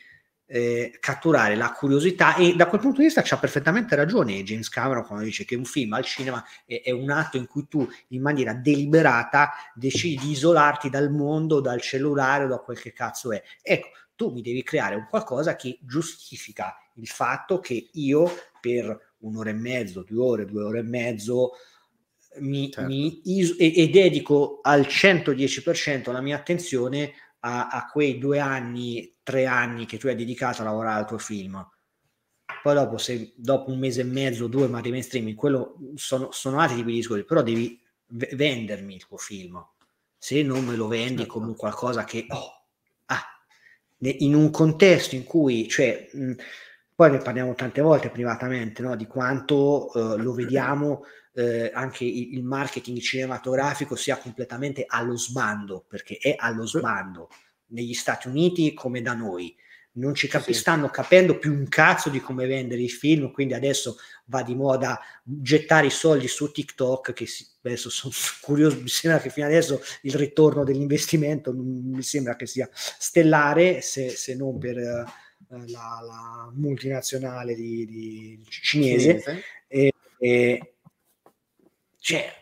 eh, 0.53 0.97
catturare 0.99 1.55
la 1.55 1.71
curiosità 1.71 2.35
e 2.35 2.55
da 2.57 2.67
quel 2.67 2.81
punto 2.81 2.97
di 2.97 3.05
vista 3.05 3.21
c'ha 3.23 3.37
perfettamente 3.37 3.95
ragione 3.95 4.43
James 4.43 4.67
Cameron 4.67 5.05
quando 5.05 5.23
dice 5.23 5.45
che 5.45 5.55
un 5.55 5.63
film 5.63 5.93
al 5.93 6.03
cinema 6.03 6.43
è, 6.65 6.81
è, 6.83 6.91
un 6.91 7.09
atto 7.09 7.37
in 7.37 7.47
cui 7.47 7.69
tu 7.69 7.87
in 8.09 8.21
maniera 8.21 8.53
deliberata 8.53 9.51
decidi 9.73 10.17
di 10.17 10.31
isolarti 10.31 10.89
dal 10.89 11.09
mondo, 11.09 11.61
dal 11.61 11.79
cellulare 11.79 12.43
o 12.43 12.47
da 12.47 12.57
quel 12.57 12.77
che 12.81 12.91
cazzo 12.91 13.31
è. 13.31 13.41
Ecco, 13.61 13.87
tu 14.13 14.31
mi 14.31 14.41
devi 14.41 14.61
creare 14.61 14.95
un 14.95 15.07
qualcosa 15.09 15.55
che 15.55 15.79
giustifica 15.83 16.75
il 16.95 17.07
fatto 17.07 17.61
che 17.61 17.89
io 17.93 18.29
per 18.59 19.13
un'ora 19.19 19.51
e 19.51 19.53
mezzo, 19.53 20.03
due 20.03 20.21
ore, 20.21 20.45
due 20.45 20.63
ore 20.63 20.79
e 20.79 20.83
mezzo 20.83 21.51
mi, 22.39 22.69
certo. 22.69 22.89
mi 22.89 23.21
iso- 23.23 23.55
e, 23.57 23.73
e 23.73 23.89
dedico 23.89 24.59
al 24.61 24.81
110% 24.81 26.11
la 26.11 26.21
mia 26.21 26.35
attenzione 26.35 27.13
a, 27.41 27.67
a, 27.67 27.87
quei 27.87 28.17
due 28.17 28.39
anni, 28.39 29.17
tre 29.23 29.45
anni 29.45 29.85
che 29.85 29.97
tu 29.97 30.07
hai 30.07 30.15
dedicato 30.15 30.61
a 30.61 30.65
lavorare 30.65 30.99
al 30.99 31.07
tuo 31.07 31.17
film. 31.17 31.65
Poi 32.61 32.73
dopo, 32.73 32.97
se 32.97 33.33
dopo 33.35 33.71
un 33.71 33.79
mese 33.79 34.01
e 34.01 34.05
mezzo, 34.05 34.47
due, 34.47 34.67
ma 34.67 34.77
arriva 34.77 34.97
in 34.97 35.03
streaming, 35.03 35.35
quello 35.35 35.77
sono, 35.95 36.31
sono 36.31 36.59
altri 36.59 36.77
tipi 36.77 36.91
di 36.91 36.97
discorsi, 36.97 37.23
però 37.23 37.41
devi 37.41 37.81
v- 38.07 38.35
vendermi 38.35 38.95
il 38.95 39.05
tuo 39.05 39.17
film. 39.17 39.63
Se 40.17 40.43
non 40.43 40.65
me 40.65 40.75
lo 40.75 40.87
vendi 40.87 41.23
certo. 41.23 41.33
come 41.33 41.55
qualcosa 41.55 42.03
che, 42.03 42.27
oh, 42.29 42.63
ah, 43.05 43.23
in 43.99 44.35
un 44.35 44.51
contesto 44.51 45.15
in 45.15 45.23
cui, 45.23 45.67
cioè, 45.67 46.09
mh, 46.11 46.33
poi 46.93 47.11
ne 47.11 47.17
parliamo 47.17 47.55
tante 47.55 47.81
volte 47.81 48.11
privatamente, 48.11 48.83
no? 48.83 48.95
di 48.95 49.07
quanto 49.07 49.89
uh, 49.91 50.17
lo 50.17 50.33
vediamo 50.33 51.03
eh, 51.33 51.71
anche 51.73 52.03
il 52.05 52.43
marketing 52.43 52.99
cinematografico 52.99 53.95
sia 53.95 54.17
completamente 54.17 54.83
allo 54.87 55.17
sbando, 55.17 55.85
perché 55.87 56.17
è 56.17 56.35
allo 56.37 56.65
sbando 56.65 57.29
negli 57.67 57.93
Stati 57.93 58.27
Uniti 58.27 58.73
come 58.73 59.01
da 59.01 59.13
noi. 59.13 59.55
Non 59.93 60.15
ci 60.15 60.27
capi- 60.27 60.53
stanno 60.53 60.89
capendo 60.89 61.37
più 61.37 61.51
un 61.51 61.67
cazzo 61.67 62.09
di 62.09 62.21
come 62.21 62.47
vendere 62.47 62.81
i 62.81 62.89
film, 62.89 63.29
quindi 63.31 63.53
adesso 63.53 63.97
va 64.25 64.41
di 64.41 64.55
moda 64.55 64.97
gettare 65.21 65.87
i 65.87 65.91
soldi 65.91 66.29
su 66.29 66.49
TikTok, 66.49 67.11
che 67.11 67.25
si, 67.25 67.45
adesso 67.61 67.89
sono 67.89 68.13
curioso, 68.41 68.79
mi 68.79 68.87
sembra 68.87 69.19
che 69.19 69.29
fino 69.29 69.45
adesso 69.47 69.81
il 70.03 70.15
ritorno 70.15 70.63
dell'investimento 70.63 71.53
mi 71.53 72.01
sembra 72.03 72.37
che 72.37 72.45
sia 72.45 72.69
stellare, 72.73 73.81
se, 73.81 74.09
se 74.11 74.33
non 74.35 74.57
per 74.57 74.77
eh, 74.77 75.03
la, 75.49 75.99
la, 76.01 76.51
multinazionale 76.53 77.53
di, 77.53 77.85
di 77.85 78.45
cinese. 78.47 79.19
cinese. 79.19 79.43
E, 79.67 79.93
e, 80.19 80.73
cioè, 82.01 82.33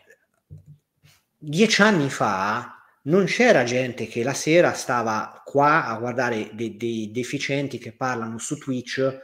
dieci 1.36 1.82
anni 1.82 2.08
fa 2.08 2.82
non 3.02 3.26
c'era 3.26 3.62
gente 3.64 4.06
che 4.06 4.22
la 4.22 4.32
sera 4.32 4.72
stava 4.72 5.42
qua 5.44 5.84
a 5.84 5.98
guardare 5.98 6.48
dei, 6.54 6.78
dei 6.78 7.10
deficienti 7.10 7.76
che 7.76 7.92
parlano 7.92 8.38
su 8.38 8.56
Twitch 8.56 9.18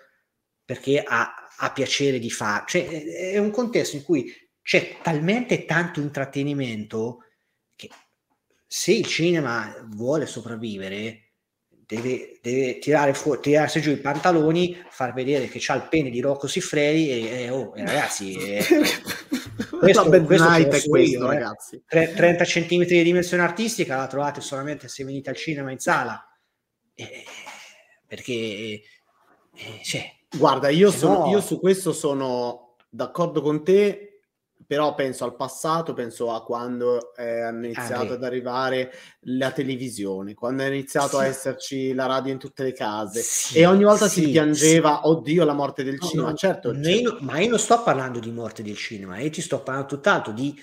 perché 0.62 1.02
ha, 1.02 1.32
ha 1.56 1.72
piacere 1.72 2.18
di 2.18 2.30
fare. 2.30 2.64
Cioè, 2.66 3.04
è 3.32 3.38
un 3.38 3.50
contesto 3.50 3.96
in 3.96 4.02
cui 4.02 4.30
c'è 4.60 4.98
talmente 5.00 5.64
tanto 5.64 6.00
intrattenimento 6.00 7.24
che 7.74 7.88
se 8.66 8.92
il 8.92 9.06
cinema 9.06 9.74
vuole 9.88 10.26
sopravvivere 10.26 11.30
deve, 11.70 12.40
deve 12.42 12.78
tirare 12.78 13.14
fuori, 13.14 13.40
tirarsi 13.40 13.80
giù 13.80 13.90
i 13.90 14.00
pantaloni, 14.00 14.84
far 14.90 15.14
vedere 15.14 15.48
che 15.48 15.60
c'ha 15.62 15.76
il 15.76 15.88
pene 15.88 16.10
di 16.10 16.20
Rocco 16.20 16.46
Siffredi 16.46 17.08
e, 17.08 17.44
e 17.44 17.50
oh, 17.50 17.72
ragazzi... 17.74 18.34
Eh, 18.36 18.64
questo, 19.78 20.08
questo, 20.08 20.48
è 20.52 20.66
questo 20.66 20.96
io, 20.96 21.30
eh. 21.30 21.34
ragazzi. 21.34 21.82
30 21.86 22.44
cm 22.44 22.84
di 22.84 23.02
dimensione 23.02 23.42
artistica 23.42 23.96
la 23.96 24.06
trovate 24.06 24.40
solamente 24.40 24.88
se 24.88 25.04
venite 25.04 25.30
al 25.30 25.36
cinema 25.36 25.70
in 25.70 25.78
sala. 25.78 26.24
Eh, 26.94 27.24
perché... 28.06 28.32
Eh, 28.32 29.80
cioè, 29.82 30.14
Guarda, 30.36 30.68
io, 30.68 30.90
sono, 30.90 31.20
no... 31.20 31.30
io 31.30 31.40
su 31.40 31.58
questo 31.58 31.92
sono 31.92 32.76
d'accordo 32.88 33.40
con 33.40 33.64
te 33.64 34.05
però 34.66 34.94
penso 34.94 35.24
al 35.24 35.36
passato, 35.36 35.94
penso 35.94 36.32
a 36.32 36.42
quando 36.42 37.14
è 37.14 37.48
iniziato 37.48 38.12
ah, 38.12 38.14
ad 38.14 38.24
arrivare 38.24 38.92
la 39.20 39.52
televisione, 39.52 40.34
quando 40.34 40.64
è 40.64 40.66
iniziato 40.66 41.18
sì. 41.18 41.24
a 41.24 41.26
esserci 41.26 41.94
la 41.94 42.06
radio 42.06 42.32
in 42.32 42.38
tutte 42.38 42.62
le 42.62 42.72
case 42.72 43.20
sì, 43.20 43.58
e 43.58 43.66
ogni 43.66 43.84
volta 43.84 44.08
sì, 44.08 44.24
si 44.24 44.30
piangeva, 44.30 45.06
oddio, 45.06 45.44
la 45.44 45.52
morte 45.52 45.84
del 45.84 45.98
no, 46.00 46.06
cinema. 46.06 46.28
No, 46.30 46.34
certo, 46.36 46.72
io, 46.72 47.18
ma 47.20 47.38
io 47.38 47.50
non 47.50 47.58
sto 47.58 47.82
parlando 47.82 48.18
di 48.18 48.30
morte 48.30 48.62
del 48.62 48.76
cinema, 48.76 49.18
io 49.18 49.30
ti 49.30 49.40
sto 49.40 49.62
parlando 49.62 49.88
tutt'altro 49.88 50.32
di 50.32 50.58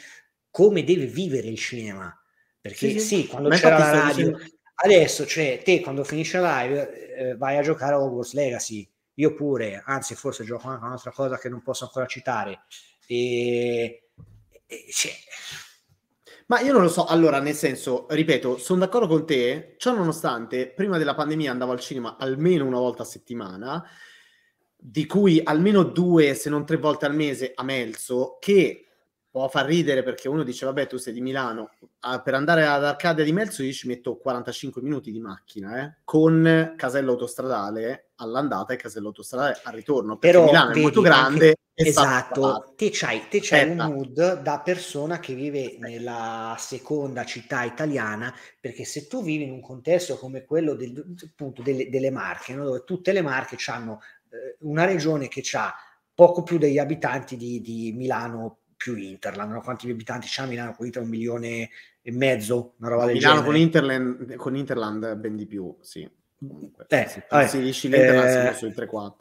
come 0.50 0.84
deve 0.84 1.06
vivere 1.06 1.48
il 1.48 1.58
cinema. 1.58 2.16
Perché 2.60 2.98
sì, 3.00 3.28
quando 3.28 3.50
ma 3.50 3.58
c'era 3.58 3.78
la 3.78 3.92
radio, 3.92 4.28
dicendo... 4.32 4.54
adesso, 4.76 5.26
cioè, 5.26 5.62
te 5.64 5.82
quando 5.82 6.06
finisce 6.06 6.40
la 6.40 6.62
live 6.62 7.16
eh, 7.16 7.36
vai 7.36 7.58
a 7.58 7.62
giocare 7.62 7.94
a 7.94 8.00
Hogwarts 8.00 8.34
Legacy, 8.34 8.90
io 9.16 9.34
pure, 9.34 9.84
anzi 9.86 10.16
forse 10.16 10.44
gioco 10.44 10.70
anche 10.70 10.86
un'altra 10.86 11.12
cosa 11.12 11.38
che 11.38 11.50
non 11.50 11.62
posso 11.62 11.84
ancora 11.84 12.06
citare 12.06 12.62
e, 13.08 14.10
e 14.66 14.86
cioè... 14.92 15.12
Ma 16.48 16.60
io 16.60 16.74
non 16.74 16.82
lo 16.82 16.90
so, 16.90 17.06
allora, 17.06 17.40
nel 17.40 17.56
senso, 17.56 18.06
ripeto, 18.10 18.58
sono 18.58 18.80
d'accordo 18.80 19.08
con 19.08 19.26
te, 19.26 19.76
ciò 19.78 19.94
nonostante, 19.94 20.70
prima 20.70 20.98
della 20.98 21.16
pandemia 21.16 21.50
andavo 21.50 21.72
al 21.72 21.80
cinema 21.80 22.18
almeno 22.18 22.66
una 22.66 22.80
volta 22.80 23.04
a 23.04 23.06
settimana, 23.06 23.84
di 24.76 25.06
cui 25.06 25.42
almeno 25.42 25.84
due, 25.84 26.34
se 26.34 26.50
non 26.50 26.66
tre 26.66 26.78
volte 26.78 27.06
al 27.06 27.16
mese 27.16 27.54
a 27.56 27.64
Melzo, 27.64 28.38
che 28.40 28.90
può 29.34 29.50
far 29.50 29.66
ridere 29.66 30.04
perché 30.04 30.30
uno 30.30 30.44
dice 30.44 30.68
vabbè 30.68 30.86
tu 30.86 30.98
sei 30.98 31.12
di 31.12 31.20
Milano. 31.20 31.72
Ah, 32.02 32.22
per 32.22 32.36
andare 32.36 32.68
ad 32.68 32.84
Arcadia 32.86 33.24
di 33.24 33.34
Melzo 33.34 33.64
io 33.64 33.72
ci 33.72 33.88
metto 33.88 34.16
45 34.18 34.80
minuti 34.84 35.12
di 35.12 35.20
macchina 35.20 35.82
eh, 35.82 35.96
con 36.04 36.76
casello 36.78 37.14
autostradale 37.14 38.10
all'andata 38.18 38.74
e 38.74 38.76
casello 38.76 39.08
autostradale 39.08 39.60
al 39.64 39.74
ritorno 39.74 40.20
perché 40.20 40.38
Però, 40.38 40.46
Milano 40.46 40.68
vedi, 40.68 40.80
è 40.80 40.84
molto 40.84 41.02
grande 41.02 41.56
esatto 41.74 42.74
te 42.76 42.92
c'hai, 42.92 43.28
te 43.28 43.40
c'hai 43.42 43.72
un 43.72 43.78
mood 43.78 44.42
da 44.42 44.60
persona 44.60 45.18
che 45.18 45.34
vive 45.34 45.78
nella 45.80 46.56
seconda 46.60 47.26
città 47.26 47.64
italiana 47.64 48.32
perché 48.60 48.86
se 48.86 49.08
tu 49.08 49.24
vivi 49.24 49.46
in 49.46 49.52
un 49.52 49.62
contesto 49.62 50.20
come 50.20 50.46
quello 50.46 50.76
del, 50.76 51.16
appunto 51.28 51.64
delle, 51.64 51.90
delle 51.90 52.12
Marche 52.12 52.54
no? 52.54 52.66
dove 52.66 52.84
tutte 52.84 53.12
le 53.12 53.24
Marche 53.24 53.58
hanno 53.72 54.00
eh, 54.30 54.58
una 54.60 54.86
regione 54.86 55.28
che 55.28 55.42
ha 55.54 55.74
poco 56.14 56.44
più 56.44 56.60
degli 56.60 56.78
abitanti 56.78 57.36
di, 57.36 57.60
di 57.62 57.92
Milano 57.96 58.60
più 58.84 58.96
Interland. 58.98 59.52
No? 59.52 59.62
Quanti 59.62 59.90
abitanti 59.90 60.28
c'ha 60.30 60.46
Milano 60.46 60.74
con 60.76 60.86
Interland? 60.86 61.14
Un 61.14 61.18
milione 61.18 61.70
e 62.02 62.12
mezzo, 62.12 62.74
una 62.80 62.90
roba 62.90 63.06
del 63.06 63.16
Milano 63.16 63.36
genere. 63.36 63.52
con 63.52 63.62
Interland, 63.62 64.36
con 64.36 64.56
Interland 64.58 65.16
ben 65.16 65.36
di 65.38 65.46
più, 65.46 65.76
sì. 65.80 66.10
Comunque, 66.38 66.86
eh, 66.90 67.08
se 67.08 67.26
considerisci 67.30 67.88
l'Interland 67.88 68.48
eh, 68.48 68.54
sui 68.54 68.70
3-4. 68.70 69.12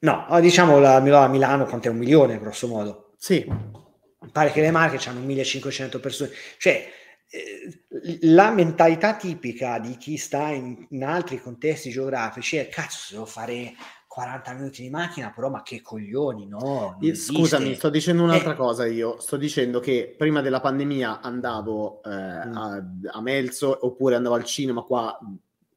No, 0.00 0.26
diciamo 0.40 0.80
la, 0.80 0.98
la 0.98 1.28
Milano 1.28 1.64
quanto 1.66 1.86
è 1.86 1.90
un 1.92 1.98
milione, 1.98 2.40
grosso 2.40 2.66
modo. 2.66 3.14
Sì. 3.16 3.46
Pare 4.32 4.50
che 4.50 4.60
le 4.60 4.72
Marche 4.72 5.08
hanno 5.08 5.20
1500 5.20 6.00
persone. 6.00 6.30
Cioè, 6.58 6.90
eh, 7.28 8.18
la 8.22 8.50
mentalità 8.50 9.14
tipica 9.14 9.78
di 9.78 9.96
chi 9.96 10.16
sta 10.16 10.48
in, 10.48 10.86
in 10.90 11.04
altri 11.04 11.40
contesti 11.40 11.90
geografici 11.90 12.56
è 12.56 12.68
cazzo, 12.68 13.12
devo 13.12 13.26
fare 13.26 13.74
40 14.12 14.52
minuti 14.52 14.82
di 14.82 14.90
macchina, 14.90 15.32
però 15.34 15.48
ma 15.48 15.62
che 15.62 15.80
coglioni, 15.80 16.46
no? 16.46 16.98
Scusami, 17.14 17.74
sto 17.76 17.88
dicendo 17.88 18.22
un'altra 18.22 18.52
eh. 18.52 18.56
cosa 18.56 18.84
io. 18.84 19.18
Sto 19.18 19.38
dicendo 19.38 19.80
che 19.80 20.14
prima 20.18 20.42
della 20.42 20.60
pandemia 20.60 21.22
andavo 21.22 22.02
eh, 22.02 22.10
mm. 22.10 22.54
a, 22.54 22.84
a, 23.06 23.20
Melzo 23.22 23.86
oppure 23.86 24.16
andavo 24.16 24.34
al 24.34 24.44
cinema 24.44 24.82
qua 24.82 25.18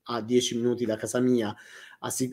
a 0.07 0.19
10 0.19 0.57
minuti 0.57 0.83
da 0.85 0.97
casa 0.97 1.21
mia 1.21 1.55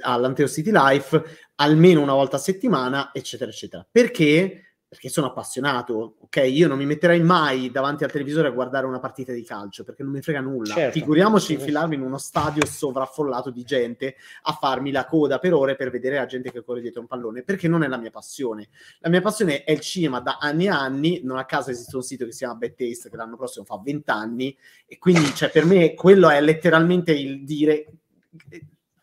all'Anteo 0.01 0.49
City 0.49 0.73
Life 0.73 1.23
almeno 1.55 2.03
una 2.03 2.15
volta 2.15 2.35
a 2.35 2.41
settimana, 2.41 3.11
eccetera, 3.13 3.53
eccetera. 3.53 3.87
Perché? 3.89 4.72
Perché 4.93 5.09
sono 5.09 5.29
appassionato, 5.29 6.17
ok? 6.21 6.37
Io 6.51 6.69
non 6.69 6.77
mi 6.77 6.85
metterei 6.85 7.23
mai 7.23 7.71
davanti 7.71 8.05
al 8.05 8.13
televisore 8.13 8.49
a 8.49 8.51
guardare 8.51 8.85
una 8.85 8.99
partita 8.99 9.33
di 9.33 9.43
calcio 9.43 9.85
perché 9.85 10.03
non 10.03 10.13
mi 10.13 10.21
frega 10.21 10.43
nulla. 10.43 10.75
Certo. 10.75 10.99
Figuriamoci 10.99 11.55
infilarmi 11.55 11.95
in 11.95 12.03
uno 12.03 12.19
stadio 12.19 12.67
sovraffollato 12.67 13.49
di 13.49 13.63
gente 13.63 14.17
a 14.43 14.53
farmi 14.53 14.91
la 14.91 15.07
coda 15.07 15.39
per 15.39 15.55
ore 15.55 15.77
per 15.77 15.89
vedere 15.89 16.17
la 16.17 16.27
gente 16.27 16.53
che 16.53 16.63
corre 16.63 16.83
dietro 16.83 17.01
un 17.01 17.07
pallone, 17.07 17.43
perché 17.43 17.69
non 17.69 17.83
è 17.83 17.89
la 17.89 17.97
mia 17.97 18.11
passione. 18.11 18.69
La 18.99 19.09
mia 19.09 19.23
passione 19.23 19.65
è 19.65 19.73
il 19.73 19.81
cinema 19.81 20.21
da 20.21 20.37
anni 20.39 20.67
e 20.67 20.69
anni, 20.69 21.21
non 21.25 21.39
a 21.39 21.47
caso 21.47 21.71
esiste 21.71 21.97
un 21.97 22.03
sito 22.03 22.27
che 22.27 22.33
si 22.33 22.39
chiama 22.41 22.57
Bad 22.57 22.75
Taste 22.75 23.09
che 23.09 23.17
l'anno 23.17 23.37
prossimo 23.39 23.65
fa 23.65 23.81
20 23.83 24.11
anni 24.11 24.55
e 24.87 24.99
quindi 24.99 25.25
cioè, 25.35 25.49
per 25.49 25.65
me 25.65 25.95
quello 25.95 26.29
è 26.29 26.39
letteralmente 26.43 27.13
il 27.13 27.45
dire 27.45 27.87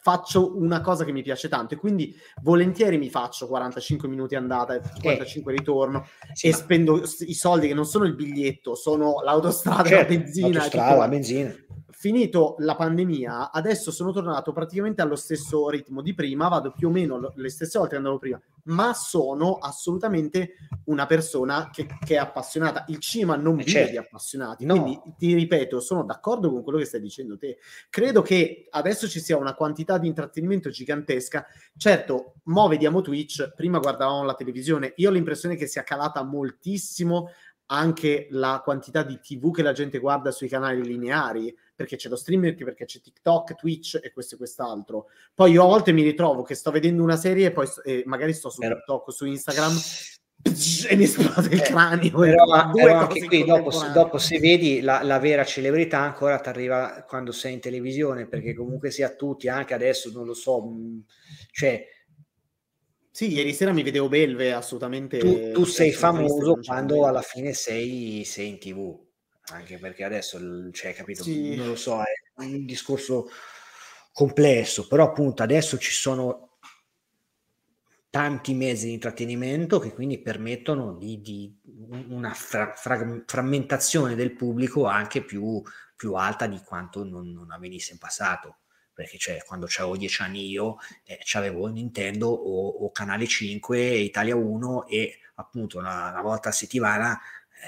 faccio 0.09 0.57
una 0.57 0.81
cosa 0.81 1.05
che 1.05 1.11
mi 1.11 1.21
piace 1.21 1.47
tanto 1.49 1.75
e 1.75 1.77
quindi 1.77 2.15
volentieri 2.41 2.97
mi 2.97 3.09
faccio 3.09 3.47
45 3.47 4.07
minuti 4.07 4.35
andata 4.35 4.73
e 4.73 4.81
45 5.01 5.51
eh, 5.51 5.55
ritorno 5.55 6.07
sì, 6.33 6.47
e 6.47 6.51
ma... 6.51 6.55
spendo 6.57 7.01
i 7.19 7.33
soldi 7.33 7.67
che 7.67 7.73
non 7.75 7.85
sono 7.85 8.05
il 8.05 8.15
biglietto, 8.15 8.73
sono 8.73 9.21
l'autostrada, 9.23 9.87
certo, 9.87 10.13
la 10.13 10.19
benzina. 10.19 10.47
L'autostrada, 10.47 10.97
la 10.97 11.07
benzina 11.07 11.55
finito 11.99 12.55
la 12.59 12.77
pandemia, 12.77 13.51
adesso 13.51 13.91
sono 13.91 14.13
tornato 14.13 14.53
praticamente 14.53 15.01
allo 15.01 15.17
stesso 15.17 15.67
ritmo 15.67 16.01
di 16.01 16.13
prima, 16.13 16.47
vado 16.47 16.71
più 16.71 16.87
o 16.87 16.91
meno 16.91 17.33
le 17.35 17.49
stesse 17.49 17.77
volte 17.77 17.95
che 17.95 17.97
andavo 17.97 18.17
prima, 18.17 18.41
ma 18.67 18.93
sono 18.93 19.55
assolutamente 19.55 20.53
una 20.85 21.05
persona 21.05 21.69
che, 21.69 21.87
che 22.05 22.13
è 22.15 22.17
appassionata. 22.17 22.85
Il 22.87 22.99
cinema 22.99 23.35
non 23.35 23.55
eh, 23.55 23.63
vive 23.65 23.69
certo. 23.69 23.91
di 23.91 23.97
appassionati, 23.97 24.65
no. 24.65 24.81
quindi 24.81 25.01
ti 25.17 25.33
ripeto, 25.33 25.81
sono 25.81 26.05
d'accordo 26.05 26.49
con 26.49 26.63
quello 26.63 26.77
che 26.77 26.85
stai 26.85 27.01
dicendo 27.01 27.37
te. 27.37 27.57
Credo 27.89 28.21
che 28.21 28.67
adesso 28.69 29.05
ci 29.09 29.19
sia 29.19 29.35
una 29.35 29.53
quantità 29.53 29.97
di 29.97 30.07
intrattenimento 30.07 30.69
gigantesca. 30.69 31.45
Certo, 31.75 32.35
mo 32.43 32.69
vediamo 32.69 33.01
Twitch, 33.01 33.51
prima 33.53 33.77
guardavamo 33.77 34.23
la 34.23 34.35
televisione, 34.35 34.93
io 34.95 35.09
ho 35.09 35.11
l'impressione 35.11 35.57
che 35.57 35.67
sia 35.67 35.83
calata 35.83 36.23
moltissimo 36.23 37.29
anche 37.71 38.27
la 38.31 38.61
quantità 38.63 39.03
di 39.03 39.19
TV 39.19 39.53
che 39.53 39.61
la 39.61 39.73
gente 39.73 39.99
guarda 39.99 40.31
sui 40.31 40.47
canali 40.47 40.81
lineari 40.81 41.55
perché 41.79 41.95
c'è 41.95 42.09
lo 42.09 42.17
streaming, 42.17 42.61
perché 42.61 42.83
c'è 42.83 42.99
TikTok, 42.99 43.55
Twitch 43.55 44.01
e 44.03 44.11
questo 44.11 44.35
e 44.35 44.37
quest'altro. 44.37 45.05
Poi 45.33 45.53
io 45.53 45.63
a 45.63 45.67
volte 45.67 45.93
mi 45.93 46.03
ritrovo 46.03 46.41
che 46.41 46.53
sto 46.53 46.71
vedendo 46.71 47.01
una 47.01 47.15
serie 47.15 47.45
e 47.45 47.51
poi 47.51 47.69
eh, 47.85 48.03
magari 48.05 48.33
sto 48.33 48.49
su 48.49 48.59
TikTok, 48.59 49.13
su 49.13 49.25
Instagram 49.25 49.71
e 50.89 50.95
mi 50.97 51.03
esplode 51.03 51.47
il 51.47 51.61
eh, 51.61 51.63
cranio. 51.63 52.21
Eh, 52.25 52.31
però, 52.31 52.69
però 52.71 52.97
anche 52.97 53.25
qui 53.25 53.45
dopo, 53.45 53.71
dopo, 53.93 54.17
se 54.17 54.39
vedi 54.39 54.81
la, 54.81 55.03
la 55.03 55.19
vera 55.19 55.45
celebrità 55.45 55.99
ancora 55.99 56.37
ti 56.39 56.49
arriva 56.49 57.05
quando 57.07 57.31
sei 57.31 57.53
in 57.53 57.61
televisione, 57.61 58.27
perché 58.27 58.53
comunque 58.53 58.91
sia 58.91 59.15
tutti, 59.15 59.47
anche 59.47 59.73
adesso 59.73 60.11
non 60.11 60.25
lo 60.25 60.33
so, 60.33 60.61
mh, 60.61 61.03
cioè... 61.51 61.81
Sì, 63.09 63.31
ieri 63.31 63.53
sera 63.53 63.71
mi 63.71 63.83
vedevo 63.83 64.09
Belve 64.09 64.51
assolutamente. 64.51 65.17
Tu, 65.17 65.51
tu 65.53 65.63
sei 65.63 65.93
famoso 65.93 66.59
quando 66.61 67.05
alla 67.05 67.21
fine 67.21 67.53
sei, 67.53 68.23
sei 68.25 68.49
in 68.49 68.59
tv 68.59 69.07
anche 69.51 69.77
perché 69.77 70.03
adesso, 70.03 70.39
cioè, 70.71 70.93
capito, 70.93 71.23
sì. 71.23 71.55
non 71.55 71.67
lo 71.67 71.75
so, 71.75 72.01
è 72.01 72.43
un 72.43 72.65
discorso 72.65 73.29
complesso, 74.11 74.87
però 74.87 75.05
appunto 75.05 75.43
adesso 75.43 75.77
ci 75.77 75.91
sono 75.91 76.57
tanti 78.09 78.53
mezzi 78.53 78.87
di 78.87 78.93
intrattenimento 78.93 79.79
che 79.79 79.93
quindi 79.93 80.19
permettono 80.19 80.93
di, 80.93 81.21
di 81.21 81.55
una 81.63 82.33
fra, 82.33 82.73
fra, 82.75 83.23
frammentazione 83.25 84.15
del 84.15 84.33
pubblico 84.33 84.85
anche 84.85 85.23
più, 85.23 85.61
più 85.95 86.13
alta 86.15 86.47
di 86.47 86.59
quanto 86.63 87.03
non, 87.03 87.31
non, 87.31 87.51
avvenisse 87.51 87.93
in 87.93 87.99
passato. 87.99 88.57
Perché 88.93 89.17
cioè, 89.17 89.43
quando 89.45 89.67
avevo 89.77 89.95
dieci 89.95 90.21
anni 90.21 90.49
io 90.49 90.77
eh, 91.05 91.19
avevo 91.33 91.67
Nintendo 91.67 92.27
o, 92.27 92.67
o, 92.67 92.91
Canale 92.91 93.27
5, 93.27 93.79
Italia 93.79 94.35
1 94.35 94.87
e 94.87 95.19
appunto 95.35 95.77
una, 95.77 96.09
una 96.09 96.21
volta 96.21 96.49
a 96.49 96.51
settimana 96.51 97.17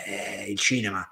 eh, 0.06 0.52
il 0.52 0.60
cinema 0.60 1.10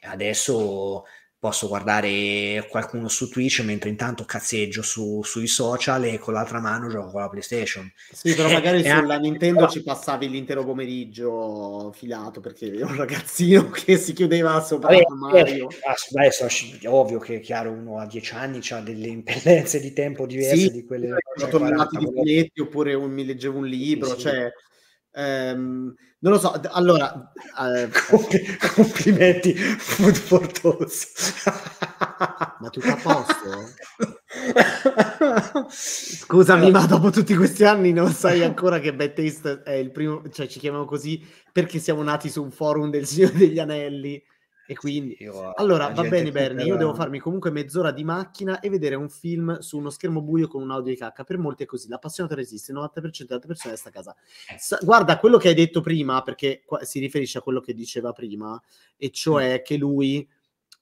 adesso 0.00 1.04
posso 1.42 1.66
guardare 1.66 2.64
qualcuno 2.70 3.08
su 3.08 3.28
Twitch 3.28 3.64
mentre 3.64 3.90
intanto 3.90 4.24
cazzeggio 4.24 4.80
su, 4.80 5.24
sui 5.24 5.48
social 5.48 6.04
e 6.04 6.16
con 6.16 6.34
l'altra 6.34 6.60
mano 6.60 6.88
gioco 6.88 7.10
con 7.10 7.20
la 7.20 7.28
PlayStation. 7.28 7.92
Sì, 8.12 8.32
però 8.36 8.48
magari 8.48 8.78
e 8.86 8.88
sulla 8.88 9.14
anche... 9.14 9.28
Nintendo 9.28 9.66
ci 9.66 9.82
passavi 9.82 10.30
l'intero 10.30 10.64
pomeriggio 10.64 11.90
filato 11.96 12.40
perché 12.40 12.66
eri 12.66 12.82
un 12.82 12.94
ragazzino 12.94 13.70
che 13.74 13.96
si 13.96 14.12
chiudeva 14.12 14.60
sopra 14.60 14.90
Vabbè, 14.90 15.02
Mario. 15.16 15.68
Eh, 15.68 16.28
è 16.28 16.86
ovvio 16.86 17.18
che 17.18 17.40
chiaro 17.40 17.72
uno 17.72 17.98
a 17.98 18.06
dieci 18.06 18.34
anni 18.34 18.60
ha 18.70 18.78
delle 18.78 19.08
impendenze 19.08 19.80
di 19.80 19.92
tempo 19.92 20.26
diverse 20.26 20.56
sì, 20.56 20.70
di 20.70 20.84
quelle 20.84 21.16
cioè, 21.36 21.50
tornati 21.50 21.96
di 21.96 22.04
fumetti 22.04 22.60
oppure 22.60 22.94
un, 22.94 23.10
mi 23.10 23.24
leggevo 23.24 23.58
un 23.58 23.66
libro, 23.66 24.10
sì, 24.10 24.14
sì. 24.14 24.20
cioè 24.20 24.52
ehm, 25.12 25.94
non 26.18 26.32
lo 26.32 26.38
so, 26.38 26.52
allora... 26.70 27.32
Eh, 27.58 27.88
complimenti, 28.74 29.54
food 29.54 30.14
for 30.14 30.46
ma 32.60 32.70
tutto 32.70 32.88
a 32.88 32.96
posto? 32.96 33.70
Scusami, 35.68 36.70
ma 36.70 36.86
dopo 36.86 37.10
tutti 37.10 37.34
questi 37.34 37.64
anni 37.64 37.92
non 37.92 38.12
sai 38.12 38.44
ancora 38.44 38.78
che 38.78 38.94
Bad 38.94 39.14
Taste 39.14 39.62
è 39.62 39.72
il 39.72 39.90
primo, 39.90 40.22
cioè 40.30 40.46
ci 40.46 40.60
chiamiamo 40.60 40.84
così 40.84 41.20
perché 41.50 41.78
siamo 41.78 42.02
nati 42.02 42.30
su 42.30 42.42
un 42.42 42.50
forum 42.50 42.90
del 42.90 43.06
Signore 43.06 43.34
degli 43.34 43.58
Anelli 43.58 44.22
e 44.72 44.74
quindi, 44.74 45.16
io, 45.18 45.52
allora 45.52 45.88
va 45.88 46.02
bene, 46.02 46.30
Bernie. 46.32 46.64
Io 46.64 46.76
devo 46.76 46.94
farmi 46.94 47.18
comunque 47.18 47.50
mezz'ora 47.50 47.90
di 47.90 48.04
macchina 48.04 48.58
e 48.60 48.70
vedere 48.70 48.94
un 48.94 49.10
film 49.10 49.58
su 49.58 49.76
uno 49.76 49.90
schermo 49.90 50.22
buio 50.22 50.48
con 50.48 50.62
un 50.62 50.70
audio 50.70 50.90
di 50.90 50.98
cacca. 50.98 51.24
Per 51.24 51.36
molti 51.36 51.64
è 51.64 51.66
così. 51.66 51.88
L'appassionato 51.88 52.34
resiste. 52.34 52.72
Il 52.72 52.78
90% 52.78 53.24
delle 53.26 53.40
persone 53.46 53.76
sta 53.76 53.90
a 53.90 53.92
casa. 53.92 54.16
Eh. 54.50 54.56
Sa- 54.58 54.78
guarda 54.80 55.18
quello 55.18 55.36
che 55.36 55.48
hai 55.48 55.54
detto 55.54 55.82
prima, 55.82 56.22
perché 56.22 56.62
qua- 56.64 56.82
si 56.84 57.00
riferisce 57.00 57.36
a 57.36 57.42
quello 57.42 57.60
che 57.60 57.74
diceva 57.74 58.12
prima, 58.12 58.58
e 58.96 59.10
cioè 59.10 59.58
mm. 59.60 59.62
che 59.62 59.76
lui 59.76 60.26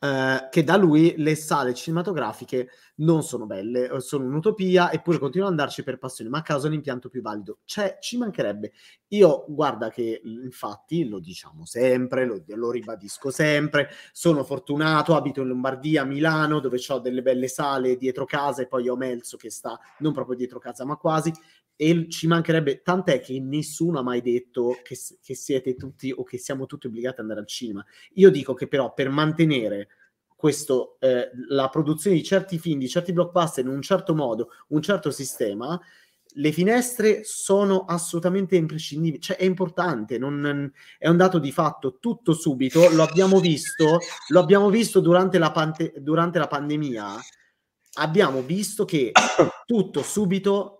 eh, 0.03 0.49
che 0.51 0.65
da 0.65 0.77
lui 0.77 1.15
le 1.19 1.35
sale 1.35 1.75
cinematografiche 1.75 2.71
non 2.97 3.23
sono 3.23 3.47
belle, 3.47 3.91
eh, 3.91 4.01
sono 4.01 4.25
un'utopia, 4.25 4.91
eppure 4.93 5.19
continua 5.19 5.47
ad 5.47 5.53
andarci 5.53 5.83
per 5.83 5.99
passione, 5.99 6.31
ma 6.31 6.39
a 6.39 6.43
causa 6.43 6.69
l'impianto 6.69 7.09
più 7.09 7.21
valido. 7.21 7.59
Cioè, 7.65 7.99
ci 8.01 8.17
mancherebbe. 8.17 8.73
Io, 9.09 9.45
guarda 9.49 9.91
che, 9.91 10.23
infatti, 10.25 11.07
lo 11.07 11.19
diciamo 11.19 11.67
sempre, 11.67 12.25
lo, 12.25 12.43
lo 12.47 12.71
ribadisco 12.71 13.31
sempre, 13.31 13.91
sono 14.13 14.43
fortunato, 14.43 15.15
abito 15.17 15.43
in 15.43 15.49
Lombardia, 15.49 16.03
a 16.03 16.05
Milano, 16.07 16.61
dove 16.61 16.79
ho 16.89 16.99
delle 16.99 17.21
belle 17.23 17.49
sale 17.49 17.97
dietro 17.97 18.25
casa, 18.25 18.63
e 18.63 18.67
poi 18.67 18.89
ho 18.89 18.97
Melzo 18.97 19.37
che 19.37 19.51
sta 19.51 19.79
non 19.99 20.13
proprio 20.13 20.37
dietro 20.37 20.59
casa, 20.59 20.85
ma 20.85 20.97
quasi, 20.97 21.33
e 21.83 22.09
ci 22.11 22.27
mancherebbe, 22.27 22.83
tant'è 22.83 23.21
che 23.21 23.41
nessuno 23.41 24.01
ha 24.01 24.03
mai 24.03 24.21
detto 24.21 24.77
che, 24.83 24.99
che, 25.23 25.35
siete 25.35 25.77
tutti 25.77 26.13
o 26.15 26.25
che 26.25 26.37
siamo 26.37 26.67
tutti 26.67 26.89
obbligati 26.89 27.15
ad 27.15 27.21
andare 27.21 27.41
al 27.41 27.47
cinema. 27.47 27.83
Io 28.17 28.29
dico 28.29 28.53
che 28.53 28.69
però 28.69 28.93
per 28.93 29.09
mantenere 29.09 29.89
questo, 30.37 30.99
eh, 31.01 31.31
la 31.49 31.71
produzione 31.71 32.17
di 32.17 32.23
certi 32.23 32.59
film, 32.59 32.81
di 32.81 32.89
certi 32.89 33.15
blockbuster 33.15 33.65
in 33.65 33.71
un 33.71 33.81
certo 33.81 34.15
modo, 34.15 34.51
un 34.69 34.83
certo 34.83 35.11
sistema, 35.11 35.81
le 36.35 36.53
finestre 36.53 37.25
sono 37.25 37.87
assolutamente 37.87 38.57
imprescindibili, 38.57 39.23
cioè 39.23 39.39
è 39.39 39.45
importante, 39.45 40.19
non, 40.19 40.71
è 40.99 41.09
un 41.09 41.17
dato 41.17 41.39
di 41.39 41.51
fatto, 41.51 41.97
tutto 41.99 42.35
subito, 42.35 42.91
lo 42.91 43.05
abbiamo 43.05 43.41
visto, 43.41 44.01
lo 44.29 44.41
abbiamo 44.41 44.69
visto 44.69 45.01
durante 45.01 45.39
la, 45.39 45.51
pante, 45.51 45.95
durante 45.97 46.39
la 46.39 46.47
pandemia, 46.47 47.17
abbiamo 47.95 48.43
visto 48.43 48.85
che 48.85 49.13
tutto 49.65 50.03
subito 50.03 50.80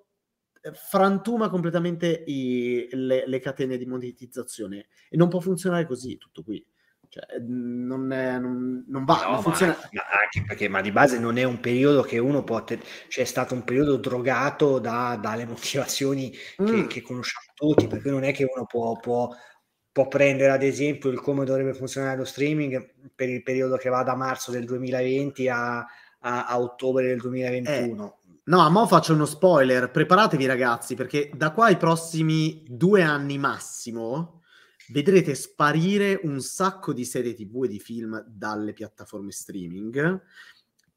frantuma 0.73 1.49
completamente 1.49 2.23
i, 2.27 2.87
le, 2.91 3.27
le 3.27 3.39
catene 3.39 3.77
di 3.77 3.87
monetizzazione 3.87 4.89
e 5.09 5.17
non 5.17 5.29
può 5.29 5.41
funzionare 5.41 5.87
così 5.87 6.19
tutto 6.19 6.43
qui. 6.43 6.65
Cioè, 7.11 7.41
non, 7.41 8.13
è, 8.13 8.39
non, 8.39 8.85
non, 8.87 9.05
va, 9.05 9.25
no, 9.25 9.31
non 9.33 9.43
funziona. 9.43 9.77
Ma, 9.91 10.03
anche 10.23 10.45
perché, 10.47 10.69
ma 10.69 10.81
di 10.81 10.93
base 10.93 11.19
non 11.19 11.39
è 11.39 11.43
un 11.43 11.59
periodo 11.59 12.03
che 12.03 12.19
uno 12.19 12.45
può, 12.45 12.63
te- 12.63 12.79
cioè 13.09 13.25
è 13.25 13.27
stato 13.27 13.53
un 13.53 13.65
periodo 13.65 13.97
drogato 13.97 14.79
da, 14.79 15.19
dalle 15.21 15.45
motivazioni 15.47 16.33
mm. 16.63 16.67
che, 16.67 16.87
che, 16.87 17.03
conosciamo 17.03 17.47
tutti, 17.55 17.89
perché 17.89 18.11
non 18.11 18.23
è 18.23 18.33
che 18.33 18.45
uno 18.45 18.65
può, 18.65 18.95
può, 19.01 19.29
può, 19.91 20.07
prendere 20.07 20.53
ad 20.53 20.63
esempio 20.63 21.11
il 21.11 21.21
come 21.21 21.45
dovrebbe 21.45 21.75
funzionare 21.75 22.17
lo 22.17 22.25
streaming 22.25 23.11
per 23.13 23.29
il 23.29 23.43
periodo 23.43 23.77
che 23.77 23.89
va 23.89 24.05
da 24.05 24.15
marzo 24.15 24.53
del 24.53 24.65
2020 24.65 25.49
a, 25.49 25.79
a, 25.79 26.47
a 26.47 26.61
ottobre 26.61 27.09
del 27.09 27.19
2021. 27.19 28.07
Eh. 28.07 28.20
No, 28.51 28.69
mo 28.69 28.85
faccio 28.89 29.13
uno 29.13 29.27
spoiler, 29.27 29.93
preparatevi 29.93 30.45
ragazzi, 30.45 30.97
perché 30.97 31.31
da 31.33 31.53
qua 31.53 31.67
ai 31.67 31.77
prossimi 31.77 32.65
due 32.67 33.01
anni 33.01 33.39
massimo 33.39 34.43
vedrete 34.89 35.37
sparire 35.37 36.19
un 36.25 36.41
sacco 36.41 36.93
di 36.93 37.05
serie 37.05 37.33
tv 37.33 37.63
e 37.63 37.69
di 37.69 37.79
film 37.79 38.21
dalle 38.27 38.73
piattaforme 38.73 39.31
streaming 39.31 40.21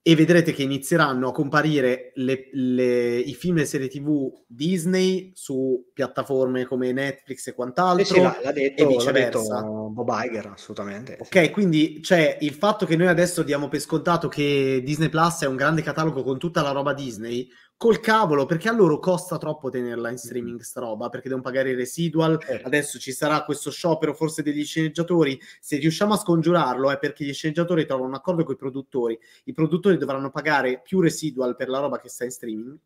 e 0.05 0.15
vedrete 0.15 0.51
che 0.51 0.63
inizieranno 0.63 1.29
a 1.29 1.31
comparire 1.31 2.11
le, 2.15 2.49
le, 2.51 3.19
i 3.19 3.33
film 3.33 3.59
e 3.59 3.65
serie 3.65 3.87
tv 3.87 4.29
Disney 4.45 5.31
su 5.33 5.91
piattaforme 5.93 6.65
come 6.65 6.91
Netflix 6.91 7.47
e 7.47 7.53
quant'altro 7.53 8.01
eh 8.01 8.05
sì, 8.05 8.19
l'ha, 8.19 8.37
l'ha 8.43 8.51
detto, 8.51 8.83
e 8.83 8.85
viceversa. 8.85 9.61
Detto 9.61 9.89
Bob 9.91 10.09
Iger, 10.25 10.47
assolutamente. 10.47 11.17
Ok, 11.21 11.43
sì. 11.45 11.49
quindi 11.51 11.99
c'è 12.01 12.37
il 12.41 12.51
fatto 12.51 12.85
che 12.85 12.97
noi 12.97 13.07
adesso 13.07 13.43
diamo 13.43 13.69
per 13.69 13.79
scontato 13.79 14.27
che 14.27 14.81
Disney 14.83 15.07
Plus 15.07 15.43
è 15.43 15.47
un 15.47 15.55
grande 15.55 15.81
catalogo 15.81 16.21
con 16.21 16.37
tutta 16.37 16.61
la 16.61 16.71
roba 16.71 16.93
Disney, 16.93 17.47
col 17.83 17.99
cavolo, 17.99 18.45
perché 18.45 18.69
a 18.69 18.71
loro 18.71 18.97
costa 18.97 19.37
troppo 19.37 19.69
tenerla 19.69 20.09
in 20.09 20.17
streaming 20.17 20.61
sta 20.61 20.79
roba, 20.79 21.09
perché 21.09 21.27
devono 21.27 21.43
pagare 21.43 21.71
i 21.71 21.75
residual, 21.75 22.41
certo. 22.41 22.65
adesso 22.65 22.97
ci 22.97 23.11
sarà 23.11 23.43
questo 23.43 23.71
sciopero 23.71 24.13
forse 24.13 24.41
degli 24.41 24.63
sceneggiatori, 24.63 25.37
se 25.59 25.75
riusciamo 25.75 26.13
a 26.13 26.17
scongiurarlo 26.17 26.89
è 26.91 26.97
perché 26.97 27.25
gli 27.25 27.33
sceneggiatori 27.33 27.85
trovano 27.85 28.07
un 28.07 28.13
accordo 28.13 28.45
con 28.45 28.53
i 28.53 28.57
produttori, 28.57 29.19
i 29.43 29.51
produttori 29.51 29.97
dovranno 29.97 30.31
pagare 30.31 30.79
più 30.81 31.01
residual 31.01 31.57
per 31.57 31.67
la 31.67 31.79
roba 31.79 31.99
che 31.99 32.07
sta 32.07 32.23
in 32.23 32.31
streaming, 32.31 32.77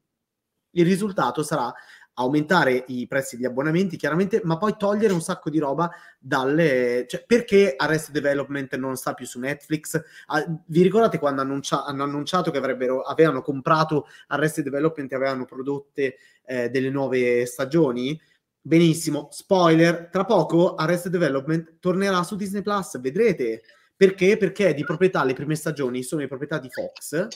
il 0.71 0.85
risultato 0.85 1.43
sarà 1.43 1.71
aumentare 2.19 2.83
i 2.87 3.07
prezzi 3.07 3.35
degli 3.35 3.45
abbonamenti, 3.45 3.97
chiaramente, 3.97 4.41
ma 4.43 4.57
poi 4.57 4.75
togliere 4.77 5.13
un 5.13 5.21
sacco 5.21 5.49
di 5.49 5.59
roba 5.59 5.89
dalle... 6.19 7.05
Cioè, 7.07 7.23
perché 7.25 7.75
Arrested 7.75 8.13
Development 8.13 8.75
non 8.75 8.95
sta 8.95 9.13
più 9.13 9.25
su 9.25 9.39
Netflix? 9.39 10.01
Ah, 10.27 10.45
vi 10.67 10.81
ricordate 10.81 11.19
quando 11.19 11.41
annuncia... 11.41 11.85
hanno 11.85 12.03
annunciato 12.03 12.51
che 12.51 12.57
avevano 12.57 13.41
comprato 13.41 14.07
Arrested 14.27 14.63
Development 14.63 15.11
e 15.11 15.15
avevano 15.15 15.45
prodotte 15.45 16.15
eh, 16.45 16.69
delle 16.69 16.89
nuove 16.89 17.45
stagioni? 17.45 18.19
Benissimo, 18.59 19.29
spoiler, 19.31 20.09
tra 20.11 20.25
poco 20.25 20.75
Arrested 20.75 21.11
Development 21.11 21.77
tornerà 21.79 22.23
su 22.23 22.35
Disney 22.35 22.61
Plus, 22.61 22.99
vedrete. 22.99 23.61
Perché? 23.95 24.37
Perché 24.37 24.73
di 24.73 24.83
proprietà, 24.83 25.23
le 25.23 25.33
prime 25.33 25.55
stagioni 25.55 26.03
sono 26.03 26.21
di 26.21 26.27
proprietà 26.27 26.59
di 26.59 26.69
Fox, 26.69 27.27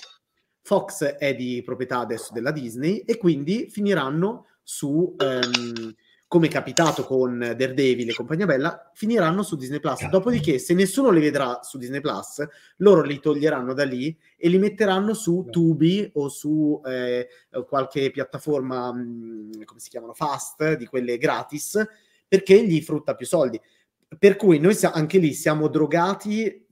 Fox 0.64 1.04
è 1.04 1.34
di 1.36 1.62
proprietà 1.64 2.00
adesso 2.00 2.34
della 2.34 2.52
Disney 2.52 3.00
e 3.00 3.18
quindi 3.18 3.68
finiranno 3.70 4.46
su, 4.72 5.16
um, 5.18 5.94
come 6.30 6.48
è 6.48 6.50
capitato 6.50 7.04
con 7.04 7.38
Daredevil 7.40 8.10
e 8.10 8.14
compagnia 8.14 8.46
bella, 8.46 8.90
finiranno 8.94 9.44
su 9.44 9.58
Disney 9.58 9.82
Plus. 9.82 10.08
Dopodiché, 10.08 10.60
se 10.60 10.74
nessuno 10.74 11.10
li 11.12 11.20
vedrà 11.20 11.60
su 11.62 11.78
Disney 11.78 12.00
Plus, 12.00 12.42
loro 12.78 13.02
li 13.02 13.20
toglieranno 13.20 13.74
da 13.74 13.84
lì 13.84 14.18
e 14.38 14.48
li 14.48 14.58
metteranno 14.58 15.14
su 15.14 15.48
Tubi 15.50 16.10
o 16.14 16.30
su 16.30 16.82
eh, 16.86 17.28
qualche 17.68 18.12
piattaforma, 18.12 18.94
mh, 18.94 19.66
come 19.66 19.80
si 19.82 19.90
chiamano, 19.90 20.14
fast, 20.14 20.78
di 20.78 20.86
quelle 20.86 21.18
gratis, 21.18 21.86
perché 22.26 22.66
gli 22.66 22.82
frutta 22.82 23.14
più 23.14 23.26
soldi. 23.26 23.60
Per 24.18 24.38
cui 24.38 24.58
noi 24.60 24.78
anche 24.84 25.18
lì 25.18 25.34
siamo 25.34 25.68
drogati 25.68 26.66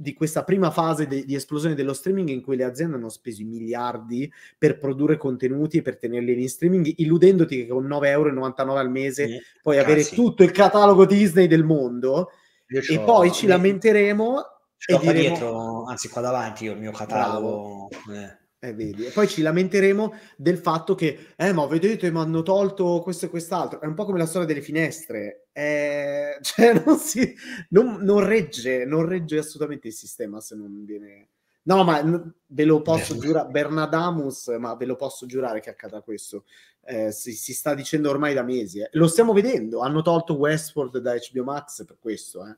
di 0.00 0.14
questa 0.14 0.44
prima 0.44 0.70
fase 0.70 1.08
de- 1.08 1.24
di 1.24 1.34
esplosione 1.34 1.74
dello 1.74 1.92
streaming 1.92 2.28
in 2.28 2.40
cui 2.40 2.56
le 2.56 2.62
aziende 2.62 2.94
hanno 2.94 3.08
speso 3.08 3.42
i 3.42 3.46
miliardi 3.46 4.32
per 4.56 4.78
produrre 4.78 5.16
contenuti 5.16 5.78
e 5.78 5.82
per 5.82 5.98
tenerli 5.98 6.40
in 6.40 6.48
streaming, 6.48 6.92
illudendoti 6.98 7.56
che 7.56 7.66
con 7.66 7.84
9,99 7.84 8.06
euro 8.06 8.74
al 8.76 8.90
mese 8.90 9.26
sì, 9.26 9.38
puoi 9.60 9.76
cazzi. 9.76 9.90
avere 9.90 10.04
tutto 10.04 10.44
il 10.44 10.52
catalogo 10.52 11.04
Disney 11.04 11.48
del 11.48 11.64
mondo 11.64 12.30
e 12.68 13.00
poi 13.00 13.32
ci 13.32 13.48
lamenteremo 13.48 14.44
e 14.86 14.98
diremo... 14.98 15.18
dietro, 15.18 15.84
anzi 15.86 16.08
qua 16.08 16.20
davanti 16.20 16.64
io 16.64 16.74
il 16.74 16.78
mio 16.78 16.92
catalogo 16.92 17.88
eh. 18.12 18.46
Eh, 18.60 18.74
vedi. 18.74 19.06
E 19.06 19.10
poi 19.10 19.28
ci 19.28 19.40
lamenteremo 19.40 20.14
del 20.36 20.58
fatto 20.58 20.96
che, 20.96 21.34
eh, 21.36 21.52
ma 21.52 21.64
vedete, 21.66 22.10
mi 22.10 22.18
hanno 22.18 22.42
tolto 22.42 23.00
questo 23.02 23.26
e 23.26 23.28
quest'altro. 23.28 23.80
È 23.80 23.86
un 23.86 23.94
po' 23.94 24.04
come 24.04 24.18
la 24.18 24.26
storia 24.26 24.48
delle 24.48 24.62
finestre. 24.62 25.46
Eh, 25.52 26.38
cioè, 26.42 26.82
non, 26.84 26.98
si, 26.98 27.34
non, 27.70 27.98
non, 28.00 28.24
regge, 28.26 28.84
non 28.84 29.06
regge 29.06 29.38
assolutamente 29.38 29.88
il 29.88 29.94
sistema 29.94 30.40
se 30.40 30.56
non 30.56 30.84
viene... 30.84 31.28
No, 31.68 31.84
ma 31.84 32.00
ve 32.46 32.64
lo 32.64 32.80
posso 32.80 33.18
giurare, 33.18 33.50
Bernadamus, 33.50 34.46
ma 34.58 34.74
ve 34.74 34.86
lo 34.86 34.96
posso 34.96 35.26
giurare 35.26 35.60
che 35.60 35.68
accada 35.70 36.00
questo. 36.00 36.44
Eh, 36.82 37.12
si, 37.12 37.32
si, 37.32 37.52
sta 37.52 37.74
dicendo 37.74 38.08
ormai 38.08 38.32
da 38.32 38.42
mesi. 38.42 38.80
Eh. 38.80 38.88
Lo 38.92 39.06
stiamo 39.06 39.34
vedendo, 39.34 39.80
hanno 39.80 40.00
tolto 40.00 40.34
Westworld 40.34 40.98
da 40.98 41.14
HBO 41.14 41.44
Max 41.44 41.84
per 41.84 41.98
questo, 42.00 42.46
eh 42.46 42.56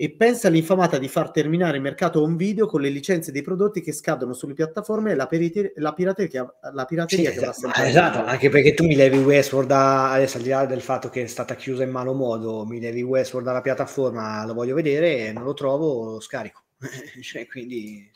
e 0.00 0.12
pensa 0.12 0.46
all'infamata 0.46 0.96
di 0.96 1.08
far 1.08 1.32
terminare 1.32 1.78
il 1.78 1.82
mercato 1.82 2.22
home 2.22 2.36
video 2.36 2.68
con 2.68 2.80
le 2.80 2.88
licenze 2.88 3.32
dei 3.32 3.42
prodotti 3.42 3.80
che 3.80 3.92
scadono 3.92 4.32
sulle 4.32 4.54
piattaforme 4.54 5.10
e 5.10 5.14
la, 5.16 5.26
perite- 5.26 5.72
la 5.74 5.92
pirateria, 5.92 6.46
la 6.72 6.84
pirateria 6.84 7.32
sì, 7.32 7.36
che 7.36 7.44
esatto, 7.44 7.66
va 7.66 7.84
esatto, 7.84 8.24
anche 8.24 8.48
perché 8.48 8.74
tu 8.74 8.84
mi 8.84 8.94
levi 8.94 9.18
Westworld 9.18 9.66
da, 9.68 10.12
adesso 10.12 10.36
al 10.36 10.44
di 10.44 10.50
là 10.50 10.66
del 10.66 10.82
fatto 10.82 11.08
che 11.08 11.24
è 11.24 11.26
stata 11.26 11.56
chiusa 11.56 11.82
in 11.82 11.90
malo 11.90 12.14
modo 12.14 12.64
mi 12.64 12.78
levi 12.78 13.02
Westworld 13.02 13.48
dalla 13.48 13.60
piattaforma 13.60 14.46
lo 14.46 14.54
voglio 14.54 14.76
vedere 14.76 15.26
e 15.26 15.32
non 15.32 15.42
lo 15.42 15.54
trovo 15.54 16.04
lo 16.04 16.20
scarico. 16.20 16.62
Cioè, 17.20 17.48
quindi 17.48 18.08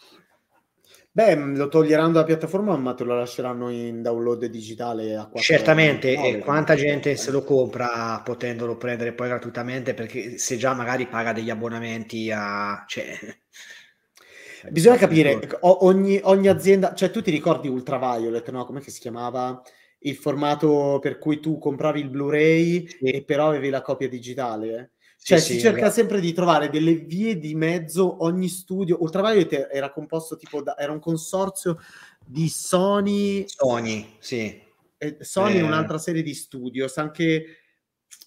Beh, 1.14 1.36
mm, 1.36 1.56
lo 1.56 1.68
toglieranno 1.68 2.12
dalla 2.12 2.24
piattaforma, 2.24 2.74
ma 2.78 2.94
te 2.94 3.04
lo 3.04 3.14
lasceranno 3.14 3.68
in 3.68 4.00
download 4.00 4.46
digitale 4.46 5.14
a 5.14 5.26
4 5.26 5.40
Certamente, 5.40 6.14
e 6.14 6.38
quanta 6.38 6.74
gente 6.74 7.16
se 7.16 7.30
lo 7.30 7.44
compra 7.44 8.22
potendolo 8.24 8.78
prendere 8.78 9.12
poi 9.12 9.28
gratuitamente 9.28 9.92
perché 9.92 10.38
se 10.38 10.56
già 10.56 10.72
magari 10.72 11.06
paga 11.06 11.32
degli 11.32 11.50
abbonamenti 11.50 12.30
a... 12.32 12.82
Cioè... 12.86 13.04
Bisogna 14.70 14.96
capire, 14.96 15.58
ogni, 15.60 16.18
ogni, 16.22 16.48
azienda, 16.48 16.94
cioè 16.94 17.10
tu 17.10 17.20
ti 17.20 17.30
ricordi 17.30 17.68
Ultraviolet, 17.68 18.48
no? 18.50 18.64
Come 18.64 18.80
si 18.80 19.00
chiamava? 19.00 19.60
Il 19.98 20.14
formato 20.14 20.98
per 21.00 21.18
cui 21.18 21.40
tu 21.40 21.58
compravi 21.58 22.00
il 22.00 22.08
Blu-ray 22.08 22.86
sì. 22.88 22.98
e 23.00 23.24
però 23.24 23.48
avevi 23.48 23.70
la 23.70 23.82
copia 23.82 24.08
digitale. 24.08 24.92
Eh? 25.22 25.24
Cioè, 25.24 25.38
sì, 25.38 25.44
si 25.44 25.52
sì, 25.54 25.60
cerca 25.60 25.76
ragazzi. 25.76 26.00
sempre 26.00 26.20
di 26.20 26.32
trovare 26.32 26.68
delle 26.68 26.94
vie 26.94 27.38
di 27.38 27.54
mezzo, 27.54 28.24
ogni 28.24 28.48
studio. 28.48 29.00
Ultraviolet 29.00 29.68
era 29.70 29.92
composto 29.92 30.36
tipo 30.36 30.62
da, 30.62 30.76
era 30.76 30.90
un 30.90 30.98
consorzio 30.98 31.78
di 32.26 32.48
Sony. 32.48 33.44
Sony, 33.46 34.16
sì. 34.18 34.60
Sony 35.20 35.58
eh. 35.58 35.62
un'altra 35.62 35.98
serie 35.98 36.22
di 36.22 36.34
studios, 36.34 36.96
anche, 36.98 37.44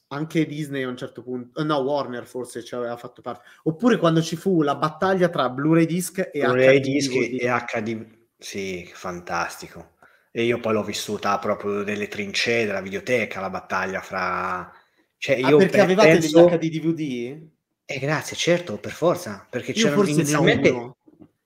anche, 0.07 0.45
Disney 0.45 0.83
a 0.83 0.87
un 0.87 0.97
certo 0.97 1.21
punto, 1.21 1.63
no, 1.63 1.77
Warner 1.77 2.25
forse 2.25 2.63
ci 2.63 2.75
aveva 2.75 2.95
fatto 2.95 3.21
parte. 3.21 3.45
Oppure 3.63 3.97
quando 3.97 4.21
ci 4.21 4.37
fu 4.37 4.61
la 4.61 4.75
battaglia 4.75 5.27
tra 5.27 5.49
Blu-ray 5.49 5.85
disc 5.85 6.29
e 6.31 6.39
Blu-ray 6.39 6.79
HD 6.79 6.83
disc 6.83 7.13
e 7.13 7.47
HD. 7.47 8.05
Sì, 8.37 8.89
fantastico. 8.93 9.95
E 10.31 10.43
io 10.43 10.59
poi 10.59 10.73
l'ho 10.73 10.83
vissuta 10.83 11.39
proprio 11.39 11.83
delle 11.83 12.07
trincee 12.07 12.65
della 12.65 12.81
videoteca, 12.81 13.39
la 13.39 13.49
battaglia 13.49 14.01
fra 14.01 14.69
cioè, 15.17 15.39
ah, 15.41 15.49
io 15.49 15.57
perché 15.57 15.79
avevate 15.79 16.17
penso... 16.17 16.45
degli 16.45 16.57
HD 16.57 16.79
DVD? 16.79 17.47
Eh, 17.85 17.99
grazie, 17.99 18.35
certo, 18.35 18.77
per 18.77 18.91
forza, 18.91 19.45
perché 19.49 19.71
io 19.71 19.83
c'erano 19.83 20.07
inizialmente, 20.07 20.95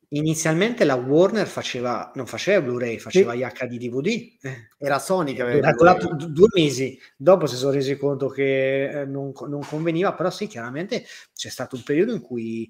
inizialmente 0.09 0.85
la 0.85 0.95
Warner 0.95 1.47
faceva, 1.47 2.11
non 2.15 2.25
faceva 2.25 2.61
Blu-ray, 2.61 2.97
faceva 2.97 3.35
gli 3.35 3.43
HD 3.43 3.77
DVD. 3.77 4.37
Era 4.77 4.99
Sony 4.99 5.33
che 5.33 5.41
aveva 5.41 5.71
durato 5.73 6.15
due 6.15 6.47
mesi, 6.53 6.97
dopo 7.17 7.45
si 7.45 7.55
sono 7.57 7.73
resi 7.73 7.97
conto 7.97 8.27
che 8.27 9.01
eh, 9.01 9.05
non, 9.05 9.33
non, 9.47 9.61
conveniva, 9.65 10.13
però 10.13 10.29
sì, 10.29 10.47
chiaramente 10.47 11.05
c'è 11.33 11.49
stato 11.49 11.75
un 11.75 11.83
periodo 11.83 12.13
in 12.13 12.21
cui 12.21 12.63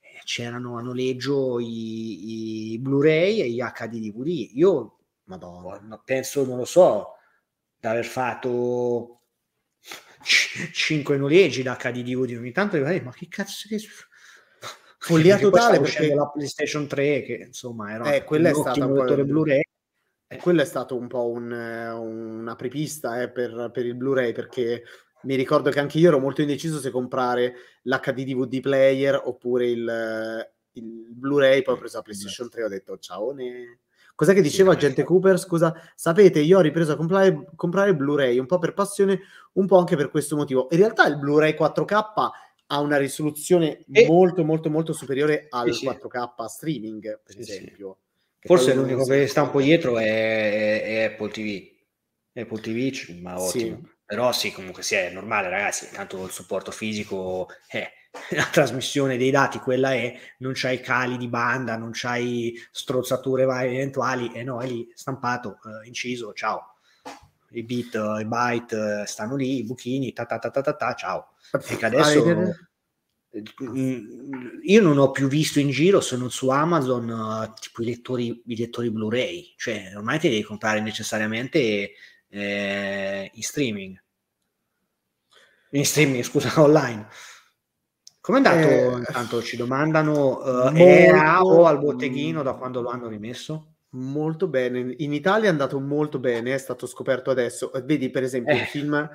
eh, 0.00 0.20
c'erano 0.24 0.78
a 0.78 0.82
noleggio 0.82 1.58
i, 1.58 2.72
i 2.72 2.78
Blu-ray 2.78 3.40
e 3.40 3.50
gli 3.50 3.60
HD 3.60 3.98
DVD. 3.98 4.50
Io, 4.54 4.98
Madonna, 5.24 6.00
penso, 6.04 6.46
non 6.46 6.58
lo 6.58 6.64
so, 6.64 7.14
di 7.78 7.86
aver 7.88 8.06
fatto 8.06 9.22
5 10.26 11.16
noleggi 11.16 11.62
da 11.62 11.76
HDD 11.80 12.14
ogni 12.14 12.52
tanto 12.52 12.78
ma 12.78 13.12
che 13.12 13.28
cazzo 13.28 13.68
che 13.68 13.78
follia 14.98 15.38
totale 15.38 15.80
perché 15.80 16.14
la 16.14 16.26
PlayStation 16.28 16.86
3 16.86 17.22
che 17.22 17.44
insomma 17.46 17.92
era 17.92 18.12
eh, 18.12 18.24
quella 18.24 18.50
è 18.50 18.54
stata 18.54 18.84
un 18.84 18.92
motore 18.92 19.24
Blu-ray 19.24 19.60
E 20.28 20.36
quello 20.38 20.62
è 20.62 20.64
stato 20.64 20.96
un 20.96 21.06
po' 21.06 21.28
un, 21.28 21.52
una 21.52 22.56
prepista 22.56 23.22
eh, 23.22 23.30
per, 23.30 23.70
per, 23.72 23.86
il 23.86 23.94
Blu-ray 23.94 24.32
perché 24.32 24.82
mi 25.22 25.36
ricordo 25.36 25.70
che 25.70 25.80
anche 25.80 25.98
io 25.98 26.08
ero 26.08 26.18
molto 26.18 26.40
indeciso 26.40 26.78
se 26.80 26.90
comprare 26.90 27.54
l'HD 27.82 28.24
DVD 28.24 28.60
player 28.60 29.20
oppure 29.24 29.68
il, 29.68 30.48
il 30.72 31.06
Blu-ray, 31.14 31.62
poi 31.62 31.74
ho 31.74 31.78
preso 31.78 31.96
la 31.96 32.02
PlayStation 32.02 32.48
3 32.48 32.60
e 32.60 32.64
ho 32.64 32.68
detto 32.68 32.98
ciao. 32.98 33.32
Ne... 33.32 33.80
Cos'è 34.16 34.32
che 34.32 34.40
diceva 34.40 34.72
sì, 34.72 34.78
Agente 34.78 35.04
Cooper? 35.04 35.38
Scusa, 35.38 35.74
sapete, 35.94 36.40
io 36.40 36.58
ho 36.58 36.62
ripreso 36.62 36.92
a 36.92 36.96
comprare, 36.96 37.44
comprare 37.54 37.94
Blu-ray 37.94 38.38
un 38.38 38.46
po' 38.46 38.58
per 38.58 38.72
passione, 38.72 39.20
un 39.52 39.66
po' 39.66 39.76
anche 39.76 39.94
per 39.94 40.10
questo 40.10 40.36
motivo. 40.36 40.68
In 40.70 40.78
realtà 40.78 41.06
il 41.06 41.18
Blu-ray 41.18 41.54
4K 41.54 42.30
ha 42.68 42.80
una 42.80 42.96
risoluzione 42.96 43.84
e... 43.92 44.06
molto, 44.06 44.42
molto, 44.42 44.70
molto 44.70 44.94
superiore 44.94 45.46
al 45.50 45.70
sì, 45.72 45.86
4K 45.86 46.46
streaming, 46.46 47.20
per 47.22 47.38
esempio. 47.38 47.98
Forse 48.40 48.74
l'unico 48.74 49.04
che 49.04 49.26
sta 49.26 49.42
un 49.42 49.50
po' 49.50 49.60
dietro 49.60 49.98
è, 49.98 50.82
è 50.82 51.02
Apple 51.04 51.30
TV. 51.30 51.68
Apple 52.32 52.60
TV, 52.60 53.20
ma 53.20 53.38
ottimo. 53.38 53.86
Però 54.06 54.32
sì, 54.32 54.50
comunque 54.50 54.82
sì, 54.82 54.94
è 54.94 55.10
normale, 55.10 55.50
ragazzi. 55.50 55.90
Tanto 55.92 56.24
il 56.24 56.30
supporto 56.30 56.70
fisico 56.70 57.48
è 57.66 57.86
la 58.30 58.48
trasmissione 58.50 59.16
dei 59.16 59.30
dati, 59.30 59.58
quella 59.58 59.92
è, 59.92 60.18
non 60.38 60.52
c'hai 60.54 60.80
cali 60.80 61.16
di 61.16 61.28
banda, 61.28 61.76
non 61.76 61.90
c'hai 61.92 62.54
strozzature 62.70 63.44
varie 63.44 63.74
eventuali, 63.74 64.32
e 64.32 64.42
no, 64.42 64.60
è 64.60 64.66
lì 64.66 64.90
stampato, 64.94 65.58
eh, 65.64 65.86
inciso, 65.86 66.32
ciao. 66.32 66.74
I 67.50 67.62
bit, 67.62 67.94
i 67.94 68.24
byte 68.24 69.02
eh, 69.02 69.06
stanno 69.06 69.36
lì, 69.36 69.58
i 69.58 69.64
buchini, 69.64 70.12
ta 70.12 70.26
ta 70.26 70.38
ta 70.38 70.50
ta 70.50 70.60
ta, 70.60 70.74
ta 70.74 70.94
ciao. 70.94 71.34
E 71.68 71.76
che 71.76 71.86
adesso 71.86 72.54
Mm, 73.62 74.60
io 74.62 74.80
non 74.80 74.96
ho 74.96 75.10
più 75.10 75.28
visto 75.28 75.60
in 75.60 75.68
giro 75.68 76.00
se 76.00 76.16
non 76.16 76.30
su 76.30 76.48
Amazon 76.48 77.08
uh, 77.08 77.52
tipo 77.60 77.82
i 77.82 77.84
lettori, 77.84 78.42
i 78.46 78.56
lettori 78.56 78.90
Blu-ray, 78.90 79.54
cioè 79.58 79.92
ormai 79.94 80.18
ti 80.18 80.30
devi 80.30 80.42
comprare 80.42 80.80
necessariamente 80.80 81.92
eh, 82.28 83.30
in 83.32 83.42
streaming. 83.42 84.02
In 85.72 85.84
streaming, 85.84 86.22
scusa, 86.22 86.50
online. 86.62 87.06
Come 88.26 88.40
è 88.40 88.44
andato? 88.44 88.68
Eh, 88.68 88.98
intanto 88.98 89.40
ci 89.40 89.56
domandano, 89.56 90.38
uh, 90.38 90.74
era 90.74 91.42
o 91.42 91.64
al 91.66 91.78
botteghino 91.78 92.42
da 92.42 92.54
quando 92.54 92.82
lo 92.82 92.88
hanno 92.88 93.06
rimesso? 93.06 93.74
Molto 93.90 94.48
bene, 94.48 94.94
in 94.96 95.12
Italia 95.12 95.46
è 95.46 95.52
andato 95.52 95.78
molto 95.78 96.18
bene, 96.18 96.52
è 96.52 96.58
stato 96.58 96.88
scoperto 96.88 97.30
adesso. 97.30 97.70
Vedi, 97.84 98.10
per 98.10 98.24
esempio, 98.24 98.52
eh. 98.52 98.58
il 98.58 98.64
film 98.64 99.08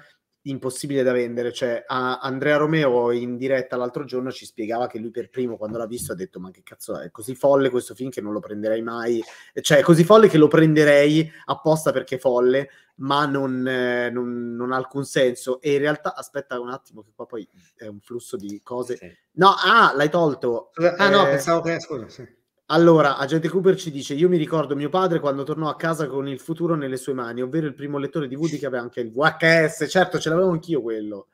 impossibile 0.43 1.03
da 1.03 1.11
vendere. 1.11 1.51
Cioè, 1.51 1.83
Andrea 1.87 2.55
Romeo 2.55 3.11
in 3.11 3.35
diretta 3.35 3.75
l'altro 3.75 4.05
giorno 4.05 4.31
ci 4.31 4.45
spiegava 4.45 4.87
che 4.87 4.97
lui 4.97 5.11
per 5.11 5.29
primo, 5.29 5.57
quando 5.57 5.77
l'ha 5.77 5.87
visto, 5.87 6.13
ha 6.13 6.15
detto: 6.15 6.39
Ma 6.39 6.49
che 6.49 6.61
cazzo 6.63 6.97
è? 6.97 7.11
così 7.11 7.35
folle 7.35 7.69
questo 7.69 7.93
film 7.93 8.11
che 8.11 8.21
non 8.21 8.31
lo 8.31 8.39
prenderei 8.39 8.81
mai. 8.81 9.21
Cioè, 9.59 9.79
è 9.79 9.81
così 9.81 10.05
folle 10.05 10.29
che 10.29 10.37
lo 10.37 10.47
prenderei 10.47 11.29
apposta 11.47 11.91
perché 11.91 12.15
è 12.15 12.17
folle, 12.17 12.69
ma 13.01 13.25
non, 13.25 13.67
eh, 13.67 14.09
non, 14.09 14.55
non, 14.55 14.71
ha 14.71 14.77
alcun 14.77 15.03
senso. 15.05 15.61
E 15.61 15.73
in 15.73 15.79
realtà, 15.79 16.15
aspetta 16.15 16.59
un 16.59 16.69
attimo, 16.69 17.01
che 17.03 17.11
qua 17.15 17.25
poi 17.25 17.47
è 17.75 17.87
un 17.87 17.99
flusso 17.99 18.37
di 18.37 18.61
cose. 18.63 18.95
Sì. 18.97 19.11
No, 19.33 19.53
ah, 19.63 19.93
l'hai 19.95 20.09
tolto. 20.09 20.71
Ah, 20.97 21.05
eh, 21.05 21.09
no, 21.09 21.23
pensavo 21.25 21.61
che. 21.61 21.79
Scusa, 21.79 22.07
sì. 22.09 22.39
Allora, 22.67 23.17
Agente 23.17 23.49
Cooper 23.49 23.75
ci 23.75 23.91
dice: 23.91 24.13
Io 24.13 24.29
mi 24.29 24.37
ricordo 24.37 24.75
mio 24.75 24.89
padre 24.89 25.19
quando 25.19 25.43
tornò 25.43 25.69
a 25.69 25.75
casa 25.75 26.07
con 26.07 26.27
il 26.27 26.39
futuro 26.39 26.75
nelle 26.75 26.97
sue 26.97 27.13
mani, 27.13 27.41
ovvero 27.41 27.67
il 27.67 27.73
primo 27.73 27.97
lettore 27.97 28.27
DVD 28.27 28.57
che 28.57 28.65
aveva 28.65 28.83
anche 28.83 29.01
il 29.01 29.11
VHS. 29.11 29.87
Certo, 29.89 30.19
ce 30.19 30.29
l'avevo 30.29 30.51
anch'io 30.51 30.81
quello. 30.81 31.27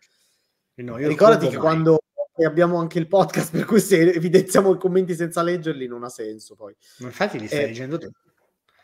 No, 0.76 0.96
Ricordati 0.96 1.48
che 1.48 1.58
mai. 1.58 1.62
quando 1.62 2.00
abbiamo 2.46 2.78
anche 2.78 3.00
il 3.00 3.08
podcast, 3.08 3.52
per 3.52 3.66
cui 3.66 3.80
se 3.80 4.00
evidenziamo 4.00 4.74
i 4.74 4.78
commenti 4.78 5.16
senza 5.16 5.42
leggerli, 5.42 5.88
non 5.88 6.04
ha 6.04 6.10
senso. 6.10 6.56
Poi, 6.56 6.76
Ma 7.00 7.08
infatti, 7.08 7.40
li 7.40 7.48
stai 7.48 7.64
eh, 7.64 7.66
leggendo 7.68 7.98
tu. 7.98 8.10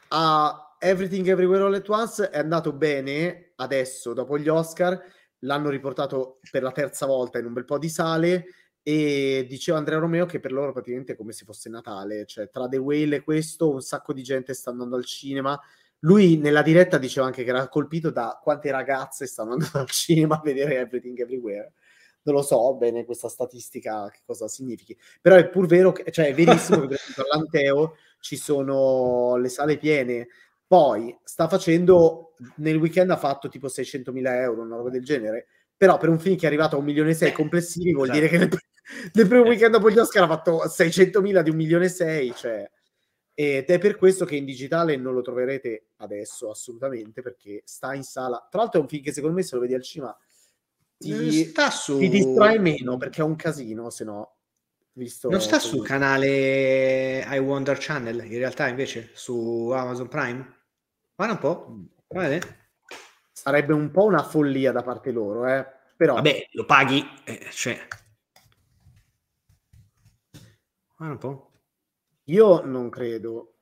A 0.10 0.73
Everything 0.84 1.26
Everywhere 1.28 1.64
All 1.64 1.74
at 1.74 1.88
Once 1.88 2.30
è 2.30 2.40
andato 2.40 2.74
bene 2.74 3.54
adesso, 3.56 4.12
dopo 4.14 4.38
gli 4.38 4.50
Oscar. 4.50 5.02
L'hanno 5.40 5.70
riportato 5.70 6.40
per 6.52 6.62
la 6.62 6.74
terza 6.74 7.06
volta 7.06 7.40
in 7.40 7.46
un 7.46 7.54
bel 7.54 7.64
po' 7.64 7.78
di 7.78 7.88
sale 7.88 8.46
e 8.84 9.46
diceva 9.48 9.78
Andrea 9.78 9.98
Romeo 9.98 10.26
che 10.26 10.42
per 10.42 10.52
loro 10.52 10.74
praticamente 10.74 11.14
è 11.14 11.16
come 11.16 11.32
se 11.32 11.46
fosse 11.46 11.70
Natale, 11.70 12.26
cioè 12.26 12.50
tra 12.50 12.68
The 12.68 12.78
Whale 12.78 13.16
e 13.16 13.24
questo 13.24 13.72
un 13.72 13.82
sacco 13.82 14.12
di 14.12 14.24
gente 14.24 14.54
sta 14.54 14.72
andando 14.72 14.98
al 14.98 15.06
cinema. 15.06 15.58
Lui 16.00 16.36
nella 16.36 16.62
diretta 16.62 16.98
diceva 16.98 17.28
anche 17.28 17.46
che 17.46 17.50
era 17.50 17.70
colpito 17.70 18.10
da 18.10 18.38
quante 18.44 18.70
ragazze 18.70 19.26
stanno 19.26 19.54
andando 19.54 19.80
al 19.80 19.90
cinema 19.90 20.36
a 20.36 20.42
vedere 20.44 20.80
Everything 20.80 21.18
Everywhere. 21.18 21.72
Non 22.24 22.36
lo 22.36 22.42
so 22.42 22.76
bene 22.76 23.06
questa 23.06 23.30
statistica 23.30 24.10
che 24.10 24.20
cosa 24.26 24.50
significhi, 24.50 24.98
però 25.22 25.38
è 25.38 25.48
pur 25.48 25.66
vero, 25.66 25.94
che, 25.94 26.12
cioè 26.12 26.28
è 26.28 26.34
verissimo 26.34 26.80
che 26.82 26.88
per 26.88 26.98
esempio 26.98 27.24
all'Anteo 27.24 27.96
ci 28.20 28.36
sono 28.36 29.38
le 29.38 29.48
sale 29.48 29.78
piene. 29.78 30.28
Poi 30.74 31.16
sta 31.24 31.48
facendo, 31.48 32.34
nel 32.56 32.78
weekend 32.78 33.12
ha 33.12 33.18
fatto 33.18 33.48
tipo 33.48 33.68
600.000 33.68 34.26
euro, 34.40 34.64
una 34.64 34.78
roba 34.78 34.90
del 34.90 35.04
genere, 35.04 35.46
però 35.78 36.00
per 36.00 36.10
un 36.10 36.18
film 36.18 36.36
che 36.36 36.46
è 36.46 36.48
arrivato 36.48 36.76
a 36.76 36.80
un 36.80 36.86
milione 36.86 37.12
e 37.12 37.14
sei 37.14 37.32
complessivi 37.32 37.94
vuol 37.94 38.10
esatto. 38.10 38.20
dire 38.20 38.32
che 38.32 38.38
nel, 38.40 38.50
nel 39.14 39.28
primo 39.28 39.44
weekend 39.44 39.74
dopo 39.74 39.92
gli 39.92 40.00
Oscar 40.00 40.24
ha 40.24 40.28
fatto 40.28 40.64
600.000 40.66 41.42
di 41.44 41.52
un 41.52 41.56
milione 41.58 41.86
e 41.86 41.90
sei, 41.90 42.34
cioè... 42.36 42.68
Ed 43.36 43.66
è 43.66 43.78
per 43.78 43.98
questo 43.98 44.26
che 44.26 44.36
in 44.36 44.46
digitale 44.46 44.96
non 44.96 45.14
lo 45.14 45.22
troverete 45.22 45.90
adesso 45.98 46.50
assolutamente 46.50 47.22
perché 47.22 47.62
sta 47.66 47.94
in 47.94 48.04
sala. 48.04 48.48
Tra 48.50 48.62
l'altro 48.62 48.80
è 48.80 48.82
un 48.82 48.90
film 48.90 49.04
che 49.04 49.14
secondo 49.14 49.36
me 49.36 49.44
se 49.44 49.54
lo 49.54 49.62
vedi 49.62 49.76
al 49.76 49.84
cinema 49.84 50.18
ti, 50.98 51.54
su... 51.70 52.00
ti 52.00 52.10
distrae 52.10 52.58
meno 52.58 52.98
perché 52.98 53.22
è 53.22 53.24
un 53.24 53.36
casino, 53.36 53.92
se 53.92 54.06
no. 54.06 54.38
Visto 54.94 55.30
non 55.30 55.40
sta 55.40 55.60
sul 55.60 55.86
canale 55.86 57.24
I 57.28 57.38
Wonder 57.38 57.78
Channel, 57.80 58.26
in 58.26 58.38
realtà 58.40 58.68
invece 58.68 59.12
su 59.14 59.70
Amazon 59.72 60.08
Prime. 60.08 60.62
Guarda 61.24 61.36
un 61.36 61.40
po', 61.40 61.88
guarda. 62.06 62.46
Sarebbe 63.32 63.72
un 63.72 63.92
po' 63.92 64.04
una 64.04 64.24
follia 64.24 64.74
da 64.74 64.84
parte 64.84 65.12
loro, 65.12 65.48
eh. 65.48 65.66
Però... 65.96 66.16
Vabbè, 66.16 66.50
lo 66.52 66.66
paghi, 66.66 67.02
eh, 67.24 67.48
cioè 67.50 67.80
Ah, 70.98 71.12
un 71.12 71.18
po'. 71.18 71.52
Io 72.26 72.66
non 72.66 72.90
credo. 72.90 73.56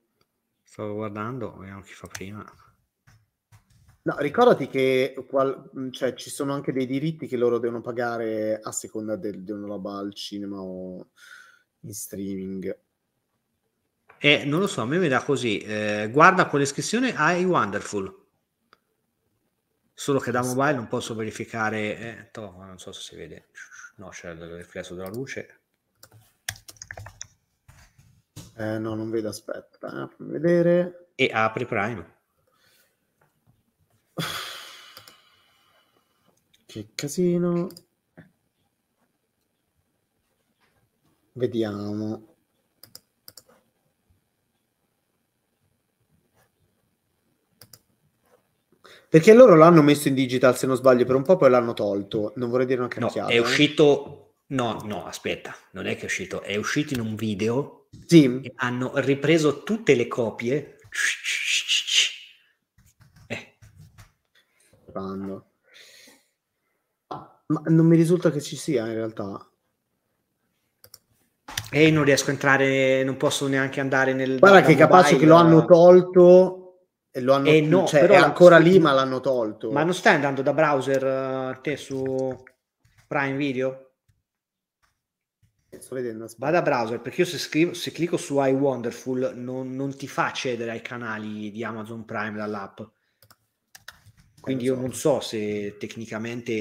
Stavo 0.64 0.96
guardando, 0.96 1.56
vediamo 1.58 1.82
chi 1.82 1.94
fa 1.94 2.08
prima. 2.08 2.44
No, 4.04 4.16
ricordati 4.18 4.68
che 4.68 5.14
qual- 5.28 5.70
cioè, 5.92 6.16
ci 6.16 6.32
sono 6.32 6.54
anche 6.54 6.74
dei 6.74 6.88
diritti 6.88 7.28
che 7.28 7.38
loro 7.38 7.60
devono 7.60 7.82
pagare 7.82 8.60
a 8.60 8.72
seconda 8.72 9.16
di 9.16 9.52
una 9.52 9.68
roba 9.68 9.98
al 9.98 10.16
cinema 10.16 10.60
o 10.60 11.12
in 11.82 11.94
streaming. 11.94 12.76
Eh, 14.24 14.46
non 14.46 14.60
lo 14.60 14.68
so, 14.68 14.82
a 14.82 14.86
me 14.86 15.00
mi 15.00 15.08
dà 15.08 15.24
così. 15.24 15.58
Eh, 15.58 16.08
guarda 16.12 16.46
con 16.46 16.60
l'iscrizione 16.60 17.12
I 17.18 17.44
Wonderful. 17.44 18.20
Solo 19.96 20.20
che 20.20 20.30
da 20.30 20.44
mobile 20.44 20.74
non 20.74 20.88
posso 20.88 21.16
verificare. 21.16 21.98
Eh, 21.98 22.30
to, 22.32 22.54
non 22.60 22.78
so 22.78 22.92
se 22.92 23.02
si 23.02 23.16
vede. 23.16 23.48
No, 23.96 24.10
c'è 24.10 24.30
il 24.30 24.58
riflesso 24.58 24.94
della 24.94 25.10
luce. 25.10 25.62
Eh, 28.58 28.78
no, 28.78 28.94
non 28.94 29.10
vedo, 29.10 29.30
aspetta, 29.30 30.04
eh, 30.04 30.16
vedere. 30.20 31.14
E 31.16 31.32
apri 31.34 31.66
Prime. 31.66 32.16
Che 36.68 36.90
casino. 36.96 37.70
Vediamo. 41.34 42.31
Perché 49.12 49.34
loro 49.34 49.58
l'hanno 49.58 49.82
messo 49.82 50.08
in 50.08 50.14
digital, 50.14 50.58
se 50.58 50.66
non 50.68 50.78
sbaglio, 50.78 51.04
per 51.04 51.16
un 51.16 51.24
po' 51.24 51.36
poi 51.36 51.50
l'hanno 51.50 51.74
tolto. 51.74 52.32
Non 52.38 52.50
vorrei 52.50 52.66
dire 52.66 52.80
una 52.80 52.88
cacchiata. 52.88 53.24
No, 53.24 53.28
è 53.28 53.34
eh. 53.34 53.40
uscito... 53.40 54.36
No, 54.52 54.82
no, 54.86 55.06
aspetta, 55.06 55.54
non 55.72 55.86
è 55.86 55.96
che 55.96 56.04
è 56.04 56.06
uscito. 56.06 56.42
È 56.42 56.56
uscito 56.56 56.94
in 56.94 57.02
un 57.02 57.16
video 57.16 57.88
sì. 58.08 58.50
hanno 58.56 58.94
ripreso 58.96 59.64
tutte 59.64 59.96
le 59.96 60.08
copie. 60.08 60.78
Eh. 63.28 63.58
Fanno. 64.94 65.46
Ma 67.08 67.62
non 67.66 67.86
mi 67.88 67.98
risulta 67.98 68.32
che 68.32 68.40
ci 68.40 68.56
sia 68.56 68.88
in 68.88 68.94
realtà. 68.94 69.46
E 71.70 71.92
non 71.92 72.06
riesco 72.06 72.30
a 72.30 72.34
entrare, 72.34 73.04
non 73.04 73.18
posso 73.18 73.46
neanche 73.48 73.82
andare 73.82 74.14
nel. 74.14 74.40
Guarda 74.40 74.62
che 74.62 74.76
capace 74.76 75.18
che 75.18 75.26
lo 75.26 75.36
hanno 75.36 75.66
tolto 75.66 76.61
e 77.12 77.20
lo 77.20 77.34
hanno 77.34 77.50
eh 77.50 77.62
no, 77.62 77.86
cioè, 77.86 78.00
però 78.00 78.14
è 78.14 78.18
ancora 78.18 78.58
lì, 78.58 78.80
ma 78.80 78.94
l'hanno 78.94 79.20
tolto. 79.20 79.70
Ma 79.72 79.84
non 79.84 79.94
stai 79.94 80.16
andando 80.16 80.42
da 80.42 80.54
browser 80.54 81.04
uh, 81.58 81.62
te 81.62 81.76
su 81.76 82.36
Prime 83.08 83.36
Video? 83.36 83.92
sto 85.78 85.96
vedendo. 85.96 86.28
Vada 86.38 86.60
a 86.60 86.62
browser 86.62 87.02
perché 87.02 87.22
io 87.22 87.28
se, 87.28 87.38
scrivo, 87.38 87.74
se 87.74 87.92
clicco 87.92 88.18
su 88.18 88.40
iWonderful 88.40 89.34
non, 89.36 89.74
non 89.76 89.96
ti 89.96 90.08
fa 90.08 90.28
accedere 90.28 90.72
ai 90.72 90.82
canali 90.82 91.52
di 91.52 91.64
Amazon 91.64 92.06
Prime 92.06 92.38
dall'app. 92.38 92.82
Quindi 94.40 94.64
io 94.66 94.76
non 94.76 94.94
so 94.94 95.20
se 95.20 95.76
tecnicamente 95.78 96.52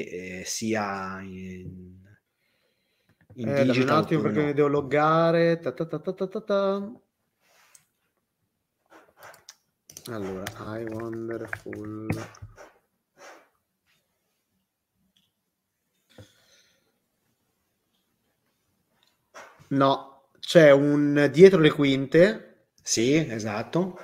eh, 0.40 0.42
sia 0.44 1.20
in, 1.22 1.96
in 3.34 3.48
eh, 3.48 3.64
digital. 3.64 3.96
Un 3.96 4.02
attimo 4.02 4.20
perché 4.22 4.40
no. 4.40 4.46
mi 4.46 4.52
devo 4.52 4.68
loggare. 4.68 5.58
Ta 5.58 5.72
ta 5.72 5.86
ta 5.86 5.98
ta 5.98 6.26
ta 6.26 6.92
Allora, 10.10 10.42
I 10.76 10.84
Wonderful. 10.86 12.08
No, 19.68 20.28
c'è 20.40 20.72
un 20.72 21.28
dietro 21.32 21.60
le 21.60 21.70
quinte. 21.70 22.66
Sì, 22.82 23.14
esatto. 23.14 23.98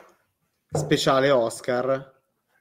Speciale 0.71 1.31
Oscar. 1.31 2.15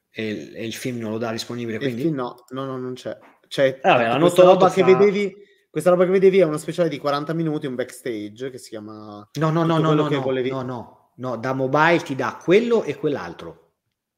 E 0.10 0.28
il, 0.28 0.56
e 0.56 0.66
il 0.66 0.74
film 0.74 0.98
non 0.98 1.12
lo 1.12 1.18
dà 1.20 1.32
disponibile, 1.32 1.78
quindi? 1.78 2.02
Film 2.02 2.16
no, 2.16 2.46
no, 2.50 2.66
no, 2.66 2.78
non 2.78 2.94
c'è. 2.96 3.16
C'è 3.48 3.80
ah, 3.84 3.98
beh, 3.98 4.20
questa 4.22 4.44
roba 4.44 4.70
fa... 4.70 4.74
che 4.74 4.84
vedevi... 4.84 5.36
Questa 5.70 5.92
roba 5.92 6.06
che 6.06 6.12
vedevi 6.12 6.40
è 6.40 6.46
una 6.46 6.58
speciale 6.58 6.90
di 6.90 6.98
40 6.98 7.34
minuti, 7.34 7.68
un 7.68 7.76
backstage 7.76 8.50
che 8.50 8.58
si 8.58 8.70
chiama... 8.70 9.30
No, 9.34 9.50
no, 9.52 9.64
no, 9.64 9.78
no, 9.78 9.94
no, 9.94 10.08
no, 10.08 10.22
volevi... 10.22 10.50
no, 10.50 10.62
no, 10.62 11.05
no, 11.16 11.38
da 11.38 11.54
mobile 11.54 12.00
ti 12.00 12.16
dà 12.16 12.40
quello 12.42 12.84
e 12.84 12.96
quell'altro. 12.96 13.72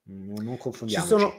Non, 0.03 0.43
non 0.43 0.57
confondiamoci. 0.57 1.13
Ci 1.13 1.19
sono... 1.19 1.33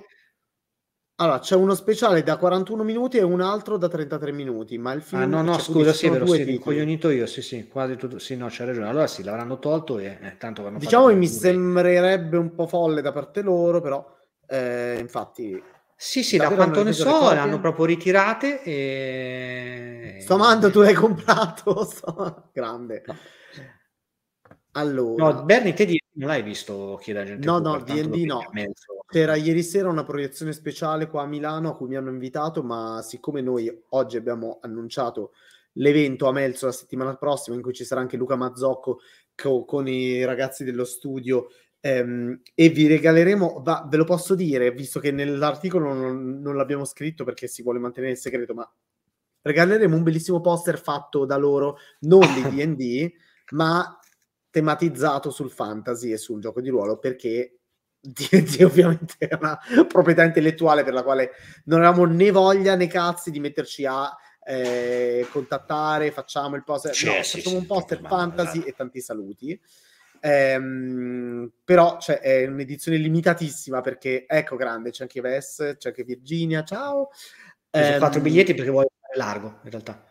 Allora, 1.20 1.40
c'è 1.40 1.56
uno 1.56 1.74
speciale 1.74 2.22
da 2.22 2.36
41 2.36 2.84
minuti 2.84 3.16
e 3.16 3.22
un 3.22 3.40
altro 3.40 3.76
da 3.76 3.88
33 3.88 4.30
minuti, 4.30 4.78
ma 4.78 4.92
il 4.92 5.02
film... 5.02 5.22
Ah, 5.22 5.26
no, 5.26 5.42
no, 5.42 5.58
scusa, 5.58 5.92
sì, 5.92 6.08
vero, 6.08 6.26
sì, 6.26 6.48
incoglionito 6.48 7.10
io, 7.10 7.26
sì, 7.26 7.42
sì, 7.42 7.66
quasi 7.66 7.96
tutto... 7.96 8.20
Sì, 8.20 8.36
no, 8.36 8.46
c'è 8.46 8.64
ragione. 8.64 8.88
Allora 8.88 9.08
sì, 9.08 9.24
l'avranno 9.24 9.58
tolto 9.58 9.98
e 9.98 10.18
eh, 10.20 10.36
tanto 10.38 10.62
vanno 10.62 10.78
Diciamo 10.78 11.08
che 11.08 11.14
mi 11.14 11.26
sembrerebbe 11.26 12.36
un 12.36 12.54
po' 12.54 12.68
folle 12.68 13.02
da 13.02 13.10
parte 13.10 13.42
loro, 13.42 13.80
però, 13.80 14.16
eh, 14.46 14.98
infatti... 15.00 15.60
Sì, 15.96 16.22
sì, 16.22 16.36
da 16.36 16.50
quanto 16.50 16.84
ne 16.84 16.92
so, 16.92 17.32
le 17.32 17.38
hanno 17.38 17.58
proprio 17.58 17.86
ritirate 17.86 18.62
e... 18.62 20.18
Sto 20.20 20.34
amando, 20.34 20.70
tu 20.70 20.82
l'hai 20.82 20.94
comprato, 20.94 21.82
sto... 21.82 22.50
grande. 22.52 23.02
No. 23.04 23.16
Allora... 24.78 25.32
No, 25.32 25.44
Bernie, 25.44 25.74
te 25.74 25.98
non 26.18 26.28
l'hai 26.28 26.42
visto 26.42 26.98
Chieda 27.00 27.24
Gente 27.24 27.46
No, 27.46 27.58
no, 27.58 27.80
D&D 27.80 28.24
no. 28.24 28.40
C'era 29.08 29.36
ieri 29.36 29.62
sera 29.62 29.88
una 29.88 30.04
proiezione 30.04 30.52
speciale 30.52 31.08
qua 31.08 31.22
a 31.22 31.26
Milano 31.26 31.70
a 31.70 31.76
cui 31.76 31.88
mi 31.88 31.96
hanno 31.96 32.10
invitato, 32.10 32.62
ma 32.62 33.00
siccome 33.02 33.40
noi 33.40 33.84
oggi 33.90 34.16
abbiamo 34.16 34.58
annunciato 34.60 35.32
l'evento 35.74 36.26
a 36.26 36.32
Melzo 36.32 36.66
la 36.66 36.72
settimana 36.72 37.14
prossima 37.16 37.56
in 37.56 37.62
cui 37.62 37.72
ci 37.72 37.84
sarà 37.84 38.00
anche 38.00 38.16
Luca 38.16 38.36
Mazzocco 38.36 38.98
co- 39.34 39.64
con 39.64 39.86
i 39.88 40.24
ragazzi 40.24 40.64
dello 40.64 40.84
studio 40.84 41.48
ehm, 41.80 42.40
e 42.54 42.68
vi 42.68 42.86
regaleremo, 42.86 43.62
va, 43.64 43.86
ve 43.88 43.96
lo 43.96 44.04
posso 44.04 44.34
dire, 44.34 44.72
visto 44.72 45.00
che 45.00 45.12
nell'articolo 45.12 45.92
non, 45.92 46.40
non 46.40 46.56
l'abbiamo 46.56 46.84
scritto 46.84 47.24
perché 47.24 47.46
si 47.46 47.62
vuole 47.62 47.78
mantenere 47.78 48.12
il 48.12 48.18
segreto, 48.18 48.54
ma 48.54 48.70
regaleremo 49.42 49.96
un 49.96 50.02
bellissimo 50.02 50.40
poster 50.40 50.80
fatto 50.80 51.24
da 51.24 51.36
loro, 51.36 51.78
non 52.00 52.20
di 52.34 52.42
D&D, 52.42 53.12
ma 53.52 53.97
tematizzato 54.50 55.30
sul 55.30 55.50
fantasy 55.50 56.12
e 56.12 56.16
sul 56.16 56.40
gioco 56.40 56.60
di 56.60 56.68
ruolo 56.68 56.98
perché 56.98 57.58
D&D 58.00 58.62
ovviamente 58.62 59.16
è 59.18 59.34
una 59.34 59.58
proprietà 59.86 60.22
intellettuale 60.22 60.84
per 60.84 60.92
la 60.92 61.02
quale 61.02 61.32
non 61.64 61.82
avevamo 61.82 62.04
né 62.10 62.30
voglia 62.30 62.74
né 62.76 62.86
cazzi 62.86 63.30
di 63.30 63.40
metterci 63.40 63.84
a 63.84 64.14
eh, 64.44 65.26
contattare, 65.30 66.10
facciamo 66.10 66.56
il 66.56 66.64
poster, 66.64 66.90
no, 66.90 67.22
sì, 67.22 67.36
facciamo 67.36 67.56
sì, 67.56 67.56
un 67.56 67.66
poster 67.66 68.00
fantasy 68.00 68.60
e 68.60 68.72
tanti 68.72 69.00
saluti. 69.00 69.60
Ehm, 70.20 71.52
però 71.64 71.98
cioè, 72.00 72.20
è 72.20 72.46
un'edizione 72.46 72.96
limitatissima 72.96 73.82
perché 73.82 74.24
ecco 74.26 74.56
grande, 74.56 74.90
c'è 74.90 75.02
anche 75.02 75.20
Ves, 75.20 75.76
c'è 75.76 75.88
anche 75.88 76.04
Virginia, 76.04 76.64
ciao. 76.64 77.10
Ehm, 77.70 77.96
ho 77.96 77.98
fatto 77.98 78.20
biglietti 78.20 78.54
perché 78.54 78.70
voglio 78.70 78.90
fare 79.00 79.18
largo 79.18 79.60
in 79.64 79.70
realtà 79.70 80.07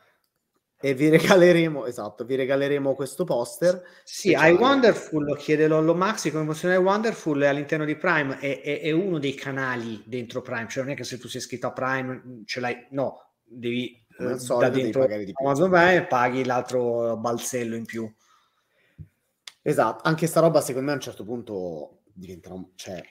e 0.79 0.93
vi 0.93 1.09
regaleremo, 1.09 1.85
esatto, 1.85 2.23
vi 2.23 2.35
regaleremo 2.35 2.93
questo 2.93 3.23
poster. 3.23 3.81
Sì, 4.03 4.35
I 4.37 4.51
Wonderful, 4.51 5.35
chiede 5.37 5.67
Lollo 5.67 5.95
Maxi, 5.95 6.31
come 6.31 6.45
funziona 6.45 6.75
I 6.75 6.77
Wonderful 6.77 7.41
è 7.41 7.47
all'interno 7.47 7.85
di 7.85 7.95
Prime, 7.95 8.37
è, 8.39 8.61
è, 8.61 8.81
è, 8.81 8.91
uno 8.91 9.17
dei 9.17 9.33
canali 9.33 10.03
dentro 10.05 10.41
Prime, 10.41 10.67
cioè 10.67 10.83
non 10.83 10.93
è 10.93 10.95
che 10.95 11.03
se 11.03 11.17
tu 11.17 11.27
sei 11.27 11.41
iscritto 11.41 11.67
a 11.67 11.73
Prime 11.73 12.43
ce 12.45 12.59
l'hai, 12.59 12.87
no, 12.91 13.31
devi 13.43 14.05
eh, 14.19 14.35
da 14.57 14.69
dentro 14.69 15.05
di 15.05 15.31
Amazon 15.33 15.69
Prime 15.69 16.05
paghi 16.05 16.45
l'altro 16.45 17.17
balzello 17.17 17.75
in 17.75 17.85
più. 17.85 18.11
Esatto, 19.63 20.07
anche 20.07 20.27
sta 20.27 20.39
roba 20.39 20.61
secondo 20.61 20.85
me 20.85 20.91
a 20.91 20.95
un 20.95 21.01
certo 21.01 21.23
punto 21.23 22.01
diventa, 22.13 22.51
cioè, 22.75 23.03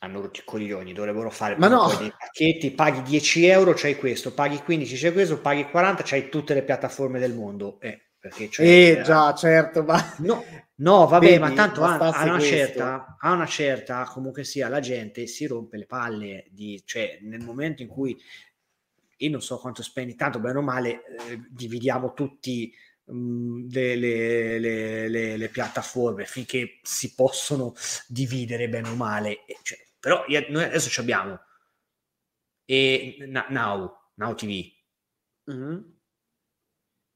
hanno 0.00 0.20
rotto 0.20 0.40
i 0.40 0.44
coglioni, 0.44 0.92
dovrebbero 0.92 1.30
fare 1.30 1.56
Ma 1.56 1.68
no. 1.68 1.94
dei 1.98 2.12
pacchetti, 2.16 2.70
paghi 2.72 3.02
10 3.02 3.46
euro, 3.46 3.72
c'hai 3.74 3.96
questo, 3.96 4.32
paghi 4.32 4.58
15, 4.58 4.96
c'hai 4.96 5.12
questo, 5.12 5.40
paghi 5.40 5.68
40, 5.68 6.02
c'hai 6.04 6.28
tutte 6.28 6.54
le 6.54 6.62
piattaforme 6.62 7.18
del 7.18 7.34
mondo. 7.34 7.80
Eh, 7.80 8.06
perché 8.18 8.50
cioè, 8.50 8.66
eh, 8.66 9.02
già, 9.02 9.34
certo, 9.34 9.82
ma... 9.82 10.14
No, 10.18 10.44
no 10.76 11.06
vabbè, 11.06 11.26
Vedi, 11.26 11.38
ma 11.38 11.52
tanto 11.52 11.84
a, 11.84 11.96
a, 11.96 12.24
una 12.24 12.40
certa, 12.40 13.16
a 13.18 13.32
una 13.32 13.46
certa, 13.46 14.04
comunque 14.04 14.44
sia, 14.44 14.68
la 14.68 14.80
gente 14.80 15.26
si 15.26 15.46
rompe 15.46 15.76
le 15.76 15.86
palle, 15.86 16.46
di, 16.50 16.82
cioè 16.84 17.18
nel 17.22 17.40
momento 17.40 17.82
in 17.82 17.88
cui 17.88 18.18
io 19.18 19.30
non 19.30 19.40
so 19.40 19.58
quanto 19.58 19.82
spendi, 19.82 20.14
tanto 20.14 20.40
bene 20.40 20.58
o 20.58 20.62
male, 20.62 21.04
eh, 21.28 21.40
dividiamo 21.48 22.12
tutti 22.12 22.72
le, 23.08 23.94
le, 23.94 24.58
le, 25.08 25.36
le, 25.36 25.48
piattaforme 25.48 26.24
finché 26.24 26.80
si 26.82 27.14
possono 27.14 27.74
dividere 28.08 28.68
bene 28.68 28.88
o 28.88 28.94
male. 28.94 29.44
Cioè, 29.62 29.78
però 29.98 30.24
noi 30.48 30.64
adesso 30.64 30.88
ci 30.88 31.00
abbiamo 31.00 31.38
e 32.64 33.16
Now, 33.48 33.96
Now 34.14 34.34
TV. 34.34 34.64
Mm-hmm. 35.50 35.78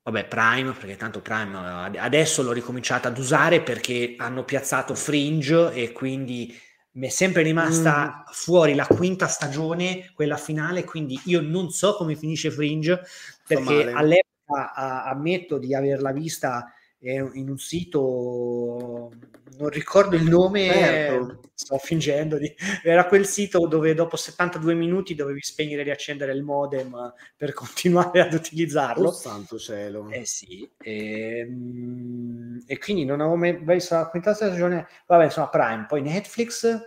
Vabbè, 0.03 0.29
Prime, 0.29 0.73
perché 0.73 0.97
tanto 0.97 1.21
Prime 1.21 1.99
adesso 1.99 2.43
l'ho 2.43 2.53
ricominciata 2.53 3.09
ad 3.09 3.19
usare 3.19 3.61
perché 3.61 4.15
hanno 4.17 4.45
piazzato 4.45 4.95
Fringe 4.95 5.73
e 5.73 5.93
quindi 5.93 6.57
mi 6.93 7.07
è 7.07 7.11
sempre 7.11 7.43
rimasta 7.43 8.25
mm. 8.29 8.33
fuori 8.33 8.75
la 8.75 8.87
quinta 8.87 9.27
stagione, 9.27 10.11
quella 10.15 10.37
finale, 10.37 10.85
quindi 10.85 11.21
io 11.27 11.41
non 11.41 11.71
so 11.71 11.95
come 11.97 12.17
finisce 12.17 12.51
Fringe 12.51 13.03
perché 13.47 13.93
all'epoca 13.93 14.29
a, 14.51 15.05
ammetto 15.05 15.59
di 15.59 15.75
averla 15.75 16.13
vista 16.13 16.73
in 17.03 17.49
un 17.49 17.57
sito, 17.59 19.11
non 19.59 19.69
ricordo 19.71 20.17
il 20.17 20.25
nome, 20.25 20.67
certo. 20.67 21.41
sto 21.55 21.79
fingendo, 21.79 22.37
di, 22.37 22.55
era 22.83 23.07
quel 23.07 23.25
sito 23.27 23.67
dove 23.67 23.95
dopo 23.95 24.17
72 24.17 24.75
minuti 24.75 25.15
dovevi 25.15 25.41
spegnere 25.41 25.81
e 25.81 25.85
riaccendere 25.85 26.33
il 26.33 26.43
modem 26.43 27.15
per 27.37 27.55
continuare 27.55 28.21
ad 28.21 28.35
utilizzarlo. 28.35 29.09
Oh 29.09 29.13
santo 29.13 29.59
cielo. 29.59 30.11
Eh 30.11 30.27
sì, 30.27 30.71
e, 30.79 31.39
ehm, 31.39 32.65
e 32.67 32.79
quindi 32.79 33.07
non 33.07 33.21
avevo 33.21 33.37
mai 33.37 33.59
visto 33.65 33.95
la 33.95 34.09
quinta 34.09 34.35
stagione, 34.35 34.87
vabbè 35.07 35.25
insomma 35.25 35.49
Prime, 35.49 35.87
poi 35.89 36.03
Netflix, 36.03 36.79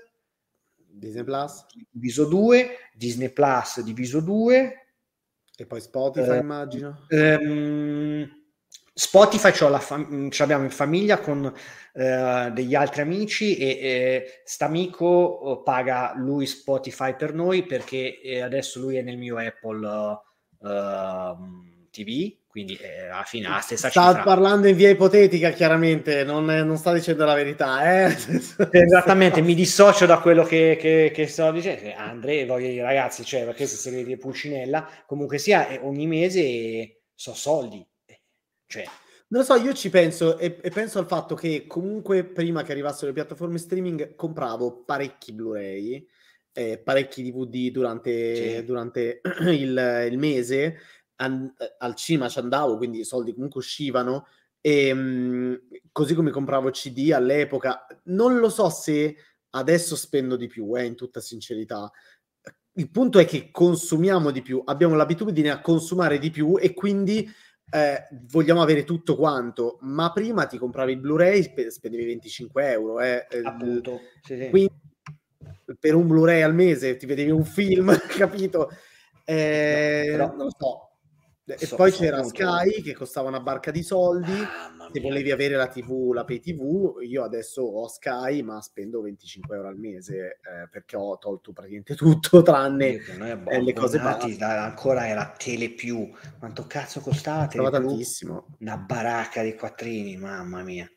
Disney 0.76 1.24
Plus, 1.24 1.66
diviso 1.90 2.26
2, 2.26 2.78
Disney 2.94 3.30
Plus 3.30 3.82
diviso 3.82 4.20
2. 4.20 4.78
E 5.56 5.66
poi 5.66 5.82
Spotify, 5.82 6.32
eh, 6.32 6.38
immagino. 6.38 7.06
Ehm, 7.10 8.42
Spotify 8.96 9.52
ce, 9.52 9.68
fam- 9.80 10.30
ce 10.30 10.42
l'abbiamo 10.42 10.64
in 10.64 10.70
famiglia 10.70 11.20
con 11.20 11.52
eh, 11.94 12.52
degli 12.54 12.76
altri 12.76 13.02
amici 13.02 13.58
e 13.58 13.68
eh, 13.68 14.42
st'amico 14.46 15.62
paga 15.64 16.14
lui 16.16 16.46
Spotify 16.46 17.16
per 17.16 17.34
noi 17.34 17.66
perché 17.66 18.22
eh, 18.22 18.42
adesso 18.42 18.80
lui 18.80 18.98
è 18.98 19.02
nel 19.02 19.18
mio 19.18 19.38
Apple 19.38 19.88
uh, 20.60 21.73
TV, 21.94 22.36
quindi 22.48 22.76
eh, 22.76 23.08
alla 23.08 23.24
fine 23.24 23.48
la 23.48 23.60
stessa 23.60 23.90
sta 23.90 24.08
cifra. 24.08 24.24
parlando 24.24 24.68
in 24.68 24.76
via 24.76 24.90
ipotetica 24.90 25.52
chiaramente, 25.52 26.24
non, 26.24 26.46
non 26.46 26.78
sta 26.78 26.92
dicendo 26.92 27.24
la 27.24 27.36
verità. 27.36 28.08
Eh? 28.08 28.18
Esattamente, 28.72 29.42
mi 29.42 29.54
dissocio 29.54 30.08
da 30.08 30.20
quello 30.20 30.44
che, 30.44 30.76
che, 30.80 31.12
che 31.14 31.28
sto 31.28 31.52
dicendo. 31.52 31.94
Andrea, 31.96 32.46
voglio 32.48 32.70
dire 32.70 32.82
ragazzi, 32.82 33.24
cioè, 33.24 33.46
perché 33.46 33.68
se 33.68 33.78
si 33.78 33.92
vede 33.92 34.18
Pulcinella, 34.18 34.90
comunque 35.06 35.38
sia 35.38 35.80
ogni 35.82 36.08
mese 36.08 37.04
so 37.16 37.36
soldi 37.36 37.88
cioè, 38.74 38.84
non 39.28 39.42
lo 39.42 39.44
so, 39.44 39.54
io 39.54 39.72
ci 39.74 39.92
penso 39.92 40.40
e, 40.40 40.58
e, 40.60 40.70
penso 40.72 40.98
al 40.98 41.06
fatto 41.06 41.36
che 41.36 41.66
comunque 41.68 42.24
prima 42.24 42.64
che 42.64 42.72
arrivassero 42.72 43.08
le 43.08 43.14
piattaforme 43.14 43.60
streaming 43.60 44.16
compravo 44.16 44.84
parecchi 44.84 45.32
Blu-ray, 45.32 46.04
eh, 46.54 46.80
parecchi 46.80 47.22
DVD 47.22 47.70
durante, 47.70 48.58
sì. 48.58 48.64
durante 48.64 49.22
il, 49.46 50.08
il, 50.10 50.18
mese, 50.18 50.80
an, 51.18 51.54
al 51.78 51.96
cinema 51.96 52.30
ci 52.30 52.40
andavo, 52.40 52.78
quindi 52.78 53.00
i 53.00 53.06
soldi 53.06 53.34
comunque 53.34 53.60
uscivano, 53.60 54.26
e, 54.62 54.88
ehm, 54.88 55.00
mh, 55.00 55.62
così 55.92 56.16
come 56.16 56.32
compravo 56.32 56.70
CD 56.72 57.12
all'epoca. 57.12 57.86
Non 58.06 58.40
lo 58.40 58.50
so 58.50 58.70
se 58.70 59.16
adesso 59.52 59.96
spendo 59.96 60.36
di 60.36 60.48
più, 60.48 60.76
eh, 60.78 60.86
in 60.86 60.96
tutta 60.96 61.20
sincerità. 61.20 61.92
Il 62.76 62.90
punto 62.90 63.20
è 63.20 63.26
che 63.26 63.52
consumiamo 63.52 64.32
di 64.32 64.42
più, 64.42 64.62
abbiamo 64.66 64.96
l'abitudine 64.96 65.52
a 65.52 65.62
consumare 65.62 66.18
di 66.18 66.32
più 66.32 66.58
e 66.60 66.74
quindi 66.74 67.30
eh, 67.70 68.08
vogliamo 68.30 68.62
avere 68.62 68.84
tutto 68.84 69.16
quanto, 69.16 69.78
ma 69.82 70.12
prima 70.12 70.46
ti 70.48 70.58
compravi 70.58 70.94
il 70.94 71.00
Blu-ray, 71.00 71.54
spendevi 71.70 72.06
25 72.06 72.72
euro. 72.72 73.00
Eh, 73.00 73.28
eh 73.30 73.42
Appunto, 73.44 74.00
sì, 74.24 74.38
sì. 74.38 74.50
Quindi 74.50 74.74
per 75.80 75.94
un 75.94 76.08
Blu-ray 76.08 76.42
al 76.42 76.56
mese 76.56 76.98
ti 76.98 77.06
vedevi 77.06 77.30
un 77.30 77.46
film, 77.46 77.96
capito? 78.10 78.70
Eh, 79.26 80.06
no, 80.08 80.12
però, 80.12 80.36
non 80.36 80.46
lo 80.46 80.56
so. 80.58 80.93
E 81.46 81.66
so, 81.66 81.76
poi 81.76 81.92
c'era. 81.92 82.24
Sky 82.24 82.82
che 82.82 82.94
costava 82.94 83.28
una 83.28 83.42
barca 83.42 83.70
di 83.70 83.84
soldi. 83.84 84.32
Se 84.92 85.00
volevi 85.02 85.32
avere 85.32 85.56
la 85.56 85.68
TV, 85.68 86.12
la 86.14 86.24
pay 86.24 86.40
TV, 86.40 87.00
io 87.02 87.24
adesso 87.24 87.64
ho 87.64 87.88
Sky, 87.88 88.42
ma 88.42 88.62
spendo 88.62 89.02
25 89.02 89.56
euro 89.56 89.68
al 89.68 89.78
mese 89.78 90.40
eh, 90.42 90.70
perché 90.70 90.96
ho 90.96 91.18
tolto 91.18 91.52
praticamente 91.52 91.96
tutto, 91.98 92.42
tranne 92.42 93.02
eh, 93.50 93.62
le 93.62 93.74
cose 93.74 94.00
basi. 94.00 94.38
Ancora 94.40 95.08
era 95.08 95.34
Tele 95.38 95.72
Più. 95.72 96.10
Quanto 96.40 96.66
cazzo 96.66 97.02
costava? 97.02 97.46
Costava 97.46 97.70
tantissimo. 97.70 98.56
Una 98.60 98.78
baracca 98.78 99.44
di 99.44 99.56
quattrini, 99.56 100.16
mamma 100.16 100.64
mia. 100.64 100.90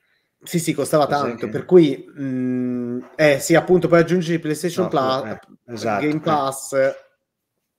Sì, 0.43 0.61
sì, 0.61 0.75
costava 0.75 1.07
Cos'è 1.07 1.23
tanto, 1.23 1.47
che... 1.47 1.49
per 1.49 1.65
cui 1.65 2.05
mh, 2.07 2.23
mm, 2.23 2.99
eh 3.17 3.41
sì, 3.41 3.57
appunto, 3.57 3.89
poi 3.89 4.01
aggiungi 4.01 4.39
PlayStation 4.39 4.85
no, 4.85 4.91
Plus, 4.91 5.31
eh, 5.33 5.73
esatto, 5.73 6.07
Game 6.07 6.19
eh. 6.19 6.21
Pass, 6.21 6.77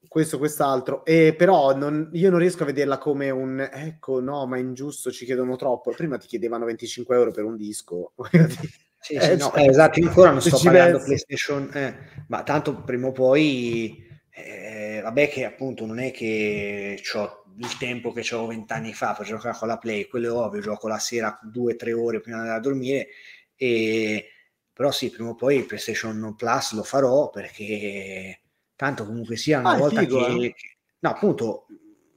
questo, 0.06 0.38
quest'altro, 0.38 1.04
e 1.04 1.34
però 1.36 1.76
non, 1.76 2.10
io 2.12 2.30
non 2.30 2.38
riesco 2.38 2.62
a 2.62 2.66
vederla 2.66 2.98
come 2.98 3.30
un 3.30 3.60
ecco, 3.60 4.20
no, 4.20 4.46
ma 4.46 4.56
è 4.56 4.60
ingiusto, 4.60 5.10
ci 5.10 5.24
chiedono 5.24 5.56
troppo. 5.56 5.90
Prima 5.90 6.16
ti 6.16 6.26
chiedevano 6.26 6.64
25 6.64 7.16
euro 7.16 7.30
per 7.30 7.44
un 7.44 7.56
disco. 7.56 8.12
sì, 9.00 9.14
eh, 9.14 9.20
sì, 9.20 9.36
no, 9.36 9.50
cioè, 9.50 9.60
eh, 9.60 9.68
esatto, 9.68 10.00
io 10.00 10.08
ancora 10.08 10.30
non 10.30 10.40
sto 10.40 10.58
pagando 10.62 10.98
PlayStation, 11.02 11.70
eh, 11.74 11.96
ma 12.28 12.42
tanto 12.42 12.82
prima 12.82 13.08
o 13.08 13.12
poi, 13.12 14.06
eh, 14.30 15.00
vabbè, 15.02 15.28
che 15.28 15.44
appunto 15.44 15.84
non 15.84 15.98
è 15.98 16.10
che 16.10 17.00
ho 17.14 17.44
il 17.60 17.76
tempo 17.76 18.12
che 18.12 18.20
avevo 18.20 18.46
vent'anni 18.46 18.92
fa 18.92 19.14
per 19.14 19.26
giocare 19.26 19.56
con 19.58 19.68
la 19.68 19.78
Play, 19.78 20.06
quello 20.06 20.28
è 20.28 20.30
ovvio, 20.30 20.60
gioco 20.60 20.86
la 20.86 20.98
sera 20.98 21.38
due 21.42 21.72
o 21.72 21.76
tre 21.76 21.92
ore 21.92 22.20
prima 22.20 22.36
di 22.36 22.42
andare 22.42 22.60
a 22.60 22.62
dormire, 22.62 23.08
e... 23.56 24.28
però 24.72 24.92
sì, 24.92 25.10
prima 25.10 25.30
o 25.30 25.34
poi 25.34 25.56
il 25.56 25.66
PlayStation 25.66 26.34
Plus 26.36 26.72
lo 26.74 26.84
farò 26.84 27.30
perché 27.30 28.40
tanto 28.78 29.04
comunque 29.04 29.34
sia 29.34 29.58
una 29.58 29.70
ah, 29.70 29.76
volta 29.76 30.00
figo, 30.00 30.24
che, 30.24 30.44
eh? 30.44 30.54
no 31.00 31.10
appunto 31.10 31.66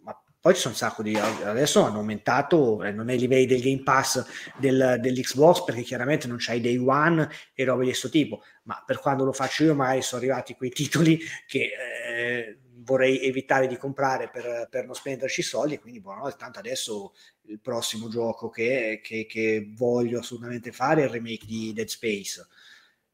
ma 0.04 0.16
poi 0.40 0.54
ci 0.54 0.60
sono 0.60 0.76
un 0.76 0.80
sacco 0.80 1.02
di 1.02 1.18
adesso 1.18 1.82
hanno 1.82 1.98
aumentato 1.98 2.84
eh, 2.84 2.92
non 2.92 3.10
ai 3.10 3.18
livelli 3.18 3.48
del 3.48 3.62
Game 3.62 3.82
Pass 3.82 4.24
del, 4.60 5.00
dell'Xbox 5.02 5.64
perché 5.64 5.82
chiaramente 5.82 6.28
non 6.28 6.38
c'hai 6.40 6.62
Day 6.62 6.78
One 6.78 7.28
e 7.56 7.66
robe 7.66 7.80
di 7.80 7.90
questo 7.90 8.10
tipo 8.10 8.44
ma 8.64 8.82
per 8.86 9.00
quando 9.00 9.24
lo 9.24 9.34
faccio 9.34 9.64
io 9.64 9.74
magari 9.74 10.04
sono 10.04 10.22
arrivati 10.22 10.54
quei 10.54 10.70
titoli 10.70 11.20
che 11.48 11.72
eh, 12.06 12.60
vorrei 12.84 13.24
evitare 13.24 13.66
di 13.66 13.78
comprare 13.78 14.30
per, 14.30 14.68
per, 14.70 14.86
non 14.86 14.94
spenderci 14.94 15.42
soldi 15.42 15.80
quindi 15.80 16.00
buonanotte 16.00 16.36
tanto 16.38 16.60
adesso 16.60 17.14
il 17.46 17.60
prossimo 17.60 18.08
gioco 18.08 18.50
che, 18.50 19.02
che, 19.04 19.26
che 19.26 19.72
voglio 19.76 20.20
assolutamente 20.20 20.72
fare 20.72 21.02
è 21.02 21.06
il 21.06 21.10
remake 21.10 21.48
di 21.48 21.74
Dead 21.74 21.88
Space 21.88 22.46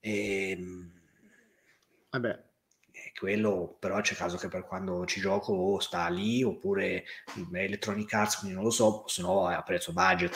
e, 0.02 0.50
ehm, 0.52 0.92
Vabbè, 2.10 2.47
quello 3.20 3.76
però 3.80 4.00
c'è 4.02 4.16
caso 4.16 4.38
che 4.38 4.48
per 4.48 4.66
quando 4.66 5.06
ci 5.06 5.20
gioco 5.20 5.54
o 5.54 5.80
sta 5.80 6.08
lì 6.08 6.44
oppure 6.44 7.04
Electronic 7.54 8.14
Arts, 8.14 8.38
quindi 8.38 8.56
non 8.56 8.66
lo 8.66 8.72
so, 8.72 9.04
se 9.08 9.22
no 9.22 9.50
è 9.50 9.54
a 9.54 9.64
prezzo 9.64 9.94
budget. 9.94 10.36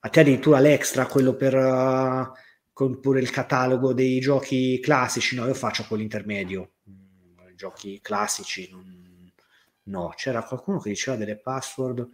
A 0.00 0.08
te 0.08 0.20
addirittura 0.20 0.60
l'extra, 0.60 1.06
quello 1.06 1.34
per 1.34 1.54
uh, 1.54 2.32
con 2.72 3.00
pure 3.00 3.20
il 3.20 3.30
catalogo 3.30 3.92
dei 3.92 4.20
giochi 4.20 4.78
classici, 4.80 5.34
no, 5.36 5.46
io 5.46 5.54
faccio 5.54 5.84
quell'intermedio, 5.84 6.72
mm, 6.88 7.54
giochi 7.54 8.00
classici, 8.00 8.68
non... 8.70 9.32
no, 9.84 10.12
c'era 10.14 10.44
qualcuno 10.44 10.78
che 10.78 10.90
diceva 10.90 11.16
delle 11.16 11.38
password 11.38 12.08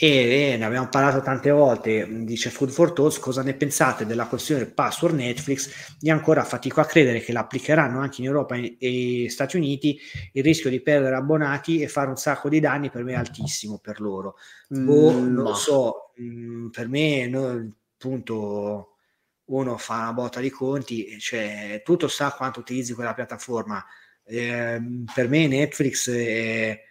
e, 0.00 0.54
ne 0.56 0.64
abbiamo 0.64 0.88
parlato 0.88 1.20
tante 1.22 1.50
volte, 1.50 2.06
dice 2.24 2.50
Food 2.50 2.70
for 2.70 2.92
Thoughts, 2.92 3.18
cosa 3.18 3.42
ne 3.42 3.54
pensate 3.54 4.06
della 4.06 4.28
questione 4.28 4.62
del 4.62 4.72
password 4.72 5.16
Netflix? 5.16 5.96
Io 6.02 6.12
ancora 6.12 6.44
fatico 6.44 6.80
a 6.80 6.84
credere 6.84 7.18
che 7.18 7.32
l'applicheranno 7.32 7.98
anche 7.98 8.20
in 8.20 8.28
Europa 8.28 8.54
e 8.54 9.26
Stati 9.28 9.56
Uniti, 9.56 9.98
il 10.34 10.44
rischio 10.44 10.70
di 10.70 10.80
perdere 10.80 11.16
abbonati 11.16 11.80
e 11.80 11.88
fare 11.88 12.10
un 12.10 12.16
sacco 12.16 12.48
di 12.48 12.60
danni 12.60 12.90
per 12.90 13.02
me 13.02 13.14
è 13.14 13.16
altissimo 13.16 13.78
per 13.78 14.00
loro. 14.00 14.36
Mm, 14.72 14.86
boh, 14.86 15.10
non 15.10 15.32
lo 15.34 15.54
so, 15.54 16.12
mm, 16.20 16.68
per 16.68 16.86
me 16.86 17.26
no, 17.26 17.74
appunto 17.94 18.98
uno 19.46 19.76
fa 19.78 19.94
una 20.02 20.12
botta 20.12 20.38
di 20.38 20.50
conti, 20.50 21.18
cioè 21.18 21.82
tutto 21.84 22.06
sa 22.06 22.30
quanto 22.30 22.60
utilizzi 22.60 22.94
quella 22.94 23.14
piattaforma. 23.14 23.84
Eh, 24.24 24.80
per 25.12 25.28
me 25.28 25.48
Netflix 25.48 26.08
è 26.08 26.87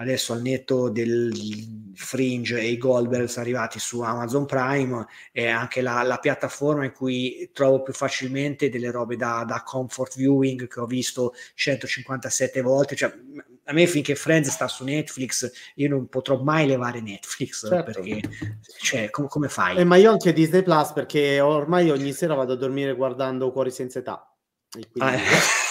adesso 0.00 0.32
al 0.32 0.42
netto 0.42 0.88
del 0.88 1.32
Fringe 1.94 2.58
e 2.58 2.68
i 2.68 2.78
Goldbergs 2.78 3.36
arrivati 3.38 3.78
su 3.78 4.00
Amazon 4.00 4.46
Prime 4.46 5.06
è 5.32 5.46
anche 5.46 5.80
la, 5.80 6.02
la, 6.02 6.18
piattaforma 6.18 6.84
in 6.84 6.92
cui 6.92 7.50
trovo 7.52 7.82
più 7.82 7.92
facilmente 7.92 8.68
delle 8.68 8.90
robe 8.90 9.16
da, 9.16 9.44
da, 9.46 9.62
comfort 9.64 10.16
viewing 10.16 10.68
che 10.68 10.80
ho 10.80 10.86
visto 10.86 11.34
157 11.54 12.60
volte 12.60 12.94
cioè, 12.94 13.12
a 13.64 13.72
me 13.72 13.86
finché 13.86 14.14
Friends 14.14 14.50
sta 14.50 14.68
su 14.68 14.84
Netflix 14.84 15.50
io 15.74 15.88
non 15.88 16.08
potrò 16.08 16.40
mai 16.40 16.66
levare 16.66 17.00
Netflix 17.00 17.68
certo. 17.68 18.00
perché 18.00 18.20
cioè, 18.80 19.10
com- 19.10 19.26
come 19.26 19.48
fai? 19.48 19.78
Eh, 19.78 19.84
ma 19.84 19.96
io 19.96 20.12
anche 20.12 20.32
Disney 20.32 20.62
Plus 20.62 20.92
perché 20.92 21.40
ormai 21.40 21.90
ogni 21.90 22.12
sera 22.12 22.34
vado 22.34 22.52
a 22.52 22.56
dormire 22.56 22.94
guardando 22.94 23.50
Cuori 23.50 23.72
senza 23.72 23.98
età 23.98 24.32
quindi... 24.70 25.00
ah, 25.00 25.14
eh 25.14 25.66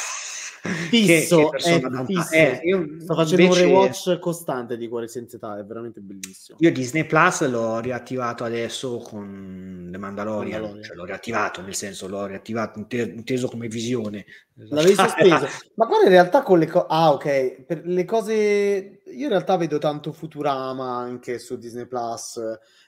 fisso, 0.88 1.50
che, 1.50 1.58
che 1.58 1.76
è 1.76 2.06
fisso. 2.06 2.34
Eh, 2.34 2.60
io 2.64 2.98
sto 3.00 3.14
facendo 3.16 3.44
invece... 3.44 3.64
un 3.64 3.70
rewatch 3.70 4.20
costante 4.20 4.78
di 4.78 4.88
Cuore 4.88 5.08
senza 5.08 5.36
età, 5.38 5.60
è 5.60 5.64
veramente 5.64 6.00
bellissimo. 6.00 6.58
Io 6.62 6.72
Disney 6.72 7.06
Plus 7.06 7.48
l'ho 7.48 7.80
riattivato 7.80 8.44
adesso 8.44 8.98
con 8.98 9.90
The 9.92 9.98
Mandalorian, 9.98 10.62
Mandalorian. 10.62 10.84
Cioè, 10.84 10.96
l'ho 10.96 11.06
riattivato, 11.06 11.62
nel 11.62 11.76
senso 11.76 12.08
l'ho 12.08 12.26
riattivato 12.26 12.80
inteso 12.80 13.48
come 13.48 13.68
visione. 13.68 14.26
L'avevi 14.56 14.96
sospeso. 14.96 15.48
Ma 15.76 15.86
guarda 15.86 16.06
in 16.06 16.12
realtà 16.12 16.42
con 16.42 16.60
le 16.60 16.68
cose... 16.68 16.86
Ah 16.90 17.12
ok, 17.12 17.64
per 17.64 17.82
le 17.86 18.06
cose... 18.06 19.02
Io 19.06 19.24
in 19.24 19.30
realtà 19.30 19.56
vedo 19.58 19.78
tanto 19.78 20.12
Futurama 20.12 20.98
anche 20.98 21.40
su 21.40 21.58
Disney 21.58 21.86
Plus 21.86 22.42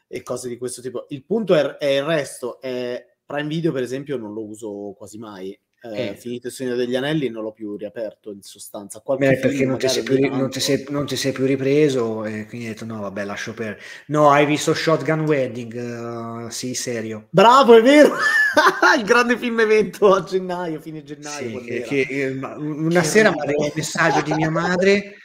e 0.07 0.23
cose 0.23 0.49
di 0.49 0.57
questo 0.57 0.81
tipo. 0.81 1.05
Il 1.09 1.23
punto 1.23 1.55
è, 1.55 1.77
è 1.77 1.97
il 1.97 2.03
resto, 2.03 2.59
è 2.59 3.05
Prime 3.25 3.47
Video 3.47 3.71
per 3.71 3.83
esempio 3.83 4.17
non 4.17 4.33
lo 4.33 4.43
uso 4.43 4.95
quasi 4.97 5.19
mai 5.19 5.57
eh, 5.81 6.07
eh. 6.07 6.15
finito 6.15 6.47
il 6.47 6.53
Signore 6.53 6.75
degli 6.75 6.95
Anelli 6.95 7.29
non 7.29 7.43
l'ho 7.43 7.51
più 7.51 7.75
riaperto 7.77 8.31
in 8.31 8.41
sostanza. 8.41 9.01
Beh, 9.05 9.37
perché 9.37 9.65
non 9.65 9.77
ti, 9.77 9.87
più, 10.03 10.19
non, 10.29 10.49
ti 10.49 10.59
sei, 10.59 10.85
non 10.89 11.05
ti, 11.05 11.15
sei 11.15 11.31
più, 11.31 11.45
ripreso 11.45 12.25
e 12.25 12.45
quindi 12.47 12.67
hai 12.67 12.73
detto 12.73 12.85
no 12.85 12.99
vabbè 13.01 13.23
lascio 13.23 13.53
per 13.53 13.79
no 14.07 14.31
hai 14.31 14.45
visto 14.45 14.73
Shotgun 14.73 15.21
Wedding 15.21 16.45
uh, 16.45 16.49
sì 16.49 16.73
serio. 16.73 17.27
Bravo 17.31 17.75
è 17.75 17.81
vero! 17.81 18.15
Il 18.97 19.05
grande 19.05 19.37
film 19.37 19.59
evento 19.59 20.13
a 20.13 20.23
gennaio 20.23 20.79
fine 20.81 21.03
gennaio 21.03 21.59
sì, 21.59 21.65
che, 21.65 21.81
che, 21.81 22.27
una 22.27 23.01
che 23.01 23.07
sera 23.07 23.31
mi 23.31 23.39
arriva 23.39 23.63
un 23.63 23.71
messaggio 23.73 24.21
di 24.21 24.33
mia 24.33 24.49
madre 24.49 25.15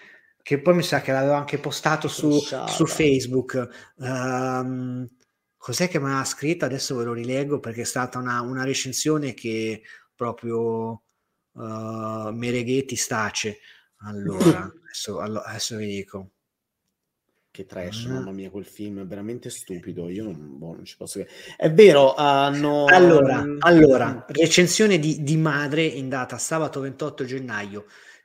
che 0.45 0.61
poi 0.61 0.75
mi 0.75 0.83
sa 0.83 1.01
che 1.01 1.11
l'avevo 1.11 1.33
anche 1.33 1.57
postato 1.57 2.07
su, 2.07 2.39
su 2.39 2.85
Facebook. 2.85 3.93
Um, 3.97 5.09
cos'è 5.57 5.89
che 5.89 5.99
mi 5.99 6.13
ha 6.13 6.23
scritto 6.25 6.67
adesso 6.67 6.95
ve 6.97 7.05
lo 7.05 7.15
rileggo 7.15 7.61
perché 7.61 7.81
è 7.81 7.87
stata 7.87 8.19
una, 8.19 8.43
una 8.43 8.63
recensione 8.63 9.33
che 9.33 9.81
proprio 10.15 11.03
uh, 11.53 12.31
Mereghetti 12.31 12.97
Stace. 12.97 13.59
Allora, 14.07 14.71
adesso, 14.85 15.21
adesso 15.21 15.77
vi 15.77 15.87
dico. 15.87 16.29
Che 17.55 17.67
trash, 17.67 18.07
mm. 18.07 18.13
mamma 18.13 18.33
mia, 18.33 18.51
quel 18.51 18.65
film 18.65 19.01
è 19.01 19.07
veramente 19.07 19.49
stupido. 19.49 20.09
Io 20.09 20.25
non, 20.25 20.59
boh, 20.59 20.75
non 20.75 20.85
ci 20.85 20.97
posso. 20.97 21.25
È 21.57 21.71
vero, 21.71 22.15
hanno. 22.15 22.87
Allora, 22.87 23.45
allora 23.61 24.25
recensione 24.29 24.99
di, 24.99 25.23
di 25.23 25.37
madre 25.37 25.85
in 25.85 26.09
data 26.09 26.37
sabato 26.37 26.81
28 26.81 27.25
gennaio 27.25 27.85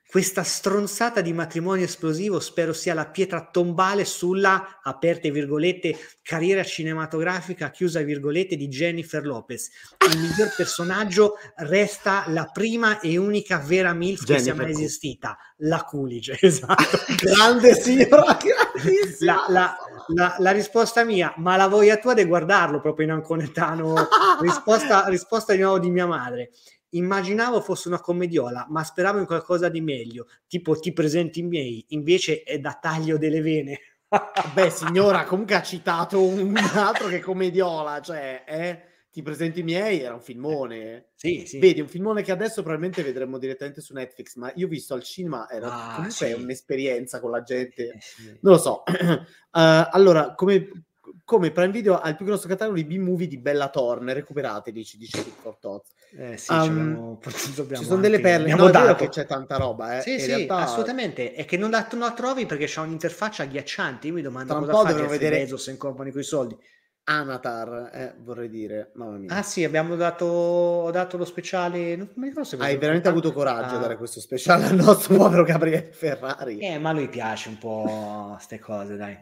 questa 0.09 0.41
stronzata 0.41 1.21
di 1.21 1.33
matrimonio 1.33 1.85
esplosivo 1.85 2.39
spero 2.39 2.73
sia 2.73 2.95
la 2.95 3.05
pietra 3.05 3.47
tombale 3.51 4.05
sulla, 4.05 4.79
aperte 4.81 5.29
virgolette, 5.29 5.95
carriera 6.23 6.63
cinematografica, 6.63 7.69
chiusa 7.69 8.01
virgolette, 8.01 8.55
di 8.55 8.67
Jennifer 8.69 9.23
Lopez. 9.23 9.69
Il 10.11 10.19
miglior 10.19 10.51
personaggio 10.55 11.35
resta 11.57 12.23
la 12.29 12.45
prima 12.45 12.99
e 13.01 13.17
unica 13.17 13.59
vera 13.59 13.93
MILF 13.93 14.23
Jennifer 14.23 14.35
che 14.35 14.41
sia 14.41 14.55
mai 14.55 14.71
esistita, 14.71 15.37
la 15.57 15.83
Coolidge, 15.83 16.37
esatto. 16.41 16.97
Grande 17.15 17.75
signora, 17.75 18.35
la, 19.19 19.45
la, 19.47 19.77
la, 20.07 20.35
la, 20.39 20.51
risposta 20.51 21.03
mia, 21.03 21.35
ma 21.37 21.55
la 21.55 21.67
voglia 21.67 21.97
tua 21.97 22.15
di 22.15 22.23
guardarlo 22.25 22.81
proprio 22.81 23.05
in 23.05 23.11
anconetano, 23.11 23.93
risposta, 24.41 25.07
risposta 25.07 25.53
di 25.53 25.61
nuovo 25.61 25.77
di 25.77 25.91
mia 25.91 26.07
madre 26.07 26.49
immaginavo 26.91 27.61
fosse 27.61 27.87
una 27.87 27.99
commediola, 27.99 28.65
ma 28.69 28.83
speravo 28.83 29.19
in 29.19 29.25
qualcosa 29.25 29.69
di 29.69 29.81
meglio, 29.81 30.27
tipo 30.47 30.75
ti 30.75 30.93
presenti 30.93 31.39
i 31.39 31.43
miei, 31.43 31.85
invece 31.89 32.43
è 32.43 32.59
da 32.59 32.77
taglio 32.79 33.17
delle 33.17 33.41
vene. 33.41 33.79
Beh, 34.53 34.69
signora, 34.69 35.23
comunque 35.25 35.55
ha 35.55 35.61
citato 35.61 36.21
un 36.23 36.55
altro 36.57 37.07
che 37.07 37.19
commediola, 37.19 38.01
cioè, 38.01 38.43
eh, 38.47 38.81
ti 39.11 39.21
presenti 39.21 39.59
i 39.59 39.63
miei, 39.63 40.01
era 40.01 40.13
un 40.13 40.21
filmone. 40.21 41.09
Sì, 41.15 41.45
sì. 41.45 41.59
Vedi, 41.59 41.81
un 41.81 41.87
filmone 41.87 42.23
che 42.23 42.31
adesso 42.31 42.61
probabilmente 42.61 43.03
vedremo 43.03 43.37
direttamente 43.37 43.81
su 43.81 43.93
Netflix, 43.93 44.35
ma 44.35 44.51
io 44.55 44.65
ho 44.65 44.69
visto 44.69 44.93
al 44.93 45.03
cinema, 45.03 45.49
era 45.49 45.71
ah, 45.71 45.95
comunque 45.95 46.27
sì. 46.27 46.31
un'esperienza 46.33 47.19
con 47.19 47.31
la 47.31 47.43
gente, 47.43 47.91
eh, 47.91 47.97
sì. 47.99 48.37
non 48.41 48.53
lo 48.53 48.57
so. 48.57 48.83
uh, 48.85 49.23
allora, 49.91 50.33
come 50.33 50.85
come 51.25 51.51
Prime 51.51 51.71
Video 51.71 51.99
ha 51.99 52.09
il 52.09 52.15
più 52.15 52.25
grosso 52.25 52.47
catalogo 52.47 52.75
di 52.75 52.85
B-movie 52.85 53.27
di 53.27 53.37
Bella 53.37 53.69
Thorne, 53.69 54.13
recuperateli, 54.13 54.83
ci 54.83 54.97
dice 54.97 55.21
Rick 55.21 55.41
Fortozzi. 55.41 55.93
Eh 56.17 56.37
sì, 56.37 56.51
Um, 56.51 57.19
ci 57.21 57.53
Ci 57.75 57.83
sono 57.85 58.01
delle 58.01 58.19
perle, 58.19 58.51
abbiamo 58.51 58.63
no, 58.63 58.69
è 58.69 58.71
vero 58.71 58.85
dato. 58.85 59.03
che 59.03 59.09
c'è 59.09 59.25
tanta 59.25 59.57
roba, 59.57 59.97
eh. 59.97 60.01
Sì, 60.01 60.13
in 60.13 60.19
sì, 60.19 60.25
realtà 60.27 60.55
assolutamente. 60.57 61.33
È 61.33 61.45
che 61.45 61.55
non 61.57 61.69
la, 61.69 61.87
non 61.91 62.01
la 62.01 62.11
trovi 62.13 62.45
perché 62.45 62.65
c'ha 62.67 62.81
un'interfaccia 62.81 63.43
agghiacciante. 63.43 64.07
Io 64.07 64.13
mi 64.13 64.21
domando 64.21 64.53
Tra 64.53 64.61
un 64.61 64.67
cosa 64.69 64.93
po' 64.93 64.99
Jeff 65.01 65.09
vedere- 65.09 65.37
Bezos 65.37 65.67
in 65.67 65.77
company 65.77 66.11
con 66.11 66.21
i 66.21 66.23
soldi. 66.23 66.57
Anatar, 67.03 67.89
eh, 67.93 68.13
vorrei 68.19 68.49
dire, 68.49 68.91
mamma 68.95 69.17
mia. 69.17 69.33
Ah 69.35 69.41
sì, 69.41 69.63
abbiamo 69.63 69.95
dato, 69.95 70.89
dato 70.91 71.17
lo 71.17 71.25
speciale. 71.25 71.95
Non 71.95 72.09
mi 72.15 72.27
ricordo 72.27 72.47
se 72.47 72.55
Hai 72.57 72.77
veramente 72.77 73.09
dato- 73.09 73.17
avuto 73.19 73.33
coraggio 73.33 73.75
a 73.75 73.77
Ah. 73.77 73.81
dare 73.81 73.97
questo 73.97 74.19
speciale 74.19 74.65
al 74.65 74.75
nostro 74.75 75.15
povero 75.15 75.43
Gabriele 75.43 75.89
Ferrari. 75.91 76.59
Eh, 76.59 76.77
ma 76.77 76.89
a 76.89 76.93
lui 76.93 77.09
piace 77.09 77.49
un 77.49 77.57
po' 77.57 78.29
queste 78.35 78.59
cose, 78.59 78.95
dai. 78.95 79.17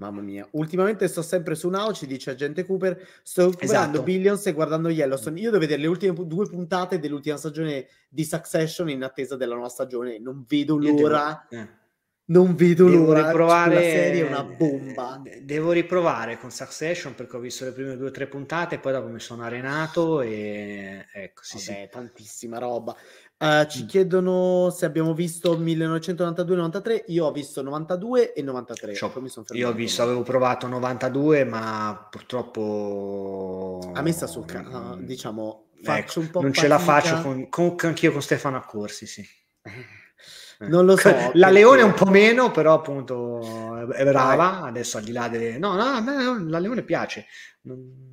Mamma 0.00 0.22
mia. 0.22 0.48
Ultimamente 0.52 1.06
sto 1.08 1.20
sempre 1.20 1.54
su 1.54 1.68
Now, 1.68 1.92
ci 1.92 2.06
dice 2.06 2.30
Agente 2.30 2.64
Cooper. 2.64 3.06
Sto 3.22 3.50
recuperando 3.50 3.88
Esatto. 3.98 4.02
Billions 4.02 4.46
e 4.46 4.52
guardando 4.52 4.88
Yellowstone. 4.88 5.38
Io 5.38 5.50
devo 5.50 5.58
vedere 5.60 5.82
le 5.82 5.88
ultime 5.88 6.14
due 6.26 6.48
puntate 6.48 6.98
dell'ultima 6.98 7.36
stagione 7.36 7.86
di 8.08 8.24
Succession 8.24 8.88
in 8.88 9.02
attesa 9.02 9.36
della 9.36 9.52
nuova 9.54 9.68
stagione. 9.68 10.18
Non 10.18 10.44
vedo 10.48 10.78
devo- 10.78 11.00
l'ora. 11.02 11.46
eh. 11.50 11.78
Non 12.30 12.54
vedo 12.54 12.88
Devo 12.88 13.06
l'ora. 13.06 13.26
riprovare 13.26 13.74
La 13.74 13.80
serie 13.80 14.24
è 14.24 14.28
una 14.28 14.44
bomba. 14.44 15.20
de- 15.22 15.44
Devo 15.44 15.72
riprovare 15.72 16.38
con 16.38 16.50
Succession 16.50 17.14
perché 17.14 17.36
ho 17.36 17.40
visto 17.40 17.64
le 17.66 17.72
prime 17.72 17.96
due 17.96 18.08
o 18.08 18.10
tre 18.12 18.26
puntate, 18.28 18.78
poi 18.78 18.92
dopo 18.92 19.08
mi 19.08 19.18
sono 19.18 19.42
arenato 19.42 20.20
e 20.22 21.06
ecco, 21.12 21.42
sì, 21.42 21.58
sì. 21.58 21.72
Vabbè, 21.72 21.88
tantissima 21.90 22.58
roba. 22.58 22.96
Eh, 23.42 23.66
ci 23.70 23.84
Mm. 23.84 23.86
chiedono 23.86 24.68
se 24.70 24.84
abbiamo 24.84 25.14
visto 25.14 25.56
1992-93. 25.56 27.04
Io 27.06 27.24
ho 27.24 27.32
visto 27.32 27.62
92 27.62 28.34
e 28.34 28.42
93. 28.42 28.92
C'ho- 28.92 29.08
poi 29.10 29.22
mi 29.22 29.28
son 29.30 29.44
Io 29.52 29.68
ho 29.68 29.72
visto, 29.72 30.02
avevo 30.02 30.22
provato 30.22 30.66
92, 30.66 31.44
ma 31.44 32.06
purtroppo 32.10 33.90
A 33.94 34.02
me 34.02 34.12
sta 34.12 34.26
sul 34.26 34.44
ca- 34.44 34.62
Mm, 34.62 35.04
diciamo, 35.04 35.68
ecco, 35.74 35.84
faccio 35.90 36.20
un 36.20 36.30
po' 36.30 36.42
non 36.42 36.52
ce 36.52 36.68
la 36.68 36.78
fatica. 36.78 37.14
faccio 37.16 37.22
con, 37.28 37.48
comunque 37.48 37.88
anch'io 37.88 38.12
con 38.12 38.20
Stefano 38.22 38.56
Accorsi, 38.58 39.06
sì. 39.06 39.26
Non 40.60 40.84
lo 40.84 40.94
so. 40.98 41.08
La 41.08 41.14
perché- 41.30 41.50
Leone 41.52 41.80
un 41.80 41.94
po' 41.94 42.04
meno, 42.10 42.50
però 42.50 42.74
appunto 42.74 43.88
è 43.92 44.04
brava. 44.04 44.60
Adesso 44.64 44.98
al 44.98 45.04
di 45.04 45.12
là 45.12 45.26
delle... 45.28 45.56
No, 45.56 45.72
no, 45.74 45.82
a 45.84 46.00
me 46.02 46.44
la 46.50 46.58
Leone 46.58 46.82
piace. 46.82 47.24
Non- 47.62 48.09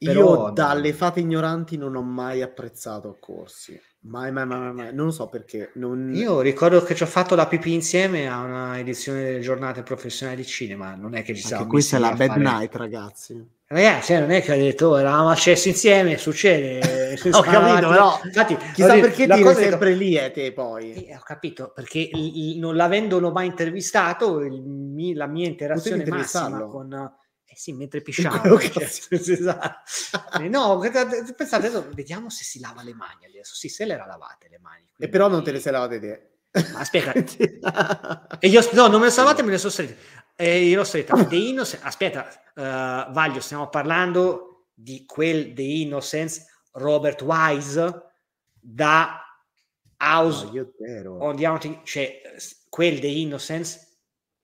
Io 0.00 0.12
però- 0.12 0.50
dalle 0.52 0.92
fate 0.92 1.20
ignoranti 1.20 1.76
non 1.76 1.96
ho 1.96 2.02
mai 2.02 2.42
apprezzato 2.42 3.16
corsi. 3.18 3.78
Mai, 4.02 4.30
mai, 4.30 4.46
mai, 4.46 4.72
mai. 4.72 4.94
Non 4.94 5.06
lo 5.06 5.10
so 5.10 5.26
perché. 5.28 5.72
Non... 5.74 6.14
Io 6.14 6.40
ricordo 6.40 6.80
che 6.82 6.94
ci 6.94 7.02
ho 7.02 7.06
fatto 7.06 7.34
la 7.34 7.46
pipì 7.48 7.72
insieme 7.74 8.28
a 8.28 8.40
una 8.42 8.78
edizione 8.78 9.24
delle 9.24 9.40
giornate 9.40 9.82
professionali 9.82 10.36
di 10.38 10.44
cinema. 10.46 10.94
Non 10.94 11.14
è 11.16 11.22
che 11.22 11.34
ci 11.34 11.42
siamo 11.42 11.66
questa 11.66 11.96
è 11.96 12.00
la 12.00 12.10
a 12.10 12.14
bad 12.14 12.28
fare- 12.28 12.40
night, 12.42 12.74
ragazzi. 12.76 13.56
Ragazzi, 13.70 14.12
eh, 14.14 14.20
non 14.20 14.30
è 14.30 14.40
che 14.40 14.52
ho 14.52 14.56
detto 14.56 14.88
"Oh, 14.88 14.98
eravamo 15.00 15.28
accessi 15.30 15.68
insieme, 15.70 16.16
succede. 16.16 17.16
Ho 17.32 17.42
capito, 17.42 17.88
però 17.88 18.20
Infatti, 18.24 18.56
Chissà 18.72 18.94
detto- 18.94 19.00
perché 19.08 19.26
la 19.26 19.34
ti 19.34 19.42
cosa 19.42 19.60
è- 19.60 19.68
sempre 19.68 19.94
lì 19.94 20.14
e 20.16 20.30
te 20.30 20.52
poi. 20.52 21.06
Eh, 21.06 21.16
ho 21.16 21.20
capito, 21.22 21.72
perché 21.74 21.98
il- 21.98 22.52
il- 22.54 22.58
non 22.60 22.76
l'avendolo 22.76 23.30
mai 23.32 23.46
intervistato, 23.48 24.40
il 24.40 25.14
la 25.16 25.26
mia 25.26 25.46
interazione 25.48 26.04
massima 26.06 26.62
con... 26.62 27.12
Sì, 27.58 27.72
mentre 27.72 28.00
cioè, 28.08 28.28
esatto. 29.10 30.48
No, 30.48 30.78
pensate, 30.78 31.66
adesso 31.66 31.88
vediamo 31.92 32.30
se 32.30 32.44
si 32.44 32.60
lava 32.60 32.84
le 32.84 32.94
mani 32.94 33.26
adesso. 33.26 33.56
Sì, 33.56 33.68
se 33.68 33.84
le 33.84 33.94
era 33.94 34.06
lavate 34.06 34.46
le 34.48 34.60
mani. 34.60 34.82
E 34.84 34.90
quindi- 34.94 35.12
però 35.12 35.26
non 35.26 35.42
te 35.42 35.50
le 35.50 35.58
sei 35.58 35.72
lavate 35.72 35.98
te. 35.98 36.30
Ma 36.72 36.78
aspetta, 36.78 37.12
e 38.38 38.46
io, 38.48 38.60
no, 38.74 38.86
non 38.86 39.00
me 39.00 39.06
le 39.06 39.10
salvate, 39.12 39.42
me 39.42 39.50
le 39.50 39.58
sono 39.58 39.72
strette. 39.72 39.96
E 40.36 40.66
io 40.66 40.76
l'ho 40.76 40.84
stretta. 40.84 41.24
The 41.24 41.34
Innocence, 41.34 41.84
aspetta, 41.84 42.30
eh, 42.30 43.10
Vaglio, 43.10 43.40
stiamo 43.40 43.68
parlando 43.68 44.68
di 44.72 45.04
quel 45.04 45.52
The 45.52 45.62
Innocence, 45.62 46.46
Robert 46.74 47.20
Wise, 47.22 48.02
da 48.52 49.20
House 49.96 50.48
zero. 50.78 51.18
on 51.24 51.34
the 51.34 51.44
Haunting, 51.44 51.82
cioè 51.82 52.20
quel 52.68 53.00
The 53.00 53.08
Innocence. 53.08 53.87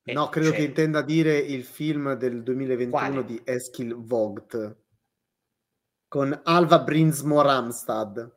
Eh, 0.04 0.12
No, 0.12 0.28
credo 0.28 0.48
cioè, 0.48 0.56
che 0.58 0.64
intenda 0.64 1.02
dire 1.02 1.36
il 1.36 1.64
film 1.64 2.14
del 2.14 2.42
2021 2.42 2.90
Quale? 2.90 3.24
di 3.24 3.40
Eskil 3.44 3.94
Vogt 3.96 4.76
con 6.06 6.40
Alva 6.44 6.78
Brinsmore 6.78 7.50
Amstad, 7.50 8.32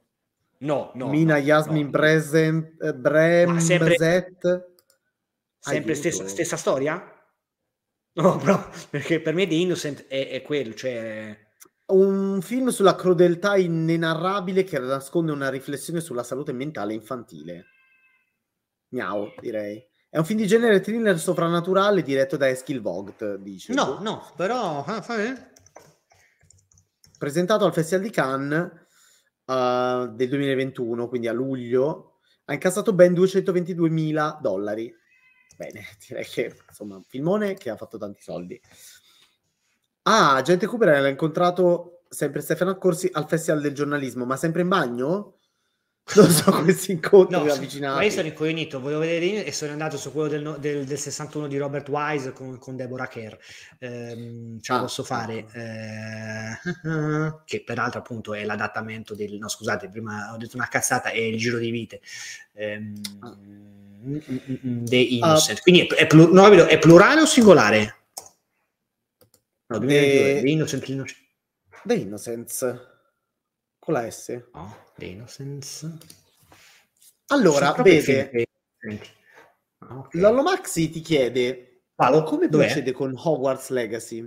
No, 0.59 0.91
no. 0.95 1.09
Mina 1.09 1.35
no, 1.35 1.41
Yasmin 1.41 1.85
no. 1.85 1.91
Brezent, 1.91 2.81
eh, 2.81 2.93
Ma 3.45 3.59
sempre- 3.59 3.95
Bremzet. 3.95 4.75
Sempre 5.59 5.95
stessa, 5.95 6.27
stessa 6.27 6.57
storia? 6.57 7.03
No, 8.13 8.37
però, 8.43 8.67
perché 8.89 9.21
per 9.21 9.33
me 9.33 9.47
The 9.47 9.53
Innocent 9.55 10.07
è, 10.07 10.29
è 10.29 10.41
quello, 10.41 10.73
cioè... 10.73 11.45
Un 11.87 12.41
film 12.41 12.67
sulla 12.69 12.95
crudeltà 12.95 13.55
inenarrabile 13.55 14.63
che 14.63 14.77
nasconde 14.79 15.31
una 15.31 15.49
riflessione 15.49 16.01
sulla 16.01 16.23
salute 16.23 16.51
mentale 16.51 16.93
infantile. 16.93 17.65
Miau, 18.89 19.33
direi. 19.39 19.81
È 20.09 20.17
un 20.17 20.25
film 20.25 20.39
di 20.39 20.47
genere 20.47 20.79
thriller 20.79 21.19
soprannaturale 21.19 22.01
diretto 22.01 22.37
da 22.37 22.47
Eskil 22.47 22.81
Vogt, 22.81 23.35
dice. 23.35 23.73
No, 23.73 23.99
no, 24.01 24.31
però... 24.35 24.83
ah, 24.85 25.03
presentato 27.17 27.65
al 27.65 27.73
Festival 27.73 28.03
di 28.03 28.09
Cannes 28.09 28.71
uh, 29.45 30.07
del 30.13 30.29
2021, 30.29 31.07
quindi 31.07 31.27
a 31.27 31.33
luglio, 31.33 32.19
ha 32.45 32.53
incassato 32.53 32.93
ben 32.93 33.13
222 33.13 33.89
mila 33.89 34.37
dollari. 34.41 34.93
Bene, 35.57 35.83
direi 36.07 36.25
che 36.25 36.55
insomma 36.67 36.95
un 36.95 37.03
filmone 37.03 37.55
che 37.55 37.69
ha 37.69 37.75
fatto 37.75 37.97
tanti 37.97 38.21
soldi. 38.21 38.59
Ah, 40.03 40.41
Gente 40.41 40.67
Cooper 40.67 41.01
l'ha 41.01 41.09
incontrato 41.09 42.03
sempre 42.07 42.39
Stefano 42.41 42.71
Accorsi 42.71 43.09
al 43.11 43.27
Festival 43.27 43.61
del 43.61 43.73
giornalismo, 43.73 44.25
ma 44.25 44.37
sempre 44.37 44.61
in 44.61 44.69
bagno? 44.69 45.36
Non 46.15 46.29
so 46.29 46.51
questi 46.63 46.91
incontri 46.93 47.35
No, 47.35 47.41
ma 47.41 47.47
io 47.47 47.53
avvicinati. 47.53 48.11
sono 48.11 48.27
incognito, 48.27 48.79
volevo 48.79 49.01
vedere 49.01 49.43
e 49.45 49.51
sono 49.51 49.73
andato 49.73 49.97
su 49.97 50.11
quello 50.13 50.27
del, 50.29 50.55
del- 50.59 50.85
del 50.85 50.97
61 50.97 51.47
di 51.47 51.57
Robert 51.57 51.89
Wise 51.89 52.31
con, 52.31 52.57
con 52.57 52.75
Deborah 52.77 53.07
Kerr. 53.07 53.33
Ehm, 53.79 54.59
ce 54.61 54.71
la 54.71 54.77
Ah, 54.77 54.81
posso 54.81 55.03
fare. 55.03 55.45
eh, 55.51 56.57
che 57.45 57.61
peraltro 57.63 57.99
appunto 57.99 58.33
è 58.33 58.45
l'adattamento 58.45 59.15
del... 59.15 59.33
No, 59.37 59.49
scusate, 59.49 59.89
prima 59.89 60.31
ho 60.33 60.37
detto 60.37 60.55
una 60.55 60.69
cazzata, 60.69 61.09
è 61.09 61.17
il 61.17 61.37
giro 61.37 61.57
di 61.57 61.69
vite. 61.71 62.01
Ehm, 62.53 62.93
Ah. 63.19 63.35
The 64.85 64.95
Innocent. 64.95 65.59
Quindi 65.61 65.81
è, 65.81 65.87
è 65.95 66.07
plu- 66.07 66.31
no, 66.31 66.47
è 66.47 66.79
plurale 66.79 67.19
o 67.21 67.25
singolare? 67.25 67.95
No, 69.67 69.79
2022, 69.79 70.37
Eh, 70.37 70.41
The 70.41 70.49
Innocent. 70.49 70.85
The 71.83 71.93
Innocence. 71.95 72.87
Con 73.87 73.95
la 73.95 74.11
S. 74.11 74.49
No, 74.53 74.75
The 74.97 75.05
Innocence. 75.05 75.97
Allora, 77.27 77.71
vede, 77.71 78.49
Ah, 79.79 79.99
ok. 79.99 80.13
Lollo 80.15 80.43
Maxi 80.43 80.89
ti 80.89 80.99
chiede 80.99 81.83
Paolo, 81.95 82.23
come 82.23 82.49
dov'è? 82.49 82.65
procede 82.65 82.91
con 82.91 83.13
Hogwarts 83.15 83.69
Legacy? 83.69 84.19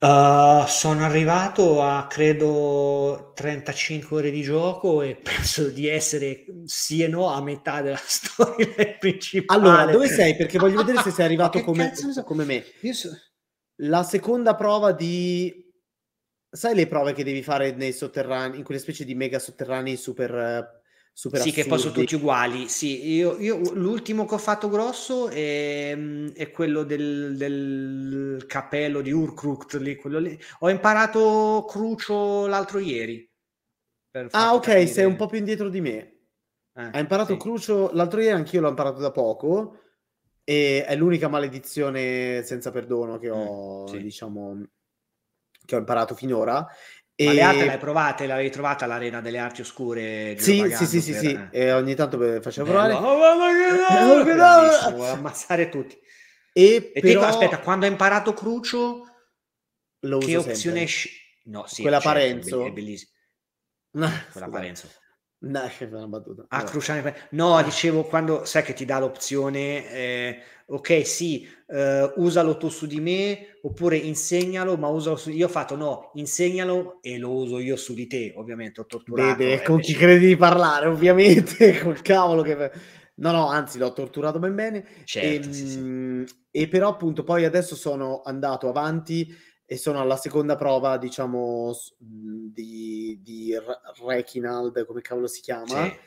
Uh, 0.00 0.66
sono 0.66 1.02
arrivato 1.02 1.80
a 1.80 2.06
credo 2.06 3.32
35 3.34 4.16
ore 4.18 4.30
di 4.30 4.42
gioco 4.42 5.00
e 5.00 5.16
penso 5.22 5.70
di 5.70 5.88
essere 5.88 6.44
sì 6.66 7.02
e 7.02 7.08
no 7.08 7.28
a 7.28 7.40
metà 7.40 7.80
della 7.80 7.96
storia 8.04 8.98
principale. 8.98 9.58
Allora, 9.58 9.90
dove 9.90 10.08
sei? 10.08 10.36
Perché 10.36 10.58
voglio 10.58 10.84
vedere 10.84 11.00
se 11.00 11.10
sei 11.10 11.24
arrivato 11.24 11.62
come, 11.64 11.90
come 12.22 12.44
me. 12.44 12.62
La 13.76 14.02
seconda 14.02 14.54
prova 14.54 14.92
di... 14.92 15.61
Sai 16.54 16.74
le 16.74 16.86
prove 16.86 17.14
che 17.14 17.24
devi 17.24 17.42
fare 17.42 17.72
nei 17.72 17.92
sotterranei, 17.92 18.58
in 18.58 18.64
quelle 18.64 18.80
specie 18.80 19.04
di 19.04 19.14
mega 19.14 19.38
sotterranei 19.38 19.96
super, 19.96 20.34
eh, 20.34 20.80
super 21.12 21.40
Sì, 21.40 21.50
che 21.50 21.66
poi 21.66 21.78
sono 21.78 21.94
assurdi? 21.94 21.94
tutti 21.94 22.14
uguali. 22.14 22.68
Sì, 22.68 23.08
io, 23.14 23.38
io- 23.38 23.72
l'ultimo 23.74 24.26
che 24.26 24.34
ho 24.34 24.38
fatto 24.38 24.68
grosso 24.68 25.28
è, 25.28 25.96
è 26.34 26.50
quello 26.50 26.82
del, 26.84 27.36
del 27.36 28.44
cappello 28.46 29.00
di 29.00 29.12
Urkrukt, 29.12 29.74
lì, 29.80 29.96
quello 29.96 30.18
lì. 30.18 30.38
Ho 30.60 30.68
imparato 30.70 31.64
Crucio 31.68 32.46
l'altro 32.46 32.78
ieri. 32.78 33.28
Ah, 34.34 34.54
ok, 34.54 34.88
capire. 34.88 34.88
sei 34.88 35.04
un 35.04 35.16
po' 35.16 35.26
più 35.26 35.38
indietro 35.38 35.68
di 35.68 35.80
me. 35.80 36.20
Eh, 36.76 36.92
Hai 36.92 37.00
imparato 37.02 37.36
sì. 37.36 37.36
Crucio 37.36 37.90
l'altro 37.92 38.20
ieri, 38.20 38.34
anch'io 38.36 38.60
l'ho 38.60 38.68
imparato 38.68 39.00
da 39.00 39.10
poco. 39.10 39.78
E 40.44 40.84
è 40.86 40.96
l'unica 40.96 41.28
maledizione 41.28 42.42
senza 42.44 42.70
perdono 42.70 43.18
che 43.18 43.30
ho, 43.30 43.98
Mm, 43.98 44.00
sì. 44.00 44.00
diciamo, 44.00 44.62
che 45.72 45.76
ho 45.76 45.78
imparato 45.78 46.14
finora. 46.14 46.54
Ma 46.60 46.68
E... 47.14 47.34
le 47.34 47.42
altre 47.42 47.64
le 47.66 47.72
hai 47.72 47.78
provate? 47.78 48.26
L'avevi 48.26 48.50
trovata 48.50 48.86
l'arena 48.86 49.20
delle 49.20 49.38
arti 49.38 49.60
oscure? 49.62 50.34
Sì, 50.38 50.70
sì, 50.74 50.86
sì, 50.86 51.00
sì, 51.00 51.12
per- 51.12 51.20
sì. 51.20 51.32
eh. 51.32 51.48
E 51.52 51.72
ogni 51.72 51.94
tanto 51.94 52.18
facevo 52.40 52.68
provare. 52.68 52.92
Oh, 52.94 53.16
guarda 53.16 53.48
che 53.52 53.94
Oh, 53.94 54.24
no! 54.34 54.90
vuoi 54.96 55.08
ammazzare 55.10 55.68
tutti. 55.68 55.98
E, 56.54 56.90
E 56.94 57.00
però 57.00 57.20
te, 57.20 57.26
aspetta, 57.26 57.60
quando 57.60 57.86
hai 57.86 57.92
imparato 57.92 58.34
Crucio, 58.34 59.06
lo 60.00 60.18
che 60.18 60.26
sempre. 60.26 60.50
opzione 60.52 60.84
sci- 60.84 61.20
No, 61.44 61.66
sì, 61.66 61.82
Quella 61.82 61.98
certo, 61.98 62.08
è 62.08 62.12
Parenzo? 62.14 62.64
È 62.66 62.70
bellissimo. 62.70 63.10
Quella. 64.32 64.48
Parenzo. 64.48 64.88
No, 65.44 65.60
è 65.60 65.84
una 65.90 66.06
battuta. 66.06 66.44
A 66.48 66.62
Cruciane. 66.62 67.14
No, 67.30 67.60
dicevo 67.62 68.04
quando 68.04 68.44
sai 68.44 68.62
che 68.62 68.74
ti 68.74 68.84
dà 68.84 69.00
l'opzione, 69.00 69.90
eh, 69.90 70.38
ok, 70.66 71.04
sì, 71.04 71.48
eh, 71.66 72.12
usalo 72.16 72.56
tu 72.56 72.68
su 72.68 72.86
di 72.86 73.00
me, 73.00 73.58
oppure 73.62 73.96
insegnalo, 73.96 74.76
ma 74.76 74.86
usalo 74.86 75.16
su. 75.16 75.30
Io 75.30 75.46
ho 75.46 75.50
fatto 75.50 75.74
no, 75.74 76.12
insegnalo 76.14 76.98
e 77.02 77.18
lo 77.18 77.32
uso 77.32 77.58
io 77.58 77.74
su 77.74 77.92
di 77.92 78.06
te. 78.06 78.32
Ovviamente 78.36 78.80
ho 78.80 78.86
torturato. 78.86 79.36
Vede, 79.36 79.62
con 79.62 79.80
chi 79.80 79.94
credi 79.94 80.26
di 80.26 80.36
parlare, 80.36 80.86
ovviamente, 80.86 81.78
col 81.82 82.02
cavolo 82.02 82.42
che. 82.42 82.70
No, 83.14 83.32
no, 83.32 83.48
anzi, 83.48 83.78
l'ho 83.78 83.92
torturato 83.92 84.38
ben 84.38 84.54
bene. 84.54 84.84
Certo, 85.04 85.48
e, 85.48 85.52
sì, 85.52 85.66
sì. 85.68 85.78
Ehm, 85.78 86.24
e 86.52 86.68
però, 86.68 86.88
appunto, 86.88 87.24
poi 87.24 87.44
adesso 87.44 87.74
sono 87.74 88.22
andato 88.24 88.68
avanti 88.68 89.26
e 89.72 89.78
sono 89.78 90.00
alla 90.00 90.18
seconda 90.18 90.54
prova, 90.54 90.98
diciamo, 90.98 91.72
di, 91.96 93.18
di 93.22 93.54
Rekinald, 94.06 94.84
come 94.84 95.00
cavolo 95.00 95.26
si 95.26 95.40
chiama. 95.40 95.84
Sì. 95.84 95.98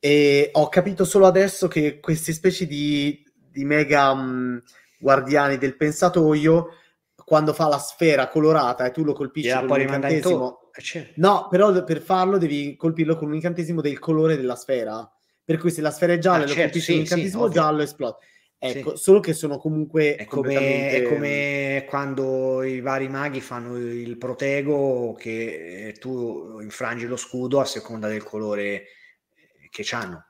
E 0.00 0.50
ho 0.52 0.68
capito 0.68 1.04
solo 1.04 1.26
adesso 1.26 1.68
che 1.68 2.00
queste 2.00 2.32
specie 2.32 2.66
di, 2.66 3.24
di 3.52 3.64
mega 3.64 4.12
mh, 4.12 4.64
guardiani 4.98 5.58
del 5.58 5.76
pensatoio, 5.76 6.70
quando 7.14 7.52
fa 7.52 7.68
la 7.68 7.78
sfera 7.78 8.26
colorata 8.26 8.84
e 8.84 8.90
tu 8.90 9.04
lo 9.04 9.12
colpisci 9.12 9.48
Gliela 9.48 9.60
con 9.60 9.70
un 9.76 9.80
incantesimo... 9.80 10.38
to- 10.38 10.70
eh. 10.98 11.12
No, 11.16 11.46
però 11.48 11.84
per 11.84 12.00
farlo 12.00 12.36
devi 12.36 12.74
colpirlo 12.74 13.16
con 13.16 13.28
un 13.28 13.34
incantesimo 13.34 13.80
del 13.80 14.00
colore 14.00 14.36
della 14.36 14.56
sfera. 14.56 15.08
Per 15.44 15.56
cui 15.58 15.70
se 15.70 15.82
la 15.82 15.92
sfera 15.92 16.14
è 16.14 16.18
gialla 16.18 16.38
Ah, 16.38 16.46
lo 16.46 16.52
certo, 16.52 16.62
colpisci 16.62 16.86
con 16.86 16.94
sì, 16.94 17.12
un 17.12 17.18
incantesimo 17.18 17.46
sì, 17.46 17.52
giallo 17.52 17.82
esplode. 17.82 18.16
Ecco, 18.60 18.96
Sì. 18.96 19.02
solo 19.02 19.20
che 19.20 19.34
sono 19.34 19.56
comunque 19.56 20.16
È 20.16 20.24
come, 20.24 20.52
completamente... 20.52 20.96
è 20.96 21.02
come 21.02 21.84
quando 21.88 22.62
i 22.64 22.80
vari 22.80 23.08
maghi 23.08 23.40
fanno 23.40 23.76
il 23.76 24.18
protego 24.18 25.14
che 25.14 25.94
tu 26.00 26.58
infrangi 26.60 27.06
lo 27.06 27.16
scudo 27.16 27.60
a 27.60 27.64
seconda 27.64 28.08
del 28.08 28.24
colore 28.24 28.84
che 29.70 29.86
hanno. 29.92 30.24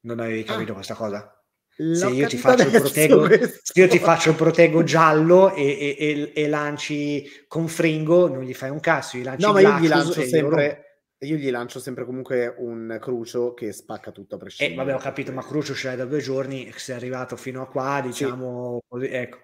Non 0.00 0.18
avevi 0.18 0.42
capito 0.42 0.72
Ah. 0.72 0.74
questa 0.74 0.94
cosa? 0.94 1.32
L'ho 1.76 1.94
Se 1.94 2.08
io 2.08 2.26
ti 2.26 2.36
faccio 2.36 2.64
il 2.64 2.70
protego, 2.70 3.28
se 3.28 3.80
io 3.80 3.86
ti 3.86 3.98
faccio 4.00 4.30
il 4.30 4.36
protego 4.36 4.82
giallo 4.82 5.54
e, 5.54 5.62
e- 5.64 5.96
e- 5.98 6.32
e 6.34 6.48
lanci 6.48 7.44
con 7.46 7.68
fringo, 7.68 8.26
non 8.26 8.42
gli 8.42 8.54
fai 8.54 8.70
un 8.70 8.80
cazzo, 8.80 9.16
gli 9.16 9.22
lanci 9.22 9.46
No, 9.46 9.52
ma 9.52 9.60
io 9.60 9.78
gli 9.78 9.86
lancio 9.86 10.12
sempre... 10.12 10.87
Io 11.22 11.36
gli 11.36 11.50
lancio 11.50 11.80
sempre 11.80 12.04
comunque 12.04 12.54
un 12.58 12.96
crucio 13.00 13.52
che 13.52 13.72
spacca 13.72 14.12
tutto 14.12 14.34
a 14.34 14.38
Eh, 14.38 14.40
prescindere. 14.40 14.76
vabbè, 14.76 14.94
ho 14.94 15.02
capito, 15.02 15.32
ma 15.32 15.42
Crucio 15.42 15.74
ce 15.74 15.88
l'hai 15.88 15.96
da 15.96 16.04
due 16.04 16.20
giorni, 16.20 16.70
sei 16.76 16.94
arrivato 16.94 17.36
fino 17.36 17.60
a 17.60 17.66
qua, 17.68 18.00
diciamo 18.00 18.80
così, 18.86 19.06
ecco. 19.08 19.38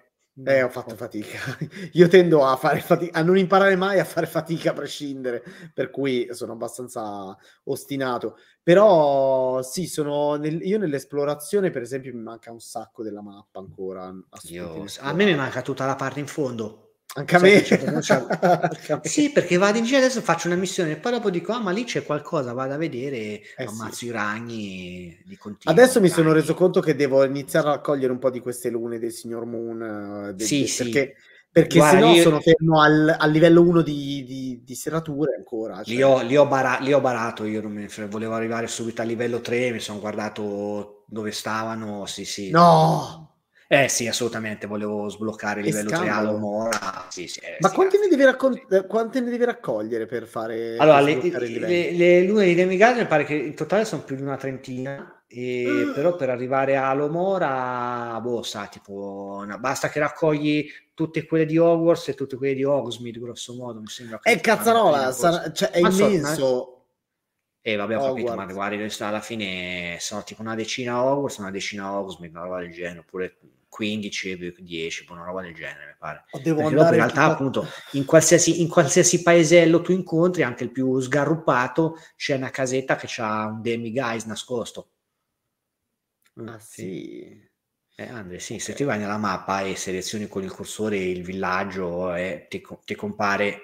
Eh, 0.46 0.62
ho 0.62 0.68
fatto 0.68 0.94
fatica. 0.94 1.38
Io 1.94 2.06
tendo 2.08 2.44
a 2.44 2.54
fare 2.56 2.80
fatica, 2.80 3.18
a 3.18 3.22
non 3.22 3.38
imparare 3.38 3.76
mai 3.76 3.98
a 3.98 4.04
fare 4.04 4.26
fatica 4.26 4.70
a 4.70 4.74
prescindere, 4.74 5.42
per 5.72 5.90
cui 5.90 6.28
sono 6.32 6.52
abbastanza 6.52 7.36
ostinato. 7.64 8.36
Però 8.62 9.62
sì, 9.62 9.86
sono 9.86 10.34
nel- 10.34 10.60
io 10.62 10.78
nell'esplorazione, 10.78 11.70
per 11.70 11.82
esempio, 11.82 12.12
mi 12.14 12.20
manca 12.22 12.52
un 12.52 12.60
sacco 12.60 13.02
della 13.02 13.22
mappa 13.22 13.58
ancora. 13.60 14.12
Io- 14.48 14.84
a 15.00 15.12
me 15.12 15.24
mi 15.24 15.34
manca 15.34 15.62
tutta 15.62 15.86
la 15.86 15.96
parte 15.96 16.20
in 16.20 16.26
fondo. 16.26 16.83
Anche 17.16 17.36
a 17.36 17.38
me. 17.40 17.62
c'è- 17.62 17.80
Anche 17.84 18.92
a 18.92 18.96
me. 19.02 19.08
Sì, 19.08 19.30
perché 19.30 19.56
vado 19.56 19.78
in 19.78 19.84
giro 19.84 19.98
adesso 19.98 20.20
faccio 20.20 20.48
una 20.48 20.56
missione 20.56 20.92
e 20.92 20.96
poi 20.96 21.12
dopo 21.12 21.30
dico, 21.30 21.52
ah, 21.52 21.60
ma 21.60 21.70
lì 21.70 21.84
c'è 21.84 22.02
qualcosa, 22.04 22.52
vado 22.52 22.74
a 22.74 22.76
vedere, 22.76 23.40
Eh, 23.56 23.64
ammazzo 23.64 23.94
sì. 23.96 24.06
i 24.06 24.10
ragni 24.10 25.22
di 25.24 25.36
continuo. 25.36 25.76
Adesso 25.78 26.00
mi 26.00 26.06
i 26.06 26.10
sono 26.10 26.28
ragni. 26.28 26.40
reso 26.40 26.54
conto 26.54 26.80
che 26.80 26.96
devo 26.96 27.24
iniziare 27.24 27.68
a 27.68 27.72
raccogliere 27.72 28.12
un 28.12 28.18
po' 28.18 28.30
di 28.30 28.40
queste 28.40 28.68
lune 28.70 28.98
del 28.98 29.12
signor 29.12 29.44
Moon. 29.46 30.28
eh, 30.30 30.34
de- 30.34 30.44
Sì, 30.44 30.66
sì. 30.66 30.82
Perché, 30.84 31.14
perché 31.52 31.78
Guarda, 31.78 31.98
se 32.00 32.04
no 32.04 32.14
io- 32.14 32.22
sono 32.22 32.40
fermo 32.40 32.80
al, 32.82 33.14
al 33.16 33.30
livello 33.30 33.62
1 33.62 33.82
di, 33.82 34.24
di, 34.24 34.62
di 34.64 34.74
serrature 34.74 35.34
ancora. 35.36 35.80
Li 35.84 35.96
cioè. 35.98 36.04
ho, 36.04 36.20
li 36.22 36.36
ho 36.36 36.46
bara- 36.46 36.78
li 36.80 36.92
ho 36.92 37.00
barato, 37.00 37.44
io 37.44 37.62
non 37.62 37.86
frega, 37.88 38.10
volevo 38.10 38.34
arrivare 38.34 38.66
subito 38.66 39.02
a 39.02 39.04
livello 39.04 39.40
3, 39.40 39.70
mi 39.70 39.78
sono 39.80 40.00
guardato 40.00 41.04
dove 41.06 41.30
stavano, 41.30 42.06
sì 42.06 42.24
sì. 42.24 42.50
No! 42.50 43.33
Eh 43.66 43.88
sì, 43.88 44.06
assolutamente, 44.06 44.66
volevo 44.66 45.08
sbloccare 45.08 45.60
il 45.60 45.66
livello 45.66 45.88
3 45.88 45.96
scandalo. 45.96 46.28
all'Omora. 46.28 47.06
Sì, 47.10 47.26
sì, 47.26 47.40
eh, 47.40 47.56
Ma 47.60 47.68
sì, 47.68 47.74
quante 47.74 47.96
cazzo. 47.96 48.08
ne, 48.10 48.16
devi 48.16 48.24
raccol- 48.30 48.66
eh, 48.70 48.86
quante 48.86 49.20
ne 49.20 49.30
devi 49.30 49.44
raccogliere 49.44 50.06
per 50.06 50.26
fare 50.26 50.76
Allora, 50.76 51.02
per 51.02 51.42
le, 51.42 51.58
le, 51.58 51.90
le 51.92 52.22
lune 52.24 52.44
di 52.46 52.54
Demigod 52.54 52.96
mi 52.98 53.06
pare 53.06 53.24
che 53.24 53.34
in 53.34 53.54
totale 53.54 53.84
sono 53.86 54.02
più 54.02 54.16
di 54.16 54.22
una 54.22 54.36
trentina, 54.36 55.22
e 55.26 55.86
Mm. 55.88 55.92
però 55.94 56.14
per 56.14 56.28
arrivare 56.30 56.76
all'Omora, 56.76 58.20
boh, 58.20 58.42
sa, 58.42 58.66
tipo, 58.66 59.38
una- 59.42 59.58
basta 59.58 59.88
che 59.88 59.98
raccogli 59.98 60.66
tutte 60.92 61.24
quelle 61.26 61.46
di 61.46 61.56
Hogwarts 61.58 62.08
e 62.08 62.14
tutte 62.14 62.36
quelle 62.36 62.54
di 62.54 62.64
Hogsmeade, 62.64 63.18
grosso 63.18 63.54
modo, 63.54 63.80
mi 63.80 63.88
sembra. 63.88 64.20
È 64.22 64.38
cazzarola, 64.40 65.10
sarà- 65.12 65.50
cioè, 65.52 65.70
è 65.70 65.80
Ma 65.80 65.90
so- 65.90 66.06
immenso. 66.08 66.68
Eh, 67.66 67.76
vabbè, 67.76 67.96
ho 67.96 68.00
capito, 68.02 68.26
ma 68.26 68.32
Hogwarts. 68.32 68.54
guardi, 68.54 68.76
dove 68.76 68.90
sta 68.90 69.06
alla 69.06 69.20
fine 69.20 69.96
sono 69.98 70.22
tipo 70.22 70.42
una 70.42 70.54
decina 70.54 71.02
Hogwarts, 71.02 71.38
una 71.38 71.50
decina 71.50 71.98
Hogsmeade, 71.98 72.36
una 72.36 72.44
roba 72.44 72.60
del 72.60 72.70
genere, 72.72 72.98
oppure 72.98 73.36
15, 73.74 74.36
10, 74.58 75.04
una 75.10 75.24
roba 75.24 75.42
del 75.42 75.54
genere, 75.54 75.86
mi 75.86 75.94
pare. 75.98 76.24
Devo 76.42 76.58
Perché 76.58 76.66
andare 76.66 76.96
in 76.98 77.02
realtà, 77.02 77.24
tutta- 77.24 77.32
appunto, 77.32 77.66
in 77.92 78.04
qualsiasi, 78.04 78.60
in 78.60 78.68
qualsiasi 78.68 79.22
paesello 79.22 79.80
tu 79.82 79.92
incontri, 79.92 80.42
anche 80.42 80.64
il 80.64 80.70
più 80.70 81.00
sgarruppato, 81.00 81.96
c'è 82.16 82.36
una 82.36 82.50
casetta 82.50 82.96
che 82.96 83.08
ha 83.20 83.46
un 83.46 83.62
demiguise 83.62 84.26
nascosto. 84.28 84.90
Mm, 86.36 86.48
Ah 86.48 86.58
sì. 86.58 87.42
Eh, 87.96 88.08
Andre, 88.08 88.40
sì, 88.40 88.58
se 88.58 88.72
Ok. 88.72 88.78
ti 88.78 88.82
vai 88.84 88.98
nella 88.98 89.18
mappa 89.18 89.60
e 89.62 89.76
selezioni 89.76 90.26
con 90.28 90.42
il 90.42 90.50
cursore 90.52 90.96
il 90.98 91.22
villaggio, 91.22 92.12
eh, 92.14 92.46
ti, 92.50 92.60
ti 92.84 92.94
compare 92.96 93.60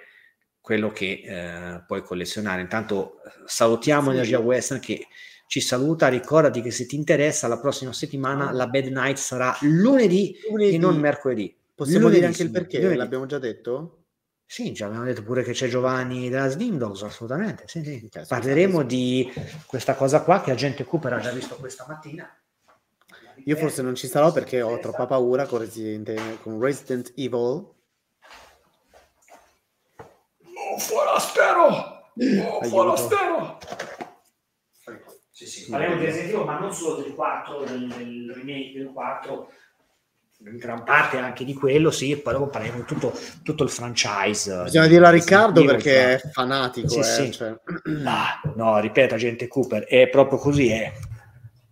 quello 0.61 0.91
che 0.93 1.23
eh, 1.25 1.83
puoi 1.87 2.03
collezionare. 2.03 2.61
Intanto 2.63 3.21
salutiamo 3.47 4.11
Sì. 4.11 4.13
Energia 4.13 4.39
Western 4.39 4.81
che 4.81 5.07
ci 5.51 5.61
saluta. 5.61 6.07
Ricordati 6.07 6.63
che 6.63 6.71
se 6.71 6.87
ti 6.87 6.95
interessa, 6.95 7.49
la 7.49 7.59
prossima 7.59 7.93
settimana 7.93 8.51
Ah. 8.51 8.53
la 8.53 8.69
Bad 8.69 8.85
Night 8.87 9.17
sarà 9.17 9.57
lunedì, 9.63 10.37
Lunedì. 10.49 10.75
e 10.77 10.79
non 10.79 10.97
mercoledì. 10.97 11.53
Possiamo 11.75 12.03
Lunedì, 12.05 12.21
dire 12.21 12.27
anche 12.31 12.43
il 12.45 12.51
perché? 12.53 12.79
lunedì. 12.79 12.97
L'abbiamo 12.97 13.27
già 13.27 13.39
detto? 13.41 13.97
Sì, 14.47 14.71
già 14.73 14.87
abbiamo 14.87 15.05
detto 15.05 15.25
pure 15.25 15.43
che 15.43 15.51
c'è 15.51 15.67
Giovanni 15.67 16.29
della 16.29 16.49
Slim 16.49 16.77
Dogs, 16.79 17.03
assolutamente. 17.03 17.65
Sì, 17.67 17.83
sì. 17.83 18.09
Parleremo 18.29 18.85
di 18.85 19.29
questa 19.67 19.95
cosa 19.97 20.23
qua 20.23 20.41
che 20.41 20.53
Agente 20.53 20.85
Cooper 20.85 21.15
ha 21.15 21.19
già 21.21 21.33
visto 21.33 21.57
questa 21.57 21.85
mattina. 21.89 22.33
Io 23.47 23.57
forse 23.57 23.83
non 23.83 23.97
ci 23.97 24.07
sarò 24.07 24.31
perché 24.31 24.63
ho 24.63 24.79
troppa 24.79 25.07
paura 25.07 25.47
con 25.47 25.59
Resident, 25.59 26.41
con 26.43 26.61
Resident 26.61 27.13
Evil. 27.17 27.39
Oh, 30.55 30.79
forastero! 30.79 31.67
Oh, 31.67 32.59
Aiuto. 32.61 32.69
forastero! 32.69 33.59
Sì, 35.41 35.47
sì, 35.47 35.71
parliamo 35.71 35.97
di 35.97 36.05
Resident 36.05 36.33
Evil, 36.35 36.45
ma 36.45 36.59
non 36.59 36.73
solo 36.75 37.01
del 37.03 37.15
4, 37.15 37.65
del, 37.65 37.89
del 37.89 38.33
remake 38.35 38.73
del 38.77 38.91
4, 38.93 39.51
in 40.45 40.57
gran 40.59 40.85
parte 40.85 41.17
anche 41.17 41.45
di 41.47 41.55
quello, 41.55 41.91
sì, 41.91 42.11
e 42.11 42.19
poi 42.19 42.35
dopo 42.35 42.49
parliamo 42.49 42.79
di 42.81 42.85
tutto, 42.85 43.13
tutto 43.43 43.63
il 43.63 43.71
franchise. 43.71 44.65
Bisogna 44.65 44.85
di 44.85 44.91
dirlo 44.91 45.07
a 45.07 45.11
Riccardo 45.11 45.65
perché 45.65 46.15
è 46.15 46.19
fra- 46.19 46.31
fanatico. 46.31 46.89
Sì, 46.89 46.99
eh, 46.99 47.03
sì. 47.03 47.31
cioè. 47.33 47.55
Ah, 48.05 48.41
no, 48.55 48.79
ripeto, 48.81 49.15
Agente 49.15 49.49
Cooper, 49.49 49.85
è 49.85 50.09
proprio 50.09 50.37
così, 50.39 50.69
è 50.71 50.93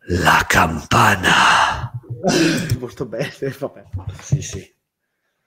la 0.08 0.44
campana. 0.48 1.92
Molto 2.78 3.04
bene, 3.06 3.30
vabbè. 3.58 3.84
Sì, 4.20 4.40
sì. 4.40 4.76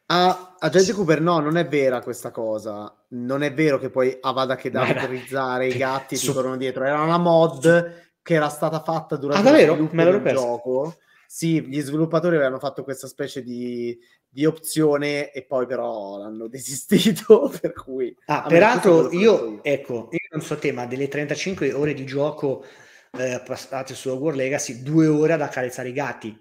Ah, 0.08 0.56
Agente 0.60 0.92
Cooper, 0.94 1.22
no, 1.22 1.40
non 1.40 1.58
è 1.58 1.68
vera 1.68 2.02
questa 2.02 2.30
cosa. 2.32 2.94
Non 3.10 3.44
è 3.44 3.54
vero 3.54 3.78
che 3.80 3.90
poi 3.90 4.16
Avada 4.22 4.56
Kedavra 4.56 4.88
Ma 4.88 4.94
era- 4.94 5.02
autorizzare 5.02 5.68
i 5.68 5.72
che- 5.72 5.78
gatti 5.78 6.16
ti 6.18 6.26
su- 6.26 6.34
tornano 6.34 6.58
dietro. 6.58 6.84
Era 6.84 7.02
una 7.02 7.18
mod 7.18 8.10
che 8.22 8.34
era 8.34 8.50
stata 8.50 8.82
fatta 8.82 9.16
durante 9.16 9.48
Ah, 9.48 9.52
davvero? 9.52 9.90
Me 9.92 10.04
del 10.04 10.22
persa. 10.22 10.42
gioco. 10.44 10.96
Sì, 11.28 11.62
gli 11.62 11.80
sviluppatori 11.80 12.36
avevano 12.36 12.60
fatto 12.60 12.84
questa 12.84 13.08
specie 13.08 13.42
di, 13.42 13.98
di 14.28 14.46
opzione 14.46 15.32
e 15.32 15.46
poi 15.46 15.66
però 15.66 16.18
l'hanno 16.18 16.48
desistito, 16.50 17.52
per 17.62 17.74
cui... 17.74 18.16
Ah, 18.26 18.44
peraltro 18.48 19.10
io, 19.12 19.64
ecco, 19.64 20.10
io 20.12 20.20
non 20.32 20.42
so 20.42 20.58
te, 20.58 20.72
ma 20.74 20.86
delle 20.86 21.08
35 21.08 21.72
ore 21.74 21.94
di 21.94 22.06
gioco 22.06 22.66
eh, 23.18 23.42
passate 23.46 23.94
su 23.94 24.10
Hogwarts 24.10 24.38
Legacy, 24.38 24.82
due 24.84 25.08
ore 25.08 25.34
ad 25.34 25.42
accarezzare 25.42 25.90
i 25.90 25.94
gatti. 25.94 26.38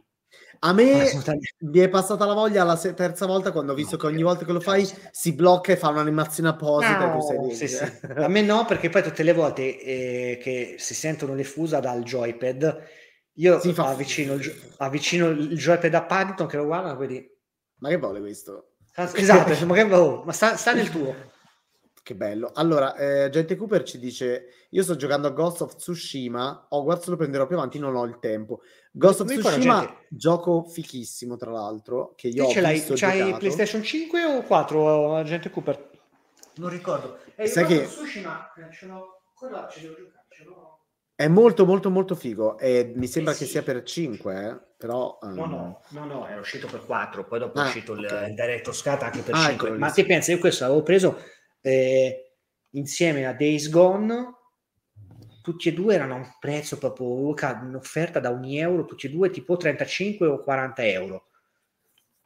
A 0.63 0.75
me 0.75 1.05
mi 1.61 1.79
è 1.79 1.89
passata 1.89 2.27
la 2.27 2.35
voglia 2.35 2.65
la 2.65 2.77
se- 2.77 2.93
terza 2.93 3.25
volta 3.25 3.51
quando 3.51 3.73
ho 3.73 3.75
visto 3.75 3.97
che 3.97 4.07
ogni 4.07 4.23
volta 4.23 4.45
che 4.45 4.53
lo 4.53 4.61
fai 4.61 4.87
si 5.11 5.33
blocca 5.35 5.73
e 5.73 5.77
fa 5.77 5.89
un'animazione 5.89 6.51
apposita 6.51 7.05
e 7.05 7.09
dentro. 7.09 7.51
Sì, 7.51 7.67
sì. 7.67 7.83
A 8.17 8.29
me 8.29 8.43
no, 8.43 8.67
perché 8.67 8.91
poi 8.91 9.03
tutte 9.03 9.23
le 9.23 9.33
volte 9.33 9.81
eh, 9.81 10.39
che 10.43 10.75
si 10.79 10.95
sentono 10.95 11.35
le 11.35 11.45
fusa 11.45 11.81
dal 11.81 12.03
joypad, 12.03 12.83
io 13.35 13.59
avvicino, 13.77 14.35
il, 14.35 14.73
avvicino 14.77 15.29
il 15.31 15.57
joypad 15.57 15.95
a 15.95 16.03
Paddington 16.03 16.47
che 16.47 16.57
lo 16.59 16.67
guarda, 16.67 16.95
quindi... 16.95 17.27
Ma 17.79 17.89
che 17.89 17.97
vuole 17.97 18.21
questo? 18.21 18.73
Esatto, 18.95 19.55
ma, 19.65 19.75
che- 19.75 19.83
oh, 19.95 20.25
ma 20.25 20.33
sta, 20.33 20.57
sta 20.57 20.75
nel 20.75 20.91
tuo. 20.91 21.15
Che 22.03 22.15
bello. 22.15 22.51
Allora, 22.55 22.95
eh, 22.97 23.29
Gente 23.31 23.57
Cooper 23.57 23.83
ci 23.83 23.99
dice: 23.99 24.67
Io 24.71 24.83
sto 24.83 24.97
giocando 24.97 25.29
a 25.29 25.31
Ghost 25.31 25.61
of 25.61 25.77
Tsushima. 25.77 26.67
Hogwarts 26.71 27.07
lo 27.09 27.17
prenderò 27.17 27.47
più 27.47 27.57
avanti, 27.57 27.79
non 27.79 27.95
ho 27.95 28.05
il 28.05 28.19
tempo. 28.19 28.61
Ghost 28.91 29.21
of 29.21 29.29
Tsushima, 29.29 29.81
gente- 29.81 30.07
gioco 30.09 30.65
fichissimo, 30.65 31.37
tra 31.37 31.51
l'altro. 31.51 32.15
Che 32.17 32.29
io 32.29 32.47
ho 32.47 32.51
ce 32.51 32.61
l'hai, 32.61 32.75
visto 32.75 32.95
c'hai 32.97 33.19
giocato. 33.19 33.39
PlayStation 33.39 33.83
5 33.83 34.25
o 34.25 34.43
4, 34.43 35.15
Agente 35.17 35.51
Cooper? 35.51 35.91
Non 36.57 36.71
ricordo. 36.71 37.19
E 37.37 37.47
Sai 37.47 37.67
che- 37.67 37.85
Tsushima, 37.85 38.53
eh, 38.55 38.73
ce 38.73 38.87
l'ho 38.87 39.21
Ancora 39.43 39.69
ce 39.69 39.87
l'ho 39.87 39.95
giocato, 39.95 40.27
ce 40.29 40.45
l'ho 40.45 40.81
è 41.21 41.29
molto 41.29 41.67
molto 41.67 41.91
molto 41.91 42.15
figo 42.15 42.57
e 42.57 42.95
mi 42.97 43.07
sembra 43.07 43.33
eh 43.33 43.37
sì. 43.37 43.45
che 43.45 43.51
sia 43.51 43.63
per 43.63 43.83
5, 43.83 44.35
eh? 44.35 44.59
però... 44.79 45.19
Um... 45.21 45.35
No, 45.35 45.45
no, 45.45 45.81
no, 45.89 46.05
no, 46.07 46.27
era 46.27 46.41
uscito 46.41 46.67
per 46.67 46.83
4, 46.87 47.27
poi 47.27 47.39
dopo 47.41 47.59
ah, 47.59 47.65
è 47.65 47.67
uscito 47.67 47.93
okay. 47.93 48.05
il, 48.05 48.29
il 48.31 48.35
Director's 48.35 48.83
Cut 48.83 49.03
anche 49.03 49.21
per 49.21 49.35
ah, 49.35 49.49
5. 49.49 49.69
Ecco, 49.69 49.79
Ma 49.79 49.91
ti 49.91 50.07
pensi, 50.07 50.31
io 50.31 50.39
questo 50.39 50.65
l'avevo 50.65 50.83
preso 50.83 51.23
eh, 51.61 52.33
insieme 52.71 53.27
a 53.27 53.33
Days 53.33 53.69
Gone, 53.69 54.35
tutti 55.43 55.69
e 55.69 55.73
due 55.73 55.95
erano 55.95 56.15
a 56.15 56.19
un 56.19 56.31
prezzo 56.39 56.79
proprio, 56.79 57.07
un'offerta 57.07 58.21
da 58.21 58.31
ogni 58.31 58.59
euro, 58.59 58.85
tutti 58.85 59.07
e 59.07 59.11
due 59.11 59.31
tipo 59.31 59.57
35 59.57 60.27
o 60.27 60.43
40 60.43 60.85
euro. 60.87 61.27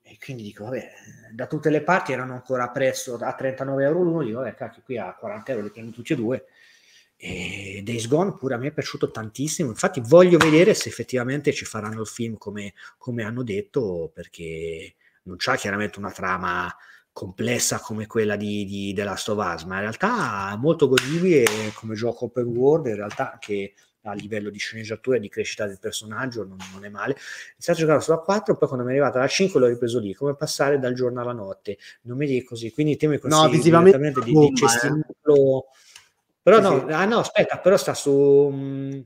E 0.03 0.19
quindi 0.23 0.43
dico, 0.43 0.65
vabbè, 0.65 0.91
da 1.33 1.47
tutte 1.47 1.71
le 1.71 1.83
parti 1.83 2.13
erano 2.13 2.35
ancora 2.35 2.65
a 2.65 2.71
prezzo 2.71 3.17
a 3.17 3.33
39 3.33 3.85
euro 3.85 4.03
l'uno, 4.03 4.23
dico, 4.23 4.39
vabbè, 4.39 4.55
cacchio, 4.55 4.83
qui 4.85 4.99
a 4.99 5.15
40 5.15 5.53
euro 5.53 5.65
li 5.65 5.71
prendo 5.71 5.93
tutti 5.93 6.13
e 6.13 6.17
due 6.17 6.45
e 7.17 7.81
Days 7.83 8.07
Gone 8.07 8.35
pure 8.35 8.55
a 8.55 8.59
me 8.59 8.69
è 8.69 8.73
piaciuto 8.73 9.11
tantissimo, 9.11 9.71
infatti 9.71 10.01
voglio 10.05 10.37
vedere 10.37 10.75
se 10.75 10.89
effettivamente 10.89 11.53
ci 11.53 11.65
faranno 11.65 12.03
il 12.03 12.07
film 12.07 12.37
come, 12.37 12.75
come 12.99 13.23
hanno 13.23 13.43
detto, 13.43 14.11
perché 14.13 14.95
non 15.23 15.37
c'ha 15.39 15.57
chiaramente 15.57 15.99
una 15.99 16.11
trama 16.11 16.75
complessa 17.15 17.79
come 17.79 18.09
quella 18.09 18.35
di, 18.35 18.65
di 18.65 18.93
The 18.93 19.05
Last 19.05 19.29
of 19.29 19.39
Us, 19.39 19.63
ma 19.63 19.77
in 19.77 19.83
realtà 19.83 20.53
è 20.53 20.57
molto 20.57 20.89
godibile 20.89 21.45
come 21.75 21.95
gioco 21.95 22.25
open 22.25 22.47
world, 22.47 22.87
in 22.87 22.97
realtà 22.97 23.39
che 23.41 23.73
a 24.03 24.13
livello 24.13 24.51
di 24.51 24.59
sceneggiatura 24.59 25.17
e 25.17 25.21
di 25.21 25.29
crescita 25.29 25.65
del 25.67 25.79
personaggio 25.79 26.45
non, 26.45 26.59
non 26.73 26.85
è 26.85 26.89
male. 26.89 27.17
Iniziato 27.53 27.79
a 27.79 27.83
giocare 27.83 28.01
sulla 28.01 28.19
4, 28.19 28.57
poi 28.57 28.69
quando 28.69 28.85
mi 28.85 28.93
è 28.93 28.97
arrivata 28.97 29.21
la 29.21 29.29
5 29.29 29.61
l'ho 29.61 29.69
ripreso 29.69 30.01
lì, 30.01 30.13
come 30.13 30.35
passare 30.35 30.81
dal 30.81 30.93
giorno 30.93 31.21
alla 31.21 31.33
notte, 31.33 31.79
non 32.03 32.19
mi 32.19 32.27
dici 32.27 32.45
così, 32.45 32.73
quindi 32.73 32.97
te 32.97 33.07
mi 33.07 33.19
consigli 33.19 33.43
no, 33.43 33.49
visivamente 33.49 34.21
di, 34.21 34.33
di 34.33 34.55
cestinarlo 34.55 35.69
però 36.43 36.61
no, 36.61 36.85
ah 36.89 37.07
no, 37.07 37.21
aspetta, 37.21 37.59
però 37.59 37.79
sta 37.79 37.95
su... 37.95 38.51
Mm, 38.53 39.01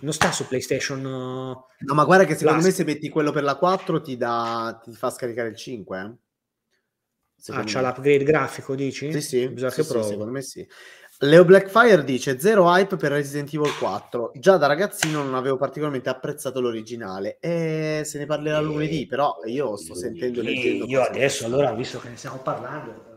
non 0.00 0.12
sta 0.12 0.32
su 0.32 0.48
PlayStation. 0.48 1.00
No, 1.00 1.66
ma 1.94 2.04
guarda 2.04 2.24
che 2.24 2.34
secondo 2.34 2.60
Plus. 2.60 2.70
me 2.70 2.76
se 2.76 2.84
metti 2.84 3.08
quello 3.08 3.30
per 3.30 3.44
la 3.44 3.54
4 3.54 4.00
ti, 4.00 4.16
dà, 4.16 4.80
ti 4.82 4.92
fa 4.92 5.10
scaricare 5.10 5.50
il 5.50 5.56
5. 5.56 6.00
Eh? 6.00 6.21
Ah, 7.48 7.64
c'ha 7.64 7.80
me. 7.80 7.86
l'upgrade 7.88 8.24
grafico, 8.24 8.74
dici? 8.74 9.12
Sì, 9.12 9.20
sì. 9.20 9.48
Bisogna 9.48 9.70
sì, 9.70 9.82
che 9.82 9.86
sì, 9.86 10.02
secondo 10.02 10.32
me 10.32 10.42
sì. 10.42 10.66
Leo 11.18 11.44
Blackfire 11.44 12.02
dice 12.02 12.40
zero 12.40 12.66
hype 12.66 12.96
per 12.96 13.12
Resident 13.12 13.52
Evil 13.54 13.76
4. 13.78 14.32
Già 14.34 14.56
da 14.56 14.66
ragazzino 14.66 15.22
non 15.22 15.34
avevo 15.34 15.56
particolarmente 15.56 16.08
apprezzato 16.08 16.60
l'originale. 16.60 17.38
E 17.38 18.02
se 18.04 18.18
ne 18.18 18.26
parlerà 18.26 18.58
e... 18.58 18.62
lunedì, 18.62 19.06
però 19.06 19.36
io 19.44 19.76
sto 19.76 19.94
sentendo 19.94 20.40
e 20.40 20.42
leggendo. 20.42 20.86
Io 20.86 21.00
adesso, 21.00 21.46
allora, 21.46 21.72
visto 21.74 22.00
che 22.00 22.08
ne 22.08 22.16
stiamo 22.16 22.38
parlando, 22.38 23.10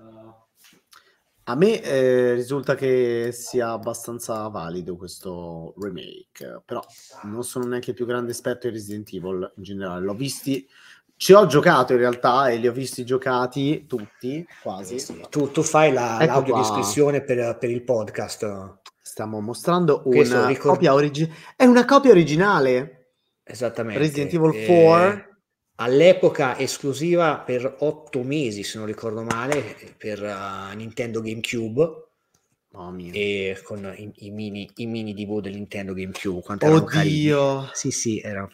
a 1.48 1.56
me 1.56 1.80
eh, 1.80 2.34
risulta 2.34 2.74
che 2.74 3.30
sia 3.32 3.70
abbastanza 3.70 4.48
valido 4.48 4.96
questo 4.96 5.76
remake, 5.78 6.64
però 6.66 6.84
non 7.24 7.44
sono 7.44 7.66
neanche 7.66 7.94
più 7.94 8.08
grande 8.08 8.32
esperto 8.32 8.68
di 8.68 8.74
Resident 8.74 9.14
Evil 9.14 9.54
in 9.56 9.64
generale. 9.64 10.04
L'ho 10.04 10.16
visti, 10.16 10.68
ci 11.18 11.34
ho 11.34 11.46
giocato 11.46 11.94
in 11.94 12.00
realtà 12.00 12.50
e 12.50 12.58
li 12.58 12.68
ho 12.68 12.72
visti 12.72 13.06
giocati 13.06 13.86
tutti, 13.88 14.46
quasi. 14.62 15.04
Tu, 15.30 15.52
tu 15.52 15.62
fai 15.62 15.94
la, 15.94 16.20
ecco 16.20 16.32
l'audiodescrizione 16.32 17.22
per, 17.22 17.58
per 17.58 17.70
il 17.70 17.84
podcast. 17.84 18.80
Stiamo 19.02 19.40
mostrando 19.40 20.02
una 20.06 20.48
ricord- 20.48 20.74
copia 20.74 20.94
originale. 20.94 21.36
È 21.56 21.66
una 21.66 21.86
copia 21.86 22.12
originale. 22.12 23.12
Esattamente. 23.44 24.00
Resident 24.00 24.34
Evil 24.34 24.66
4. 24.66 24.66
Eh 24.66 25.34
all'epoca 25.76 26.58
esclusiva 26.58 27.40
per 27.40 27.78
otto 27.80 28.24
mesi, 28.24 28.64
se 28.64 28.78
non 28.78 28.88
ricordo 28.88 29.24
male, 29.24 29.76
per 29.98 30.22
uh, 30.22 30.76
Nintendo 30.76 31.22
GameCube. 31.22 32.04
Oh 32.78 32.94
e 32.98 33.62
con 33.64 33.94
i, 33.96 34.12
i, 34.28 34.32
mini, 34.32 34.70
i 34.76 34.86
mini 34.86 35.14
DV 35.14 35.40
del 35.40 35.54
Nintendo 35.54 35.94
GameCube. 35.94 36.58
Oddio! 36.60 37.70
Sì, 37.72 37.90
sì, 37.92 38.20
era... 38.20 38.48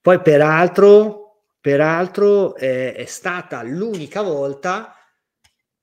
Poi 0.00 0.20
peraltro, 0.20 1.23
peraltro 1.64 2.56
eh, 2.56 2.92
è 2.92 3.06
stata 3.06 3.62
l'unica 3.62 4.20
volta 4.20 4.98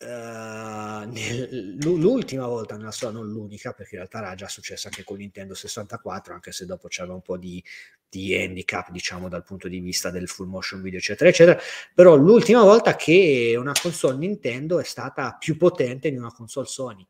Uh, 0.03 1.07
nel, 1.07 1.77
l'ultima 1.79 2.47
volta 2.47 2.75
nella 2.75 2.89
storia, 2.89 3.19
non 3.19 3.29
l'unica, 3.29 3.71
perché 3.71 3.93
in 3.93 3.99
realtà 3.99 4.17
era 4.17 4.33
già 4.33 4.47
successo 4.47 4.87
anche 4.87 5.03
con 5.03 5.17
Nintendo 5.17 5.53
64, 5.53 6.33
anche 6.33 6.51
se 6.51 6.65
dopo 6.65 6.87
c'era 6.87 7.13
un 7.13 7.21
po' 7.21 7.37
di, 7.37 7.63
di 8.09 8.35
handicap, 8.35 8.89
diciamo, 8.89 9.29
dal 9.29 9.43
punto 9.43 9.67
di 9.67 9.79
vista 9.79 10.09
del 10.09 10.27
full 10.27 10.47
motion 10.47 10.81
video, 10.81 10.97
eccetera, 10.97 11.29
eccetera. 11.29 11.61
Però 11.93 12.15
l'ultima 12.15 12.63
volta 12.63 12.95
che 12.95 13.53
una 13.55 13.73
console 13.79 14.17
Nintendo 14.17 14.79
è 14.79 14.83
stata 14.83 15.37
più 15.39 15.55
potente 15.55 16.09
di 16.09 16.17
una 16.17 16.33
console 16.33 16.65
Sony. 16.65 17.07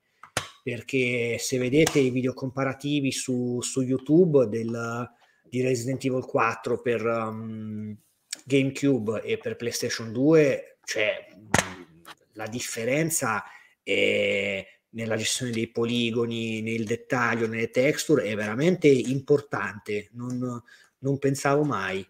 Perché 0.62 1.38
se 1.40 1.58
vedete 1.60 2.00
i 2.00 2.10
video 2.10 2.34
comparativi 2.34 3.14
su, 3.14 3.62
su 3.62 3.84
YouTube 3.84 4.50
del, 4.50 5.10
di 5.44 5.62
Resident 5.62 6.04
Evil 6.04 6.26
4 6.26 6.82
per 6.82 7.06
um, 7.06 7.98
GameCube 8.46 9.22
e 9.22 9.38
per 9.38 9.56
PlayStation 9.56 10.12
2, 10.12 10.78
cioè 10.84 11.28
la 12.34 12.48
differenza 12.48 13.44
è 13.84 14.66
nella 14.90 15.16
gestione 15.16 15.52
dei 15.52 15.70
poligoni, 15.70 16.62
nel 16.62 16.84
dettaglio, 16.84 17.48
nelle 17.48 17.70
texture 17.70 18.24
è 18.24 18.36
veramente 18.36 18.88
importante. 18.88 20.10
Non, 20.14 20.62
non 21.00 21.20
pensavo 21.20 21.64
mai. 21.64 22.06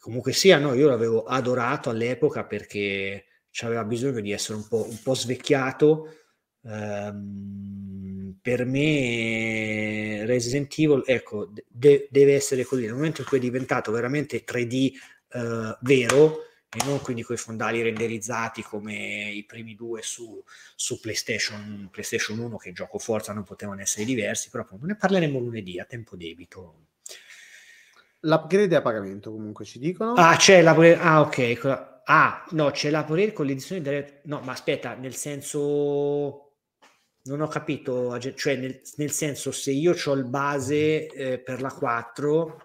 Comunque 0.00 0.32
sia, 0.32 0.58
no, 0.58 0.74
io 0.74 0.88
l'avevo 0.88 1.24
adorato 1.24 1.90
all'epoca 1.90 2.44
perché 2.44 3.24
aveva 3.60 3.84
bisogno 3.84 4.20
di 4.20 4.30
essere 4.30 4.58
un 4.58 4.68
po', 4.68 4.86
un 4.88 5.02
po 5.02 5.14
svecchiato. 5.14 6.14
Um, 6.68 8.36
per 8.42 8.66
me 8.66 10.24
Resident 10.26 10.72
Evil, 10.78 11.02
ecco, 11.06 11.50
de- 11.66 12.08
deve 12.10 12.34
essere 12.34 12.64
così. 12.64 12.84
Nel 12.84 12.94
momento 12.94 13.22
in 13.22 13.26
cui 13.26 13.38
è 13.38 13.40
diventato 13.40 13.90
veramente 13.90 14.44
3D 14.44 14.92
uh, 15.32 15.38
eh, 15.38 15.78
vero, 15.80 16.42
e 16.70 16.84
non 16.84 17.00
quindi 17.00 17.22
con 17.22 17.34
i 17.34 17.38
fondali 17.38 17.80
renderizzati 17.80 18.62
come 18.62 19.30
i 19.30 19.44
primi 19.44 19.74
due 19.74 20.02
su, 20.02 20.42
su 20.76 21.00
PlayStation, 21.00 21.88
PlayStation 21.90 22.38
1 22.38 22.56
che 22.58 22.72
gioco 22.72 22.98
forza 22.98 23.32
non 23.32 23.44
potevano 23.44 23.80
essere 23.80 24.04
diversi, 24.04 24.50
però 24.50 24.64
appunto 24.64 24.84
ne 24.84 24.96
parleremo 24.96 25.38
lunedì 25.38 25.80
a 25.80 25.84
tempo 25.84 26.16
debito. 26.16 26.86
L'upgrade 28.20 28.74
è 28.74 28.78
a 28.78 28.82
pagamento 28.82 29.30
comunque 29.30 29.64
ci 29.64 29.78
dicono. 29.78 30.12
Ah, 30.14 30.36
c'è 30.36 30.62
l'upgrade. 30.62 30.96
Ah, 30.96 31.20
ok. 31.20 31.86
Ah, 32.04 32.44
no, 32.50 32.70
c'è 32.70 32.90
l'upgrade 32.90 33.32
con 33.32 33.46
l'edizione 33.46 33.80
direct. 33.80 34.20
No, 34.24 34.40
ma 34.40 34.52
aspetta, 34.52 34.94
nel 34.94 35.14
senso 35.14 36.47
non 37.24 37.40
ho 37.40 37.48
capito, 37.48 38.18
cioè 38.18 38.56
nel, 38.56 38.80
nel 38.96 39.10
senso 39.10 39.50
se 39.52 39.70
io 39.70 39.94
ho 40.04 40.12
il 40.12 40.24
base 40.24 41.06
eh, 41.08 41.38
per 41.38 41.60
la 41.60 41.72
4 41.72 42.62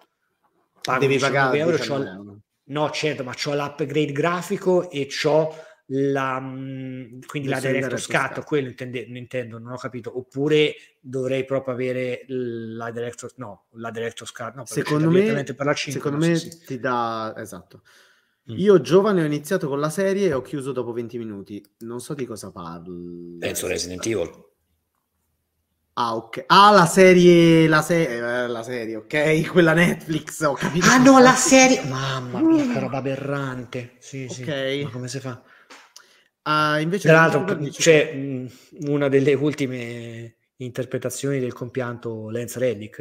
devi 0.98 1.18
pagare 1.18 1.58
euro, 1.58 1.76
euro. 1.76 2.38
No, 2.66 2.90
certo, 2.90 3.24
ma 3.24 3.34
ho 3.44 3.54
l'upgrade 3.54 4.12
grafico 4.12 4.90
e 4.90 5.08
ho 5.24 5.54
la, 5.88 6.40
mm, 6.40 7.20
quindi 7.26 7.48
la 7.48 7.60
Director's 7.60 8.06
Cut, 8.06 8.42
quello 8.44 8.68
intende, 8.68 9.00
intendo, 9.00 9.58
non 9.58 9.72
ho 9.72 9.76
capito. 9.76 10.16
Oppure 10.16 10.74
dovrei 11.00 11.44
proprio 11.44 11.74
avere 11.74 12.24
la 12.26 12.90
Director's, 12.90 13.34
no, 13.36 13.66
la 13.72 13.90
Director's 13.90 14.32
Cut, 14.32 14.54
no, 14.54 14.64
secondo 14.64 15.10
me, 15.10 15.44
per 15.44 15.66
la 15.66 15.74
5, 15.74 16.00
secondo 16.00 16.26
me 16.26 16.34
sì. 16.36 16.58
ti 16.64 16.80
dà, 16.80 17.34
esatto. 17.36 17.82
Mm. 18.50 18.58
Io 18.58 18.80
giovane 18.80 19.22
ho 19.22 19.24
iniziato 19.24 19.68
con 19.68 19.80
la 19.80 19.88
serie 19.88 20.28
e 20.28 20.32
ho 20.34 20.42
chiuso 20.42 20.72
dopo 20.72 20.92
20 20.92 21.16
minuti. 21.16 21.64
Non 21.78 22.00
so 22.00 22.12
di 22.12 22.26
cosa 22.26 22.50
parli. 22.52 23.36
Penso 23.38 23.66
Resident 23.66 24.04
Evil. 24.04 24.30
Ah, 25.96 26.16
ok. 26.16 26.44
Ah, 26.48 26.72
la 26.72 26.86
serie, 26.86 27.68
la, 27.68 27.80
se- 27.80 28.42
eh, 28.42 28.46
la 28.48 28.62
serie, 28.62 28.96
ok? 28.96 29.46
Quella 29.52 29.72
Netflix, 29.72 30.42
ho 30.42 30.52
capito. 30.52 30.86
Ah, 30.86 30.98
no, 30.98 31.18
la 31.20 31.32
serie. 31.36 31.84
Mamma 31.84 32.40
mia, 32.40 32.66
che 32.70 32.80
roba 32.80 32.98
aberrante. 32.98 33.96
Sì, 34.00 34.28
sì. 34.28 34.42
Ok. 34.42 34.82
Ma 34.84 34.90
come 34.90 35.08
si 35.08 35.20
fa? 35.20 35.42
Uh, 36.42 36.80
invece 36.80 37.08
Tra 37.08 37.26
l'altro, 37.26 37.54
dice... 37.54 37.80
c'è 37.80 38.14
mh, 38.14 38.50
una 38.88 39.08
delle 39.08 39.32
ultime 39.32 40.36
interpretazioni 40.56 41.38
del 41.38 41.54
compianto 41.54 42.28
Lance 42.28 42.58
Reddick. 42.58 42.96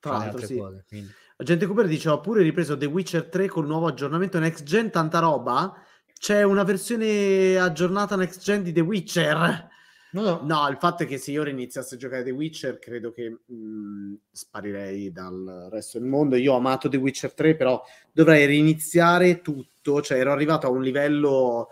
Tra 0.00 0.18
le 0.18 0.24
altre 0.24 0.46
sì. 0.46 0.56
cose. 0.56 0.84
Quindi. 0.88 1.12
Agente 1.40 1.64
Cooper 1.64 1.86
dice: 1.86 2.10
Ho 2.10 2.20
pure 2.20 2.42
ripreso 2.42 2.76
The 2.76 2.84
Witcher 2.84 3.30
3 3.30 3.48
col 3.48 3.66
nuovo 3.66 3.86
aggiornamento 3.86 4.38
next 4.38 4.62
gen, 4.64 4.90
tanta 4.90 5.20
roba. 5.20 5.74
C'è 6.12 6.42
una 6.42 6.64
versione 6.64 7.56
aggiornata 7.56 8.14
next 8.14 8.42
gen 8.42 8.62
di 8.62 8.72
The 8.72 8.80
Witcher. 8.80 9.68
No. 10.12 10.40
no, 10.42 10.68
il 10.68 10.76
fatto 10.76 11.04
è 11.04 11.06
che 11.06 11.16
se 11.16 11.30
io 11.30 11.46
iniziassi 11.46 11.94
a 11.94 11.96
giocare 11.96 12.24
The 12.24 12.32
Witcher, 12.32 12.78
credo 12.78 13.10
che 13.10 13.30
mh, 13.30 13.54
mm, 13.54 14.14
sparirei 14.30 15.12
dal 15.12 15.68
resto 15.70 15.98
del 15.98 16.08
mondo. 16.08 16.36
Io 16.36 16.52
ho 16.52 16.56
amato 16.56 16.90
The 16.90 16.98
Witcher 16.98 17.32
3, 17.32 17.56
però 17.56 17.82
dovrei 18.12 18.44
riniziare 18.44 19.40
tutto. 19.40 20.02
Cioè, 20.02 20.18
ero 20.18 20.32
arrivato 20.32 20.66
a 20.66 20.70
un 20.70 20.82
livello 20.82 21.68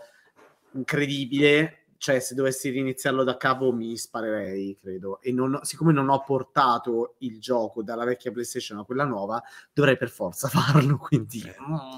incredibile. 0.71 1.78
Cioè, 1.99 2.21
se 2.21 2.33
dovessi 2.33 2.69
riniziarlo 2.69 3.25
da 3.25 3.35
capo, 3.35 3.73
mi 3.73 3.97
sparerei, 3.97 4.77
credo. 4.79 5.19
E 5.21 5.33
non, 5.33 5.59
siccome 5.63 5.91
non 5.91 6.07
ho 6.07 6.23
portato 6.23 7.15
il 7.19 7.41
gioco 7.41 7.83
dalla 7.83 8.05
vecchia 8.05 8.31
PlayStation 8.31 8.79
a 8.79 8.85
quella 8.85 9.03
nuova, 9.03 9.43
dovrei 9.73 9.97
per 9.97 10.09
forza 10.09 10.47
farlo. 10.49 10.97
Quindi, 10.97 11.43
mm. 11.43 11.97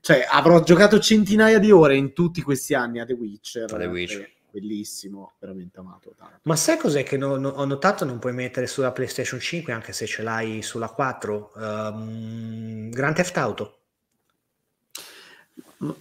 cioè, 0.00 0.26
avrò 0.28 0.60
giocato 0.64 0.98
centinaia 0.98 1.60
di 1.60 1.70
ore 1.70 1.96
in 1.96 2.12
tutti 2.12 2.42
questi 2.42 2.74
anni 2.74 2.98
a 2.98 3.04
The 3.04 3.12
Witcher. 3.12 3.72
A 3.72 3.78
The 3.78 3.86
Witcher 3.86 4.34
bellissimo, 4.56 5.34
veramente 5.38 5.78
amato. 5.78 6.14
Tanto. 6.16 6.40
Ma 6.42 6.56
sai 6.56 6.78
cos'è 6.78 7.02
che 7.02 7.16
non, 7.16 7.40
non, 7.40 7.52
ho 7.56 7.64
notato? 7.64 8.04
Non 8.04 8.18
puoi 8.18 8.32
mettere 8.32 8.66
sulla 8.66 8.92
PlayStation 8.92 9.38
5 9.38 9.72
anche 9.72 9.92
se 9.92 10.06
ce 10.06 10.22
l'hai 10.22 10.62
sulla 10.62 10.88
4. 10.88 11.52
Um, 11.54 11.62
ehm, 11.62 12.90
Grand 12.90 13.14
Theft 13.14 13.36
Auto. 13.36 13.78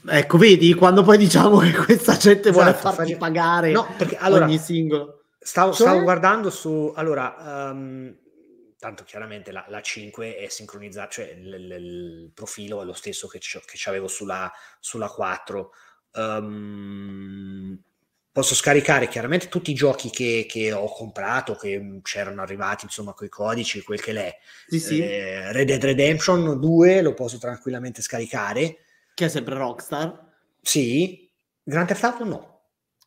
Ecco, 0.07 0.38
vedi, 0.38 0.73
quando 0.73 1.03
poi 1.03 1.18
diciamo 1.18 1.60
che 1.60 1.73
questa 1.73 2.15
gente 2.15 2.49
esatto, 2.49 2.64
vuole 2.64 2.73
farti 2.73 3.11
fai... 3.11 3.18
pagare 3.18 3.72
no, 3.72 3.88
perché, 3.97 4.18
allora, 4.18 4.45
ogni 4.45 4.57
singolo. 4.57 5.23
Stavo, 5.38 5.73
cioè? 5.73 5.88
stavo 5.88 6.02
guardando 6.02 6.49
su... 6.49 6.93
Allora, 6.95 7.35
um, 7.72 8.15
tanto 8.80 9.03
chiaramente 9.03 9.52
la, 9.52 9.65
la 9.68 9.81
5 9.81 10.38
è 10.38 10.47
sincronizzata, 10.47 11.10
cioè 11.10 11.35
l, 11.35 11.49
l, 11.49 11.72
il 11.72 12.31
profilo 12.34 12.81
è 12.81 12.85
lo 12.85 12.93
stesso 12.93 13.27
che, 13.27 13.39
che 13.39 13.89
avevo 13.89 14.07
sulla, 14.07 14.52
sulla 14.80 15.10
4. 15.10 15.72
Um, 16.14 16.22
ehm, 16.22 17.80
posso 18.31 18.56
scaricare 18.56 19.07
chiaramente 19.07 19.47
tutti 19.47 19.72
i 19.72 19.76
giochi 19.76 20.10
che, 20.10 20.45
che, 20.47 20.72
ho 20.72 20.91
comprato, 20.91 21.56
che 21.56 21.99
c'erano 22.02 22.41
arrivati, 22.41 22.85
insomma, 22.85 23.14
con 23.14 23.27
i 23.27 23.30
codici, 23.30 23.81
quel 23.81 24.02
che 24.02 24.14
l'è. 24.14 24.38
Sì, 24.68 24.80
sì. 24.80 24.99
Eh, 25.02 25.52
Red 25.52 25.68
Dead 25.68 25.84
Redemption 25.84 26.60
2 26.60 27.02
lo 27.02 27.14
posso 27.14 27.38
tranquillamente 27.38 28.02
scaricare. 28.02 28.85
Che 29.16 29.26
è 29.26 29.30
sempre 29.30 29.56
Rockstar. 29.56 30.34
Sì. 30.62 31.32
Grand 31.64 31.88
Theft 31.88 32.22
no. 32.24 32.56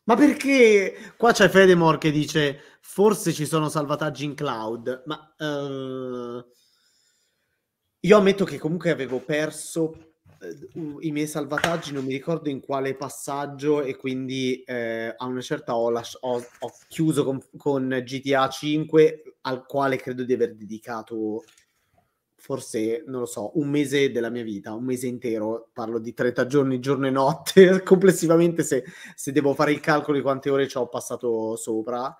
Ma 0.03 0.15
perché 0.15 1.13
qua 1.15 1.31
c'è 1.31 1.49
Fedemore 1.49 1.99
che 1.99 2.09
dice 2.09 2.59
forse 2.81 3.31
ci 3.31 3.45
sono 3.45 3.69
salvataggi 3.69 4.25
in 4.25 4.33
cloud, 4.33 5.03
ma 5.05 5.35
uh, 5.37 6.43
io 7.99 8.17
ammetto 8.17 8.43
che 8.43 8.57
comunque 8.57 8.89
avevo 8.89 9.19
perso 9.19 10.13
uh, 10.73 10.97
i 11.01 11.11
miei 11.11 11.27
salvataggi, 11.27 11.93
non 11.93 12.05
mi 12.05 12.13
ricordo 12.13 12.49
in 12.49 12.59
quale 12.59 12.95
passaggio 12.95 13.83
e 13.83 13.95
quindi 13.95 14.63
uh, 14.65 15.13
a 15.15 15.25
una 15.25 15.41
certa 15.41 15.75
ho, 15.75 15.91
las- 15.91 16.17
ho, 16.21 16.37
ho 16.37 16.73
chiuso 16.87 17.23
con, 17.23 17.39
con 17.55 18.01
GTA 18.03 18.49
5 18.49 19.35
al 19.41 19.63
quale 19.67 19.97
credo 19.97 20.23
di 20.23 20.33
aver 20.33 20.55
dedicato 20.55 21.43
forse, 22.39 23.03
non 23.05 23.19
lo 23.19 23.25
so, 23.25 23.57
un 23.59 23.69
mese 23.69 24.11
della 24.11 24.29
mia 24.29 24.43
vita, 24.43 24.73
un 24.73 24.85
mese 24.85 25.07
intero, 25.07 25.69
parlo 25.73 25.99
di 25.99 26.13
30 26.13 26.45
giorni, 26.47 26.79
giorno 26.79 27.05
e 27.07 27.11
notte, 27.11 27.83
complessivamente 27.83 28.63
se, 28.63 28.83
se 29.13 29.31
devo 29.31 29.53
fare 29.53 29.73
il 29.73 29.81
calcolo 29.81 30.17
di 30.17 30.23
quante 30.23 30.49
ore 30.49 30.67
ci 30.67 30.77
ho 30.77 30.87
passato 30.87 31.55
sopra. 31.55 32.15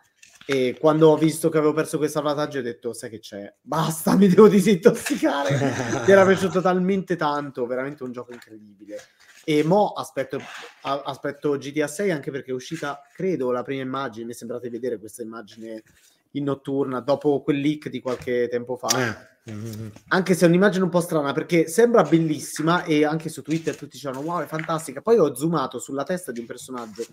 E 0.45 0.77
quando 0.79 1.09
ho 1.09 1.17
visto 1.17 1.49
che 1.49 1.57
avevo 1.59 1.73
perso 1.73 1.97
quel 1.97 2.09
salvataggio 2.09 2.59
ho 2.59 2.63
detto, 2.63 2.91
sai 2.91 3.09
che 3.11 3.19
c'è, 3.19 3.53
basta, 3.61 4.15
mi 4.17 4.27
devo 4.27 4.47
disintossicare. 4.47 5.57
mi 6.05 6.11
era 6.11 6.25
piaciuto 6.25 6.59
talmente 6.59 7.15
tanto, 7.15 7.65
veramente 7.65 8.03
un 8.03 8.11
gioco 8.11 8.33
incredibile. 8.33 8.97
E 9.45 9.63
mo 9.63 9.93
aspetto, 9.93 10.39
aspetto 10.81 11.57
GTA 11.57 11.87
6 11.87 12.11
anche 12.11 12.29
perché 12.29 12.51
è 12.51 12.53
uscita, 12.53 13.01
credo, 13.13 13.51
la 13.51 13.63
prima 13.63 13.83
immagine, 13.83 14.25
mi 14.25 14.33
sembrate 14.33 14.69
vedere 14.69 14.99
questa 14.99 15.21
immagine 15.21 15.83
in 16.31 16.43
notturna 16.43 16.99
dopo 16.99 17.41
quel 17.41 17.59
leak 17.59 17.89
di 17.89 17.99
qualche 18.01 18.47
tempo 18.49 18.75
fa. 18.75 18.87
Eh. 18.87 19.51
Mm-hmm. 19.51 19.87
Anche 20.09 20.35
se 20.35 20.45
è 20.45 20.47
un'immagine 20.47 20.83
un 20.83 20.89
po' 20.89 21.01
strana 21.01 21.31
perché 21.31 21.67
sembra 21.67 22.03
bellissima 22.03 22.83
e 22.83 23.03
anche 23.03 23.29
su 23.29 23.41
Twitter 23.41 23.75
tutti 23.75 23.93
dicevano 23.93 24.21
wow 24.21 24.41
è 24.41 24.45
fantastica. 24.45 25.01
Poi 25.01 25.17
ho 25.17 25.35
zoomato 25.35 25.79
sulla 25.79 26.03
testa 26.03 26.31
di 26.31 26.39
un 26.39 26.45
personaggio 26.45 27.05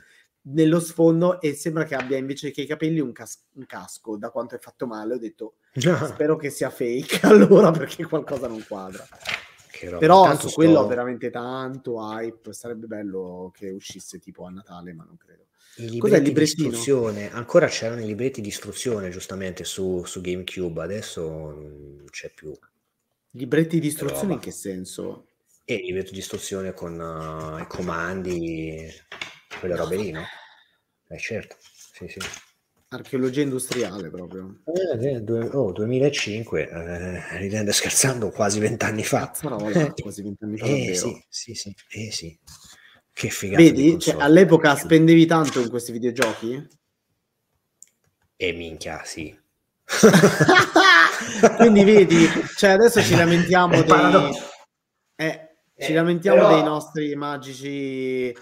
nello 0.48 0.80
sfondo 0.80 1.40
e 1.40 1.54
sembra 1.54 1.84
che 1.84 1.94
abbia 1.94 2.16
invece 2.16 2.50
che 2.50 2.62
i 2.62 2.66
capelli 2.66 3.00
un, 3.00 3.12
cas- 3.12 3.42
un 3.54 3.66
casco 3.66 4.16
da 4.16 4.30
quanto 4.30 4.54
è 4.54 4.58
fatto 4.58 4.86
male. 4.86 5.14
Ho 5.14 5.18
detto 5.18 5.54
spero 6.06 6.36
che 6.36 6.50
sia 6.50 6.70
fake 6.70 7.20
allora 7.26 7.70
perché 7.70 8.04
qualcosa 8.04 8.48
non 8.48 8.64
quadra. 8.66 9.06
Però 9.98 10.34
su 10.36 10.48
sto... 10.48 10.56
quello 10.56 10.80
ho 10.80 10.86
veramente 10.86 11.30
tanto 11.30 12.00
hype. 12.00 12.52
Sarebbe 12.52 12.86
bello 12.86 13.50
che 13.54 13.70
uscisse 13.70 14.18
tipo 14.18 14.44
a 14.44 14.50
Natale, 14.50 14.92
ma 14.92 15.04
non 15.04 15.16
credo. 15.16 15.45
I 15.78 15.90
libretti 15.90 16.32
di 16.32 16.42
istruzione, 16.42 17.30
ancora 17.30 17.66
c'erano 17.66 18.00
i 18.00 18.06
libretti 18.06 18.40
di 18.40 18.48
istruzione 18.48 19.10
giustamente 19.10 19.64
su, 19.64 20.04
su 20.04 20.22
GameCube, 20.22 20.82
adesso 20.82 21.22
non 21.28 22.04
c'è 22.10 22.30
più. 22.32 22.56
Libretti 23.32 23.78
di 23.78 23.88
istruzione 23.88 24.34
in 24.34 24.38
che 24.38 24.52
senso? 24.52 25.26
E 25.64 25.74
il 25.74 25.84
libretto 25.84 26.12
di 26.12 26.18
istruzione 26.18 26.72
con 26.72 26.98
uh, 26.98 27.60
i 27.60 27.66
comandi, 27.66 28.88
quelle 29.58 29.76
robe 29.76 29.96
lì, 29.96 30.10
no? 30.12 30.22
Eh 31.08 31.18
certo, 31.18 31.56
sì 31.60 32.08
sì. 32.08 32.18
Archeologia 32.88 33.42
industriale 33.42 34.08
proprio. 34.08 34.62
Eh, 34.64 35.20
due, 35.20 35.48
oh, 35.52 35.72
2005, 35.72 36.68
eh, 36.70 37.38
ridendo 37.38 37.70
e 37.70 37.74
scherzando, 37.74 38.30
quasi 38.30 38.60
vent'anni 38.60 39.02
fa. 39.02 39.26
Cazzarola, 39.26 39.92
quasi 39.92 40.22
vent'anni 40.22 40.56
fa. 40.56 40.64
Eh, 40.66 40.94
sì, 40.94 41.24
sì, 41.28 41.54
sì, 41.54 41.74
eh, 41.90 42.10
sì. 42.12 42.38
Che 43.16 43.30
figata. 43.30 43.62
Vedi, 43.62 43.98
cioè, 43.98 44.20
all'epoca 44.20 44.76
spendevi 44.76 45.24
tanto 45.24 45.58
in 45.58 45.70
questi 45.70 45.90
videogiochi? 45.90 46.52
E 48.36 48.48
eh, 48.48 48.52
minchia, 48.52 49.00
sì. 49.04 49.34
Quindi 51.56 51.84
vedi, 51.84 52.28
cioè 52.58 52.72
adesso 52.72 53.00
ci 53.00 53.16
lamentiamo 53.16 53.80
dei... 53.80 54.38
Eh, 55.16 55.48
ci 55.78 55.94
lamentiamo 55.94 56.42
però... 56.42 56.54
dei 56.56 56.62
nostri 56.62 57.16
magici 57.16 58.36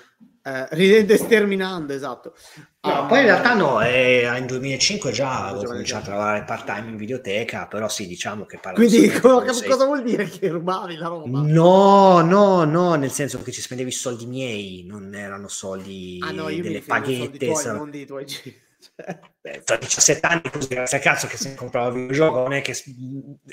eh, 0.47 0.67
ridendo 0.73 1.15
e 1.15 1.17
sterminando, 1.17 1.95
esatto. 1.95 2.35
No, 2.83 3.01
um, 3.01 3.09
poi 3.09 3.21
in 3.21 3.25
realtà 3.25 3.55
no, 3.55 3.81
è, 3.81 4.37
in 4.37 4.45
2005 4.45 5.11
già 5.11 5.47
avevo 5.47 5.65
cominciato 5.65 6.11
a 6.11 6.15
lavorare 6.15 6.45
part 6.45 6.67
time 6.67 6.91
in 6.91 6.97
videoteca, 6.97 7.67
però 7.67 7.89
sì, 7.89 8.07
diciamo 8.07 8.45
che 8.45 8.59
parlo 8.59 8.77
Quindi 8.77 9.09
cosa, 9.21 9.53
sei... 9.55 9.71
cosa 9.71 9.87
vuol 9.87 10.03
dire 10.03 10.29
che 10.29 10.49
rubavi 10.49 10.97
la 10.97 11.09
roba? 11.09 11.41
No, 11.41 12.21
no, 12.21 12.65
no, 12.65 12.95
nel 12.95 13.11
senso 13.11 13.41
che 13.43 13.53
ci 13.53 13.63
spendevi 13.63 13.91
soldi 13.91 14.27
miei, 14.27 14.85
non 14.87 15.15
erano 15.15 15.49
soldi 15.49 16.19
ah, 16.23 16.31
no, 16.31 16.45
delle 16.45 16.83
paghette. 16.83 17.39
Tuoi, 17.39 17.57
sar... 17.57 17.77
non 17.77 17.91
dei 17.91 18.05
tuoi 18.05 18.27
Beh, 19.41 19.63
tra 19.65 19.77
17 19.77 20.27
anni 20.27 20.51
così 20.51 20.69
grazie 20.69 20.99
a 20.99 21.01
cazzo 21.01 21.27
che 21.27 21.37
se 21.37 21.55
comprava 21.55 21.89
il 21.89 21.95
videogioco 21.95 22.39
non 22.39 22.53
è 22.53 22.63
che, 22.63 22.73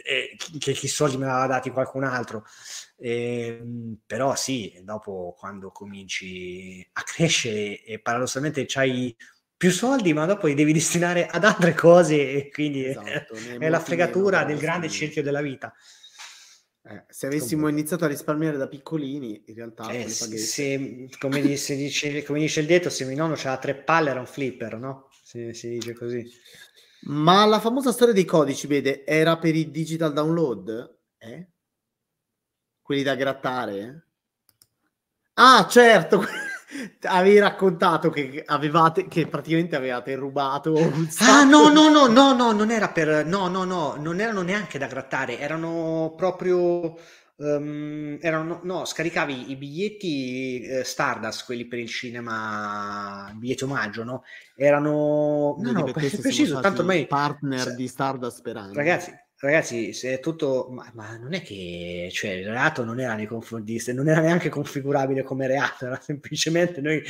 eh, 0.03 0.37
che, 0.59 0.73
che 0.73 0.85
i 0.85 0.89
soldi 0.89 1.17
me 1.17 1.25
l'aveva 1.25 1.47
dati 1.47 1.69
qualcun 1.69 2.03
altro 2.03 2.45
eh, 3.01 3.63
però 4.05 4.35
sì 4.35 4.79
dopo 4.83 5.35
quando 5.37 5.71
cominci 5.71 6.87
a 6.93 7.01
crescere 7.01 7.83
e 7.83 7.99
paradossalmente 7.99 8.65
c'hai 8.67 9.15
più 9.57 9.71
soldi 9.71 10.13
ma 10.13 10.25
dopo 10.25 10.45
li 10.45 10.53
devi 10.53 10.71
destinare 10.71 11.25
ad 11.25 11.43
altre 11.43 11.73
cose 11.73 12.31
e 12.31 12.49
quindi 12.51 12.85
esatto, 12.85 13.33
è 13.57 13.69
la 13.69 13.79
fregatura 13.79 14.43
del 14.43 14.59
grande 14.59 14.87
cerchio 14.87 15.23
della 15.23 15.41
vita 15.41 15.73
eh, 16.83 17.05
se 17.09 17.27
avessimo 17.27 17.61
Comunque. 17.61 17.79
iniziato 17.79 18.05
a 18.05 18.07
risparmiare 18.07 18.57
da 18.57 18.67
piccolini, 18.67 19.43
in 19.45 19.53
realtà 19.53 19.91
eh, 19.91 20.09
se, 20.09 21.09
come, 21.19 21.41
dice, 21.41 22.23
come, 22.23 22.39
dice, 22.39 22.59
il 22.59 22.65
detto, 22.65 22.89
se 22.89 23.05
mio 23.05 23.15
nonno 23.15 23.35
c'era 23.35 23.57
tre 23.57 23.75
palle 23.75 24.09
era 24.09 24.19
un 24.19 24.25
flipper, 24.25 24.77
no? 24.77 25.09
Si, 25.23 25.53
si 25.53 25.69
dice 25.69 25.93
così. 25.93 26.27
Ma 27.03 27.45
la 27.45 27.59
famosa 27.59 27.91
storia 27.91 28.15
dei 28.15 28.25
codici, 28.25 28.65
vede, 28.65 29.05
era 29.05 29.37
per 29.37 29.55
il 29.55 29.69
digital 29.69 30.11
download? 30.11 30.97
Eh? 31.19 31.50
Quelli 32.81 33.03
da 33.03 33.15
grattare? 33.15 34.05
Ah, 35.35 35.65
certo! 35.67 36.25
avevi 37.01 37.39
raccontato 37.39 38.09
che 38.09 38.43
avevate 38.45 39.07
che 39.07 39.27
praticamente 39.27 39.75
avevate 39.75 40.15
rubato 40.15 40.73
un 40.73 41.07
ah 41.19 41.43
no 41.43 41.69
no 41.69 41.89
no 41.89 42.07
no 42.07 42.33
no 42.33 42.51
non 42.51 42.71
era 42.71 42.89
per 42.89 43.25
no 43.25 43.47
no 43.47 43.63
no 43.63 43.95
non 43.97 44.19
erano 44.19 44.41
neanche 44.41 44.77
da 44.77 44.87
grattare 44.87 45.37
erano 45.39 46.13
proprio 46.15 46.97
um, 47.35 48.17
erano 48.21 48.61
no 48.63 48.85
scaricavi 48.85 49.51
i 49.51 49.55
biglietti 49.57 50.61
eh, 50.61 50.83
Stardust 50.83 51.45
quelli 51.45 51.65
per 51.65 51.79
il 51.79 51.89
cinema 51.89 53.31
biglietto 53.35 53.65
omaggio 53.65 54.03
no 54.03 54.23
erano 54.55 55.57
no 55.59 55.71
no 55.71 55.83
preciso 55.91 56.59
tanto 56.61 56.81
ormai 56.81 57.05
partner 57.05 57.75
di 57.75 57.87
Stardust 57.87 58.41
per 58.41 58.55
anni 58.55 58.75
ragazzi 58.75 59.13
Ragazzi, 59.41 59.91
se 59.91 60.13
è 60.13 60.19
tutto, 60.19 60.67
ma, 60.69 60.87
ma, 60.93 61.17
non 61.17 61.33
è 61.33 61.41
che 61.41 62.09
cioè, 62.13 62.29
il 62.29 62.47
reato 62.47 62.83
non 62.83 62.99
era 62.99 63.15
nei 63.15 63.25
confronti, 63.25 63.81
non 63.91 64.07
era 64.07 64.21
neanche 64.21 64.49
configurabile 64.49 65.23
come 65.23 65.47
reato, 65.47 65.87
era 65.87 65.99
semplicemente 65.99 66.79
noi, 66.79 67.01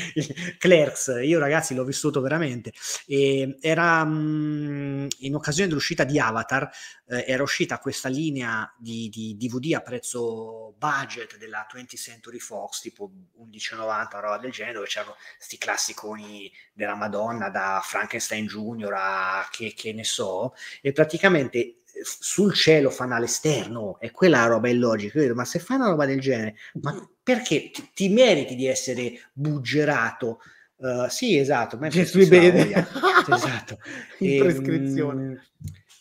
Clerks. 0.57 1.19
Io, 1.23 1.39
ragazzi, 1.39 1.75
l'ho 1.75 1.83
vissuto 1.83 2.21
veramente. 2.21 2.71
E 3.05 3.57
era 3.59 4.05
mh, 4.05 4.13
mm, 4.13 5.07
in 5.19 5.35
occasione 5.35 5.67
dell'uscita 5.67 6.05
di 6.05 6.19
Avatar, 6.19 6.69
eh, 7.09 7.25
era 7.27 7.43
uscita 7.43 7.79
questa 7.79 8.07
linea 8.07 8.73
di, 8.77 9.09
di, 9.09 9.35
DVD 9.37 9.73
a 9.73 9.81
prezzo 9.81 10.73
budget 10.77 11.35
della 11.37 11.67
20th 11.69 11.97
Century 11.97 12.39
Fox, 12.39 12.79
tipo 12.79 13.11
11,90, 13.41 14.19
roba 14.21 14.37
del 14.37 14.51
genere, 14.51 14.75
dove 14.75 14.87
c'erano 14.87 15.17
questi 15.35 15.57
classiconi 15.57 16.49
della 16.71 16.95
Madonna, 16.95 17.49
da 17.49 17.81
Frankenstein 17.83 18.45
Junior 18.45 18.93
a 18.95 19.45
che, 19.51 19.73
che 19.75 19.91
ne 19.91 20.05
so, 20.05 20.53
e 20.81 20.93
praticamente 20.93 21.80
sul 22.03 22.53
cielo 22.53 22.89
fanno 22.89 23.15
all'esterno, 23.15 23.99
è 23.99 24.11
quella 24.11 24.39
la 24.41 24.47
roba 24.47 24.69
illogica. 24.69 25.17
Io 25.17 25.25
dico, 25.25 25.35
ma 25.35 25.45
se 25.45 25.59
fai 25.59 25.77
una 25.77 25.89
roba 25.89 26.05
del 26.05 26.19
genere, 26.19 26.55
ma 26.81 27.07
perché 27.21 27.69
ti, 27.71 27.89
ti 27.93 28.09
meriti 28.09 28.55
di 28.55 28.67
essere 28.67 29.13
buggerato? 29.33 30.39
Uh, 30.77 31.07
sì, 31.09 31.37
esatto. 31.37 31.77
Ma 31.77 31.87
Gesù 31.87 32.25
vede. 32.25 32.71
esatto. 33.29 33.79
In 34.19 34.29
e, 34.29 34.35
ehm, 34.35 34.43
prescrizione. 34.43 35.51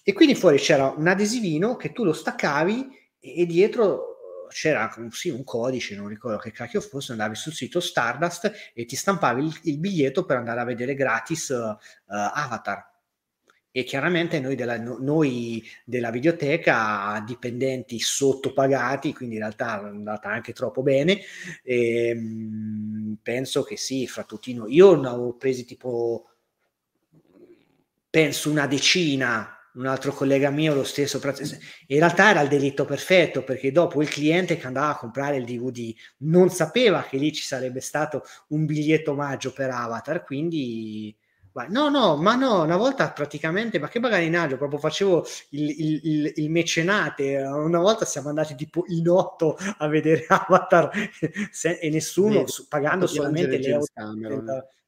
E 0.02 0.12
quindi 0.12 0.34
fuori 0.34 0.58
c'era 0.58 0.94
un 0.96 1.06
adesivino 1.06 1.76
che 1.76 1.92
tu 1.92 2.04
lo 2.04 2.12
staccavi 2.12 2.88
e 3.20 3.46
dietro 3.46 4.06
c'era 4.48 4.92
un, 4.96 5.10
sì, 5.12 5.28
un 5.28 5.44
codice, 5.44 5.94
non 5.94 6.08
ricordo 6.08 6.38
che 6.38 6.50
cacchio 6.50 6.80
fosse, 6.80 7.12
andavi 7.12 7.36
sul 7.36 7.52
sito 7.52 7.78
Stardust 7.78 8.50
e 8.74 8.84
ti 8.84 8.96
stampavi 8.96 9.44
il, 9.44 9.60
il 9.64 9.78
biglietto 9.78 10.24
per 10.24 10.38
andare 10.38 10.60
a 10.60 10.64
vedere 10.64 10.94
gratis 10.94 11.50
uh, 11.50 11.76
Avatar 12.06 12.89
e 13.72 13.84
chiaramente 13.84 14.40
noi 14.40 14.56
della, 14.56 14.78
noi 14.78 15.64
della 15.84 16.10
videoteca 16.10 17.22
dipendenti 17.24 18.00
sottopagati 18.00 19.12
quindi 19.12 19.36
in 19.36 19.42
realtà 19.42 19.80
è 19.80 19.84
andata 19.84 20.28
anche 20.28 20.52
troppo 20.52 20.82
bene 20.82 21.20
e, 21.62 22.08
ehm, 22.08 23.18
penso 23.22 23.62
che 23.62 23.76
sì 23.76 24.06
fra 24.08 24.24
tutti 24.24 24.52
noi 24.54 24.74
io 24.74 25.00
ne 25.00 25.08
avevo 25.08 25.34
presi 25.34 25.64
tipo 25.64 26.28
penso 28.10 28.50
una 28.50 28.66
decina 28.66 29.54
un 29.74 29.86
altro 29.86 30.12
collega 30.12 30.50
mio 30.50 30.74
lo 30.74 30.82
stesso 30.82 31.20
in 31.22 31.98
realtà 31.98 32.30
era 32.30 32.40
il 32.40 32.48
delitto 32.48 32.84
perfetto 32.84 33.44
perché 33.44 33.70
dopo 33.70 34.02
il 34.02 34.08
cliente 34.08 34.56
che 34.56 34.66
andava 34.66 34.88
a 34.88 34.98
comprare 34.98 35.36
il 35.36 35.44
DVD 35.44 35.94
non 36.18 36.50
sapeva 36.50 37.04
che 37.04 37.18
lì 37.18 37.32
ci 37.32 37.44
sarebbe 37.44 37.80
stato 37.80 38.24
un 38.48 38.66
biglietto 38.66 39.12
omaggio 39.12 39.52
per 39.52 39.70
Avatar 39.70 40.24
quindi 40.24 41.16
No, 41.68 41.88
no, 41.88 42.16
ma 42.16 42.34
no, 42.34 42.62
una 42.62 42.76
volta 42.76 43.10
praticamente, 43.10 43.78
ma 43.78 43.88
che 43.88 44.00
bagarinaggio, 44.00 44.56
proprio 44.56 44.78
facevo 44.78 45.26
il, 45.50 45.70
il, 45.70 46.00
il, 46.02 46.32
il, 46.36 46.50
mecenate, 46.50 47.36
una 47.36 47.78
volta 47.78 48.04
siamo 48.04 48.28
andati 48.28 48.54
tipo 48.54 48.84
in 48.88 49.08
otto 49.08 49.56
a 49.78 49.86
vedere 49.88 50.24
Avatar 50.28 50.90
se, 51.50 51.78
e 51.78 51.90
nessuno 51.90 52.40
Vedi, 52.40 52.52
pagando 52.68 53.06
solamente 53.06 53.58
le 53.58 53.68
euro. 53.68 53.84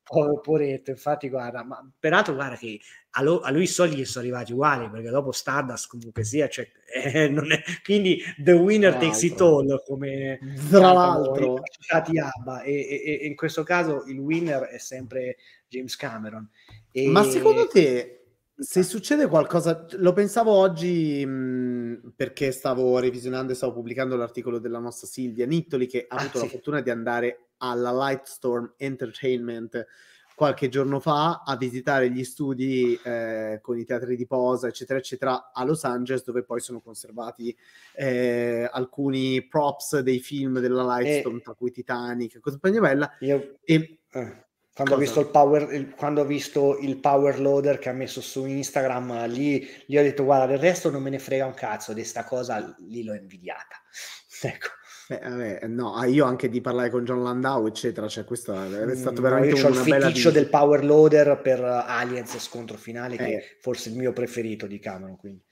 Povero 0.05 0.41
poretto, 0.41 0.91
infatti 0.91 1.29
guarda, 1.29 1.65
ma 1.65 1.81
peraltro 1.99 2.35
guarda 2.35 2.57
che 2.57 2.79
a, 3.13 3.23
lo, 3.23 3.41
a 3.41 3.51
lui 3.51 3.63
i 3.63 3.67
soldi 3.67 4.05
sono 4.05 4.25
arrivati 4.25 4.53
uguali 4.53 4.91
perché 4.91 5.11
dopo 5.11 5.33
Stardust 5.33 5.89
comunque 5.89 6.25
sia, 6.25 6.49
cioè, 6.49 6.69
eh, 6.93 7.33
è, 7.33 7.63
quindi 7.85 8.21
the 8.43 8.53
winner 8.53 8.95
takes 8.95 9.23
it 9.23 9.41
all 9.41 9.83
come 9.85 10.39
tra 10.69 10.93
l'altro. 10.93 11.63
Abba 11.89 12.63
e, 12.63 12.73
e, 12.73 13.19
e 13.23 13.27
in 13.27 13.37
questo 13.37 13.63
caso 13.63 14.05
il 14.07 14.19
winner 14.19 14.63
è 14.63 14.79
sempre 14.79 15.37
James 15.73 15.97
Cameron. 15.97 16.47
E... 16.91 17.09
Ma 17.09 17.25
secondo 17.25 17.67
te 17.67 18.19
se 18.55 18.83
succede 18.83 19.27
qualcosa, 19.27 19.87
lo 19.93 20.13
pensavo 20.13 20.53
oggi 20.53 21.25
mh, 21.25 22.13
perché 22.15 22.53
stavo 22.53 22.99
revisionando 22.99 23.53
e 23.53 23.55
stavo 23.55 23.73
pubblicando 23.73 24.15
l'articolo 24.15 24.59
della 24.59 24.79
nostra 24.79 25.07
Silvia 25.07 25.47
Nittoli 25.47 25.87
che 25.87 26.05
ha 26.09 26.17
ah, 26.17 26.21
avuto 26.21 26.39
sì. 26.39 26.45
la 26.45 26.51
fortuna 26.51 26.81
di 26.81 26.91
andare 26.91 27.49
alla 27.59 27.93
Lightstorm 27.93 28.75
Entertainment 28.77 29.87
qualche 30.35 30.69
giorno 30.69 31.01
fa 31.01 31.43
a 31.45 31.57
visitare 31.57 32.11
gli 32.11 32.25
studi 32.25 32.99
eh, 33.03 33.59
con 33.63 33.79
i 33.79 33.85
teatri 33.85 34.17
di 34.17 34.27
posa, 34.27 34.67
eccetera, 34.67 34.99
eccetera, 34.99 35.53
a 35.53 35.65
Los 35.65 35.85
Angeles, 35.85 36.25
dove 36.25 36.43
poi 36.43 36.61
sono 36.61 36.81
conservati 36.81 37.55
eh, 37.95 38.69
alcuni 38.71 39.47
props 39.47 40.01
dei 40.01 40.21
film 40.21 40.59
della 40.59 40.97
Lightstorm, 40.97 41.37
e... 41.37 41.41
tra 41.41 41.55
cui 41.55 41.71
Titanic 41.71 42.37
e 42.37 42.41
compagnia 42.41 42.81
bella. 42.81 43.11
Io... 43.21 43.59
E... 43.65 44.01
Eh 44.11 44.47
quando 44.75 44.95
ho, 44.95 44.99
visto 44.99 45.21
il 45.21 45.29
power, 45.29 45.73
il, 45.75 45.95
quando 45.95 46.23
ho 46.23 46.25
visto 46.25 46.79
il 46.79 46.99
power 46.99 47.39
loader 47.39 47.79
che 47.79 47.91
ha 47.91 47.93
messo 47.93 48.23
su 48.23 48.47
Instagram, 48.47 49.27
lì, 49.29 49.69
lì 49.87 49.99
ho 49.99 50.03
detto 50.03 50.25
guarda, 50.25 50.47
del 50.47 50.59
resto 50.59 50.91
non 50.91 51.03
me 51.03 51.11
ne 51.11 51.19
frega 51.19 51.45
un 51.45 51.55
cazzo 51.55 51.93
di 51.93 52.05
sta 52.05 52.25
cosa, 52.25 52.75
lì 52.79 53.05
l'ho 53.05 53.15
invidiata. 53.15 53.77
ecco. 54.43 54.69
Eh, 55.09 55.19
vabbè, 55.19 55.67
no, 55.67 55.95
ah, 55.95 56.07
io 56.07 56.25
anche 56.25 56.49
di 56.49 56.63
parlare 56.63 56.89
con 56.89 57.05
John 57.05 57.23
Landau, 57.23 57.67
eccetera, 57.67 58.09
cioè 58.09 58.25
questo 58.25 58.55
è 58.55 58.97
stato 58.97 59.21
mm, 59.21 59.25
veramente 59.25 59.61
no, 59.61 59.69
una 59.69 59.83
bella... 59.83 59.97
il 59.97 60.03
feticcio 60.05 60.31
del 60.31 60.49
power 60.49 60.85
loader 60.85 61.41
per 61.43 61.61
Aliens 61.63 62.39
scontro 62.39 62.79
finale, 62.79 63.17
che 63.17 63.25
eh. 63.25 63.39
è 63.39 63.57
forse 63.61 63.91
il 63.91 63.97
mio 63.97 64.13
preferito 64.13 64.67
di 64.67 64.79
Cameron, 64.79 65.17
quindi. 65.17 65.45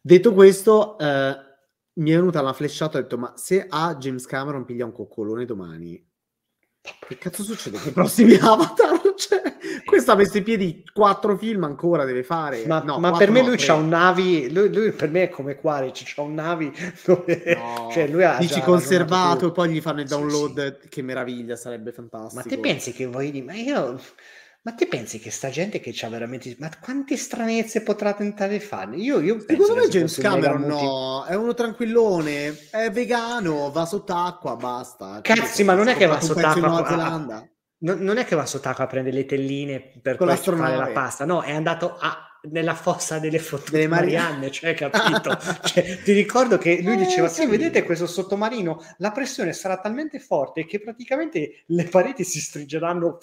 Detto 0.00 0.32
questo, 0.34 0.98
eh, 0.98 1.36
mi 1.94 2.10
è 2.10 2.14
venuta 2.14 2.42
la 2.42 2.52
flashata 2.52 2.98
ho 2.98 3.00
detto, 3.00 3.18
ma 3.18 3.32
se 3.36 3.66
a 3.68 3.96
James 3.96 4.24
Cameron 4.26 4.64
piglia 4.64 4.84
un 4.84 4.92
coccolone 4.92 5.44
domani, 5.46 6.11
che 6.82 7.16
cazzo 7.16 7.44
succede 7.44 7.78
con 7.78 7.88
i 7.88 7.92
prossimi 7.92 8.34
Avatar? 8.40 9.14
Cioè, 9.14 9.40
questo 9.84 10.12
ha 10.12 10.14
messo 10.16 10.38
in 10.38 10.42
piedi 10.42 10.84
quattro 10.92 11.36
film 11.36 11.62
ancora, 11.62 12.04
deve 12.04 12.24
fare. 12.24 12.66
Ma, 12.66 12.82
no, 12.82 12.98
ma 12.98 13.12
per 13.12 13.30
me 13.30 13.44
lui 13.44 13.56
c'ha 13.56 13.74
un 13.74 13.88
Navi, 13.88 14.52
lui, 14.52 14.72
lui, 14.74 14.90
per 14.90 15.10
me 15.10 15.24
è 15.24 15.28
come 15.28 15.54
Quari, 15.54 15.92
c'ha 15.92 16.22
un 16.22 16.34
Navi 16.34 16.72
dove... 17.04 17.42
No, 17.56 17.88
cioè 17.94 18.08
lui 18.08 18.24
ha 18.24 18.36
dici 18.38 18.60
conservato 18.60 19.48
e 19.48 19.52
poi 19.52 19.70
gli 19.70 19.80
fanno 19.80 20.00
il 20.00 20.08
download, 20.08 20.74
sì, 20.74 20.82
sì. 20.82 20.88
che 20.88 21.02
meraviglia, 21.02 21.54
sarebbe 21.54 21.92
fantastico. 21.92 22.42
Ma 22.42 22.48
te 22.48 22.58
pensi 22.58 22.92
che 22.92 23.06
vuoi 23.06 23.30
dire? 23.30 23.44
Ma 23.44 23.54
io... 23.54 24.00
Ma 24.64 24.74
te 24.74 24.86
pensi 24.86 25.18
che 25.18 25.32
sta 25.32 25.50
gente 25.50 25.80
che 25.80 25.90
c'ha 25.92 26.08
veramente... 26.08 26.54
Ma 26.60 26.70
quante 26.80 27.16
stranezze 27.16 27.82
potrà 27.82 28.12
tentare 28.12 28.58
di 28.58 28.64
fare? 28.64 28.94
Io, 28.94 29.20
io 29.20 29.40
Secondo 29.40 29.74
me 29.74 29.88
James 29.88 30.16
Cameron 30.18 30.62
no, 30.62 31.24
è 31.24 31.34
uno 31.34 31.52
tranquillone, 31.52 32.68
è 32.70 32.88
vegano, 32.92 33.72
va 33.72 33.84
sott'acqua, 33.84 34.54
basta. 34.54 35.18
Cazzi, 35.20 35.64
ma 35.64 35.74
non 35.74 35.88
è 35.88 35.96
che 35.96 36.06
va 36.06 36.20
sott'acqua... 36.20 36.84
A... 36.84 37.48
Non, 37.78 37.98
non 37.98 38.18
è 38.18 38.24
che 38.24 38.36
va 38.36 38.46
sott'acqua 38.46 38.84
a 38.84 38.86
prendere 38.86 39.16
le 39.16 39.26
telline 39.26 39.80
per 40.00 40.16
Con 40.16 40.28
fare 40.28 40.76
la 40.76 40.90
pasta, 40.92 41.24
no, 41.24 41.42
è 41.42 41.52
andato 41.52 41.96
a 41.98 42.28
nella 42.50 42.74
fossa 42.74 43.18
delle 43.18 43.38
fottute 43.38 43.86
Marianne, 43.86 44.50
cioè, 44.50 44.74
capito? 44.74 45.38
cioè, 45.62 46.02
ti 46.02 46.12
ricordo 46.12 46.58
che 46.58 46.80
lui 46.82 46.94
eh, 46.94 46.96
diceva: 46.96 47.28
sì. 47.28 47.46
vedete 47.46 47.84
questo 47.84 48.06
sottomarino? 48.06 48.82
La 48.98 49.12
pressione 49.12 49.52
sarà 49.52 49.78
talmente 49.78 50.18
forte 50.18 50.66
che 50.66 50.80
praticamente 50.80 51.62
le 51.66 51.84
pareti 51.84 52.24
si 52.24 52.40
stringeranno 52.40 53.18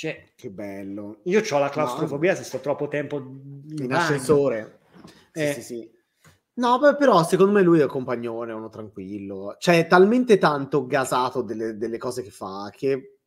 cioè, 0.00 0.32
che 0.34 0.48
bello. 0.48 1.20
Io 1.24 1.42
ho 1.46 1.58
la 1.58 1.68
claustrofobia 1.68 2.30
no. 2.30 2.38
se 2.38 2.44
sto 2.44 2.58
troppo 2.60 2.88
tempo 2.88 3.18
in, 3.18 3.82
in 3.82 3.92
ascensore. 3.92 4.78
Sì, 5.30 5.42
eh. 5.42 5.52
sì, 5.52 5.62
sì. 5.62 5.90
No, 6.54 6.78
però 6.96 7.22
secondo 7.22 7.52
me 7.52 7.60
lui 7.60 7.80
è 7.80 7.82
un 7.82 7.90
compagnone, 7.90 8.54
uno 8.54 8.70
tranquillo. 8.70 9.56
Cioè, 9.58 9.80
è 9.80 9.86
talmente 9.86 10.38
tanto 10.38 10.86
gasato 10.86 11.42
delle, 11.42 11.76
delle 11.76 11.98
cose 11.98 12.22
che 12.22 12.30
fa 12.30 12.72
che 12.74 13.18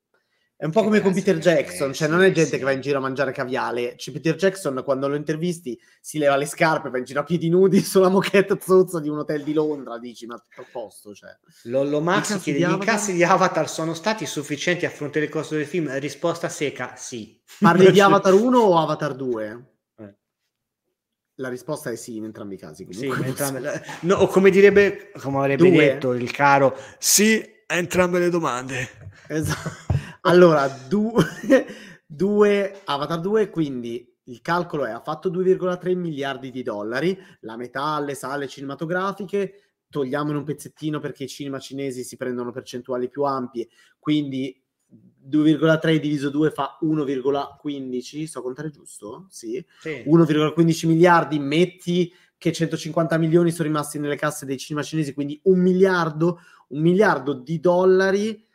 è 0.55 0.65
un 0.65 0.71
po' 0.71 0.83
come 0.83 1.01
con 1.01 1.13
Peter 1.13 1.37
Jackson, 1.39 1.93
cioè 1.93 2.07
non 2.07 2.21
è 2.21 2.31
gente 2.31 2.51
sì. 2.51 2.57
che 2.57 2.63
va 2.63 2.71
in 2.71 2.79
giro 2.79 2.99
a 2.99 3.01
mangiare 3.01 3.33
caviale. 3.33 3.95
Cioè, 3.97 4.13
Peter 4.13 4.35
Jackson, 4.35 4.81
quando 4.85 5.09
lo 5.09 5.15
intervisti, 5.15 5.77
si 5.99 6.19
leva 6.19 6.37
le 6.37 6.45
scarpe, 6.45 6.89
va 6.89 6.99
in 6.99 7.03
giro 7.03 7.19
a 7.19 7.23
piedi 7.23 7.49
nudi 7.49 7.81
sulla 7.83 8.07
moquette 8.07 8.57
zozza 8.61 9.01
di 9.01 9.09
un 9.09 9.17
hotel 9.17 9.43
di 9.43 9.51
Londra. 9.51 9.97
Dici, 9.97 10.25
ma 10.25 10.37
tutto 10.37 10.61
a 10.61 10.65
posto. 10.71 11.13
Cioè. 11.13 11.31
Lollo 11.63 11.99
Max 11.99 12.39
chiede: 12.39 12.59
gli 12.59 12.71
incassi 12.71 13.13
di 13.13 13.23
Avatar 13.23 13.69
sono 13.69 13.93
stati 13.93 14.25
sufficienti 14.25 14.85
a 14.85 14.89
fronte 14.89 15.19
del 15.19 15.29
costo 15.29 15.55
del 15.55 15.65
film? 15.65 15.91
Risposta 15.99 16.47
secca: 16.47 16.93
sì. 16.95 17.41
Parli 17.59 17.91
di 17.91 17.99
Avatar 18.01 18.33
1 18.33 18.57
o 18.57 18.77
Avatar 18.77 19.15
2? 19.15 19.65
Eh. 19.97 20.15
La 21.35 21.49
risposta 21.49 21.89
è 21.89 21.95
sì 21.97 22.15
in 22.15 22.25
entrambi 22.25 22.53
i 22.55 22.57
casi. 22.57 22.87
Sì, 22.89 23.07
entrambe, 23.21 23.83
no, 24.01 24.15
o 24.15 24.27
come 24.27 24.49
direbbe, 24.49 25.11
come 25.19 25.39
avrebbe 25.39 25.69
Due. 25.69 25.77
detto 25.77 26.13
il 26.13 26.31
caro, 26.31 26.77
sì 26.99 27.43
a 27.67 27.75
entrambe 27.75 28.19
le 28.19 28.29
domande. 28.29 28.89
Esatto. 29.27 29.92
Allora, 30.25 30.67
du- 30.67 31.13
due, 32.05 32.81
Avatar 32.85 33.19
2, 33.19 33.49
quindi 33.49 34.09
il 34.25 34.41
calcolo 34.41 34.85
è 34.85 34.91
ha 34.91 35.01
fatto 35.01 35.29
2,3 35.29 35.95
miliardi 35.97 36.49
di 36.49 36.63
dollari, 36.63 37.17
la 37.41 37.57
metà 37.57 37.83
alle 37.95 38.15
sale 38.15 38.47
cinematografiche, 38.47 39.73
togliamone 39.89 40.37
un 40.37 40.43
pezzettino 40.45 40.99
perché 40.99 41.25
i 41.25 41.27
cinema 41.27 41.59
cinesi 41.59 42.03
si 42.03 42.15
prendono 42.15 42.51
percentuali 42.51 43.09
più 43.09 43.23
ampie, 43.23 43.67
quindi 43.99 44.57
2,3 45.29 45.97
diviso 45.97 46.29
2 46.29 46.51
fa 46.51 46.77
1,15, 46.81 48.23
so 48.25 48.41
contare 48.41 48.69
giusto? 48.69 49.27
Sì. 49.29 49.63
sì. 49.81 50.03
1,15 50.07 50.87
miliardi, 50.87 51.37
metti 51.39 52.13
che 52.37 52.53
150 52.53 53.17
milioni 53.17 53.51
sono 53.51 53.67
rimasti 53.67 53.99
nelle 53.99 54.15
casse 54.15 54.45
dei 54.45 54.57
cinema 54.57 54.85
cinesi, 54.85 55.13
quindi 55.13 55.39
un 55.43 55.59
miliardo, 55.59 56.39
un 56.69 56.81
miliardo 56.81 57.33
di 57.33 57.59
dollari 57.59 58.51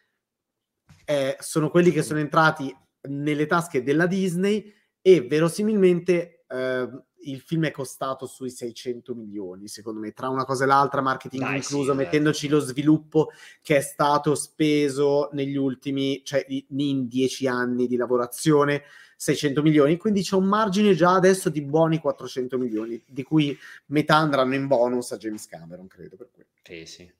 eh, 1.08 1.36
sono 1.40 1.70
quelli 1.70 1.90
che 1.90 2.02
sono 2.02 2.18
entrati 2.18 2.74
nelle 3.08 3.46
tasche 3.46 3.82
della 3.82 4.04
Disney 4.04 4.70
e 5.00 5.22
verosimilmente 5.22 6.44
eh, 6.46 6.88
il 7.22 7.40
film 7.40 7.64
è 7.64 7.70
costato 7.70 8.26
sui 8.26 8.50
600 8.50 9.14
milioni, 9.14 9.68
secondo 9.68 10.00
me, 10.00 10.12
tra 10.12 10.28
una 10.28 10.44
cosa 10.44 10.64
e 10.64 10.66
l'altra, 10.66 11.00
marketing 11.00 11.42
Dai, 11.42 11.56
incluso, 11.56 11.92
sì, 11.92 11.96
mettendoci 11.96 12.46
eh. 12.46 12.50
lo 12.50 12.58
sviluppo 12.60 13.30
che 13.62 13.76
è 13.76 13.80
stato 13.80 14.34
speso 14.34 15.30
negli 15.32 15.56
ultimi, 15.56 16.20
cioè 16.24 16.44
in 16.48 17.08
dieci 17.08 17.46
anni 17.46 17.86
di 17.86 17.96
lavorazione, 17.96 18.82
600 19.16 19.62
milioni, 19.62 19.96
quindi 19.96 20.22
c'è 20.22 20.36
un 20.36 20.44
margine 20.44 20.94
già 20.94 21.14
adesso 21.14 21.48
di 21.48 21.62
buoni 21.62 21.98
400 21.98 22.58
milioni, 22.58 23.02
di 23.06 23.22
cui 23.22 23.58
metà 23.86 24.16
andranno 24.16 24.54
in 24.54 24.66
bonus 24.66 25.12
a 25.12 25.16
James 25.16 25.46
Cameron, 25.46 25.86
credo. 25.86 26.16
Per 26.16 26.28
quello. 26.30 26.48
Sì, 26.62 26.84
sì. 26.84 27.10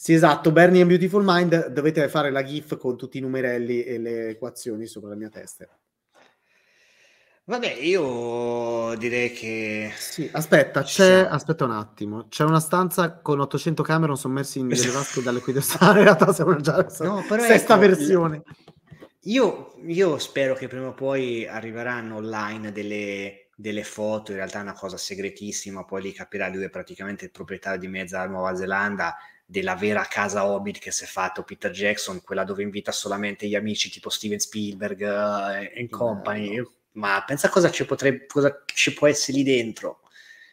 Sì, 0.00 0.12
esatto, 0.12 0.52
Bernie 0.52 0.82
and 0.82 0.88
Beautiful 0.88 1.24
Mind, 1.26 1.70
dovete 1.70 2.08
fare 2.08 2.30
la 2.30 2.44
GIF 2.44 2.76
con 2.76 2.96
tutti 2.96 3.18
i 3.18 3.20
numerelli 3.20 3.82
e 3.82 3.98
le 3.98 4.28
equazioni 4.28 4.86
sopra 4.86 5.08
la 5.08 5.16
mia 5.16 5.28
testa. 5.28 5.68
Vabbè, 7.42 7.72
io 7.80 8.94
direi 8.96 9.32
che... 9.32 9.90
Sì, 9.96 10.30
aspetta, 10.32 10.84
c'è... 10.84 11.26
Aspetta 11.28 11.64
un 11.64 11.72
attimo. 11.72 12.28
C'è 12.28 12.44
una 12.44 12.60
stanza 12.60 13.18
con 13.18 13.40
800 13.40 13.82
Cameron 13.82 14.16
sommersi 14.16 14.60
in 14.60 14.68
vasche 14.92 15.20
dalle 15.20 15.40
cui 15.40 15.52
In 15.52 15.92
realtà 15.94 16.32
siamo 16.32 16.54
già 16.60 16.76
no, 17.00 17.24
però 17.26 17.42
sesta 17.42 17.72
ecco, 17.72 17.80
versione. 17.80 18.42
Io, 19.22 19.74
io, 19.84 20.18
spero 20.18 20.54
che 20.54 20.68
prima 20.68 20.86
o 20.86 20.94
poi 20.94 21.44
arriveranno 21.44 22.18
online 22.18 22.70
delle, 22.70 23.48
delle, 23.56 23.82
foto, 23.82 24.30
in 24.30 24.36
realtà 24.36 24.60
è 24.60 24.62
una 24.62 24.74
cosa 24.74 24.96
segretissima, 24.96 25.84
poi 25.84 26.02
lì 26.02 26.12
capirà 26.12 26.46
lui 26.46 26.62
è 26.62 26.70
praticamente 26.70 27.24
il 27.24 27.32
proprietario 27.32 27.80
di 27.80 27.88
mezza 27.88 28.24
Nuova 28.26 28.54
Zelanda 28.54 29.16
della 29.50 29.74
vera 29.74 30.04
casa 30.04 30.44
Hobbit 30.44 30.78
che 30.78 30.90
si 30.90 31.04
è 31.04 31.06
fatto 31.06 31.42
Peter 31.42 31.70
Jackson, 31.70 32.20
quella 32.22 32.44
dove 32.44 32.62
invita 32.62 32.92
solamente 32.92 33.48
gli 33.48 33.54
amici 33.54 33.88
tipo 33.88 34.10
Steven 34.10 34.38
Spielberg 34.38 35.00
e 35.00 35.72
eh, 35.74 35.88
company. 35.88 36.48
Bello. 36.50 36.72
Ma 36.92 37.24
pensa 37.26 37.48
cosa 37.48 37.70
ci, 37.70 37.86
potrebbe, 37.86 38.26
cosa 38.26 38.62
ci 38.66 38.92
può 38.92 39.06
essere 39.06 39.38
lì 39.38 39.44
dentro. 39.44 40.00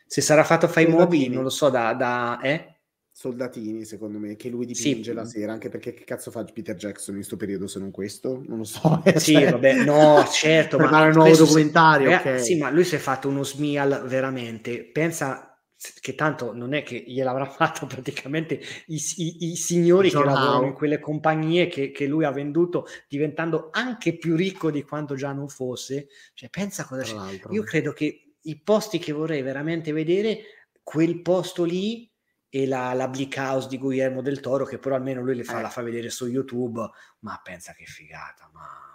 Se 0.07 0.21
sarà 0.21 0.45
fatto 0.45 0.69
fai 0.69 0.87
mobili, 0.87 1.27
non 1.27 1.43
lo 1.43 1.49
so, 1.49 1.69
da... 1.69 1.93
da 1.93 2.39
eh? 2.41 2.69
soldatini, 3.11 3.85
secondo 3.85 4.19
me, 4.19 4.35
che 4.35 4.49
lui 4.49 4.65
dipinge 4.65 5.11
sì. 5.11 5.15
la 5.15 5.25
sera, 5.25 5.53
anche 5.53 5.69
perché 5.69 5.93
che 5.93 6.03
cazzo 6.03 6.31
fa 6.31 6.43
Peter 6.43 6.75
Jackson 6.75 7.15
in 7.15 7.21
questo 7.21 7.37
periodo 7.37 7.65
se 7.65 7.79
non 7.79 7.89
questo? 7.89 8.43
Non 8.45 8.57
lo 8.57 8.63
so. 8.65 9.01
Sì, 9.15 9.33
cioè, 9.33 9.51
vabbè, 9.51 9.83
no, 9.85 10.25
certo. 10.29 10.77
ma 10.77 11.05
un 11.05 11.11
nuovo 11.11 11.35
documentario. 11.35 12.09
Se, 12.09 12.15
okay. 12.15 12.39
Sì, 12.43 12.57
ma 12.57 12.69
lui 12.69 12.83
si 12.83 12.95
è 12.95 12.97
fatto 12.97 13.29
uno 13.29 13.43
smial 13.43 14.03
veramente. 14.05 14.83
Pensa 14.83 15.54
che 15.99 16.15
tanto 16.15 16.53
non 16.53 16.73
è 16.73 16.83
che 16.83 17.03
gliel'avrà 17.05 17.45
fatto 17.49 17.85
praticamente 17.85 18.59
i, 18.87 19.01
i, 19.17 19.51
i 19.51 19.55
signori 19.55 20.09
John 20.09 20.23
che 20.23 20.27
lavorano 20.29 20.65
in 20.65 20.73
quelle 20.73 20.99
compagnie 20.99 21.67
che, 21.67 21.91
che, 21.91 22.07
lui 22.07 22.25
ha 22.25 22.31
venduto, 22.31 22.87
diventando 23.07 23.69
anche 23.71 24.17
più 24.17 24.35
ricco 24.35 24.71
di 24.71 24.83
quanto 24.83 25.15
già 25.15 25.31
non 25.31 25.47
fosse. 25.47 26.07
Cioè, 26.33 26.49
pensa 26.49 26.85
cosa 26.85 27.03
c'è. 27.03 27.41
Io 27.49 27.63
credo 27.63 27.93
che 27.93 28.35
i 28.41 28.61
posti 28.61 28.99
che 28.99 29.11
vorrei 29.11 29.41
veramente 29.41 29.91
vedere, 29.91 30.39
quel 30.83 31.21
posto 31.21 31.63
lì 31.63 32.09
e 32.47 32.67
la, 32.67 32.93
la 32.93 33.07
Bleak 33.07 33.35
House 33.37 33.67
di 33.67 33.77
Guillermo 33.77 34.21
del 34.21 34.39
Toro, 34.39 34.65
che 34.65 34.77
però 34.77 34.95
almeno 34.95 35.21
lui 35.21 35.35
le 35.35 35.43
fa, 35.43 35.59
eh. 35.59 35.61
la 35.61 35.69
fa 35.69 35.81
vedere 35.81 36.09
su 36.09 36.27
YouTube, 36.27 36.89
ma 37.19 37.39
pensa 37.43 37.73
che 37.73 37.85
figata, 37.85 38.49
ma... 38.53 38.94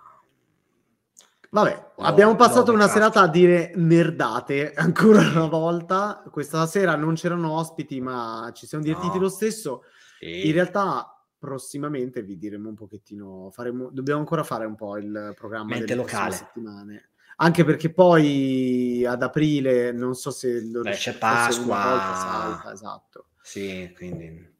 Vabbè, 1.53 1.93
no, 1.99 2.05
abbiamo 2.05 2.37
passato 2.37 2.71
no, 2.71 2.77
una 2.77 2.87
serata 2.87 3.23
a 3.23 3.29
dire 3.29 3.73
merdate 3.75 4.73
ancora 4.77 5.21
una 5.21 5.47
volta. 5.47 6.23
Questa 6.31 6.65
sera 6.67 6.95
non 6.95 7.15
c'erano 7.15 7.53
ospiti, 7.53 8.01
ma 8.01 8.51
ci 8.55 8.67
siamo 8.67 8.85
divertiti 8.85 9.17
no. 9.17 9.23
lo 9.23 9.29
stesso. 9.29 9.83
Sì. 10.19 10.47
In 10.47 10.53
realtà, 10.53 11.13
prossimamente 11.39 12.23
vi 12.23 12.39
diremo 12.39 12.69
un 12.69 12.77
pochettino. 12.77 13.51
Faremo, 13.51 13.89
dobbiamo 13.91 14.21
ancora 14.21 14.45
fare 14.45 14.65
un 14.65 14.77
po' 14.77 14.97
il 14.97 15.33
programma 15.35 15.71
Mente 15.71 15.87
delle 15.87 16.03
locale. 16.03 16.35
settimane. 16.35 17.11
Anche 17.37 17.65
perché 17.65 17.93
poi 17.93 19.05
ad 19.05 19.23
aprile 19.23 19.93
non 19.93 20.15
so 20.15 20.31
se 20.31 20.61
lo 20.63 20.83
Beh, 20.83 20.93
c'è 20.93 21.17
Pasqua. 21.17 21.65
Volta, 21.65 22.15
salta, 22.15 22.73
esatto. 22.73 23.27
Sì, 23.43 23.93
quindi... 23.97 24.59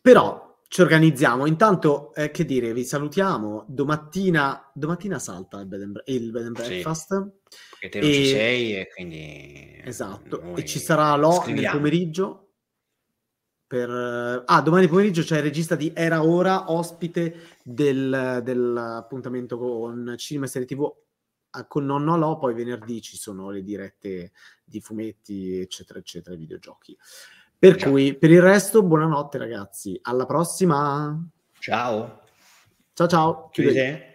Però 0.00 0.49
ci 0.70 0.82
organizziamo. 0.82 1.46
Intanto, 1.46 2.14
eh, 2.14 2.30
che 2.30 2.44
dire, 2.44 2.72
vi 2.72 2.84
salutiamo. 2.84 3.64
Domattina, 3.66 4.70
domattina 4.72 5.18
salta 5.18 5.58
il 5.58 5.66
bed 5.66 5.82
and, 5.82 6.02
il 6.06 6.30
bed 6.30 6.44
and 6.46 6.52
breakfast. 6.54 7.32
Sì, 7.48 7.58
perché 7.80 7.88
te 7.88 8.00
non 8.00 8.08
e... 8.08 8.14
ci 8.14 8.26
sei 8.26 8.76
e 8.76 8.88
quindi... 8.88 9.80
Esatto, 9.82 10.54
e 10.54 10.64
ci 10.64 10.78
sarà 10.78 11.16
Lo 11.16 11.42
nel 11.46 11.68
pomeriggio. 11.72 12.52
Per... 13.66 13.90
Ah, 14.46 14.62
domani 14.62 14.86
pomeriggio 14.86 15.22
c'è 15.22 15.38
il 15.38 15.42
regista 15.42 15.74
di 15.74 15.90
Era 15.92 16.22
Ora, 16.24 16.70
ospite 16.70 17.58
del, 17.64 18.40
dell'appuntamento 18.44 19.58
con 19.58 20.14
Cinema 20.18 20.46
e 20.46 20.48
Serie 20.48 20.68
TV 20.68 20.88
ah, 21.50 21.66
con 21.66 21.84
Nonno 21.84 22.16
Lo, 22.16 22.38
poi 22.38 22.54
venerdì 22.54 23.00
ci 23.00 23.16
sono 23.16 23.50
le 23.50 23.64
dirette 23.64 24.30
di 24.62 24.80
fumetti, 24.80 25.58
eccetera, 25.58 25.98
eccetera, 25.98 26.36
videogiochi. 26.36 26.96
Per 27.60 27.76
ciao. 27.76 27.90
cui, 27.90 28.16
per 28.16 28.30
il 28.30 28.40
resto, 28.40 28.82
buonanotte 28.82 29.36
ragazzi. 29.36 29.98
Alla 30.04 30.24
prossima. 30.24 31.14
Ciao. 31.58 32.20
Ciao 32.94 33.06
ciao. 33.06 33.48
Chiudete. 33.52 34.09